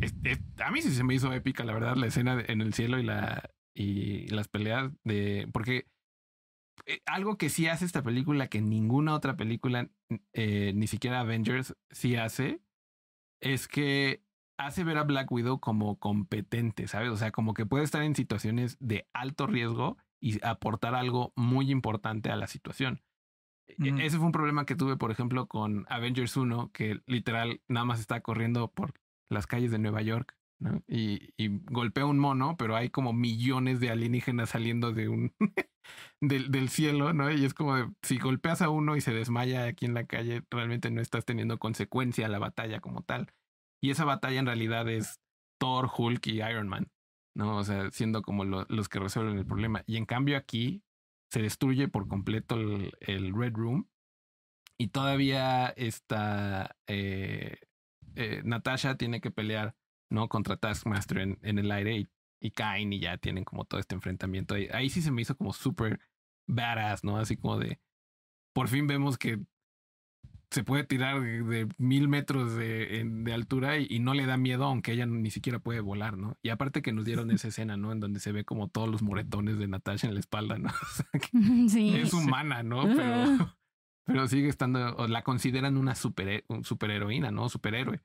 a 0.64 0.72
mí 0.72 0.82
sí 0.82 0.92
se 0.92 1.04
me 1.04 1.14
hizo 1.14 1.34
épica, 1.34 1.66
la 1.66 1.74
verdad, 1.74 1.98
la 1.98 2.08
escena 2.08 2.42
en 2.48 2.62
el 2.62 2.74
cielo 2.74 2.98
y, 2.98 3.04
la, 3.04 3.50
y 3.76 4.28
las 4.28 4.48
peleas 4.48 4.92
de, 5.04 5.50
porque 5.52 5.88
eh, 6.86 7.02
algo 7.06 7.38
que 7.38 7.50
sí 7.50 7.68
hace 7.68 7.84
esta 7.84 8.04
película 8.04 8.48
que 8.48 8.62
ninguna 8.62 9.14
otra 9.14 9.36
película, 9.36 9.90
eh, 10.34 10.72
ni 10.76 10.88
siquiera 10.88 11.20
Avengers, 11.20 11.76
sí 11.90 12.16
hace, 12.16 12.62
es 13.42 13.68
que 13.68 14.24
hace 14.58 14.84
ver 14.84 14.98
a 14.98 15.04
Black 15.04 15.32
Widow 15.32 15.60
como 15.60 16.00
competente, 16.00 16.88
¿sabes? 16.88 17.10
O 17.10 17.18
sea, 17.18 17.32
como 17.32 17.54
que 17.54 17.66
puede 17.66 17.84
estar 17.84 18.04
en 18.04 18.16
situaciones 18.16 18.78
de 18.80 19.10
alto 19.14 19.48
riesgo 19.48 19.98
y 20.22 20.44
aportar 20.46 20.96
algo 20.96 21.34
muy 21.36 21.72
importante 21.72 22.30
a 22.30 22.36
la 22.36 22.48
situación. 22.48 23.02
E, 23.80 24.06
ese 24.06 24.18
fue 24.18 24.26
un 24.26 24.32
problema 24.32 24.66
que 24.66 24.76
tuve, 24.76 24.98
por 24.98 25.12
ejemplo, 25.12 25.48
con 25.48 25.86
Avengers 25.90 26.38
1, 26.38 26.72
que 26.72 27.02
literal 27.06 27.62
nada 27.68 27.86
más 27.86 28.00
está 28.00 28.22
corriendo 28.22 28.72
por 28.72 28.94
las 29.30 29.48
calles 29.48 29.72
de 29.72 29.80
Nueva 29.80 30.02
York 30.02 30.36
¿no? 30.60 30.84
y, 30.88 31.34
y 31.38 31.60
golpea 31.66 32.06
un 32.06 32.20
mono, 32.20 32.56
pero 32.58 32.76
hay 32.76 32.90
como 32.90 33.14
millones 33.14 33.80
de 33.80 33.90
alienígenas 33.90 34.50
saliendo 34.50 34.92
de 34.92 35.10
un 35.10 35.34
del, 36.22 36.52
del, 36.52 36.70
cielo, 36.70 37.14
¿no? 37.14 37.32
Y 37.32 37.46
es 37.46 37.54
como 37.54 37.96
si 38.02 38.20
golpeas 38.20 38.62
a 38.62 38.70
uno 38.70 38.96
y 38.96 39.02
se 39.02 39.14
desmaya 39.14 39.66
aquí 39.66 39.86
en 39.86 39.94
la 39.94 40.06
calle, 40.06 40.44
realmente 40.50 40.92
no 40.92 41.02
estás 41.02 41.26
teniendo 41.26 41.58
consecuencia 41.60 42.26
a 42.26 42.30
la 42.30 42.40
batalla 42.40 42.80
como 42.80 43.04
tal. 43.04 43.34
Y 43.82 43.90
esa 43.90 44.06
batalla 44.06 44.40
en 44.40 44.46
realidad 44.46 44.88
es 44.90 45.20
Thor, 45.60 45.90
Hulk 45.96 46.28
y 46.28 46.42
Iron 46.44 46.68
Man, 46.68 46.92
¿no? 47.36 47.58
O 47.58 47.64
sea, 47.64 47.90
siendo 47.92 48.22
como 48.22 48.46
los 48.46 48.90
que 48.90 49.00
resuelven 49.00 49.38
el 49.38 49.46
problema. 49.46 49.84
Y 49.88 49.98
en 49.98 50.06
cambio 50.06 50.38
aquí 50.38 50.84
se 51.32 51.42
destruye 51.42 51.88
por 51.88 52.08
completo 52.08 52.56
el, 52.56 53.34
Red 53.34 53.54
Room 53.54 53.90
y 54.78 54.90
todavía 54.90 55.68
está 55.70 56.76
eh, 56.88 57.58
eh, 58.16 58.42
Natasha 58.44 58.98
tiene 58.98 59.22
que 59.22 59.32
pelear 59.32 59.76
no 60.10 60.28
contra 60.28 60.58
Taskmaster 60.58 61.20
en, 61.20 61.40
en 61.42 61.58
el 61.58 61.72
aire 61.72 61.98
y, 61.98 62.10
y, 62.42 62.52
caen 62.52 62.92
y 62.92 63.00
ya 63.00 63.18
tienen 63.18 63.46
como 63.46 63.64
todo 63.64 63.80
este 63.80 63.96
enfrentamiento. 63.96 64.56
Ahí, 64.56 64.68
ahí 64.74 64.90
sí 64.90 65.02
se 65.02 65.12
me 65.12 65.22
hizo 65.22 65.38
como 65.38 65.54
súper 65.54 66.02
badass 66.48 67.04
no 67.06 67.18
así 67.18 67.38
como 67.38 67.58
de 67.58 67.80
por 68.54 68.68
fin 68.68 68.88
vemos 68.88 69.18
que 69.18 69.40
se 70.52 70.66
puede 70.66 70.84
tirar 70.84 71.22
de, 71.22 71.68
mil 71.78 72.10
metros 72.10 72.54
de, 72.56 73.04
de 73.06 73.34
altura 73.34 73.78
y, 73.80 74.00
no 74.00 74.14
le 74.14 74.26
da 74.26 74.36
miedo, 74.36 74.66
aunque 74.66 74.92
ella 74.92 75.06
ni 75.06 75.32
siquiera 75.32 75.60
puede 75.60 75.80
volar, 75.80 76.18
¿no? 76.18 76.38
Y 76.44 76.50
aparte 76.50 76.82
que 76.82 76.92
nos 76.92 77.06
dieron 77.06 77.32
esa 77.32 77.48
escena, 77.48 77.78
¿no? 77.78 77.92
En 77.94 78.02
donde 78.02 78.20
se 78.20 78.34
ve 78.34 78.44
como 78.44 78.68
todos 78.68 78.90
los 78.90 79.02
moretones 79.02 79.58
de 79.58 79.68
Natasha 79.68 80.08
en 80.08 80.14
la 80.14 80.20
espalda, 80.20 80.58
¿no? 80.58 80.70
sí. 81.70 81.96
Es 81.96 82.14
humana, 82.14 82.64
¿no? 82.64 82.84
Pero, 82.84 83.56
pero 84.06 84.28
sigue 84.28 84.50
estando, 84.50 84.96
o 84.98 85.08
la 85.08 85.24
consideran 85.24 85.78
una 85.78 85.96
super, 85.96 86.44
superheroína, 86.64 87.32
¿no? 87.32 87.48
Superhéroe. 87.48 88.02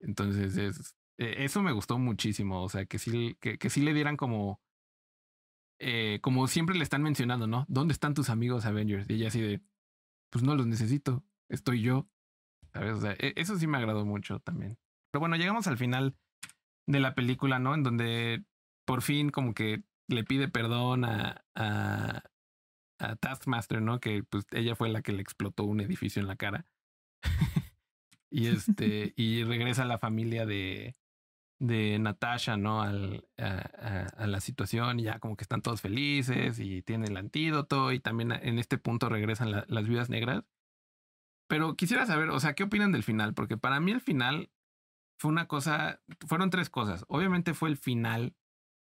Entonces, 0.00 0.56
es, 0.56 0.96
e, 1.18 1.44
eso 1.44 1.62
me 1.62 1.72
gustó 1.72 1.98
muchísimo, 1.98 2.62
o 2.62 2.68
sea, 2.68 2.86
que 2.86 3.00
sí, 3.00 3.36
que, 3.40 3.58
que 3.58 3.70
sí 3.70 3.82
le 3.82 3.92
dieran 3.92 4.16
como... 4.16 4.60
Eh, 5.78 6.20
como 6.22 6.46
siempre 6.46 6.74
le 6.76 6.84
están 6.84 7.02
mencionando, 7.02 7.46
¿no? 7.46 7.66
¿Dónde 7.68 7.92
están 7.92 8.14
tus 8.14 8.30
amigos 8.30 8.64
Avengers? 8.64 9.10
Y 9.10 9.14
ella 9.14 9.28
así 9.28 9.42
de, 9.42 9.60
pues 10.30 10.42
no 10.42 10.54
los 10.54 10.66
necesito 10.66 11.22
estoy 11.48 11.82
yo. 11.82 12.08
¿Sabes? 12.72 12.94
O 12.94 13.00
sea, 13.00 13.12
e, 13.18 13.32
eso 13.36 13.56
sí 13.58 13.66
me 13.66 13.78
agradó 13.78 14.04
mucho 14.04 14.40
también. 14.40 14.78
Pero 15.10 15.20
bueno, 15.20 15.36
llegamos 15.36 15.66
al 15.66 15.78
final 15.78 16.16
de 16.86 17.00
la 17.00 17.14
película, 17.14 17.58
¿no? 17.58 17.74
En 17.74 17.82
donde 17.82 18.44
por 18.84 19.02
fin 19.02 19.30
como 19.30 19.54
que 19.54 19.82
le 20.08 20.24
pide 20.24 20.48
perdón 20.48 21.04
a, 21.04 21.44
a, 21.54 22.22
a 22.98 23.16
Taskmaster, 23.16 23.82
¿no? 23.82 24.00
Que 24.00 24.22
pues 24.22 24.46
ella 24.52 24.76
fue 24.76 24.88
la 24.88 25.02
que 25.02 25.12
le 25.12 25.22
explotó 25.22 25.64
un 25.64 25.80
edificio 25.80 26.20
en 26.20 26.28
la 26.28 26.36
cara. 26.36 26.66
y 28.30 28.46
este, 28.46 29.14
y 29.16 29.42
regresa 29.44 29.84
la 29.84 29.98
familia 29.98 30.46
de, 30.46 30.94
de 31.58 31.98
Natasha, 31.98 32.56
¿no? 32.56 32.82
Al, 32.82 33.26
a, 33.38 34.06
a, 34.16 34.26
la 34.26 34.40
situación 34.40 35.00
y 35.00 35.04
ya 35.04 35.18
como 35.18 35.36
que 35.36 35.44
están 35.44 35.62
todos 35.62 35.80
felices 35.80 36.58
y 36.60 36.82
tienen 36.82 37.10
el 37.10 37.16
antídoto 37.16 37.92
y 37.92 38.00
también 38.00 38.32
en 38.32 38.58
este 38.58 38.78
punto 38.78 39.08
regresan 39.08 39.50
las 39.66 39.88
viudas 39.88 40.08
negras 40.08 40.44
pero 41.48 41.76
quisiera 41.76 42.06
saber, 42.06 42.30
o 42.30 42.40
sea, 42.40 42.54
¿qué 42.54 42.64
opinan 42.64 42.92
del 42.92 43.02
final? 43.02 43.34
Porque 43.34 43.56
para 43.56 43.80
mí 43.80 43.92
el 43.92 44.00
final 44.00 44.50
fue 45.18 45.30
una 45.30 45.46
cosa, 45.46 46.00
fueron 46.26 46.50
tres 46.50 46.70
cosas. 46.70 47.04
Obviamente 47.08 47.54
fue 47.54 47.68
el 47.68 47.76
final 47.76 48.34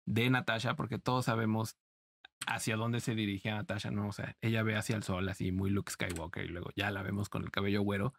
de 0.07 0.31
Natasha, 0.31 0.77
porque 0.77 0.99
todos 0.99 1.27
sabemos 1.27 1.77
hacia 2.47 2.77
dónde 2.77 3.01
se 3.01 3.15
dirige 3.15 3.51
Natasha, 3.51 3.91
¿no? 3.91 4.09
O 4.09 4.13
sea, 4.13 4.37
ella 4.41 4.63
ve 4.63 4.77
hacia 4.77 4.97
el 4.97 5.03
sol, 5.03 5.29
así 5.29 5.53
muy 5.53 5.71
Luke 5.71 5.93
Skywalker, 5.93 6.45
y 6.45 6.49
luego 6.49 6.71
ya 6.77 6.91
la 6.91 7.03
vemos 7.03 7.29
con 7.29 7.43
el 7.43 7.51
cabello 7.51 7.83
güero, 7.83 8.15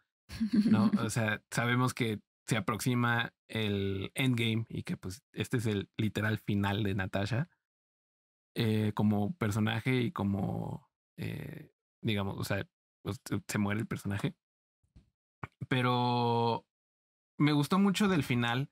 ¿no? 0.70 0.90
O 1.06 1.10
sea, 1.10 1.42
sabemos 1.50 1.94
que 1.94 2.20
se 2.46 2.56
aproxima 2.56 3.32
el 3.48 4.10
endgame 4.14 4.66
y 4.68 4.82
que 4.82 4.96
pues 4.96 5.22
este 5.32 5.58
es 5.58 5.66
el 5.66 5.90
literal 5.96 6.38
final 6.38 6.82
de 6.82 6.94
Natasha 6.94 7.48
eh, 8.54 8.92
como 8.94 9.34
personaje 9.36 10.02
y 10.02 10.12
como, 10.12 10.90
eh, 11.16 11.72
digamos, 12.02 12.38
o 12.38 12.44
sea, 12.44 12.68
pues, 13.02 13.20
se 13.46 13.58
muere 13.58 13.80
el 13.80 13.86
personaje. 13.86 14.34
Pero 15.68 16.66
me 17.38 17.52
gustó 17.52 17.78
mucho 17.78 18.08
del 18.08 18.22
final 18.22 18.70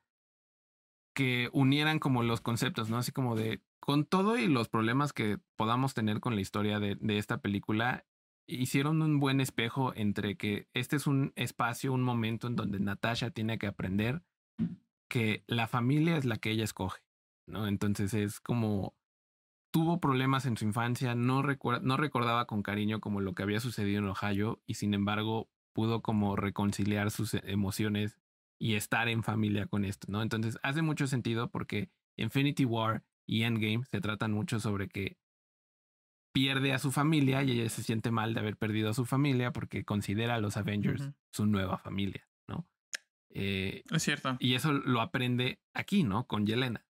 que 1.14 1.50
unieran 1.52 1.98
como 1.98 2.22
los 2.22 2.40
conceptos, 2.40 2.88
¿no? 2.88 2.98
Así 2.98 3.12
como 3.12 3.36
de, 3.36 3.62
con 3.80 4.04
todo 4.04 4.38
y 4.38 4.46
los 4.46 4.68
problemas 4.68 5.12
que 5.12 5.38
podamos 5.56 5.94
tener 5.94 6.20
con 6.20 6.34
la 6.34 6.40
historia 6.40 6.78
de, 6.78 6.96
de 6.96 7.18
esta 7.18 7.38
película, 7.38 8.06
hicieron 8.46 9.02
un 9.02 9.20
buen 9.20 9.40
espejo 9.40 9.92
entre 9.94 10.36
que 10.36 10.68
este 10.74 10.96
es 10.96 11.06
un 11.06 11.32
espacio, 11.36 11.92
un 11.92 12.02
momento 12.02 12.46
en 12.46 12.56
donde 12.56 12.80
Natasha 12.80 13.30
tiene 13.30 13.58
que 13.58 13.66
aprender 13.66 14.22
que 15.08 15.42
la 15.46 15.66
familia 15.66 16.16
es 16.16 16.24
la 16.24 16.36
que 16.36 16.50
ella 16.50 16.64
escoge, 16.64 17.02
¿no? 17.46 17.66
Entonces 17.66 18.14
es 18.14 18.40
como 18.40 18.94
tuvo 19.70 20.00
problemas 20.00 20.46
en 20.46 20.56
su 20.56 20.64
infancia, 20.64 21.14
no, 21.14 21.42
no 21.42 21.96
recordaba 21.96 22.46
con 22.46 22.62
cariño 22.62 23.00
como 23.00 23.20
lo 23.20 23.34
que 23.34 23.42
había 23.42 23.60
sucedido 23.60 24.00
en 24.00 24.08
Ohio 24.08 24.60
y 24.66 24.74
sin 24.74 24.94
embargo 24.94 25.48
pudo 25.72 26.02
como 26.02 26.36
reconciliar 26.36 27.10
sus 27.10 27.34
emociones 27.34 28.18
y 28.58 28.74
estar 28.74 29.08
en 29.08 29.22
familia 29.22 29.66
con 29.66 29.84
esto, 29.84 30.06
¿no? 30.10 30.22
Entonces 30.22 30.58
hace 30.62 30.82
mucho 30.82 31.06
sentido 31.06 31.50
porque 31.50 31.90
Infinity 32.16 32.64
War 32.64 33.04
y 33.26 33.44
Endgame 33.44 33.84
se 33.84 34.00
tratan 34.00 34.32
mucho 34.32 34.58
sobre 34.60 34.88
que 34.88 35.16
pierde 36.32 36.72
a 36.72 36.78
su 36.78 36.92
familia 36.92 37.42
y 37.42 37.52
ella 37.52 37.68
se 37.68 37.82
siente 37.82 38.10
mal 38.10 38.34
de 38.34 38.40
haber 38.40 38.56
perdido 38.56 38.90
a 38.90 38.94
su 38.94 39.04
familia 39.04 39.52
porque 39.52 39.84
considera 39.84 40.34
a 40.36 40.40
los 40.40 40.56
Avengers 40.56 41.10
su 41.32 41.46
nueva 41.46 41.78
familia, 41.78 42.28
¿no? 42.48 42.66
Eh, 43.30 43.84
Es 43.90 44.02
cierto. 44.02 44.36
y 44.40 44.54
eso 44.54 44.72
lo 44.72 45.00
aprende 45.00 45.60
aquí, 45.72 46.02
¿no? 46.02 46.26
Con 46.26 46.46
Yelena. 46.46 46.84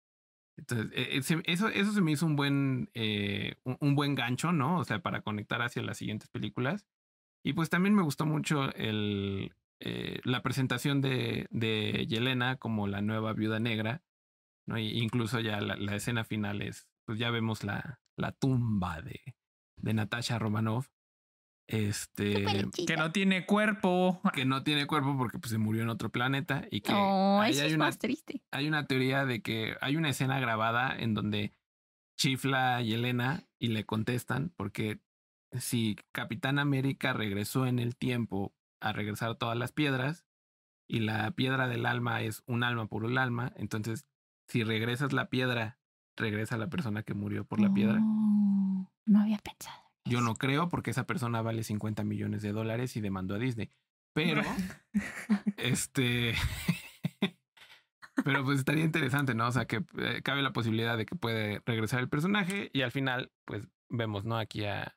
Entonces, 0.61 0.91
eh, 0.95 1.23
se- 1.23 1.43
eso, 1.47 1.69
eso 1.69 1.93
se 1.93 2.01
me 2.03 2.12
hizo 2.12 2.27
un 2.27 2.37
buen, 2.37 2.91
eh, 2.95 3.57
un, 3.65 3.95
buen 3.95 4.15
gancho, 4.15 4.53
¿no? 4.53 4.78
O 4.78 4.85
sea, 4.85 5.01
para 5.01 5.23
conectar 5.23 5.62
hacia 5.62 5.82
las 5.82 5.97
siguientes 5.99 6.28
películas. 6.28 6.87
Y 7.45 7.55
pues 7.55 7.70
también 7.70 7.95
me 7.95 8.03
gustó 8.03 8.27
mucho 8.27 8.73
el, 8.74 9.55
eh, 9.81 10.20
la 10.24 10.43
presentación 10.43 11.01
de, 11.01 11.47
de 11.51 12.07
Yelena 12.09 12.57
como 12.57 12.87
la 12.87 13.01
nueva 13.03 13.32
viuda 13.32 13.61
negra, 13.61 14.03
¿no? 14.66 14.78
Incluso 14.78 15.41
ya 15.41 15.61
la, 15.61 15.77
la 15.77 15.97
escena 15.97 16.24
final 16.24 16.62
es, 16.62 16.89
pues 17.07 17.19
ya 17.19 17.31
vemos 17.31 17.65
la, 17.65 18.01
la 18.16 18.32
tumba 18.32 19.01
de, 19.03 19.35
de 19.77 19.95
Natasha 19.95 20.39
Romanoff. 20.39 20.89
Este 21.71 22.45
Que 22.87 22.97
no 22.97 23.13
tiene 23.13 23.47
cuerpo. 23.47 24.21
que 24.35 24.45
no 24.45 24.63
tiene 24.65 24.87
cuerpo 24.87 25.17
porque 25.17 25.39
pues, 25.39 25.51
se 25.53 25.59
murió 25.59 25.83
en 25.83 25.89
otro 25.89 26.11
planeta 26.11 26.65
y 26.71 26.81
que 26.81 26.93
Oh, 26.93 27.43
eso 27.45 27.61
hay 27.63 27.69
es 27.69 27.75
una 27.75 27.85
más 27.87 27.99
triste. 27.99 28.43
hay 28.51 28.67
una 28.69 28.87
teoría 28.87 29.25
de 29.25 29.41
que 29.41 29.77
hay 29.81 29.97
una 29.97 30.09
escena 30.11 30.41
grabada 30.41 30.97
en 30.99 31.15
donde 31.15 31.53
chifla 32.19 32.77
a 32.77 32.83
Yelena 32.83 33.45
y 33.59 33.69
le 33.69 33.85
contestan 33.87 34.53
porque 34.57 35.01
si 35.59 35.97
Capitán 36.13 36.59
América 36.59 37.13
regresó 37.13 37.67
en 37.67 37.79
el 37.79 37.97
tiempo 37.97 38.53
a 38.81 38.93
regresar 38.93 39.37
todas 39.37 39.57
las 39.57 39.73
piedras 39.73 40.27
y 40.89 41.01
la 41.01 41.31
piedra 41.33 41.69
del 41.69 41.87
alma 41.87 42.23
es 42.23 42.43
un 42.47 42.65
alma 42.65 42.87
por 42.87 43.05
un 43.05 43.17
alma, 43.19 43.53
entonces 43.57 44.07
si 44.49 44.65
regresas 44.65 45.13
la 45.13 45.29
piedra, 45.31 45.79
regresa 46.17 46.57
la 46.57 46.69
persona 46.69 47.05
que 47.05 47.15
murió 47.15 47.45
por 47.45 47.61
la 47.61 47.73
piedra. 47.73 48.01
No 48.01 49.21
había 49.21 49.39
pensado. 49.39 49.90
Yo 50.05 50.20
no 50.20 50.35
creo 50.35 50.68
porque 50.68 50.90
esa 50.90 51.06
persona 51.06 51.43
vale 51.43 51.62
50 51.62 52.05
millones 52.05 52.43
de 52.43 52.52
dólares 52.52 52.97
y 52.97 53.01
demandó 53.01 53.35
a 53.35 53.39
Disney. 53.39 53.70
Pero, 54.12 54.43
este, 55.56 56.35
pero 58.24 58.44
pues 58.44 58.59
estaría 58.59 58.85
interesante, 58.85 59.35
¿no? 59.35 59.47
O 59.48 59.52
sea, 59.52 59.66
que 59.66 59.85
eh, 59.98 60.20
cabe 60.22 60.43
la 60.43 60.52
posibilidad 60.52 60.97
de 60.97 61.06
que 61.06 61.16
puede 61.16 61.62
regresar 61.64 62.01
el 62.01 62.09
personaje 62.09 62.70
y 62.72 62.82
al 62.82 62.90
final, 62.93 63.31
pues 63.44 63.66
vemos, 63.89 64.24
¿no? 64.24 64.36
Aquí 64.36 64.64
a, 64.64 64.97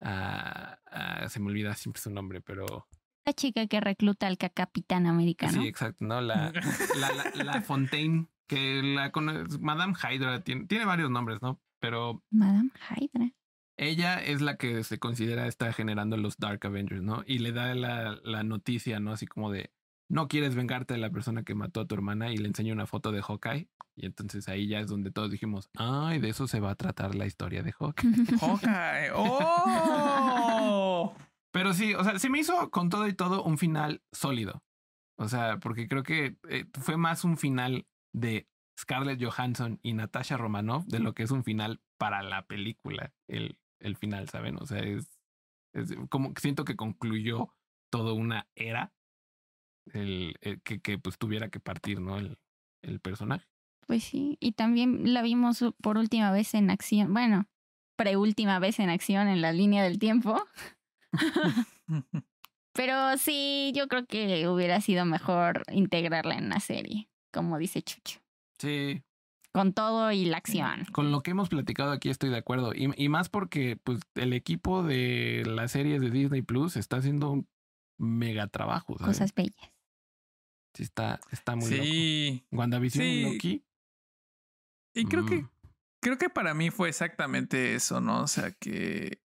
a, 0.00 0.78
a- 0.86 1.28
se 1.28 1.40
me 1.40 1.46
olvida 1.48 1.74
siempre 1.74 2.00
su 2.02 2.10
nombre, 2.10 2.40
pero 2.40 2.86
La 3.26 3.32
chica 3.34 3.66
que 3.66 3.80
recluta 3.80 4.26
al 4.26 4.38
ca- 4.38 4.48
Capitán 4.50 5.06
Americano. 5.06 5.52
sí, 5.60 5.68
exacto, 5.68 6.04
¿no? 6.04 6.20
La, 6.20 6.52
la, 6.52 7.12
la, 7.34 7.44
la 7.44 7.60
Fontaine, 7.62 8.28
que 8.46 8.82
la 8.82 9.12
cono- 9.12 9.44
Madame 9.60 9.94
Hydra 9.94 10.42
tiene, 10.42 10.66
tiene 10.66 10.84
varios 10.84 11.10
nombres, 11.10 11.40
¿no? 11.42 11.60
Pero 11.78 12.22
Madame 12.30 12.70
Hydra. 12.96 13.30
Ella 13.80 14.22
es 14.22 14.42
la 14.42 14.56
que 14.56 14.84
se 14.84 14.98
considera 14.98 15.46
está 15.46 15.72
generando 15.72 16.18
los 16.18 16.36
Dark 16.36 16.66
Avengers, 16.66 17.02
¿no? 17.02 17.24
Y 17.26 17.38
le 17.38 17.52
da 17.52 17.74
la, 17.74 18.18
la 18.22 18.42
noticia, 18.42 19.00
¿no? 19.00 19.12
Así 19.12 19.26
como 19.26 19.50
de, 19.50 19.70
no 20.10 20.28
quieres 20.28 20.54
vengarte 20.54 20.94
de 20.94 21.00
la 21.00 21.08
persona 21.08 21.44
que 21.44 21.54
mató 21.54 21.80
a 21.80 21.86
tu 21.86 21.94
hermana 21.94 22.30
y 22.30 22.36
le 22.36 22.48
enseña 22.48 22.74
una 22.74 22.86
foto 22.86 23.10
de 23.10 23.22
Hawkeye. 23.22 23.70
Y 23.96 24.04
entonces 24.04 24.48
ahí 24.48 24.68
ya 24.68 24.80
es 24.80 24.88
donde 24.88 25.10
todos 25.10 25.30
dijimos, 25.30 25.70
ay, 25.76 26.18
de 26.18 26.28
eso 26.28 26.46
se 26.46 26.60
va 26.60 26.72
a 26.72 26.74
tratar 26.74 27.14
la 27.14 27.24
historia 27.24 27.62
de 27.62 27.72
Hawkeye. 27.72 28.12
Hawkeye. 28.40 29.12
¡Oh! 29.14 31.14
Pero 31.50 31.72
sí, 31.72 31.94
o 31.94 32.04
sea, 32.04 32.18
se 32.18 32.28
me 32.28 32.38
hizo 32.38 32.70
con 32.70 32.90
todo 32.90 33.08
y 33.08 33.14
todo 33.14 33.42
un 33.42 33.56
final 33.56 34.02
sólido. 34.12 34.62
O 35.16 35.28
sea, 35.28 35.58
porque 35.58 35.88
creo 35.88 36.02
que 36.02 36.36
eh, 36.50 36.66
fue 36.78 36.98
más 36.98 37.24
un 37.24 37.38
final 37.38 37.86
de 38.12 38.46
Scarlett 38.78 39.22
Johansson 39.22 39.78
y 39.82 39.94
Natasha 39.94 40.36
Romanoff 40.36 40.84
de 40.86 40.98
lo 40.98 41.14
que 41.14 41.22
es 41.22 41.30
un 41.30 41.44
final 41.44 41.80
para 41.98 42.22
la 42.22 42.46
película, 42.46 43.12
el, 43.28 43.58
el 43.80 43.96
final, 43.96 44.28
¿saben? 44.28 44.56
O 44.60 44.66
sea, 44.66 44.78
es, 44.78 45.08
es 45.72 45.94
como 46.08 46.32
que 46.32 46.40
siento 46.40 46.64
que 46.64 46.76
concluyó 46.76 47.54
toda 47.90 48.12
una 48.12 48.48
era 48.54 48.92
el, 49.92 50.36
el 50.40 50.62
que, 50.62 50.80
que 50.80 50.98
pues 50.98 51.18
tuviera 51.18 51.48
que 51.48 51.60
partir, 51.60 52.00
¿no? 52.00 52.18
El, 52.18 52.38
el 52.82 53.00
personaje. 53.00 53.46
Pues 53.86 54.04
sí, 54.04 54.36
y 54.40 54.52
también 54.52 55.12
la 55.12 55.22
vimos 55.22 55.64
por 55.82 55.98
última 55.98 56.30
vez 56.30 56.54
en 56.54 56.70
acción, 56.70 57.12
bueno, 57.12 57.48
preúltima 57.96 58.58
vez 58.58 58.78
en 58.78 58.88
acción 58.88 59.28
en 59.28 59.40
la 59.40 59.52
línea 59.52 59.82
del 59.82 59.98
tiempo. 59.98 60.40
Pero 62.72 63.18
sí, 63.18 63.72
yo 63.74 63.88
creo 63.88 64.06
que 64.06 64.46
hubiera 64.48 64.80
sido 64.80 65.04
mejor 65.04 65.64
integrarla 65.72 66.36
en 66.36 66.48
la 66.48 66.60
serie, 66.60 67.10
como 67.32 67.58
dice 67.58 67.82
Chucho, 67.82 68.20
Sí, 68.58 69.02
con 69.52 69.72
todo 69.72 70.12
y 70.12 70.24
la 70.26 70.36
acción. 70.36 70.84
con 70.92 71.10
lo 71.10 71.22
que 71.22 71.32
hemos 71.32 71.48
platicado 71.48 71.90
aquí 71.92 72.08
estoy 72.10 72.30
de 72.30 72.36
acuerdo. 72.36 72.72
Y, 72.74 72.90
y 72.96 73.08
más 73.08 73.28
porque 73.28 73.76
pues 73.82 74.00
el 74.14 74.32
equipo 74.32 74.82
de 74.82 75.42
las 75.46 75.72
series 75.72 76.00
de 76.00 76.10
Disney 76.10 76.42
Plus 76.42 76.76
está 76.76 76.96
haciendo 76.98 77.30
un 77.32 77.48
mega 77.98 78.46
trabajo. 78.46 78.96
¿sabes? 78.98 79.16
Cosas 79.18 79.34
bellas. 79.34 79.72
Sí, 80.74 80.84
está, 80.84 81.18
está 81.32 81.56
muy 81.56 81.68
loco. 81.70 81.82
sí. 81.82 82.46
WandaVision 82.52 83.04
y 83.04 83.08
Sí. 83.24 83.32
Loki. 83.32 83.64
Y 84.94 85.04
creo 85.06 85.26
que 85.26 85.42
mm, 85.42 85.50
creo 86.02 86.18
que 86.18 86.30
para 86.30 86.54
mí 86.54 86.70
fue 86.70 86.88
exactamente 86.88 87.74
eso, 87.74 88.00
¿no? 88.00 88.22
O 88.22 88.26
sea, 88.28 88.52
que 88.52 89.20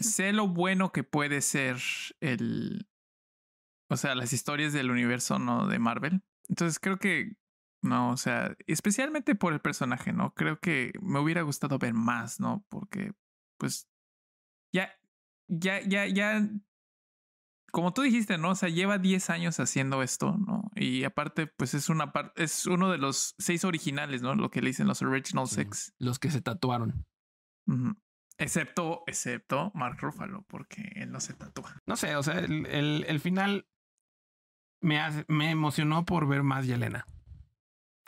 sé 0.00 0.32
lo 0.32 0.48
bueno 0.48 0.90
que 0.92 1.04
puede 1.04 1.40
ser 1.40 1.76
el. 2.20 2.88
O 3.88 3.96
sea, 3.96 4.16
las 4.16 4.32
historias 4.32 4.72
del 4.72 4.90
universo, 4.90 5.38
¿no? 5.38 5.68
De 5.68 5.78
Marvel. 5.78 6.22
Entonces 6.48 6.78
creo 6.80 6.98
que. 6.98 7.36
No, 7.86 8.10
o 8.10 8.16
sea, 8.16 8.56
especialmente 8.66 9.34
por 9.34 9.52
el 9.52 9.60
personaje, 9.60 10.12
¿no? 10.12 10.34
Creo 10.34 10.58
que 10.60 10.92
me 11.00 11.20
hubiera 11.20 11.42
gustado 11.42 11.78
ver 11.78 11.94
más, 11.94 12.40
¿no? 12.40 12.64
Porque, 12.68 13.12
pues. 13.58 13.88
Ya. 14.72 14.92
Ya, 15.48 15.80
ya, 15.80 16.06
ya. 16.06 16.48
Como 17.72 17.92
tú 17.92 18.02
dijiste, 18.02 18.38
¿no? 18.38 18.50
O 18.50 18.54
sea, 18.54 18.68
lleva 18.68 18.96
10 18.98 19.28
años 19.30 19.60
haciendo 19.60 20.02
esto, 20.02 20.36
¿no? 20.38 20.70
Y 20.74 21.04
aparte, 21.04 21.46
pues 21.46 21.74
es 21.74 21.88
una 21.88 22.12
parte. 22.12 22.42
Es 22.42 22.66
uno 22.66 22.90
de 22.90 22.98
los 22.98 23.34
seis 23.38 23.64
originales, 23.64 24.22
¿no? 24.22 24.34
Lo 24.34 24.50
que 24.50 24.62
le 24.62 24.68
dicen 24.68 24.86
los 24.86 25.02
Original 25.02 25.46
sí, 25.46 25.56
Six. 25.56 25.94
Los 25.98 26.18
que 26.18 26.30
se 26.30 26.40
tatuaron. 26.40 27.06
Excepto, 28.38 29.02
excepto 29.06 29.72
Mark 29.74 29.98
Ruffalo, 30.00 30.42
porque 30.48 30.92
él 30.96 31.10
no 31.10 31.20
se 31.20 31.34
tatúa. 31.34 31.80
No 31.86 31.96
sé, 31.96 32.16
o 32.16 32.22
sea, 32.22 32.38
el, 32.38 32.66
el, 32.66 33.04
el 33.08 33.20
final 33.20 33.66
me, 34.80 35.00
hace- 35.00 35.24
me 35.28 35.50
emocionó 35.50 36.04
por 36.04 36.26
ver 36.28 36.42
más 36.42 36.66
Yelena. 36.66 37.06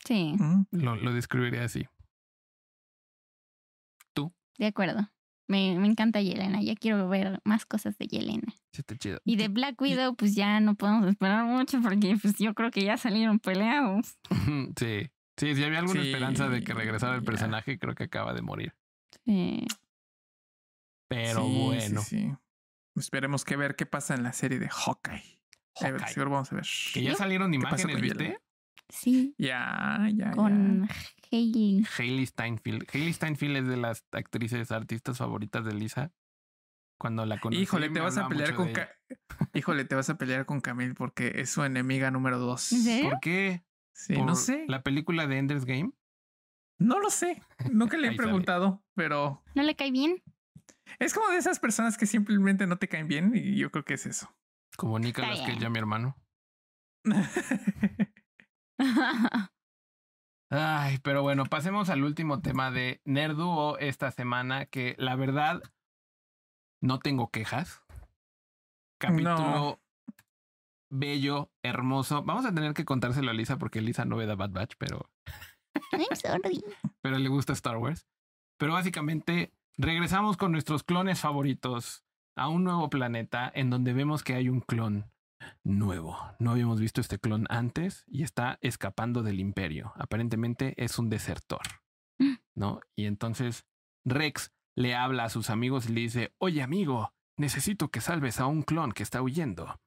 Sí. 0.04 0.34
Lo, 0.70 0.96
lo 0.96 1.12
describiría 1.12 1.64
así. 1.64 1.86
de 4.58 4.66
acuerdo. 4.66 5.08
Me, 5.48 5.78
me 5.78 5.86
encanta 5.86 6.20
Yelena, 6.20 6.60
ya 6.60 6.74
quiero 6.74 7.08
ver 7.08 7.40
más 7.44 7.64
cosas 7.64 7.96
de 7.96 8.06
Yelena. 8.08 8.52
Sí, 8.72 8.80
está 8.80 8.96
chido. 8.96 9.20
Y 9.24 9.36
de 9.36 9.46
Black 9.48 9.80
Widow, 9.80 10.14
pues 10.16 10.34
ya 10.34 10.58
no 10.60 10.74
podemos 10.74 11.06
esperar 11.06 11.44
mucho 11.44 11.80
porque 11.80 12.16
pues 12.20 12.36
yo 12.38 12.52
creo 12.54 12.70
que 12.72 12.82
ya 12.84 12.96
salieron 12.96 13.38
peleados. 13.38 14.18
sí. 14.76 15.10
Sí, 15.38 15.54
si 15.54 15.62
había 15.62 15.78
alguna 15.78 16.02
Sí, 16.02 16.08
esperanza 16.08 16.48
de 16.48 16.64
que 16.64 16.74
regresara 16.74 17.14
el 17.14 17.20
ya. 17.22 17.26
personaje, 17.26 17.78
creo 17.78 17.94
que 17.94 18.04
acaba 18.04 18.34
de 18.34 18.42
morir. 18.42 18.74
Sí. 19.24 19.64
Pero 21.08 21.44
Sí, 21.46 21.62
bueno, 21.64 22.00
sí. 22.02 22.32
Esperemos 22.96 23.44
que 23.44 23.56
ver 23.56 23.76
qué 23.76 23.86
pasa 23.86 24.14
en 24.16 24.24
la 24.24 24.32
serie 24.32 24.58
de 24.58 24.68
Hawkeye. 24.68 25.40
A 25.80 25.84
ver, 25.84 25.92
Hawkeye. 26.00 26.12
seguro 26.12 26.30
vamos 26.32 26.52
a 26.52 26.56
ver. 26.56 26.66
que 26.92 27.02
ya 27.04 27.14
salieron 27.14 27.52
¿Qué 27.52 27.58
pasó 27.60 27.88
imágenes, 27.88 28.02
¿viste? 28.02 28.40
Sí, 28.88 29.34
Ya, 29.38 30.08
ya, 30.14 30.30
con 30.30 30.88
Hailey. 31.30 31.84
Hailey 31.98 32.26
Steinfeld. 32.26 32.86
Hailey 32.92 33.12
Steinfeld 33.12 33.56
es 33.58 33.66
de 33.68 33.76
las 33.76 34.04
actrices, 34.12 34.72
artistas 34.72 35.18
favoritas 35.18 35.64
de 35.64 35.74
Lisa. 35.74 36.12
Cuando 36.98 37.24
la 37.26 37.36
ya. 37.36 37.40
conocí, 37.42 37.62
Híjole, 37.62 37.90
te 37.90 38.00
vas 38.00 38.16
a 38.18 38.28
pelear 38.28 38.54
con 38.54 38.70
Híjole, 39.54 39.84
te 39.84 39.94
vas 39.94 40.10
a 40.10 40.16
pelear 40.18 40.46
con 40.46 40.60
Camille 40.60 40.94
porque 40.94 41.32
es 41.36 41.50
su 41.50 41.62
enemiga 41.64 42.10
número 42.10 42.38
dos. 42.38 42.70
¿Por 43.02 43.20
qué? 43.20 43.64
Sí, 43.92 44.14
¿Por 44.14 44.26
no 44.26 44.34
sé. 44.34 44.64
La 44.68 44.82
película 44.82 45.26
de 45.26 45.38
Ender's 45.38 45.64
Game. 45.64 45.92
No 46.78 46.98
lo 47.00 47.10
sé. 47.10 47.42
Nunca 47.70 47.96
le 47.98 48.08
he 48.08 48.10
sale. 48.16 48.16
preguntado, 48.16 48.84
pero 48.94 49.42
¿No 49.54 49.62
le 49.62 49.76
cae 49.76 49.90
bien? 49.90 50.22
es 50.98 51.12
como 51.12 51.28
de 51.28 51.36
esas 51.36 51.60
personas 51.60 51.98
que 51.98 52.06
simplemente 52.06 52.66
no 52.66 52.78
te 52.78 52.88
caen 52.88 53.06
bien 53.08 53.32
y 53.34 53.56
yo 53.56 53.70
creo 53.70 53.84
que 53.84 53.94
es 53.94 54.06
eso. 54.06 54.34
Como 54.76 54.98
Nicolas 54.98 55.38
Está 55.40 55.52
que 55.52 55.58
ya 55.58 55.68
mi 55.68 55.78
hermano. 55.78 56.16
Ay, 60.50 60.98
pero 61.02 61.22
bueno, 61.22 61.44
pasemos 61.44 61.90
al 61.90 62.04
último 62.04 62.40
tema 62.40 62.70
de 62.70 63.00
Nerduo 63.04 63.76
esta 63.78 64.10
semana, 64.10 64.66
que 64.66 64.94
la 64.98 65.14
verdad 65.14 65.62
no 66.80 66.98
tengo 66.98 67.28
quejas. 67.30 67.82
Capítulo 68.98 69.36
No. 69.38 69.80
bello, 70.90 71.50
hermoso. 71.62 72.22
Vamos 72.22 72.46
a 72.46 72.54
tener 72.54 72.72
que 72.72 72.84
contárselo 72.86 73.30
a 73.30 73.34
Lisa 73.34 73.58
porque 73.58 73.82
Lisa 73.82 74.04
no 74.04 74.16
ve 74.16 74.26
The 74.26 74.34
Bad 74.36 74.50
Batch, 74.50 74.74
pero, 74.78 75.10
I'm 75.92 76.16
sorry. 76.16 76.64
pero 77.02 77.18
le 77.18 77.28
gusta 77.28 77.52
Star 77.52 77.76
Wars. 77.76 78.06
Pero 78.58 78.72
básicamente 78.72 79.52
regresamos 79.76 80.36
con 80.36 80.50
nuestros 80.52 80.82
clones 80.82 81.20
favoritos 81.20 82.04
a 82.36 82.48
un 82.48 82.64
nuevo 82.64 82.88
planeta 82.88 83.50
en 83.54 83.70
donde 83.70 83.92
vemos 83.92 84.24
que 84.24 84.34
hay 84.34 84.48
un 84.48 84.60
clon 84.60 85.10
nuevo. 85.64 86.18
No 86.38 86.50
habíamos 86.50 86.80
visto 86.80 87.00
este 87.00 87.18
clon 87.18 87.46
antes 87.48 88.04
y 88.06 88.22
está 88.22 88.58
escapando 88.60 89.22
del 89.22 89.40
imperio. 89.40 89.92
Aparentemente 89.96 90.74
es 90.82 90.98
un 90.98 91.10
desertor. 91.10 91.62
¿no? 92.58 92.80
Y 92.96 93.06
entonces 93.06 93.64
Rex 94.04 94.52
le 94.74 94.94
habla 94.94 95.24
a 95.24 95.30
sus 95.30 95.48
amigos 95.48 95.88
y 95.88 95.92
le 95.92 96.00
dice, 96.02 96.34
oye 96.38 96.62
amigo, 96.62 97.14
necesito 97.36 97.88
que 97.88 98.00
salves 98.00 98.40
a 98.40 98.46
un 98.46 98.62
clon 98.62 98.92
que 98.92 99.02
está 99.02 99.22
huyendo. 99.22 99.80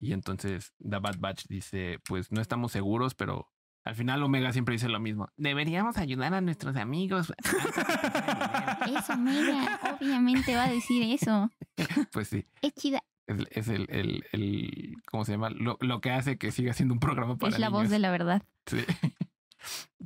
Y 0.00 0.12
entonces 0.12 0.74
The 0.78 0.98
Bad 0.98 1.18
Batch 1.18 1.46
dice, 1.48 1.98
pues 2.06 2.30
no 2.30 2.40
estamos 2.40 2.70
seguros, 2.70 3.14
pero 3.14 3.50
al 3.84 3.94
final 3.94 4.22
Omega 4.22 4.52
siempre 4.52 4.74
dice 4.74 4.88
lo 4.88 5.00
mismo. 5.00 5.28
Deberíamos 5.36 5.96
ayudar 5.96 6.34
a 6.34 6.40
nuestros 6.40 6.76
amigos. 6.76 7.32
Eso, 8.86 9.14
Omega, 9.14 9.98
obviamente 10.00 10.54
va 10.54 10.64
a 10.64 10.70
decir 10.70 11.02
eso. 11.02 11.50
pues 12.12 12.28
sí. 12.28 12.46
Es 12.62 12.74
chida. 12.74 13.02
Es, 13.50 13.68
el, 13.68 13.86
el, 13.90 14.24
el, 14.32 14.96
¿cómo 15.10 15.24
se 15.24 15.32
llama? 15.32 15.50
Lo, 15.50 15.76
lo, 15.80 16.00
que 16.00 16.10
hace 16.10 16.38
que 16.38 16.50
siga 16.50 16.72
siendo 16.72 16.94
un 16.94 17.00
programa 17.00 17.36
para 17.36 17.52
Es 17.52 17.58
la 17.58 17.68
niños. 17.68 17.82
voz 17.82 17.90
de 17.90 17.98
la 17.98 18.10
verdad. 18.10 18.42
Sí. 18.66 18.78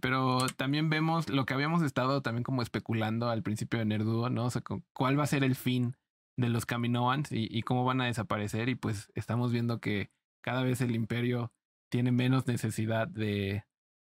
Pero 0.01 0.47
también 0.57 0.91
vemos 0.91 1.29
lo 1.29 1.47
que 1.47 1.55
habíamos 1.55 1.83
estado 1.83 2.23
también 2.23 2.43
como 2.43 2.63
especulando 2.63 3.31
al 3.31 3.43
principio 3.43 3.79
de 3.79 3.85
Nerduo, 3.85 4.29
¿no? 4.29 4.47
O 4.47 4.51
sea, 4.51 4.63
cuál 4.93 5.19
va 5.19 5.23
a 5.23 5.29
ser 5.29 5.45
el 5.45 5.55
fin 5.55 5.97
de 6.37 6.49
los 6.49 6.67
Kaminoans 6.67 7.31
y, 7.31 7.47
y 7.51 7.63
cómo 7.63 7.85
van 7.85 8.01
a 8.01 8.07
desaparecer. 8.07 8.69
Y 8.69 8.75
pues 8.75 9.13
estamos 9.15 9.53
viendo 9.53 9.79
que 9.81 10.11
cada 10.43 10.63
vez 10.65 10.81
el 10.81 10.95
imperio 10.95 11.53
tiene 11.91 12.11
menos 12.11 12.47
necesidad 12.47 13.07
de, 13.07 13.65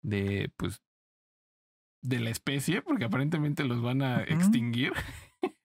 de 0.01 0.51
pues, 0.57 0.81
de 2.01 2.19
la 2.19 2.29
especie, 2.29 2.81
porque 2.81 3.05
aparentemente 3.05 3.63
los 3.65 3.81
van 3.81 4.01
a 4.01 4.23
extinguir. 4.23 4.93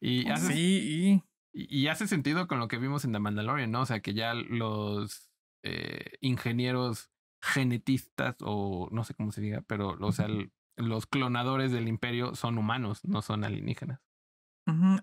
y 0.00 0.28
hace 0.28 0.52
Sí, 0.52 1.22
y 1.58 1.86
hace 1.88 2.06
sentido 2.06 2.46
con 2.48 2.58
lo 2.58 2.68
que 2.68 2.78
vimos 2.78 3.04
en 3.04 3.12
The 3.12 3.18
Mandalorian, 3.18 3.70
¿no? 3.70 3.82
O 3.82 3.86
sea, 3.86 4.00
que 4.00 4.12
ya 4.14 4.34
los 4.34 5.30
eh, 5.64 6.12
ingenieros 6.20 7.10
genetistas, 7.42 8.36
o 8.40 8.88
no 8.92 9.04
sé 9.04 9.14
cómo 9.14 9.32
se 9.32 9.40
diga, 9.40 9.62
pero 9.62 9.96
o 10.00 10.12
sea, 10.12 10.26
el- 10.26 10.52
los 10.76 11.06
clonadores 11.06 11.72
del 11.72 11.88
imperio 11.88 12.34
son 12.34 12.58
humanos, 12.58 13.02
no 13.04 13.22
son 13.22 13.44
alienígenas. 13.44 14.00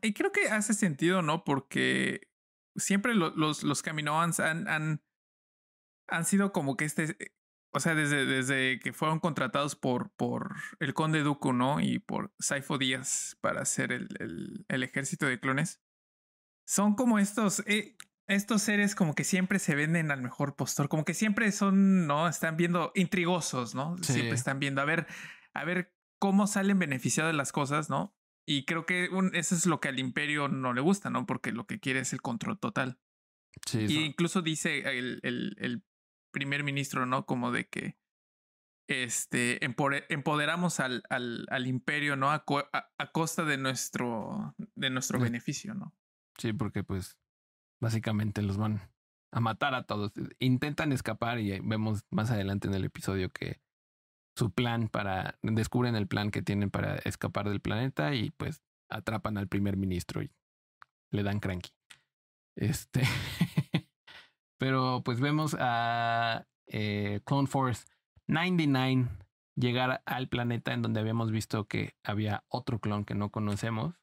Y 0.02 0.14
creo 0.14 0.32
que 0.32 0.50
hace 0.50 0.74
sentido, 0.74 1.22
¿no? 1.22 1.44
Porque 1.44 2.30
siempre 2.76 3.16
lo- 3.16 3.32
los, 3.36 3.64
los 3.64 3.82
Kaminoans 3.82 4.40
han, 4.40 4.68
han, 4.68 5.02
han 6.08 6.26
sido 6.26 6.52
como 6.52 6.76
que 6.78 6.86
este, 6.86 7.04
eh, 7.20 7.36
o 7.74 7.80
sea, 7.80 7.96
desde, 7.96 8.26
desde 8.26 8.80
que 8.80 8.94
fueron 8.94 9.20
contratados 9.20 9.76
por, 9.76 10.12
por 10.12 10.56
el 10.80 10.94
conde 10.94 11.24
Dooku, 11.24 11.54
¿no? 11.54 11.80
Y 11.80 12.00
por 12.00 12.34
Saifo 12.40 12.78
Díaz 12.78 13.38
para 13.42 13.62
hacer 13.62 13.92
el, 13.92 14.10
el, 14.20 14.66
el 14.68 14.84
ejército 14.84 15.26
de 15.26 15.40
clones. 15.40 15.83
Son 16.66 16.96
como 16.96 17.20
estos, 17.20 17.64
eh, 17.68 17.96
estos 18.28 18.62
seres 18.62 18.96
como 18.96 19.16
que 19.16 19.24
siempre 19.24 19.60
se 19.60 19.76
venden 19.76 20.12
al 20.12 20.22
mejor 20.22 20.56
postor, 20.56 20.88
como 20.90 21.04
que 21.06 21.14
siempre 21.14 21.52
son, 21.52 22.08
¿no? 22.08 22.28
Están 22.28 22.56
viendo 22.58 22.92
intrigosos, 22.96 23.76
¿no? 23.76 23.98
Sí. 24.02 24.14
Siempre 24.14 24.36
están 24.36 24.60
viendo 24.60 24.82
a 24.82 24.86
ver, 24.86 25.08
a 25.54 25.66
ver 25.66 25.94
cómo 26.20 26.48
salen 26.48 26.80
beneficiados 26.80 27.32
de 27.34 27.38
las 27.38 27.52
cosas, 27.52 27.90
¿no? 27.90 28.16
Y 28.46 28.66
creo 28.66 28.86
que 28.86 29.10
un- 29.10 29.36
eso 29.36 29.56
es 29.56 29.66
lo 29.66 29.80
que 29.82 29.90
al 29.90 30.00
imperio 30.00 30.48
no 30.48 30.74
le 30.74 30.82
gusta, 30.82 31.10
¿no? 31.10 31.26
Porque 31.26 31.52
lo 31.52 31.66
que 31.68 31.80
quiere 31.80 32.00
es 32.00 32.14
el 32.14 32.22
control 32.22 32.60
total. 32.60 33.00
Sí, 33.66 33.86
Y 33.90 34.00
incluso 34.06 34.42
dice 34.42 34.80
el, 34.98 35.20
el, 35.24 35.56
el 35.60 35.84
primer 36.32 36.64
ministro, 36.64 37.06
¿no? 37.06 37.26
Como 37.26 37.52
de 37.52 37.68
que 37.68 37.98
este 38.88 39.64
empoderamos 39.64 40.80
al, 40.80 41.04
al, 41.10 41.46
al 41.50 41.68
imperio, 41.68 42.16
¿no? 42.16 42.32
A, 42.32 42.44
co- 42.44 42.68
a, 42.74 42.90
a 42.98 43.12
costa 43.12 43.44
de 43.46 43.58
nuestro, 43.58 44.56
de 44.76 44.90
nuestro 44.90 45.20
beneficio, 45.20 45.74
¿no? 45.74 45.94
Sí, 46.38 46.54
porque 46.54 46.84
pues 46.84 47.18
básicamente 47.82 48.42
los 48.42 48.58
van 48.58 48.82
a 49.32 49.40
matar 49.40 49.76
a 49.76 49.84
todos. 49.84 50.12
Intentan 50.40 50.92
escapar 50.92 51.40
y 51.40 51.60
vemos 51.60 52.06
más 52.12 52.32
adelante 52.32 52.68
en 52.68 52.74
el 52.74 52.86
episodio 52.86 53.32
que 53.32 53.62
su 54.38 54.52
plan 54.52 54.90
para, 54.90 55.38
descubren 55.42 55.96
el 55.96 56.08
plan 56.08 56.32
que 56.32 56.42
tienen 56.42 56.72
para 56.72 56.96
escapar 56.98 57.50
del 57.50 57.62
planeta 57.62 58.16
y 58.16 58.32
pues 58.32 58.64
atrapan 58.90 59.38
al 59.38 59.48
primer 59.48 59.78
ministro 59.78 60.22
y 60.22 60.32
le 61.12 61.24
dan 61.24 61.40
cranky. 61.40 61.72
Este, 62.56 63.02
pero 64.60 65.02
pues 65.04 65.20
vemos 65.20 65.56
a 65.60 66.48
eh, 66.68 67.22
Clone 67.26 67.48
Force 67.48 67.86
99 68.28 69.10
llegar 69.56 70.02
al 70.06 70.30
planeta 70.30 70.74
en 70.74 70.82
donde 70.82 71.00
habíamos 71.00 71.32
visto 71.32 71.68
que 71.68 71.96
había 72.04 72.44
otro 72.48 72.80
clon 72.80 73.06
que 73.06 73.16
no 73.16 73.30
conocemos. 73.30 73.96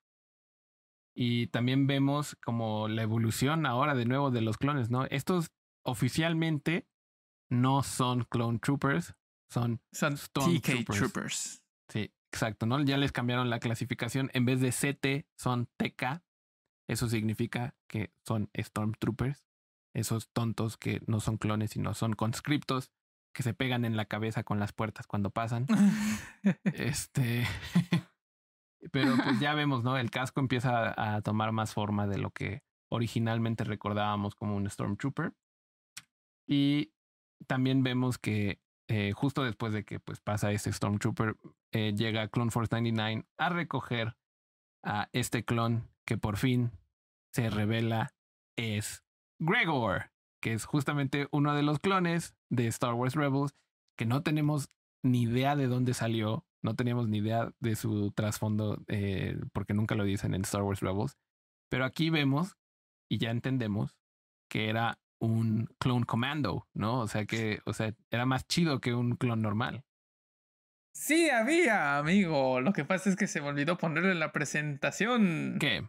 Y 1.14 1.48
también 1.48 1.86
vemos 1.86 2.36
como 2.44 2.88
la 2.88 3.02
evolución 3.02 3.66
ahora 3.66 3.94
de 3.94 4.04
nuevo 4.04 4.30
de 4.30 4.40
los 4.40 4.58
clones, 4.58 4.90
¿no? 4.90 5.06
Estos 5.06 5.50
oficialmente 5.84 6.88
no 7.50 7.82
son 7.82 8.24
clone 8.24 8.58
troopers, 8.58 9.14
son 9.50 9.80
Son 9.92 10.14
TK 10.14 10.20
Stormtroopers. 10.20 10.98
Troopers. 10.98 11.62
Sí, 11.88 12.14
exacto, 12.32 12.66
¿no? 12.66 12.80
Ya 12.82 12.96
les 12.96 13.12
cambiaron 13.12 13.50
la 13.50 13.58
clasificación. 13.58 14.30
En 14.32 14.44
vez 14.44 14.60
de 14.60 14.70
CT, 14.70 15.26
son 15.36 15.66
TK. 15.76 16.22
Eso 16.88 17.08
significa 17.08 17.74
que 17.88 18.12
son 18.24 18.50
Stormtroopers. 18.56 19.46
Esos 19.92 20.30
tontos 20.30 20.76
que 20.76 21.02
no 21.06 21.18
son 21.18 21.36
clones, 21.36 21.72
sino 21.72 21.94
son 21.94 22.14
conscriptos 22.14 22.92
que 23.32 23.42
se 23.42 23.54
pegan 23.54 23.84
en 23.84 23.96
la 23.96 24.04
cabeza 24.04 24.44
con 24.44 24.60
las 24.60 24.72
puertas 24.72 25.06
cuando 25.06 25.30
pasan. 25.30 25.66
Este. 26.64 27.46
Pero 28.92 29.16
pues 29.16 29.40
ya 29.40 29.54
vemos, 29.54 29.84
¿no? 29.84 29.96
El 29.96 30.10
casco 30.10 30.40
empieza 30.40 30.90
a, 30.90 31.16
a 31.16 31.22
tomar 31.22 31.52
más 31.52 31.74
forma 31.74 32.06
de 32.06 32.18
lo 32.18 32.30
que 32.30 32.62
originalmente 32.90 33.64
recordábamos 33.64 34.34
como 34.34 34.56
un 34.56 34.68
Stormtrooper. 34.68 35.32
Y 36.46 36.92
también 37.46 37.82
vemos 37.82 38.18
que 38.18 38.60
eh, 38.92 39.12
justo 39.12 39.44
después 39.44 39.72
de 39.72 39.84
que 39.84 40.00
pues 40.00 40.20
pasa 40.20 40.50
este 40.50 40.72
Stormtrooper, 40.72 41.36
eh, 41.70 41.94
llega 41.94 42.26
Clone 42.26 42.50
Force 42.50 42.74
99 42.74 43.24
a 43.38 43.48
recoger 43.48 44.16
a 44.82 45.08
este 45.12 45.44
clon 45.44 45.88
que 46.04 46.18
por 46.18 46.38
fin 46.38 46.72
se 47.32 47.50
revela 47.50 48.12
es 48.58 49.04
Gregor, 49.38 50.10
que 50.42 50.54
es 50.54 50.64
justamente 50.64 51.28
uno 51.30 51.54
de 51.54 51.62
los 51.62 51.78
clones 51.78 52.34
de 52.50 52.66
Star 52.66 52.94
Wars 52.94 53.14
Rebels, 53.14 53.54
que 53.96 54.06
no 54.06 54.24
tenemos 54.24 54.68
ni 55.04 55.22
idea 55.22 55.54
de 55.54 55.68
dónde 55.68 55.94
salió, 55.94 56.44
no 56.62 56.74
teníamos 56.76 57.08
ni 57.08 57.18
idea 57.18 57.52
de 57.60 57.76
su 57.76 58.12
trasfondo, 58.12 58.82
eh, 58.88 59.38
porque 59.52 59.74
nunca 59.74 59.94
lo 59.94 60.04
dicen 60.04 60.34
en 60.34 60.42
Star 60.42 60.62
Wars 60.62 60.80
Rebels. 60.80 61.16
Pero 61.70 61.84
aquí 61.84 62.10
vemos 62.10 62.56
y 63.08 63.18
ya 63.18 63.30
entendemos 63.30 63.96
que 64.50 64.68
era 64.68 64.98
un 65.20 65.66
clone 65.78 66.06
commando, 66.06 66.66
¿no? 66.74 67.00
O 67.00 67.08
sea 67.08 67.26
que, 67.26 67.60
o 67.66 67.72
sea, 67.72 67.94
era 68.10 68.26
más 68.26 68.46
chido 68.46 68.80
que 68.80 68.94
un 68.94 69.16
clon 69.16 69.42
normal. 69.42 69.84
Sí, 70.92 71.30
había, 71.30 71.98
amigo. 71.98 72.60
Lo 72.60 72.72
que 72.72 72.84
pasa 72.84 73.08
es 73.10 73.16
que 73.16 73.26
se 73.26 73.40
me 73.40 73.48
olvidó 73.48 73.78
ponerle 73.78 74.14
la 74.14 74.32
presentación. 74.32 75.56
¿Qué? 75.60 75.82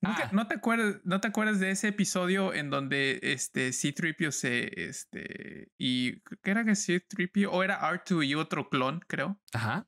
¿Nunca- 0.00 0.26
Ah. 0.26 0.30
¿No, 0.32 0.46
te 0.46 0.54
acuerdas, 0.54 1.00
¿No 1.04 1.20
te 1.20 1.26
acuerdas 1.28 1.58
de 1.58 1.70
ese 1.70 1.88
episodio 1.88 2.54
en 2.54 2.70
donde 2.70 3.18
este 3.22 3.72
C-Tripio 3.72 4.30
se. 4.30 4.88
Este. 4.88 5.72
y 5.78 6.20
¿Qué 6.42 6.50
era 6.52 6.64
que 6.64 6.76
C-Tripio? 6.76 7.50
O 7.50 7.62
era 7.64 7.80
R2 7.80 8.22
y 8.24 8.34
otro 8.36 8.68
clon, 8.68 9.00
creo. 9.08 9.40
Ajá. 9.52 9.87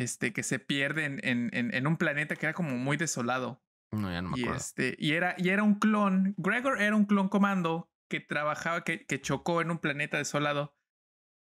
Este, 0.00 0.32
que 0.32 0.42
se 0.42 0.58
pierden 0.58 1.20
en, 1.24 1.50
en, 1.52 1.74
en 1.74 1.86
un 1.86 1.98
planeta 1.98 2.34
que 2.34 2.46
era 2.46 2.54
como 2.54 2.70
muy 2.76 2.96
desolado. 2.96 3.62
No, 3.92 4.10
ya 4.10 4.22
no 4.22 4.30
me 4.30 4.36
Y 4.38 4.42
acuerdo. 4.42 4.56
este, 4.56 4.96
y 4.98 5.12
era, 5.12 5.34
y 5.36 5.50
era 5.50 5.62
un 5.62 5.74
clon. 5.74 6.34
Gregor 6.38 6.80
era 6.80 6.96
un 6.96 7.04
clon 7.04 7.28
comando 7.28 7.90
que 8.08 8.20
trabajaba, 8.20 8.82
que, 8.82 9.04
que 9.04 9.20
chocó 9.20 9.60
en 9.60 9.70
un 9.70 9.78
planeta 9.78 10.16
desolado 10.16 10.74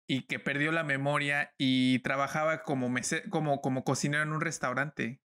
y 0.06 0.26
que 0.26 0.38
perdió 0.38 0.70
la 0.70 0.84
memoria 0.84 1.54
y 1.56 2.00
trabajaba 2.00 2.62
como, 2.62 2.90
mese- 2.90 3.28
como, 3.30 3.62
como 3.62 3.84
cocinero 3.84 4.22
en 4.22 4.32
un 4.32 4.40
restaurante. 4.40 5.22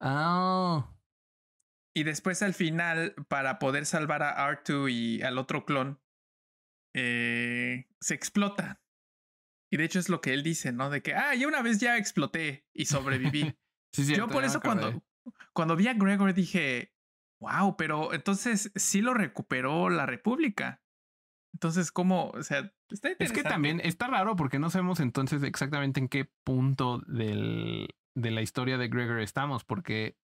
Ah, 0.00 0.94
Y 1.94 2.04
después 2.04 2.42
al 2.42 2.54
final, 2.54 3.14
para 3.28 3.58
poder 3.58 3.84
salvar 3.84 4.22
a 4.22 4.48
R2 4.48 4.88
y 4.90 5.22
al 5.22 5.36
otro 5.36 5.66
clon, 5.66 6.00
eh, 6.94 7.86
se 8.00 8.14
explota. 8.14 8.80
Y 9.72 9.76
de 9.76 9.84
hecho 9.84 9.98
es 9.98 10.08
lo 10.08 10.20
que 10.20 10.32
él 10.34 10.42
dice, 10.42 10.72
¿no? 10.72 10.90
De 10.90 11.02
que, 11.02 11.14
ah, 11.14 11.34
yo 11.34 11.46
una 11.48 11.62
vez 11.62 11.78
ya 11.78 11.96
exploté 11.96 12.66
y 12.74 12.86
sobreviví. 12.86 13.54
sí, 13.92 14.14
yo 14.14 14.28
por 14.28 14.44
eso 14.44 14.60
cuando, 14.60 15.02
cuando 15.52 15.76
vi 15.76 15.86
a 15.88 15.94
Gregor 15.94 16.34
dije, 16.34 16.92
wow, 17.40 17.76
pero 17.76 18.12
entonces 18.12 18.72
sí 18.74 19.00
lo 19.00 19.14
recuperó 19.14 19.88
la 19.90 20.06
República. 20.06 20.82
Entonces, 21.54 21.90
¿cómo? 21.92 22.30
O 22.30 22.42
sea, 22.42 22.72
está 22.90 23.10
Es 23.18 23.32
que 23.32 23.42
también 23.42 23.80
está 23.82 24.06
raro 24.06 24.36
porque 24.36 24.58
no 24.58 24.70
sabemos 24.70 25.00
entonces 25.00 25.42
exactamente 25.42 26.00
en 26.00 26.08
qué 26.08 26.30
punto 26.44 26.98
del, 27.06 27.88
de 28.16 28.30
la 28.30 28.42
historia 28.42 28.78
de 28.78 28.88
Gregor 28.88 29.20
estamos, 29.20 29.64
porque 29.64 30.16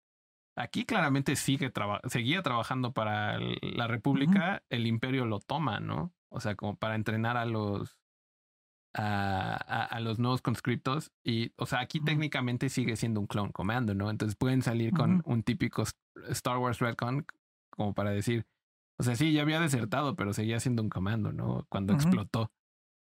aquí 0.56 0.84
claramente 0.84 1.36
sigue 1.36 1.70
traba- 1.70 2.00
seguía 2.08 2.42
trabajando 2.42 2.92
para 2.92 3.36
el- 3.36 3.58
la 3.62 3.86
República, 3.88 4.62
el 4.70 4.86
imperio 4.86 5.24
lo 5.26 5.40
toma, 5.40 5.80
¿no? 5.80 6.14
O 6.30 6.40
sea, 6.40 6.54
como 6.56 6.76
para 6.76 6.94
entrenar 6.94 7.36
a 7.36 7.44
los 7.46 7.98
a, 8.94 9.54
a- 9.54 9.84
a 9.84 10.00
los 10.00 10.18
nuevos 10.18 10.40
conscriptos 10.40 11.12
y, 11.24 11.52
o 11.56 11.66
sea, 11.66 11.80
aquí 11.80 12.00
técnicamente 12.00 12.68
sigue 12.68 12.96
siendo 12.96 13.20
un 13.20 13.26
clone 13.26 13.52
comando, 13.52 13.94
¿no? 13.94 14.08
Entonces 14.10 14.36
pueden 14.36 14.62
salir 14.62 14.92
con 14.92 15.22
un 15.26 15.42
típico 15.42 15.84
Star 16.30 16.58
Wars 16.58 16.78
Redcon 16.78 17.26
como 17.70 17.92
para 17.94 18.10
decir, 18.10 18.46
o 18.98 19.02
sea, 19.02 19.16
sí, 19.16 19.32
ya 19.32 19.42
había 19.42 19.58
desertado, 19.60 20.14
pero 20.14 20.32
seguía 20.32 20.60
siendo 20.60 20.82
un 20.82 20.88
comando, 20.88 21.32
¿no? 21.32 21.66
Cuando 21.68 21.92
explotó. 21.94 22.52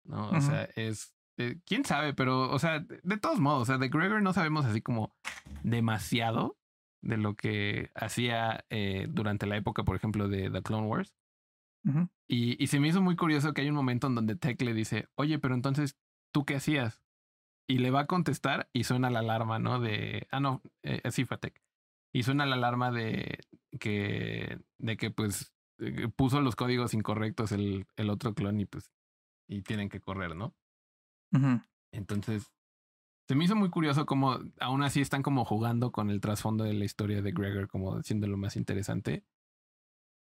¿no? 0.04 0.30
O 0.30 0.40
sea, 0.40 0.64
es 0.76 1.14
eh, 1.38 1.58
quién 1.66 1.84
sabe, 1.84 2.14
pero, 2.14 2.50
o 2.50 2.58
sea, 2.58 2.78
de, 2.80 3.00
de 3.02 3.16
todos 3.18 3.38
modos, 3.40 3.62
o 3.62 3.64
sea, 3.66 3.76
de 3.78 3.88
Gregor 3.88 4.22
no 4.22 4.32
sabemos 4.32 4.64
así 4.64 4.80
como 4.80 5.14
demasiado 5.62 6.56
de 7.02 7.16
lo 7.18 7.34
que 7.34 7.90
hacía 7.94 8.64
eh, 8.70 9.06
durante 9.10 9.46
la 9.46 9.56
época, 9.56 9.82
por 9.84 9.96
ejemplo, 9.96 10.28
de 10.28 10.50
The 10.50 10.62
Clone 10.62 10.86
Wars. 10.86 11.14
Y, 12.28 12.62
y 12.62 12.66
se 12.66 12.80
me 12.80 12.88
hizo 12.88 13.00
muy 13.00 13.16
curioso 13.16 13.54
que 13.54 13.60
hay 13.60 13.68
un 13.68 13.76
momento 13.76 14.08
en 14.08 14.16
donde 14.16 14.36
Tech 14.36 14.60
le 14.62 14.74
dice, 14.74 15.08
oye, 15.14 15.38
pero 15.38 15.54
entonces, 15.54 15.96
¿tú 16.32 16.44
qué 16.44 16.56
hacías? 16.56 17.00
Y 17.68 17.78
le 17.78 17.90
va 17.90 18.00
a 18.00 18.06
contestar 18.06 18.68
y 18.72 18.84
suena 18.84 19.10
la 19.10 19.20
alarma, 19.20 19.58
¿no? 19.58 19.80
De, 19.80 20.26
ah, 20.30 20.40
no, 20.40 20.62
eh, 20.82 21.00
sí 21.10 21.24
fue 21.24 21.38
Tech. 21.38 21.62
Y 22.12 22.22
suena 22.22 22.46
la 22.46 22.56
alarma 22.56 22.90
de 22.90 23.38
que, 23.78 24.58
de 24.78 24.96
que 24.96 25.10
pues 25.10 25.52
puso 26.16 26.40
los 26.40 26.56
códigos 26.56 26.94
incorrectos 26.94 27.52
el, 27.52 27.86
el 27.96 28.10
otro 28.10 28.34
clon 28.34 28.60
y 28.60 28.66
pues, 28.66 28.90
y 29.48 29.62
tienen 29.62 29.88
que 29.88 30.00
correr, 30.00 30.34
¿no? 30.34 30.54
Entonces, 31.92 32.52
se 33.28 33.34
me 33.34 33.44
hizo 33.44 33.56
muy 33.56 33.70
curioso 33.70 34.06
como 34.06 34.38
aún 34.60 34.82
así 34.82 35.00
están 35.00 35.22
como 35.22 35.44
jugando 35.44 35.90
con 35.92 36.10
el 36.10 36.20
trasfondo 36.20 36.64
de 36.64 36.74
la 36.74 36.84
historia 36.84 37.22
de 37.22 37.32
Gregor, 37.32 37.68
como 37.68 38.02
siendo 38.02 38.26
lo 38.26 38.36
más 38.36 38.56
interesante. 38.56 39.24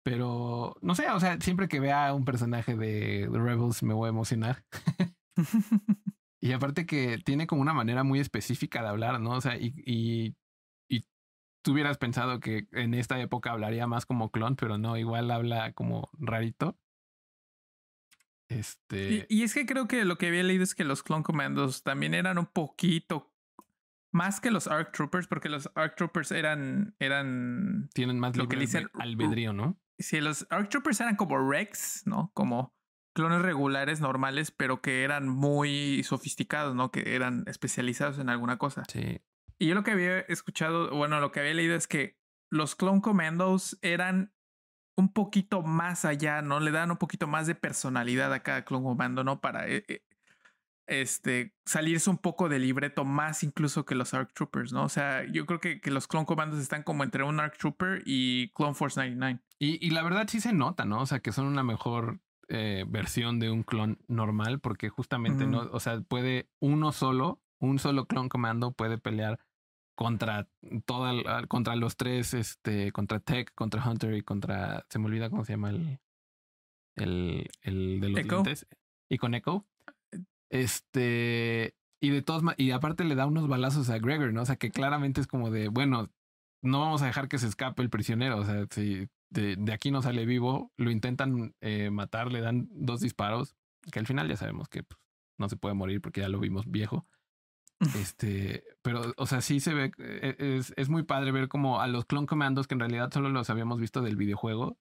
Pero 0.03 0.77
no 0.81 0.95
sé, 0.95 1.11
o 1.11 1.21
sea, 1.21 1.39
siempre 1.41 1.69
que 1.69 1.81
vea 1.81 2.09
a 2.09 2.15
un 2.15 2.25
personaje 2.25 2.75
de 2.77 3.29
Rebels 3.31 3.83
me 3.83 3.95
voy 3.95 4.07
a 4.07 4.11
emocionar. 4.11 4.65
y 6.41 6.53
aparte 6.53 6.87
que 6.87 7.19
tiene 7.19 7.47
como 7.47 7.61
una 7.63 7.75
manera 7.75 8.03
muy 8.03 8.19
específica 8.21 8.83
de 8.83 8.89
hablar, 8.89 9.21
¿no? 9.21 9.33
O 9.33 9.41
sea, 9.41 9.57
y, 9.57 9.75
y, 9.85 10.37
y 10.89 11.05
tú 11.63 11.73
hubieras 11.73 11.99
pensado 11.99 12.41
que 12.41 12.67
en 12.73 12.95
esta 12.95 13.21
época 13.21 13.53
hablaría 13.53 13.87
más 13.87 14.07
como 14.07 14.31
clon, 14.31 14.57
pero 14.57 14.79
no, 14.79 14.97
igual 14.97 15.31
habla 15.31 15.73
como 15.73 16.09
rarito. 16.19 16.79
Este. 18.49 19.27
Y, 19.29 19.41
y 19.41 19.43
es 19.45 19.55
que 19.55 19.65
creo 19.67 19.87
que 19.87 20.05
lo 20.05 20.19
que 20.19 20.27
había 20.29 20.43
leído 20.43 20.65
es 20.65 20.75
que 20.75 20.85
los 20.85 21.03
Clone 21.03 21.23
Commandos 21.23 21.83
también 21.85 22.15
eran 22.15 22.37
un 22.39 22.47
poquito 22.47 23.33
más 24.13 24.41
que 24.41 24.51
los 24.51 24.67
ARC 24.67 24.93
Troopers, 24.93 25.29
porque 25.29 25.49
los 25.49 25.71
ARC 25.75 25.95
Troopers 25.97 26.33
eran, 26.33 26.97
eran, 26.99 27.89
tienen 27.95 28.19
más 28.19 28.37
lo 28.37 28.49
que 28.49 28.57
le 28.57 28.63
dicen- 28.63 28.91
albedrío, 28.95 29.53
¿no? 29.53 29.79
Sí, 30.01 30.21
los 30.21 30.47
ARC 30.51 30.69
Troopers 30.69 31.01
eran 31.01 31.17
como 31.17 31.51
Rex, 31.51 32.03
¿no? 32.07 32.31
Como 32.35 32.75
clones 33.15 33.43
regulares, 33.43 34.01
normales, 34.01 34.51
pero 34.51 34.81
que 34.81 35.03
eran 35.03 35.29
muy 35.29 36.03
sofisticados, 36.05 36.75
¿no? 36.75 36.91
Que 36.91 37.15
eran 37.15 37.45
especializados 37.47 38.19
en 38.19 38.29
alguna 38.29 38.59
cosa. 38.59 38.85
Sí. 38.89 39.21
Y 39.59 39.67
yo 39.67 39.75
lo 39.75 39.83
que 39.83 39.91
había 39.91 40.21
escuchado, 40.21 40.91
bueno, 40.95 41.21
lo 41.21 41.33
que 41.33 41.41
había 41.41 41.55
leído 41.55 41.77
es 41.77 41.87
que 41.87 42.19
los 42.51 42.75
Clone 42.75 43.01
Commandos 43.01 43.79
eran 43.83 44.33
un 44.97 45.13
poquito 45.13 45.63
más 45.63 46.05
allá, 46.05 46.43
¿no? 46.43 46.61
Le 46.61 46.71
dan 46.71 46.91
un 46.91 46.97
poquito 46.97 47.27
más 47.27 47.47
de 47.47 47.55
personalidad 47.55 48.33
a 48.33 48.43
cada 48.43 48.65
Clone 48.65 48.85
Commando, 48.85 49.25
¿no? 49.25 49.41
Para 49.41 49.69
eh, 49.69 49.85
eh, 49.89 50.03
este, 50.87 51.55
salirse 51.65 52.11
un 52.11 52.19
poco 52.19 52.49
del 52.49 52.63
libreto 52.63 53.05
más 53.05 53.43
incluso 53.43 53.85
que 53.85 53.95
los 53.95 54.13
ARC 54.15 54.33
Troopers, 54.33 54.73
¿no? 54.73 54.85
O 54.85 54.89
sea, 54.89 55.25
yo 55.25 55.47
creo 55.47 55.61
que, 55.61 55.81
que 55.81 55.91
los 55.91 56.09
Clone 56.09 56.27
Commandos 56.27 56.61
están 56.61 56.83
como 56.83 57.05
entre 57.05 57.23
un 57.23 57.39
ARC 57.41 57.57
Trooper 57.59 58.03
y 58.05 58.49
Clone 58.51 58.75
Force 58.75 58.99
99. 58.99 59.41
Y, 59.59 59.87
y 59.87 59.91
la 59.91 60.03
verdad 60.03 60.27
sí 60.29 60.41
se 60.41 60.53
nota, 60.53 60.85
¿no? 60.85 61.01
O 61.01 61.07
sea, 61.07 61.21
que 61.21 61.33
son 61.33 61.47
una 61.47 61.63
mejor 61.63 62.21
eh, 62.53 62.85
versión 62.89 63.39
de 63.39 63.49
un 63.49 63.63
clon 63.63 63.99
normal, 64.09 64.59
porque 64.59 64.89
justamente 64.89 65.47
no, 65.47 65.61
o 65.71 65.79
sea, 65.79 66.01
puede 66.01 66.49
uno 66.59 66.91
solo, 66.91 67.41
un 67.61 67.79
solo 67.79 68.07
clon 68.07 68.29
comando 68.29 68.73
puede 68.73 68.99
pelear 68.99 69.39
contra 69.95 70.49
toda, 70.85 71.47
contra 71.47 71.77
los 71.77 71.97
tres, 71.97 72.35
este, 72.35 72.91
contra 72.91 73.21
Tech, 73.21 73.55
contra 73.55 73.89
Hunter 73.89 74.17
y 74.17 74.23
contra, 74.23 74.85
se 74.89 74.99
me 74.99 75.07
olvida 75.07 75.31
cómo 75.31 75.45
se 75.45 75.53
llama 75.53 75.71
el, 75.71 76.01
el, 76.97 77.49
el 77.63 78.01
de 78.01 78.09
los 78.09 78.19
Echo. 78.19 78.43
Y 79.09 79.19
con 79.19 79.35
Echo. 79.35 79.65
Este, 80.51 81.75
y 82.01 82.11
de 82.11 82.23
todos, 82.23 82.43
y 82.57 82.73
aparte 82.73 83.05
le 83.05 83.15
da 83.15 83.27
unos 83.27 83.49
balazos 83.49 83.89
a 83.89 83.99
Gregor, 83.99 84.33
¿no? 84.33 84.43
O 84.43 84.47
sea, 84.47 84.57
que 84.57 84.71
claramente 84.71 85.21
es 85.21 85.27
como 85.27 85.51
de, 85.51 85.69
bueno, 85.69 86.11
no 86.63 86.81
vamos 86.81 87.03
a 87.03 87.07
dejar 87.07 87.29
que 87.29 87.39
se 87.39 87.47
escape 87.47 87.83
el 87.83 87.91
prisionero. 87.91 88.39
O 88.39 88.45
sea, 88.45 88.67
si 88.71 89.09
de, 89.31 89.57
de 89.57 89.73
aquí 89.73 89.91
no 89.91 90.03
sale 90.03 90.27
vivo, 90.27 90.73
lo 90.77 90.91
intentan 90.91 91.55
eh, 91.61 91.91
matar, 91.91 92.33
le 92.33 92.41
dan 92.41 92.69
dos 92.73 93.01
disparos, 93.01 93.57
que 93.91 93.99
al 93.99 94.07
final 94.07 94.29
ya 94.29 94.37
sabemos 94.37 94.69
que 94.69 94.83
pues, 94.83 95.01
no 95.39 95.49
se 95.49 95.57
puede 95.57 95.75
morir 95.75 96.01
porque 96.01 96.21
ya 96.21 96.29
lo 96.29 96.41
vimos 96.41 96.71
viejo. 96.71 97.07
Este, 97.97 98.63
pero, 98.83 99.15
o 99.17 99.27
sea, 99.27 99.41
sí 99.41 99.59
se 99.59 99.73
ve, 99.73 99.91
eh, 99.97 100.37
es, 100.39 100.75
es 100.77 100.91
muy 100.91 101.03
padre 101.05 101.33
ver 101.33 101.49
como 101.49 101.81
a 101.81 101.87
los 101.87 102.05
Clone 102.05 102.27
Commandos, 102.27 102.67
que 102.67 102.75
en 102.75 102.81
realidad 102.81 103.11
solo 103.11 103.31
los 103.31 103.49
habíamos 103.49 103.81
visto 103.81 104.03
del 104.03 104.17
videojuego, 104.17 104.77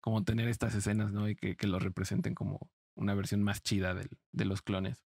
como 0.00 0.24
tener 0.24 0.48
estas 0.48 0.74
escenas, 0.74 1.12
¿no? 1.12 1.28
Y 1.28 1.36
que, 1.36 1.56
que 1.56 1.68
los 1.68 1.80
representen 1.80 2.34
como 2.34 2.68
una 2.96 3.14
versión 3.14 3.44
más 3.44 3.62
chida 3.62 3.94
del, 3.94 4.08
de 4.32 4.44
los 4.46 4.62
clones. 4.62 5.04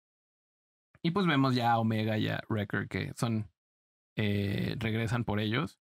Y 1.03 1.13
pues 1.13 1.27
vemos 1.27 1.55
ya 1.55 1.73
a 1.73 1.79
Omega 1.79 2.19
y 2.19 2.29
a 2.29 2.43
Wrecker 2.49 2.89
que 2.89 3.13
son, 3.17 3.51
eh, 4.17 4.77
regresan 4.79 5.25
por 5.25 5.41
ellos. 5.41 5.79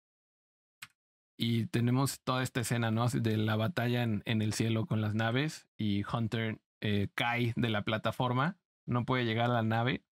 Y 1.38 1.68
tenemos 1.68 2.22
toda 2.22 2.44
esta 2.44 2.62
escena, 2.62 2.92
¿no? 2.92 3.08
De 3.08 3.38
la 3.38 3.56
batalla 3.56 4.04
en, 4.04 4.24
el 4.26 4.54
cielo 4.54 4.86
con 4.86 5.02
las 5.02 5.16
naves 5.16 5.68
y 5.78 6.04
Hunter 6.12 6.60
eh, 6.82 7.10
cae 7.16 7.54
de 7.56 7.70
la 7.70 7.84
plataforma, 7.84 8.58
no 8.86 9.06
puede 9.06 9.26
llegar 9.26 9.46
a 9.50 9.54
la 9.54 9.64
nave. 9.64 10.04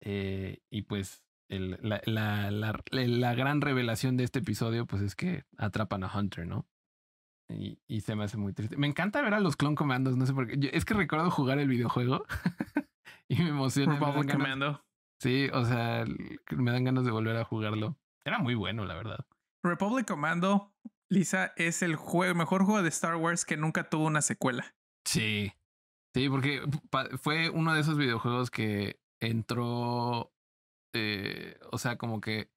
eh, 0.00 0.60
y 0.70 0.82
pues 0.82 1.24
la, 1.58 3.34
gran 3.34 3.60
revelación 3.60 4.16
de 4.16 4.24
este 4.24 4.38
episodio 4.38 4.86
pues 4.86 5.02
es 5.02 5.14
que 5.16 5.44
atrapan 5.56 6.04
a 6.04 6.16
Hunter, 6.16 6.46
¿no? 6.46 6.66
Y, 7.48 8.00
se 8.02 8.14
me 8.14 8.22
hace 8.24 8.36
muy 8.36 8.52
triste. 8.52 8.76
Me 8.76 8.86
encanta 8.86 9.22
ver 9.22 9.34
a 9.34 9.40
los 9.40 9.56
Clone 9.56 9.74
Commandos, 9.74 10.16
no 10.16 10.24
sé 10.24 10.32
por 10.32 10.46
qué. 10.46 10.70
Es 10.72 10.84
que 10.84 10.94
recuerdo 10.94 11.30
jugar 11.32 11.58
el 11.58 11.66
videojuego 11.66 12.24
y 13.28 13.36
me 13.42 13.50
emociona. 13.50 13.92
me 13.94 13.98
Republic 13.98 14.28
ganas- 14.28 14.36
Commando. 14.36 14.84
Sí, 15.20 15.48
o 15.52 15.64
sea, 15.64 16.04
me 16.56 16.70
dan 16.72 16.84
ganas 16.84 17.04
de 17.04 17.10
volver 17.10 17.36
a 17.36 17.44
jugarlo. 17.44 17.98
Era 18.24 18.38
muy 18.38 18.54
bueno, 18.54 18.84
la 18.84 18.94
verdad. 18.94 19.26
Republic 19.62 20.06
Commando, 20.06 20.72
Lisa, 21.10 21.52
es 21.56 21.82
el 21.82 21.96
juego, 21.96 22.34
mejor 22.34 22.64
juego 22.64 22.82
de 22.82 22.88
Star 22.88 23.16
Wars 23.16 23.44
que 23.44 23.56
nunca 23.58 23.88
tuvo 23.90 24.06
una 24.06 24.22
secuela. 24.22 24.74
Sí. 25.06 25.52
Sí, 26.14 26.28
porque 26.28 26.62
fue 27.22 27.50
uno 27.50 27.74
de 27.74 27.80
esos 27.80 27.96
videojuegos 27.98 28.50
que 28.50 28.98
entró, 29.20 30.32
eh, 30.94 31.58
o 31.70 31.78
sea, 31.78 31.96
como 31.98 32.20
que 32.20 32.50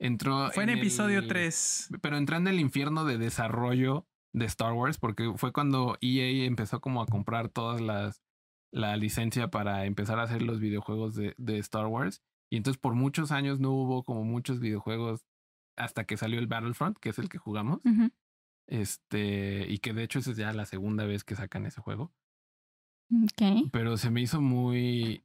entró... 0.00 0.50
Fue 0.52 0.64
en, 0.64 0.70
episodio 0.70 1.18
el- 1.18 1.28
3. 1.28 1.90
Pero 2.00 2.16
entró 2.16 2.36
en 2.36 2.46
el 2.48 2.60
infierno 2.60 3.04
de 3.04 3.18
desarrollo 3.18 4.06
de 4.32 4.44
Star 4.46 4.72
Wars, 4.72 4.98
porque 4.98 5.32
fue 5.36 5.52
cuando 5.52 5.98
EA 6.00 6.46
empezó 6.46 6.80
como 6.80 7.02
a 7.02 7.06
comprar 7.06 7.48
todas 7.48 7.80
las 7.80 8.22
la 8.72 8.96
licencia 8.96 9.48
para 9.48 9.86
empezar 9.86 10.18
a 10.18 10.22
hacer 10.24 10.42
los 10.42 10.60
videojuegos 10.60 11.14
de, 11.14 11.34
de 11.38 11.58
Star 11.58 11.86
Wars. 11.86 12.22
Y 12.50 12.56
entonces 12.56 12.80
por 12.80 12.94
muchos 12.94 13.30
años 13.30 13.60
no 13.60 13.72
hubo 13.72 14.04
como 14.04 14.24
muchos 14.24 14.60
videojuegos 14.60 15.26
hasta 15.76 16.04
que 16.04 16.16
salió 16.16 16.38
el 16.38 16.46
Battlefront, 16.46 16.98
que 16.98 17.10
es 17.10 17.18
el 17.18 17.28
que 17.28 17.38
jugamos. 17.38 17.80
Este, 18.66 19.66
y 19.68 19.78
que 19.78 19.92
de 19.94 20.02
hecho 20.02 20.18
esa 20.18 20.30
es 20.30 20.36
ya 20.36 20.52
la 20.52 20.66
segunda 20.66 21.04
vez 21.06 21.24
que 21.24 21.36
sacan 21.36 21.66
ese 21.66 21.80
juego. 21.80 22.12
Ok. 23.10 23.70
Pero 23.72 23.96
se 23.96 24.10
me 24.10 24.20
hizo 24.20 24.40
muy. 24.40 25.24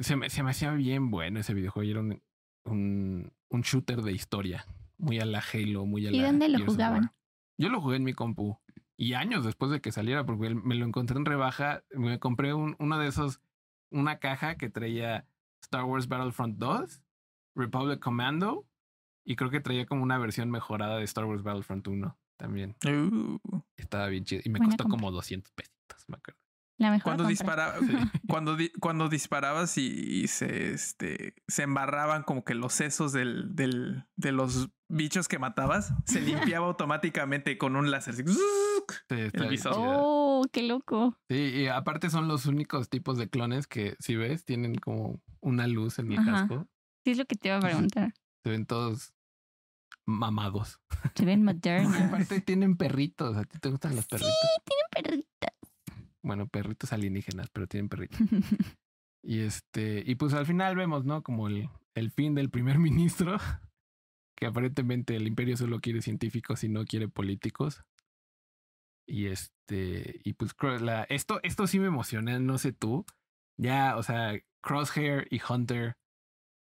Se 0.00 0.16
me, 0.16 0.28
se 0.28 0.42
me 0.42 0.50
hacía 0.50 0.72
bien 0.72 1.10
bueno 1.10 1.40
ese 1.40 1.54
videojuego. 1.54 1.86
y 1.86 1.90
Era 1.90 2.00
un, 2.00 2.22
un, 2.64 3.32
un 3.48 3.60
shooter 3.62 4.02
de 4.02 4.12
historia. 4.12 4.66
Muy 4.98 5.18
a 5.20 5.24
la 5.24 5.42
Halo, 5.52 5.86
muy 5.86 6.06
a 6.06 6.10
¿Y 6.10 6.20
la. 6.20 6.26
dónde 6.26 6.48
lo 6.48 6.58
Gears 6.58 6.72
jugaban? 6.72 7.10
Yo 7.58 7.68
lo 7.70 7.80
jugué 7.80 7.96
en 7.96 8.04
mi 8.04 8.12
compu. 8.12 8.58
Y 8.96 9.12
años 9.14 9.44
después 9.44 9.70
de 9.70 9.80
que 9.80 9.92
saliera, 9.92 10.24
porque 10.24 10.54
me 10.54 10.74
lo 10.74 10.86
encontré 10.86 11.16
en 11.18 11.24
rebaja. 11.26 11.82
Me 11.90 12.18
compré 12.18 12.54
un, 12.54 12.76
uno 12.78 12.98
de 12.98 13.08
esos. 13.08 13.40
Una 13.90 14.18
caja 14.18 14.56
que 14.56 14.68
traía 14.68 15.26
Star 15.62 15.84
Wars 15.84 16.08
Battlefront 16.08 16.56
2, 16.58 17.02
Republic 17.54 18.00
Commando. 18.00 18.66
Y 19.24 19.36
creo 19.36 19.50
que 19.50 19.60
traía 19.60 19.86
como 19.86 20.02
una 20.02 20.18
versión 20.18 20.50
mejorada 20.50 20.98
de 20.98 21.04
Star 21.04 21.24
Wars 21.24 21.42
Battlefront 21.42 21.86
1 21.86 22.16
también. 22.36 22.76
Uh, 22.86 23.38
Estaba 23.76 24.06
bien 24.08 24.24
chido. 24.24 24.42
Y 24.44 24.50
me 24.50 24.58
Buena 24.58 24.70
costó 24.72 24.84
compra. 24.84 24.98
como 25.00 25.12
200 25.12 25.52
pesitos, 25.52 26.04
me 26.08 26.16
acuerdo. 26.16 26.40
La 26.78 26.90
mejor 26.90 27.04
cuando 27.04 27.24
compra. 27.24 27.30
dispara, 27.30 27.74
cuando, 28.28 28.54
di- 28.56 28.70
cuando 28.80 29.08
disparabas 29.08 29.78
y, 29.78 29.86
y 29.86 30.28
se, 30.28 30.72
este, 30.74 31.34
se 31.48 31.62
embarraban 31.62 32.22
como 32.22 32.44
que 32.44 32.54
los 32.54 32.72
sesos 32.74 33.12
del, 33.12 33.54
del, 33.56 34.04
de 34.16 34.32
los 34.32 34.68
bichos 34.88 35.26
que 35.28 35.38
matabas, 35.38 35.92
se 36.04 36.20
limpiaba 36.54 36.66
automáticamente 36.66 37.56
con 37.58 37.76
un 37.76 37.90
láser. 37.90 38.14
así, 38.14 38.24
Sí, 38.26 38.36
visor. 39.50 39.74
Oh, 39.78 40.44
qué 40.52 40.62
loco. 40.64 41.16
Sí, 41.30 41.36
y 41.36 41.66
aparte 41.68 42.10
son 42.10 42.28
los 42.28 42.44
únicos 42.46 42.90
tipos 42.90 43.16
de 43.16 43.30
clones 43.30 43.66
que, 43.66 43.96
si 43.98 44.14
ves, 44.16 44.44
tienen 44.44 44.74
como 44.74 45.22
una 45.40 45.66
luz 45.66 45.98
en 45.98 46.12
el 46.12 46.18
Ajá. 46.18 46.32
casco. 46.46 46.68
Sí, 47.04 47.12
es 47.12 47.18
lo 47.18 47.24
que 47.24 47.36
te 47.36 47.48
iba 47.48 47.56
a 47.56 47.60
preguntar. 47.60 48.12
Se 48.44 48.50
ven 48.50 48.66
todos 48.66 49.14
mamados. 50.04 50.78
Se 51.14 51.24
ven 51.24 51.40
Y 51.40 51.42
modernos. 51.44 52.00
aparte 52.00 52.40
tienen 52.40 52.76
perritos. 52.76 53.36
¿A 53.36 53.44
ti 53.44 53.58
te 53.58 53.70
gustan 53.70 53.96
los 53.96 54.06
perritos? 54.06 54.34
Perrita. 54.92 55.25
Bueno, 56.26 56.48
perritos 56.48 56.92
alienígenas, 56.92 57.48
pero 57.50 57.68
tienen 57.68 57.88
perritos. 57.88 58.18
Y 59.28 59.40
este, 59.40 60.04
y 60.06 60.14
pues 60.14 60.34
al 60.34 60.46
final 60.46 60.76
vemos, 60.76 61.04
¿no? 61.04 61.24
Como 61.24 61.48
el, 61.48 61.68
el 61.96 62.12
fin 62.12 62.36
del 62.36 62.48
primer 62.48 62.78
ministro, 62.78 63.38
que 64.36 64.46
aparentemente 64.46 65.16
el 65.16 65.26
imperio 65.26 65.56
solo 65.56 65.80
quiere 65.80 66.00
científicos 66.00 66.62
y 66.62 66.68
no 66.68 66.84
quiere 66.84 67.08
políticos. 67.08 67.82
Y 69.04 69.26
este, 69.26 70.20
y 70.22 70.34
pues 70.34 70.54
la, 70.80 71.02
esto, 71.04 71.40
esto 71.42 71.66
sí 71.66 71.80
me 71.80 71.86
emociona, 71.86 72.38
no 72.38 72.56
sé 72.56 72.72
tú, 72.72 73.04
ya, 73.56 73.96
o 73.96 74.04
sea, 74.04 74.38
Crosshair 74.62 75.26
y 75.28 75.40
Hunter 75.42 75.96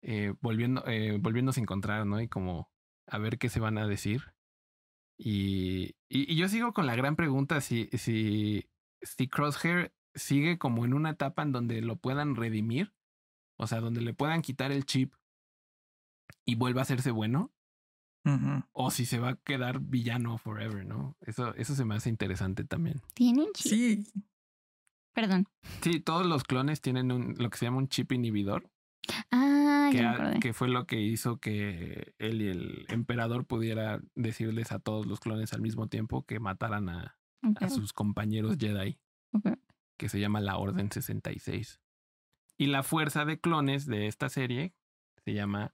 eh, 0.01 0.33
volviendo, 0.41 0.83
eh, 0.87 1.19
volviéndose 1.21 1.61
a 1.61 1.63
encontrar, 1.63 2.05
¿no? 2.05 2.19
Y 2.19 2.27
como 2.27 2.69
a 3.07 3.17
ver 3.17 3.37
qué 3.37 3.47
se 3.47 3.61
van 3.61 3.77
a 3.77 3.87
decir. 3.87 4.33
Y, 5.17 5.95
y, 6.09 6.33
y 6.33 6.35
yo 6.35 6.49
sigo 6.49 6.73
con 6.73 6.85
la 6.85 6.97
gran 6.97 7.15
pregunta 7.15 7.61
si, 7.61 7.87
si, 7.93 8.70
si 9.01 9.27
Crosshair 9.27 9.93
sigue 10.13 10.57
como 10.57 10.85
en 10.85 10.93
una 10.93 11.11
etapa 11.11 11.41
en 11.41 11.51
donde 11.51 11.81
lo 11.81 11.95
puedan 11.97 12.35
redimir, 12.35 12.93
o 13.57 13.67
sea, 13.67 13.79
donde 13.79 14.01
le 14.01 14.13
puedan 14.13 14.41
quitar 14.41 14.71
el 14.71 14.85
chip 14.85 15.13
y 16.45 16.55
vuelva 16.55 16.81
a 16.81 16.83
hacerse 16.83 17.11
bueno, 17.11 17.51
o 18.71 18.91
si 18.91 19.05
se 19.05 19.19
va 19.19 19.29
a 19.29 19.35
quedar 19.35 19.79
villano 19.79 20.37
forever, 20.37 20.85
¿no? 20.85 21.17
Eso, 21.21 21.55
eso 21.55 21.73
se 21.75 21.85
me 21.85 21.95
hace 21.95 22.09
interesante 22.09 22.63
también. 22.63 23.01
Tienen 23.15 23.47
chip. 23.53 23.71
Sí, 23.71 24.03
Perdón. 25.13 25.47
Sí, 25.81 25.99
todos 25.99 26.25
los 26.25 26.43
clones 26.43 26.81
tienen 26.81 27.11
un, 27.11 27.35
lo 27.37 27.49
que 27.49 27.57
se 27.57 27.65
llama 27.65 27.79
un 27.79 27.89
chip 27.89 28.11
inhibidor, 28.11 28.69
Ah, 29.31 29.89
que, 29.91 30.39
que 30.39 30.53
fue 30.53 30.67
lo 30.67 30.85
que 30.85 31.01
hizo 31.01 31.39
que 31.39 32.13
él 32.19 32.41
y 32.41 32.47
el 32.47 32.85
emperador 32.89 33.45
pudiera 33.45 33.99
decirles 34.15 34.71
a 34.71 34.79
todos 34.79 35.05
los 35.05 35.19
clones 35.19 35.53
al 35.53 35.61
mismo 35.61 35.87
tiempo 35.87 36.23
que 36.25 36.39
mataran 36.39 36.89
a, 36.89 37.17
Ok, 37.43 37.61
a 37.61 37.69
sus 37.69 37.93
compañeros 37.93 38.57
Jedi, 38.59 38.99
ok. 39.33 39.57
que 39.97 40.09
se 40.09 40.19
llama 40.19 40.41
la 40.41 40.57
Orden 40.57 40.91
66. 40.91 41.79
Y 42.57 42.67
la 42.67 42.83
fuerza 42.83 43.25
de 43.25 43.39
clones 43.39 43.85
de 43.87 44.07
esta 44.07 44.29
serie 44.29 44.73
se 45.25 45.33
llama, 45.33 45.73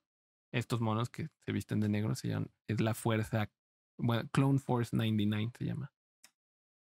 estos 0.52 0.80
monos 0.81 1.10
que 1.10 1.30
se 1.45 1.52
visten 1.52 1.80
de 1.81 1.89
negro, 1.89 2.15
se 2.15 2.30
llaman, 2.30 2.49
es 2.68 2.80
la 2.80 2.94
fuerza, 2.94 3.52
bueno, 3.98 4.30
Clone 4.31 4.60
Force 4.60 4.95
99 4.95 5.52
se 5.57 5.65
llama. 5.65 5.91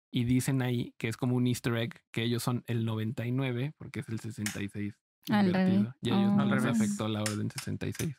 Y 0.09 0.23
dicen 0.23 0.61
ahí 0.61 0.93
que 0.97 1.09
es 1.09 1.17
como 1.17 1.35
un 1.35 1.47
easter 1.47 1.75
egg, 1.75 2.01
que 2.11 2.23
ellos 2.23 2.41
son 2.41 2.63
el 2.67 2.85
99, 2.85 3.73
porque 3.77 3.99
es 3.99 4.09
el 4.09 4.19
66. 4.21 4.93
Al 5.29 5.47
invertido, 5.47 5.81
revés. 5.83 5.95
Y 6.01 6.09
a 6.11 6.19
ellos 6.19 6.33
no 6.33 6.43
Al 6.43 6.49
les 6.51 6.63
revés. 6.63 6.81
afectó 6.81 7.07
la 7.09 7.21
Orden 7.21 7.51
66. 7.51 8.15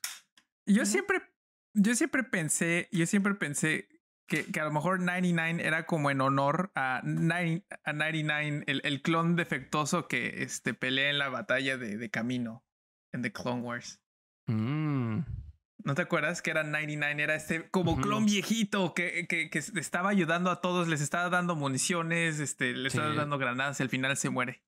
Yo 0.67 0.85
siempre, 0.85 1.23
yo 1.73 1.95
siempre 1.95 2.25
pensé, 2.25 2.89
yo 2.93 3.07
siempre 3.07 3.35
pensé 3.35 3.89
que, 4.29 4.45
que 4.45 4.61
a 4.61 4.65
lo 4.65 4.71
mejor 4.71 5.01
99 5.01 5.67
era 5.67 5.87
como 5.87 6.11
en 6.11 6.21
honor 6.21 6.71
a, 6.75 7.01
9 7.03 7.65
a 7.85 7.93
99, 7.93 8.65
el, 8.67 8.81
el 8.85 9.03
clon 9.03 9.35
defectuoso 9.35 10.07
que 10.07 10.43
este, 10.43 10.75
pelea 10.75 11.11
en 11.11 11.19
la 11.19 11.29
batalla 11.31 11.79
de, 11.79 11.97
de 11.97 12.11
camino 12.11 12.65
en 13.13 13.23
The 13.23 13.33
Clone 13.33 13.63
Wars. 13.63 14.01
Mm, 14.47 15.21
¿No 15.85 15.95
te 15.95 16.03
acuerdas 16.03 16.43
que 16.43 16.51
era 16.51 16.63
99? 16.63 17.23
Era 17.23 17.35
este 17.35 17.71
como 17.71 18.01
clon 18.01 18.27
viejito 18.27 18.93
que, 18.95 19.27
que, 19.27 19.49
que 19.49 19.59
estaba 19.59 20.11
ayudando 20.11 20.51
a 20.51 20.61
todos, 20.61 20.89
les 20.89 21.01
estaba 21.01 21.31
dando 21.31 21.57
municiones, 21.57 22.39
este, 22.41 22.75
les 22.75 22.95
estaba 22.95 23.15
dando 23.15 23.39
granadas 23.39 23.81
y 23.81 23.83
al 23.83 23.89
final 23.89 24.17
se 24.17 24.31
muere. 24.31 24.63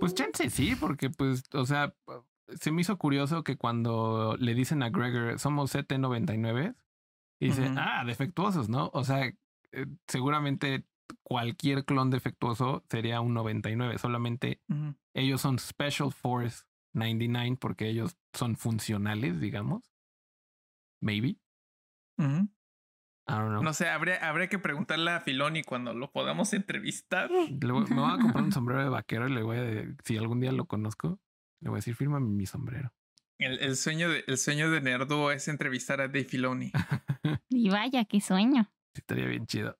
Pues 0.00 0.14
chance 0.14 0.48
sí, 0.50 0.74
porque 0.76 1.10
pues, 1.10 1.44
o 1.52 1.66
sea, 1.66 1.94
se 2.60 2.72
me 2.72 2.80
hizo 2.80 2.96
curioso 2.96 3.44
que 3.44 3.56
cuando 3.56 4.36
le 4.38 4.54
dicen 4.54 4.82
a 4.82 4.90
Gregor, 4.90 5.38
somos 5.38 5.74
CT99, 5.74 6.74
y 7.44 7.48
dice, 7.48 7.70
ah, 7.76 8.04
defectuosos, 8.06 8.68
¿no? 8.68 8.90
O 8.94 9.04
sea, 9.04 9.26
eh, 9.26 9.86
seguramente 10.08 10.86
cualquier 11.22 11.84
clon 11.84 12.10
defectuoso 12.10 12.84
sería 12.88 13.20
un 13.20 13.34
99, 13.34 13.98
solamente 13.98 14.60
ellos 15.14 15.40
son 15.40 15.58
Special 15.58 16.12
Force 16.12 16.64
99 16.94 17.56
porque 17.60 17.88
ellos 17.88 18.16
son 18.32 18.56
funcionales, 18.56 19.40
digamos. 19.40 19.92
Maybe. 21.02 21.36
I 23.26 23.32
don't 23.32 23.48
know. 23.50 23.62
No 23.62 23.72
sé, 23.72 23.88
habría, 23.88 24.16
habría 24.28 24.48
que 24.48 24.58
preguntarle 24.58 25.10
a 25.10 25.20
Filoni 25.20 25.62
cuando 25.62 25.94
lo 25.94 26.10
podamos 26.12 26.52
entrevistar. 26.52 27.30
Le 27.60 27.72
voy- 27.72 27.86
me 27.88 27.96
voy 28.00 28.12
a 28.12 28.18
comprar 28.18 28.44
un 28.44 28.52
sombrero 28.52 28.82
de 28.82 28.88
vaquero 28.90 29.28
y 29.28 29.32
le 29.32 29.42
voy 29.42 29.56
a, 29.58 29.96
si 30.04 30.16
algún 30.16 30.40
día 30.40 30.52
lo 30.52 30.66
conozco, 30.66 31.18
le 31.60 31.70
voy 31.70 31.76
a 31.76 31.78
decir, 31.78 31.94
fírmame 31.96 32.26
mi 32.28 32.46
sombrero. 32.46 32.92
El, 33.38 33.58
el 33.60 33.76
sueño 33.76 34.08
de, 34.08 34.24
el 34.26 34.38
sueño 34.38 34.70
de 34.70 34.80
Nerdo 34.80 35.30
es 35.32 35.48
entrevistar 35.48 36.00
a 36.00 36.08
Dave 36.08 36.24
Filoni. 36.24 36.72
Y 37.48 37.70
vaya, 37.70 38.04
qué 38.04 38.20
sueño. 38.20 38.70
Sí, 38.94 39.00
estaría 39.00 39.26
bien 39.26 39.46
chido. 39.46 39.78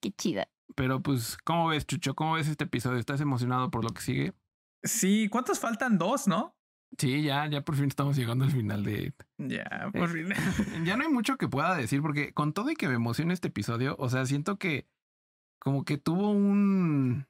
Qué 0.00 0.10
chida. 0.10 0.48
Pero 0.74 1.00
pues, 1.00 1.38
¿cómo 1.44 1.68
ves, 1.68 1.86
Chucho? 1.86 2.14
¿Cómo 2.14 2.34
ves 2.34 2.48
este 2.48 2.64
episodio? 2.64 2.98
¿Estás 2.98 3.20
emocionado 3.20 3.70
por 3.70 3.84
lo 3.84 3.90
que 3.90 4.02
sigue? 4.02 4.32
Sí, 4.82 5.28
¿cuántos 5.30 5.60
faltan? 5.60 5.96
Dos, 5.96 6.26
¿no? 6.26 6.56
Sí, 6.98 7.22
ya, 7.22 7.46
ya 7.46 7.62
por 7.62 7.76
fin 7.76 7.86
estamos 7.86 8.16
llegando 8.16 8.44
al 8.44 8.50
final 8.50 8.84
de... 8.84 9.14
Ya, 9.38 9.90
por 9.92 10.10
fin. 10.10 10.28
Ya 10.84 10.96
no 10.96 11.04
hay 11.04 11.10
mucho 11.10 11.36
que 11.36 11.48
pueda 11.48 11.74
decir 11.76 12.02
porque 12.02 12.32
con 12.32 12.52
todo 12.52 12.70
y 12.70 12.74
que 12.74 12.88
me 12.88 12.94
emociona 12.94 13.32
este 13.32 13.48
episodio, 13.48 13.96
o 13.98 14.08
sea, 14.08 14.26
siento 14.26 14.58
que 14.58 14.86
como 15.58 15.84
que 15.84 15.96
tuvo 15.96 16.30
un 16.30 17.26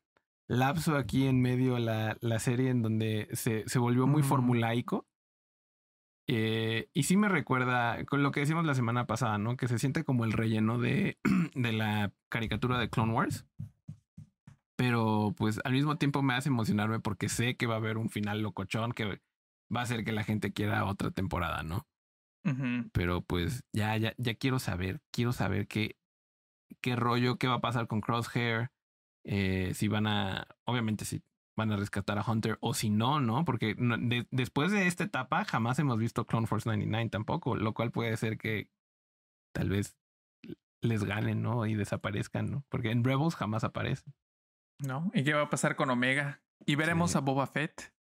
lapso 0.49 0.97
aquí 0.97 1.27
en 1.27 1.41
medio 1.41 1.79
la, 1.79 2.17
la 2.21 2.39
serie 2.41 2.71
en 2.71 2.83
donde 2.83 3.29
se, 3.33 3.67
se 3.69 3.79
volvió 3.79 4.07
muy 4.07 4.23
formulaico. 4.23 5.07
Eh, 6.27 6.89
y 6.95 7.03
sí 7.03 7.17
me 7.17 7.29
recuerda 7.29 8.05
con 8.07 8.23
lo 8.23 8.31
que 8.31 8.41
decimos 8.41 8.65
la 8.65 8.75
semana 8.75 9.07
pasada, 9.07 9.39
¿no? 9.39 9.57
Que 9.57 9.69
se 9.69 9.79
siente 9.79 10.05
como 10.05 10.25
el 10.25 10.33
relleno 10.33 10.79
de, 10.79 11.19
de 11.55 11.73
la 11.73 12.13
caricatura 12.29 12.79
de 12.79 12.89
Clone 12.89 13.13
Wars. 13.13 13.47
Pero 14.77 15.35
pues 15.37 15.61
al 15.65 15.73
mismo 15.73 15.97
tiempo 15.97 16.23
me 16.23 16.35
hace 16.35 16.49
emocionarme 16.49 16.99
porque 17.01 17.29
sé 17.29 17.57
que 17.57 17.67
va 17.67 17.75
a 17.75 17.79
haber 17.79 17.97
un 17.97 18.11
final 18.11 18.41
locochón 18.41 18.93
que 18.93 19.21
va 19.75 19.81
a 19.81 19.83
hacer 19.83 20.05
que 20.05 20.13
la 20.13 20.25
gente 20.25 20.53
quiera 20.53 20.85
otra 20.85 21.11
temporada, 21.11 21.63
¿no? 21.63 21.87
Pero 22.93 23.23
pues 23.23 23.65
ya, 23.73 23.97
ya, 23.97 24.13
ya 24.19 24.35
quiero 24.35 24.59
saber, 24.59 25.01
quiero 25.11 25.33
saber 25.33 25.67
qué, 25.67 25.97
qué 26.83 26.95
rollo, 26.95 27.39
qué 27.39 27.49
va 27.49 27.55
a 27.55 27.61
pasar 27.63 27.87
con 27.87 28.03
Crosshair, 28.03 28.71
eh, 29.25 29.73
si 29.73 29.89
van 29.89 30.07
a, 30.07 30.47
obviamente 30.65 31.07
si 31.07 31.23
van 31.57 31.73
a 31.73 31.77
rescatar 31.77 32.19
a 32.19 32.25
Hunter 32.31 32.59
o 32.61 32.75
si 32.75 32.91
no, 32.91 33.21
¿no? 33.21 33.45
Porque 33.45 33.75
de- 33.77 34.27
después 34.31 34.73
de 34.73 34.87
esta 34.87 35.05
etapa 35.05 35.45
jamás 35.45 35.79
hemos 35.79 35.99
visto 35.99 36.27
Clone 36.27 36.47
Force 36.47 36.69
99 36.69 37.11
tampoco, 37.11 37.57
lo 37.57 37.75
cual 37.75 37.91
puede 37.91 38.17
ser 38.17 38.39
que 38.39 38.71
tal 39.55 39.69
vez 39.69 39.97
les 40.83 41.05
ganen, 41.05 41.43
¿no? 41.43 41.65
Y 41.67 41.75
desaparezcan, 41.75 42.51
¿no? 42.51 42.65
Porque 42.69 42.91
en 42.91 43.05
Rebels 43.05 43.37
jamás 43.37 43.65
aparecen. 43.65 44.15
¿No? 44.81 45.11
¿Y 45.15 45.23
qué 45.25 45.33
va 45.35 45.43
a 45.43 45.51
pasar 45.51 45.77
con 45.77 45.89
Omega? 45.91 46.43
Y 46.67 46.75
veremos 46.75 47.13
Sí. 47.13 47.19
a 47.19 47.21
Boba 47.21 47.47
Fett. 47.47 47.93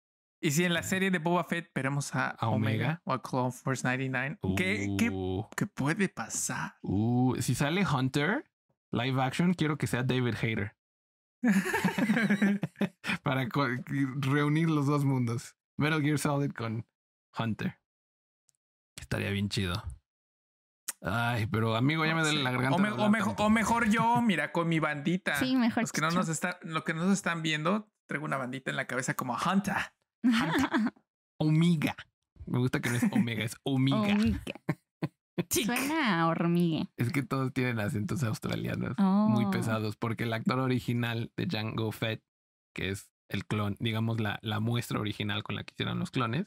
Y 0.43 0.51
si 0.51 0.65
en 0.65 0.75
la 0.75 0.83
serie 0.83 1.11
de 1.11 1.19
Boba 1.19 1.45
Fett 1.45 1.71
veremos 1.75 2.15
a, 2.15 2.31
¿A 2.31 2.49
Omega? 2.49 2.75
Omega? 2.85 3.03
o 3.05 3.13
a 3.15 3.23
Clone 3.23 3.53
Force 3.53 3.83
99. 3.87 4.39
¿Qué, 4.57 4.95
qué, 4.99 5.09
Uh, 5.11 5.47
qué 5.57 5.67
puede 5.67 6.09
pasar? 6.09 6.75
uh, 6.83 7.37
si 7.41 7.55
sale 7.55 7.87
Hunter, 7.87 8.45
live 8.91 9.23
action, 9.23 9.55
quiero 9.55 9.79
que 9.79 9.87
sea 9.87 10.03
David 10.03 10.35
Hayter. 10.43 10.77
para 13.23 13.47
reunir 14.16 14.71
los 14.71 14.87
dos 14.87 15.05
mundos. 15.05 15.57
Metal 15.77 16.01
Gear 16.03 16.19
Solid 16.19 16.53
con 16.53 16.87
Hunter. 17.39 17.79
Estaría 19.01 19.31
bien 19.31 19.49
chido. 19.49 19.83
Ay, 21.03 21.47
pero 21.47 21.77
amigo, 21.77 22.07
ya 22.07 22.15
me 22.15 22.23
duele 22.23 22.43
la 22.43 22.51
garganta. 22.53 22.77
o, 22.77 22.79
me- 22.79 22.91
mejor, 23.11 23.29
tanto. 23.33 23.45
o 23.45 23.51
mejor 23.51 23.89
yo, 23.91 24.23
mira, 24.23 24.53
con 24.53 24.69
mi 24.69 24.79
bandita. 24.79 25.37
Sí, 25.37 25.57
mejor. 25.57 25.83
Los 25.83 25.93
que 25.93 26.01
no 26.01 26.11
nos 26.11 26.29
están, 26.29 26.55
lo 26.62 26.85
que 26.85 26.95
no 26.95 27.05
nos 27.05 27.12
están 27.12 27.43
viendo, 27.43 27.91
traigo 28.07 28.25
una 28.25 28.37
bandita 28.39 28.71
en 28.71 28.77
la 28.77 28.87
cabeza 28.87 29.15
como 29.15 29.37
Hunter. 29.37 29.75
Omega. 31.39 31.95
Me 32.47 32.59
gusta 32.59 32.81
que 32.81 32.91
no 32.91 32.97
es 32.97 33.05
Omega, 33.12 33.45
es 33.45 33.57
Omega. 33.65 33.99
Hormiga. 33.99 34.41
Suena 35.51 36.20
a 36.23 36.27
hormiga. 36.28 36.86
Es 36.97 37.11
que 37.12 37.23
todos 37.23 37.52
tienen 37.52 37.81
acentos 37.81 38.23
australianos 38.23 38.94
Oh. 38.98 39.28
muy 39.28 39.47
pesados, 39.47 39.97
porque 39.97 40.24
el 40.24 40.32
actor 40.32 40.59
original 40.61 41.32
de 41.36 41.47
Django 41.47 41.90
Fett, 41.93 42.23
que 42.74 42.90
es 42.90 43.11
el 43.28 43.44
clon, 43.47 43.77
digamos 43.81 44.20
la, 44.20 44.39
la 44.43 44.61
muestra 44.61 45.01
original 45.01 45.43
con 45.43 45.56
la 45.56 45.65
que 45.65 45.73
hicieron 45.74 45.98
los 45.98 46.11
clones, 46.11 46.47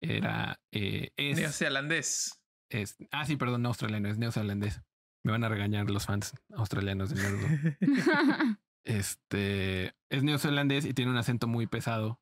era 0.00 0.60
eh, 0.72 1.10
es, 1.16 1.36
Neozelandés. 1.38 2.40
es 2.70 2.96
ah 3.10 3.24
sí, 3.24 3.36
perdón, 3.36 3.62
no 3.62 3.70
australiano, 3.70 4.08
es 4.08 4.18
neozelandés. 4.18 4.80
Me 5.24 5.32
van 5.32 5.42
a 5.42 5.48
regañar 5.48 5.90
los 5.90 6.06
fans 6.06 6.34
australianos 6.54 7.10
de 7.10 7.16
Nerdo. 7.16 7.78
Este 8.84 9.94
es 10.08 10.22
neozelandés 10.22 10.86
y 10.86 10.94
tiene 10.94 11.10
un 11.10 11.18
acento 11.18 11.46
muy 11.46 11.66
pesado 11.66 12.20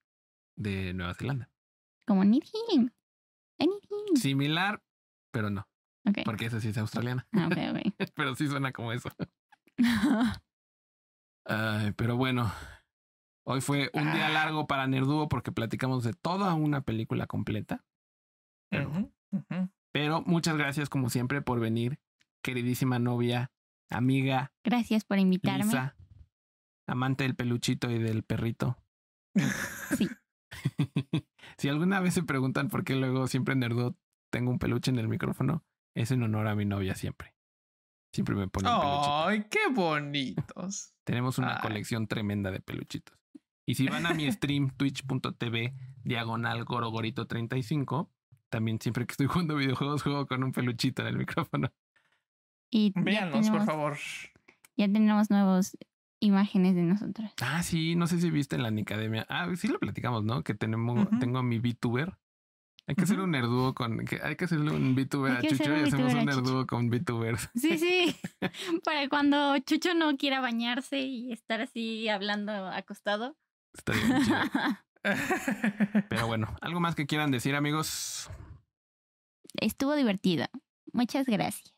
de 0.57 0.95
Nueva 0.95 1.15
Zelanda. 1.15 1.51
Como 2.07 2.23
anything. 2.23 2.89
Anything. 3.59 4.17
Similar, 4.17 4.83
pero 5.37 5.51
no, 5.51 5.69
porque 6.25 6.47
esa 6.47 6.61
sí 6.63 6.69
es 6.69 6.79
australiana, 6.79 7.29
Ah, 7.35 7.49
pero 8.15 8.35
sí 8.35 8.49
suena 8.49 8.73
como 8.73 8.91
eso. 8.93 9.11
Ay, 11.45 11.93
pero 11.93 12.17
bueno, 12.17 12.51
hoy 13.47 13.61
fue 13.61 13.91
un 13.93 14.05
día 14.13 14.29
Ah. 14.29 14.31
largo 14.31 14.67
para 14.67 14.87
Nerduo 14.87 15.29
porque 15.29 15.53
platicamos 15.53 16.05
de 16.05 16.15
toda 16.15 16.55
una 16.55 16.81
película 16.81 17.27
completa. 17.27 17.85
Pero, 19.93 20.23
muchas 20.23 20.57
gracias 20.57 20.89
como 20.89 21.11
siempre 21.11 21.43
por 21.43 21.61
venir, 21.61 21.99
queridísima 22.43 22.99
novia, 22.99 23.53
amiga, 23.91 24.53
Gracias 24.65 25.05
por 25.05 25.19
invitarme. 25.19 25.65
Lisa, 25.65 25.97
amante 26.87 27.25
del 27.25 27.37
peluchito 27.37 27.91
y 27.91 27.99
del 27.99 28.23
perrito. 28.23 28.79
Sí. 29.99 30.09
si 31.59 31.69
alguna 31.69 32.01
vez 32.01 32.15
se 32.15 32.23
preguntan 32.23 32.69
por 32.69 32.85
qué 32.85 32.97
luego 32.97 33.27
siempre 33.27 33.55
Nerduo 33.55 33.97
tengo 34.37 34.51
un 34.51 34.59
peluche 34.59 34.91
en 34.91 34.99
el 34.99 35.09
micrófono, 35.09 35.65
es 35.95 36.11
en 36.11 36.23
honor 36.23 36.47
a 36.47 36.55
mi 36.55 36.67
novia 36.67 36.95
siempre. 36.95 37.35
Siempre 38.13 38.35
me 38.35 38.49
pone 38.49 38.69
un 38.69 38.81
peluchito. 38.81 39.27
Ay, 39.27 39.47
qué 39.51 39.73
bonitos. 39.73 40.93
Tenemos 41.05 41.39
una 41.39 41.55
Ay. 41.55 41.63
colección 41.63 42.07
tremenda 42.07 42.51
de 42.51 42.61
peluchitos. 42.61 43.19
Y 43.65 43.77
si 43.77 43.89
van 43.89 44.05
a 44.05 44.13
mi 44.13 44.31
stream, 44.33 44.77
twitch.tv, 44.77 45.73
diagonal 46.05 46.65
gorogorito 46.65 47.27
35, 47.27 48.13
también 48.51 48.79
siempre 48.79 49.07
que 49.07 49.13
estoy 49.13 49.27
jugando 49.27 49.57
videojuegos, 49.57 50.03
juego 50.03 50.27
con 50.27 50.45
un 50.45 50.53
peluchito 50.53 51.01
en 51.01 51.09
el 51.09 51.17
micrófono. 51.17 51.73
Y 52.71 52.93
ya 52.95 53.01
Véanos, 53.01 53.49
por 53.49 53.65
favor. 53.65 53.97
Ya 54.77 54.87
tenemos 54.87 55.31
nuevos 55.31 55.79
imágenes 56.21 56.75
de 56.75 56.83
nosotros. 56.83 57.33
Ah, 57.41 57.63
sí, 57.63 57.97
no 57.97 58.07
sé 58.07 58.21
si 58.21 58.31
viste 58.31 58.57
en 58.57 58.65
la 58.65 58.71
Nicademia. 58.71 59.25
Ah, 59.31 59.49
sí 59.57 59.69
lo 59.69 59.79
platicamos, 59.79 60.25
¿no? 60.25 60.45
Que 60.45 60.53
tenemos, 60.53 61.09
tengo 61.21 61.43
mi 61.43 61.59
VTuber. 61.59 62.19
Hay 62.89 62.95
que 62.95 63.03
hacer 63.03 63.19
un 63.21 63.33
nerdúo 63.33 63.75
con. 63.75 64.05
Que 64.05 64.21
hay 64.23 64.37
que 64.37 64.45
hacerle 64.45 64.71
un 64.71 64.95
VTuber 64.95 65.33
Hay 65.39 65.47
a 65.47 65.51
Chucho 65.51 65.77
y 65.77 65.83
hacemos 65.83 66.15
un 66.15 66.25
nerdúo 66.25 66.67
con 66.67 66.89
VTubers. 66.89 67.51
Sí, 67.55 67.79
sí. 67.79 68.17
Para 68.85 69.09
cuando 69.09 69.59
Chucho 69.59 69.95
no 69.95 70.17
quiera 70.17 70.41
bañarse 70.41 70.99
y 71.01 71.33
estar 71.33 71.61
así 71.61 72.09
hablando 72.09 72.53
acostado. 72.53 73.37
Está 73.75 73.93
bien 73.93 74.23
chido. 74.25 74.37
Pero 76.09 76.27
bueno, 76.27 76.55
algo 76.61 76.81
más 76.81 76.95
que 76.95 77.07
quieran 77.07 77.31
decir, 77.31 77.55
amigos. 77.57 78.31
Estuvo 79.61 79.95
divertido. 79.95 80.47
Muchas 80.93 81.27
gracias. 81.27 81.75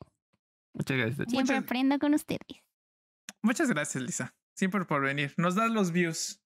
Muchas 0.74 0.96
gracias. 0.96 1.26
Siempre 1.30 1.56
Muchas- 1.56 1.64
aprendo 1.64 1.98
con 1.98 2.14
ustedes. 2.14 2.62
Muchas 3.42 3.68
gracias, 3.70 4.02
Lisa. 4.02 4.34
Siempre 4.54 4.84
por 4.84 5.02
venir. 5.02 5.32
Nos 5.36 5.54
das 5.54 5.70
los 5.70 5.92
views. 5.92 6.42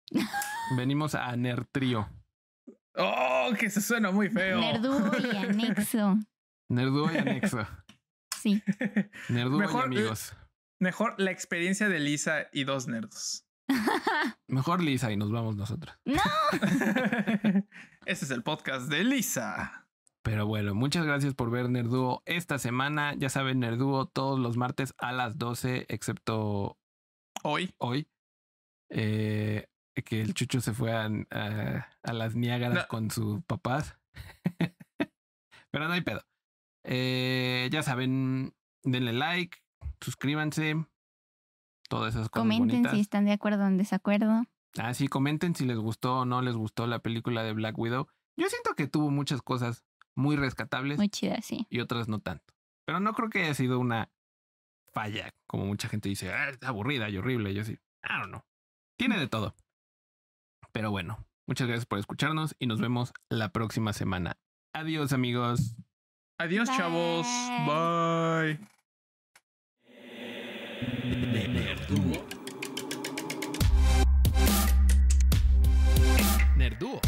Venimos 0.77 1.15
a 1.15 1.35
Nerd 1.37 1.67
Trío. 1.73 2.09
Oh, 2.95 3.51
que 3.59 3.71
se 3.71 3.81
suena 3.81 4.11
muy 4.11 4.29
feo. 4.29 4.61
Nerdúo 4.61 5.11
y 5.19 5.37
anexo. 5.37 6.19
Nerdúo 6.69 7.13
y 7.13 7.19
anexo. 7.19 7.67
Sí. 8.43 8.61
Nerdúo 9.29 9.61
Mejor, 9.61 9.93
y 9.93 9.99
eh, 9.99 10.01
amigos. 10.01 10.35
Mejor 10.81 11.15
la 11.19 11.31
experiencia 11.31 11.89
de 11.89 12.01
Lisa 12.01 12.49
y 12.53 12.65
dos 12.65 12.89
nerdos. 12.89 13.47
Mejor 14.49 14.83
Lisa 14.83 15.13
y 15.13 15.17
nos 15.17 15.31
vamos 15.31 15.55
nosotros. 15.55 15.97
Ese 18.05 18.25
es 18.25 18.31
el 18.33 18.43
podcast 18.43 18.89
de 18.89 19.05
Lisa. 19.05 19.87
Pero 20.23 20.47
bueno, 20.47 20.75
muchas 20.75 21.07
gracias 21.07 21.35
por 21.35 21.51
ver 21.51 21.71
Nerduo 21.71 22.25
esta 22.27 22.59
semana. 22.59 23.15
Ya 23.15 23.29
saben, 23.29 23.61
Nerduo 23.61 24.07
todos 24.07 24.41
los 24.41 24.57
martes 24.57 24.93
a 24.99 25.13
las 25.13 25.39
12, 25.39 25.87
excepto 25.89 26.79
Hoy. 27.45 27.73
hoy. 27.79 28.09
Eh, 28.91 29.69
que 30.05 30.23
el 30.23 30.35
Chucho 30.35 30.61
se 30.61 30.73
fue 30.73 30.93
a, 30.93 31.09
a- 31.31 31.89
a 32.03 32.13
las 32.13 32.35
Niágaras 32.35 32.75
No. 32.85 32.89
con 32.89 33.11
sus 33.11 33.43
papás. 33.45 33.97
Pero 35.71 35.87
no 35.89 35.93
hay 35.93 36.01
pedo. 36.03 36.23
Eh, 36.85 37.69
ya 37.73 37.83
saben, 37.83 38.55
denle 38.83 39.13
like, 39.13 39.59
suscríbanse. 40.01 40.85
Todas 41.89 42.15
esas 42.15 42.29
cosas 42.29 42.43
Comenten 42.45 42.69
bonitas. 42.69 42.93
si 42.93 43.01
están 43.01 43.25
de 43.27 43.33
acuerdo 43.33 43.65
o 43.65 43.67
en 43.67 43.77
desacuerdo. 43.77 44.45
Ah, 44.79 44.95
sí, 44.95 45.09
comenten 45.09 45.55
si 45.55 45.67
les 45.67 45.77
gustó 45.79 46.21
o 46.21 46.25
no 46.25 46.41
les 46.41 46.57
gustó 46.57 46.87
la 46.87 47.01
película 47.01 47.43
de 47.43 47.53
Black 47.53 47.79
Widow. 47.79 48.09
Yo 48.37 48.49
siento 48.49 48.75
que 48.75 48.87
tuvo 48.87 49.11
muchas 49.11 49.43
cosas 49.43 49.85
muy 50.15 50.37
rescatables 50.37 50.97
Muy 50.99 51.09
chida, 51.11 51.41
sí. 51.43 51.67
y 51.69 51.81
otras 51.81 52.09
no 52.09 52.21
tanto. 52.21 52.55
Pero 52.87 52.99
no 53.01 53.13
creo 53.13 53.29
que 53.29 53.43
haya 53.45 53.55
sido 53.55 53.79
una 53.79 54.11
falla, 54.95 55.35
como 55.47 55.67
mucha 55.67 55.89
gente 55.89 56.09
dice, 56.09 56.33
"Ah, 56.33 56.49
es 56.49 56.63
aburrida 56.63 57.09
y 57.11 57.19
horrible. 57.19 57.53
Yo 57.55 57.65
sí, 57.65 57.73
I 57.73 58.13
don't 58.19 58.29
know. 58.29 58.43
Tiene 58.99 59.19
de 59.19 59.29
todo. 59.29 59.55
Pero 60.73 60.91
bueno, 60.91 61.25
muchas 61.47 61.69
gracias 61.69 61.87
por 61.87 61.99
escucharnos 61.99 62.57
y 62.59 62.67
nos 62.67 62.81
vemos 62.81 63.13
la 63.29 63.51
próxima 63.51 63.93
semana. 63.93 64.37
Adiós 64.75 65.13
amigos. 65.13 65.77
Adiós 66.39 66.69
chavos. 66.75 67.27
Bye. 67.67 68.59
Nerduo. 71.49 72.27
Nerduo. 76.57 77.01